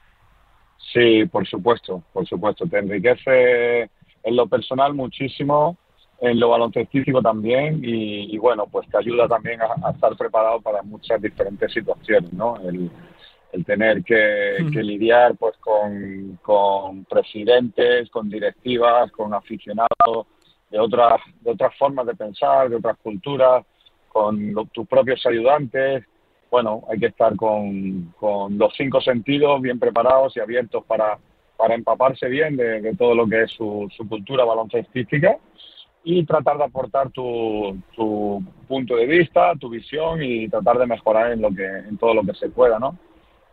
Sí, 0.94 1.26
por 1.26 1.48
supuesto, 1.48 2.04
por 2.14 2.28
supuesto. 2.28 2.68
Te 2.68 2.78
enriquece 2.78 3.90
en 4.24 4.36
lo 4.36 4.46
personal 4.46 4.94
muchísimo 4.94 5.76
en 6.22 6.40
lo 6.40 6.50
baloncestístico 6.50 7.22
también 7.22 7.82
y, 7.84 8.34
y, 8.34 8.38
bueno, 8.38 8.68
pues 8.68 8.88
te 8.90 8.98
ayuda 8.98 9.28
también 9.28 9.60
a, 9.62 9.88
a, 9.88 9.92
estar 9.92 10.16
preparado 10.16 10.62
para 10.62 10.84
muchas 10.84 11.20
diferentes 11.20 11.74
situaciones, 11.74 12.32
¿no? 12.32 12.58
El, 12.58 12.92
el 13.52 13.66
tener 13.66 14.04
que, 14.04 14.58
que, 14.72 14.84
lidiar 14.84 15.36
pues 15.36 15.58
con, 15.58 16.40
con, 16.44 17.06
presidentes, 17.06 18.10
con 18.12 18.30
directivas, 18.30 19.12
con 19.12 19.34
aficionados 19.34 20.28
de 20.70 20.80
otras, 20.80 21.20
de 21.42 21.52
otras 21.52 21.76
formas 21.76 22.06
de 22.06 22.16
pensar, 22.16 22.70
de 22.70 22.78
otras 22.78 22.98
culturas, 23.02 23.66
con 24.08 24.54
lo, 24.54 24.66
tus 24.66 24.88
propios 24.88 25.26
ayudantes. 25.26 26.06
Bueno, 26.52 26.84
hay 26.90 27.00
que 27.00 27.08
estar 27.08 27.36
con, 27.36 28.14
con 28.20 28.58
los 28.60 28.74
cinco 28.78 29.02
sentidos 29.02 29.60
bien 29.60 29.80
preparados 29.80 30.38
y 30.38 30.40
abiertos 30.40 30.86
para, 30.86 31.18
para 31.58 31.74
empaparse 31.74 32.30
bien 32.30 32.56
de, 32.56 32.80
de 32.80 32.96
todo 32.96 33.16
lo 33.16 33.28
que 33.28 33.44
es 33.44 33.52
su, 33.52 33.92
su 33.96 34.08
cultura 34.08 34.46
baloncestística 34.46 35.38
y 36.04 36.26
tratar 36.26 36.58
de 36.58 36.64
aportar 36.64 37.10
tu, 37.12 37.78
tu, 37.96 38.44
punto 38.68 38.96
de 38.96 39.06
vista, 39.06 39.54
tu 39.60 39.70
visión 39.70 40.22
y 40.24 40.48
tratar 40.48 40.78
de 40.80 40.88
mejorar 40.88 41.32
en 41.32 41.42
lo 41.42 41.50
que 41.50 41.66
en 41.66 41.98
todo 41.98 42.14
lo 42.14 42.24
que 42.24 42.34
se 42.34 42.50
pueda, 42.50 42.80
¿no? 42.80 42.98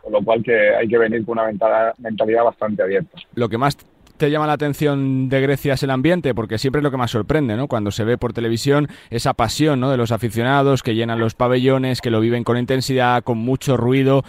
Con 0.01 0.13
lo 0.13 0.23
cual 0.23 0.41
que 0.41 0.75
hay 0.75 0.87
que 0.87 0.97
venir 0.97 1.25
con 1.25 1.37
una 1.37 1.51
mentalidad 1.97 2.43
bastante 2.43 2.81
abierta. 2.81 3.17
Lo 3.35 3.49
que 3.49 3.57
más 3.57 3.77
te 4.19 4.29
llama 4.29 4.47
la 4.47 4.53
atención 4.53 5.29
de 5.29 5.41
Grecia 5.41 5.73
es 5.73 5.83
el 5.83 5.91
ambiente, 5.91 6.33
porque 6.33 6.57
siempre 6.57 6.79
es 6.79 6.83
lo 6.83 6.91
que 6.91 6.97
más 6.97 7.11
sorprende, 7.11 7.55
¿no? 7.55 7.67
Cuando 7.67 7.89
se 7.89 8.03
ve 8.03 8.17
por 8.17 8.33
televisión 8.33 8.87
esa 9.09 9.33
pasión, 9.33 9.79
¿no? 9.79 9.89
De 9.89 9.97
los 9.97 10.11
aficionados 10.11 10.83
que 10.83 10.93
llenan 10.93 11.19
los 11.19 11.35
pabellones, 11.35 12.01
que 12.01 12.09
lo 12.09 12.19
viven 12.19 12.43
con 12.43 12.57
intensidad, 12.57 13.23
con 13.23 13.37
mucho 13.37 13.77
ruido. 13.77 14.23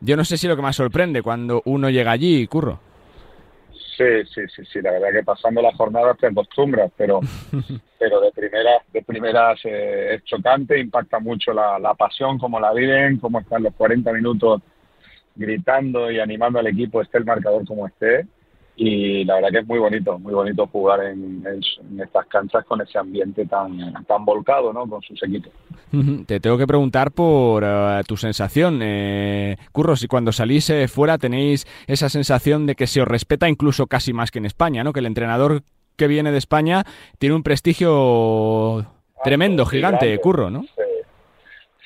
Yo 0.00 0.16
no 0.16 0.24
sé 0.24 0.38
si 0.38 0.48
lo 0.48 0.56
que 0.56 0.62
más 0.62 0.76
sorprende 0.76 1.22
cuando 1.22 1.62
uno 1.66 1.90
llega 1.90 2.10
allí, 2.10 2.46
Curro. 2.46 2.80
Sí, 3.96 4.04
sí, 4.26 4.42
sí, 4.54 4.62
sí, 4.70 4.82
la 4.82 4.92
verdad 4.92 5.08
que 5.10 5.24
pasando 5.24 5.62
las 5.62 5.74
jornadas 5.74 6.18
te 6.18 6.26
acostumbras, 6.26 6.92
pero, 6.96 7.20
pero 7.98 8.20
de 8.20 8.30
primeras, 8.30 8.82
de 8.92 9.02
primeras 9.02 9.58
eh, 9.64 10.16
es 10.16 10.24
chocante, 10.24 10.78
impacta 10.78 11.18
mucho 11.18 11.54
la, 11.54 11.78
la 11.78 11.94
pasión, 11.94 12.38
cómo 12.38 12.60
la 12.60 12.74
viven, 12.74 13.18
cómo 13.18 13.40
están 13.40 13.62
los 13.62 13.74
40 13.74 14.12
minutos 14.12 14.60
gritando 15.34 16.10
y 16.10 16.20
animando 16.20 16.58
al 16.58 16.66
equipo, 16.66 17.00
esté 17.00 17.18
el 17.18 17.24
marcador 17.24 17.66
como 17.66 17.86
esté 17.86 18.26
y 18.76 19.24
la 19.24 19.36
verdad 19.36 19.48
que 19.50 19.58
es 19.60 19.66
muy 19.66 19.78
bonito, 19.78 20.18
muy 20.18 20.34
bonito 20.34 20.66
jugar 20.66 21.02
en, 21.02 21.42
estas 21.98 22.26
canchas 22.26 22.64
con 22.66 22.80
ese 22.82 22.98
ambiente 22.98 23.46
tan, 23.46 24.04
tan 24.04 24.24
volcado, 24.24 24.72
¿no? 24.72 24.86
Con 24.86 25.00
sus 25.00 25.22
equipos. 25.22 25.50
Te 26.26 26.40
tengo 26.40 26.58
que 26.58 26.66
preguntar 26.66 27.10
por 27.10 27.64
eh, 27.64 28.02
tu 28.06 28.18
sensación, 28.18 28.80
eh, 28.82 29.56
Curro, 29.72 29.96
si 29.96 30.08
cuando 30.08 30.30
salís 30.30 30.68
eh, 30.68 30.88
fuera 30.88 31.16
tenéis 31.16 31.66
esa 31.86 32.10
sensación 32.10 32.66
de 32.66 32.74
que 32.74 32.86
se 32.86 33.00
os 33.00 33.08
respeta 33.08 33.48
incluso 33.48 33.86
casi 33.86 34.12
más 34.12 34.30
que 34.30 34.40
en 34.40 34.46
España, 34.46 34.84
¿no? 34.84 34.92
Que 34.92 35.00
el 35.00 35.06
entrenador 35.06 35.62
que 35.96 36.06
viene 36.06 36.30
de 36.30 36.38
España 36.38 36.84
tiene 37.18 37.34
un 37.34 37.42
prestigio 37.42 38.86
tremendo, 39.24 39.64
gigante, 39.64 40.18
Curro, 40.18 40.50
¿no? 40.50 40.66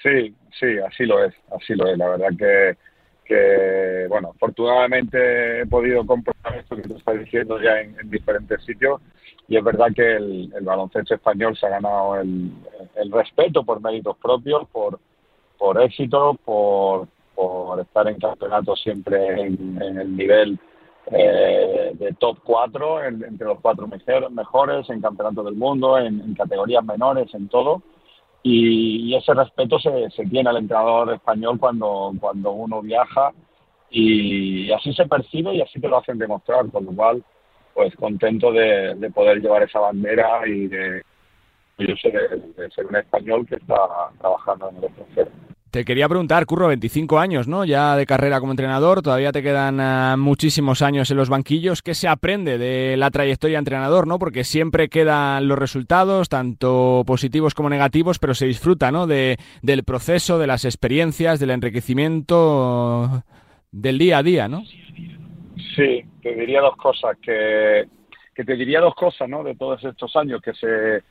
sí, 0.02 0.34
sí, 0.58 0.66
así 0.84 1.06
lo 1.06 1.24
es, 1.24 1.34
así 1.56 1.74
lo 1.74 1.86
es. 1.86 1.96
La 1.96 2.08
verdad 2.08 2.30
que 2.36 2.76
que, 3.30 4.06
bueno, 4.08 4.32
afortunadamente 4.34 5.60
he 5.60 5.66
podido 5.66 6.04
comprobar 6.04 6.58
esto 6.58 6.74
que 6.74 6.82
te 6.82 6.94
está 6.94 7.12
diciendo 7.12 7.60
ya 7.62 7.80
en, 7.80 7.94
diferentes 8.10 8.60
sitios 8.64 9.00
y 9.46 9.56
es 9.56 9.62
verdad 9.62 9.86
que 9.94 10.16
el, 10.16 10.52
baloncesto 10.62 11.14
español 11.14 11.56
se 11.56 11.66
ha 11.66 11.70
ganado 11.70 12.16
el, 12.16 12.50
respeto 13.12 13.62
por 13.62 13.80
méritos 13.80 14.16
propios, 14.16 14.68
por, 14.70 14.98
por 15.56 15.80
éxito, 15.80 16.36
por, 16.44 17.06
por 17.36 17.78
estar 17.78 18.08
en 18.08 18.18
campeonato 18.18 18.74
siempre 18.74 19.42
en, 19.42 19.80
el 19.80 20.16
nivel 20.16 20.58
eh, 21.12 21.92
de 21.94 22.12
top 22.14 22.38
4, 22.42 23.04
entre 23.04 23.46
los 23.46 23.60
cuatro 23.60 23.86
mejores, 23.86 24.90
en 24.90 25.00
campeonato 25.00 25.44
del 25.44 25.54
mundo, 25.54 25.98
en 25.98 26.34
categorías 26.34 26.84
menores, 26.84 27.32
en 27.32 27.46
todo 27.48 27.80
y, 28.42 29.14
ese 29.14 29.34
respeto 29.34 29.78
se, 29.78 30.10
se, 30.10 30.24
tiene 30.26 30.50
al 30.50 30.56
entrenador 30.56 31.12
español 31.12 31.58
cuando, 31.58 32.12
cuando 32.18 32.52
uno 32.52 32.80
viaja 32.80 33.32
y 33.90 34.70
así 34.72 34.92
se 34.94 35.06
percibe 35.06 35.54
y 35.54 35.60
así 35.60 35.80
te 35.80 35.88
lo 35.88 35.98
hacen 35.98 36.18
demostrar, 36.18 36.70
con 36.70 36.84
lo 36.84 36.92
cual 36.92 37.22
pues 37.74 37.94
contento 37.96 38.52
de, 38.52 38.94
de 38.94 39.10
poder 39.10 39.40
llevar 39.40 39.62
esa 39.62 39.80
bandera 39.80 40.46
y 40.46 40.68
de, 40.68 41.02
yo 41.78 41.94
sé, 41.96 42.10
de 42.10 42.70
ser 42.70 42.86
un 42.86 42.96
español 42.96 43.46
que 43.46 43.56
está 43.56 43.76
trabajando 44.18 44.70
en 44.70 44.76
el 44.76 44.84
extranjero. 44.84 45.30
Te 45.70 45.84
quería 45.84 46.08
preguntar, 46.08 46.46
Curro, 46.46 46.66
25 46.66 47.20
años, 47.20 47.46
¿no? 47.46 47.64
Ya 47.64 47.94
de 47.94 48.04
carrera 48.04 48.40
como 48.40 48.52
entrenador, 48.52 49.02
todavía 49.02 49.30
te 49.30 49.40
quedan 49.40 49.78
ah, 49.78 50.16
muchísimos 50.18 50.82
años 50.82 51.12
en 51.12 51.16
los 51.16 51.28
banquillos. 51.28 51.80
¿Qué 51.80 51.94
se 51.94 52.08
aprende 52.08 52.58
de 52.58 52.96
la 52.96 53.10
trayectoria 53.10 53.54
de 53.54 53.60
entrenador, 53.60 54.08
no? 54.08 54.18
Porque 54.18 54.42
siempre 54.42 54.88
quedan 54.88 55.46
los 55.46 55.56
resultados, 55.56 56.28
tanto 56.28 57.04
positivos 57.06 57.54
como 57.54 57.70
negativos, 57.70 58.18
pero 58.18 58.34
se 58.34 58.46
disfruta, 58.46 58.90
¿no? 58.90 59.06
De, 59.06 59.36
del 59.62 59.84
proceso, 59.84 60.40
de 60.40 60.48
las 60.48 60.64
experiencias, 60.64 61.38
del 61.38 61.50
enriquecimiento 61.50 63.22
del 63.70 63.98
día 63.98 64.18
a 64.18 64.22
día, 64.24 64.48
¿no? 64.48 64.64
Sí, 65.76 66.02
te 66.20 66.34
diría 66.34 66.62
dos 66.62 66.76
cosas, 66.76 67.16
que, 67.22 67.84
que 68.34 68.44
te 68.44 68.56
diría 68.56 68.80
dos 68.80 68.96
cosas, 68.96 69.28
¿no? 69.28 69.44
De 69.44 69.54
todos 69.54 69.84
estos 69.84 70.16
años 70.16 70.40
que 70.42 70.52
se 70.54 71.04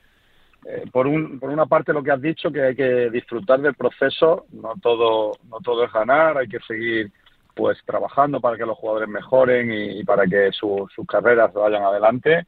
eh, 0.66 0.84
por, 0.92 1.06
un, 1.06 1.38
por 1.38 1.50
una 1.50 1.66
parte 1.66 1.92
lo 1.92 2.02
que 2.02 2.10
has 2.10 2.20
dicho, 2.20 2.50
que 2.50 2.62
hay 2.62 2.76
que 2.76 3.10
disfrutar 3.10 3.60
del 3.60 3.74
proceso, 3.74 4.46
no 4.52 4.74
todo, 4.80 5.32
no 5.48 5.58
todo 5.60 5.84
es 5.84 5.92
ganar, 5.92 6.36
hay 6.36 6.48
que 6.48 6.60
seguir 6.60 7.10
pues 7.54 7.78
trabajando 7.84 8.40
para 8.40 8.56
que 8.56 8.66
los 8.66 8.76
jugadores 8.76 9.08
mejoren 9.08 9.72
y, 9.72 10.04
para 10.04 10.26
que 10.26 10.50
sus 10.52 10.88
carreras 11.08 11.52
vayan 11.52 11.82
adelante. 11.82 12.46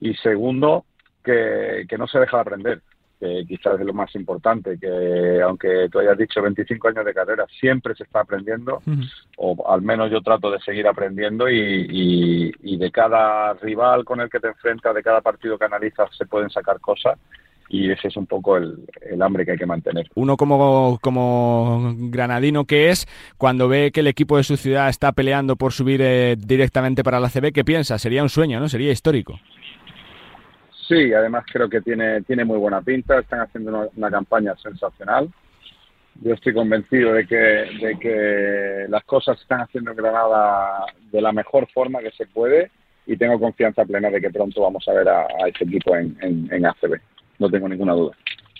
Y 0.00 0.14
segundo, 0.14 0.84
que, 1.22 1.86
que 1.88 1.98
no 1.98 2.06
se 2.06 2.18
deja 2.18 2.36
de 2.36 2.40
aprender, 2.40 2.82
que 3.18 3.44
quizás 3.46 3.78
es 3.78 3.86
lo 3.86 3.92
más 3.92 4.12
importante, 4.16 4.78
que 4.78 5.40
aunque 5.42 5.88
tú 5.90 6.00
hayas 6.00 6.18
dicho 6.18 6.42
25 6.42 6.88
años 6.88 7.04
de 7.04 7.14
carrera, 7.14 7.46
siempre 7.60 7.94
se 7.94 8.02
está 8.02 8.20
aprendiendo, 8.20 8.82
o 9.36 9.70
al 9.70 9.82
menos 9.82 10.10
yo 10.10 10.20
trato 10.20 10.50
de 10.50 10.60
seguir 10.60 10.86
aprendiendo 10.88 11.48
y, 11.48 12.52
y 12.60 12.76
de 12.76 12.90
cada 12.90 13.54
rival 13.54 14.04
con 14.04 14.20
el 14.20 14.28
que 14.28 14.40
te 14.40 14.48
enfrentas, 14.48 14.94
de 14.94 15.02
cada 15.02 15.20
partido 15.20 15.58
que 15.58 15.64
analizas, 15.64 16.08
se 16.16 16.26
pueden 16.26 16.50
sacar 16.50 16.80
cosas 16.80 17.18
y 17.72 17.90
ese 17.90 18.08
es 18.08 18.16
un 18.18 18.26
poco 18.26 18.58
el, 18.58 18.86
hambre 19.22 19.46
que 19.46 19.52
hay 19.52 19.58
que 19.58 19.64
mantener. 19.64 20.06
Uno 20.14 20.36
como, 20.36 20.98
como 21.00 21.94
granadino 22.10 22.66
que 22.66 22.90
es, 22.90 23.06
cuando 23.38 23.66
ve 23.66 23.90
que 23.92 24.00
el 24.00 24.08
equipo 24.08 24.36
de 24.36 24.44
su 24.44 24.58
ciudad 24.58 24.90
está 24.90 25.12
peleando 25.12 25.56
por 25.56 25.72
subir 25.72 26.02
eh, 26.02 26.36
directamente 26.38 27.02
para 27.02 27.18
la 27.18 27.30
CB, 27.30 27.50
¿qué 27.52 27.64
piensa? 27.64 27.98
Sería 27.98 28.22
un 28.22 28.28
sueño, 28.28 28.60
¿no? 28.60 28.68
Sería 28.68 28.92
histórico. 28.92 29.40
Sí, 30.86 31.14
además 31.14 31.44
creo 31.50 31.70
que 31.70 31.80
tiene, 31.80 32.20
tiene 32.22 32.44
muy 32.44 32.58
buena 32.58 32.82
pinta, 32.82 33.18
están 33.18 33.40
haciendo 33.40 33.90
una, 33.96 34.10
campaña 34.10 34.54
sensacional. 34.56 35.30
Yo 36.20 36.34
estoy 36.34 36.52
convencido 36.52 37.14
de 37.14 37.26
que, 37.26 37.36
de 37.36 37.98
que 37.98 38.86
las 38.90 39.02
cosas 39.04 39.38
se 39.38 39.44
están 39.44 39.62
haciendo 39.62 39.92
en 39.92 39.96
Granada 39.96 40.84
de 41.10 41.22
la 41.22 41.32
mejor 41.32 41.66
forma 41.72 42.00
que 42.00 42.10
se 42.10 42.26
puede 42.26 42.70
y 43.06 43.16
tengo 43.16 43.40
confianza 43.40 43.86
plena 43.86 44.10
de 44.10 44.20
que 44.20 44.28
pronto 44.28 44.60
vamos 44.60 44.86
a 44.88 44.92
ver 44.92 45.08
a, 45.08 45.26
este 45.46 45.64
equipo 45.64 45.96
en, 45.96 46.18
en, 46.20 46.52
en 46.52 46.66
ACB 46.66 47.00
no 47.42 47.50
tengo 47.50 47.68
ninguna 47.68 47.92
duda. 47.92 48.12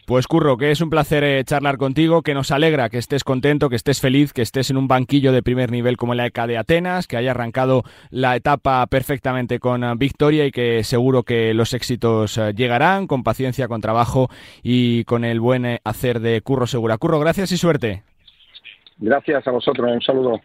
Pues 0.05 0.27
Curro, 0.27 0.57
que 0.57 0.73
es 0.73 0.81
un 0.81 0.91
placer 0.91 1.23
eh, 1.23 1.45
charlar 1.45 1.79
contigo, 1.79 2.23
que 2.23 2.35
nos 2.35 2.51
alegra 2.51 2.91
que 2.91 2.99
estés 2.99 3.23
contento, 3.23 3.71
que 3.71 3.77
estés 3.77 4.01
feliz, 4.01 4.33
que 4.33 4.43
estés 4.43 4.69
en 4.69 4.77
un 4.77 4.89
banquillo 4.89 5.31
de 5.33 5.45
primer 5.45 5.71
nivel 5.71 5.97
como 5.97 6.15
la 6.15 6.27
ECA 6.27 6.49
de 6.49 6.59
Atenas, 6.59 7.07
que 7.07 7.17
haya 7.17 7.31
arrancado 7.31 7.85
la 8.11 8.35
etapa 8.35 8.85
perfectamente 8.89 9.61
con 9.61 9.85
eh, 9.85 9.95
victoria 9.97 10.45
y 10.45 10.51
que 10.51 10.83
seguro 10.83 11.23
que 11.23 11.55
los 11.55 11.73
éxitos 11.73 12.37
eh, 12.37 12.53
llegarán 12.53 13.07
con 13.07 13.23
paciencia, 13.23 13.69
con 13.69 13.81
trabajo 13.81 14.29
y 14.63 15.05
con 15.05 15.25
el 15.25 15.39
buen 15.39 15.79
hacer 15.85 16.19
de 16.19 16.41
Curro 16.41 16.67
Segura. 16.67 16.99
Curro, 16.99 17.21
gracias 17.21 17.53
y 17.53 17.57
suerte. 17.57 18.03
Gracias 18.99 19.47
a 19.47 19.51
vosotros, 19.53 19.89
un 19.89 20.03
saludo. 20.03 20.41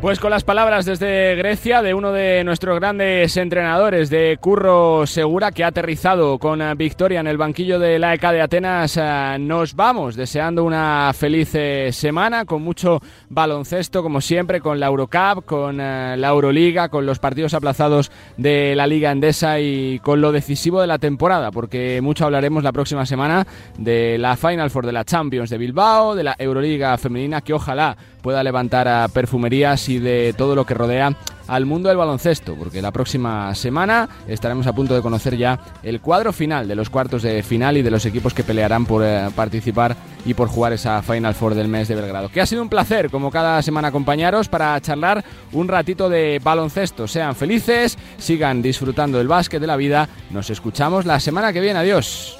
Pues 0.00 0.20
con 0.20 0.30
las 0.30 0.44
palabras 0.44 0.84
desde 0.84 1.34
Grecia 1.34 1.82
de 1.82 1.92
uno 1.92 2.12
de 2.12 2.44
nuestros 2.44 2.78
grandes 2.78 3.36
entrenadores, 3.36 4.08
de 4.10 4.38
Curro 4.40 5.08
Segura, 5.08 5.50
que 5.50 5.64
ha 5.64 5.68
aterrizado 5.68 6.38
con 6.38 6.62
eh, 6.62 6.72
victoria 6.76 7.18
en 7.18 7.26
el 7.26 7.36
banquillo 7.36 7.80
de 7.80 7.98
la 7.98 8.14
ECA 8.14 8.30
de 8.30 8.40
Atenas, 8.40 8.96
eh, 8.96 9.36
nos 9.40 9.74
vamos 9.74 10.14
deseando 10.14 10.62
una 10.62 11.10
feliz 11.14 11.50
eh, 11.54 11.90
semana 11.90 12.44
con 12.44 12.62
mucho 12.62 13.00
baloncesto, 13.28 14.04
como 14.04 14.20
siempre, 14.20 14.60
con 14.60 14.78
la 14.78 14.86
Eurocup, 14.86 15.44
con 15.44 15.78
la 15.78 16.28
Euroliga, 16.28 16.90
con 16.90 17.04
los 17.04 17.18
partidos 17.18 17.52
aplazados 17.52 18.12
de 18.36 18.76
la 18.76 18.86
Liga 18.86 19.10
Endesa 19.10 19.58
y 19.58 19.98
con 19.98 20.20
lo 20.20 20.30
decisivo 20.30 20.80
de 20.80 20.86
la 20.86 20.98
temporada, 20.98 21.50
porque 21.50 22.00
mucho 22.02 22.24
hablaremos 22.24 22.62
la 22.62 22.70
próxima 22.70 23.04
semana 23.04 23.48
de 23.76 24.16
la 24.16 24.36
Final 24.36 24.70
Four 24.70 24.86
de 24.86 24.92
la 24.92 25.04
Champions 25.04 25.50
de 25.50 25.58
Bilbao, 25.58 26.14
de 26.14 26.22
la 26.22 26.36
Euroliga 26.38 26.96
femenina, 26.98 27.40
que 27.40 27.52
ojalá 27.52 27.96
pueda 28.28 28.44
levantar 28.44 28.88
a 28.88 29.08
perfumerías 29.08 29.88
y 29.88 29.98
de 29.98 30.34
todo 30.36 30.54
lo 30.54 30.66
que 30.66 30.74
rodea 30.74 31.16
al 31.46 31.64
mundo 31.64 31.88
del 31.88 31.96
baloncesto, 31.96 32.56
porque 32.56 32.82
la 32.82 32.90
próxima 32.90 33.54
semana 33.54 34.06
estaremos 34.28 34.66
a 34.66 34.74
punto 34.74 34.94
de 34.94 35.00
conocer 35.00 35.38
ya 35.38 35.58
el 35.82 36.02
cuadro 36.02 36.30
final 36.34 36.68
de 36.68 36.74
los 36.74 36.90
cuartos 36.90 37.22
de 37.22 37.42
final 37.42 37.78
y 37.78 37.82
de 37.82 37.90
los 37.90 38.04
equipos 38.04 38.34
que 38.34 38.44
pelearán 38.44 38.84
por 38.84 39.02
eh, 39.02 39.30
participar 39.34 39.96
y 40.26 40.34
por 40.34 40.48
jugar 40.48 40.74
esa 40.74 41.00
Final 41.00 41.34
Four 41.34 41.54
del 41.54 41.68
mes 41.68 41.88
de 41.88 41.94
Belgrado. 41.94 42.28
Que 42.28 42.42
ha 42.42 42.46
sido 42.46 42.60
un 42.60 42.68
placer, 42.68 43.08
como 43.08 43.30
cada 43.30 43.62
semana, 43.62 43.88
acompañaros 43.88 44.46
para 44.50 44.78
charlar 44.82 45.24
un 45.52 45.68
ratito 45.68 46.10
de 46.10 46.38
baloncesto. 46.44 47.08
Sean 47.08 47.34
felices, 47.34 47.96
sigan 48.18 48.60
disfrutando 48.60 49.16
del 49.16 49.28
básquet 49.28 49.58
de 49.58 49.66
la 49.66 49.76
vida. 49.76 50.06
Nos 50.28 50.50
escuchamos 50.50 51.06
la 51.06 51.18
semana 51.18 51.50
que 51.54 51.62
viene. 51.62 51.78
Adiós. 51.78 52.37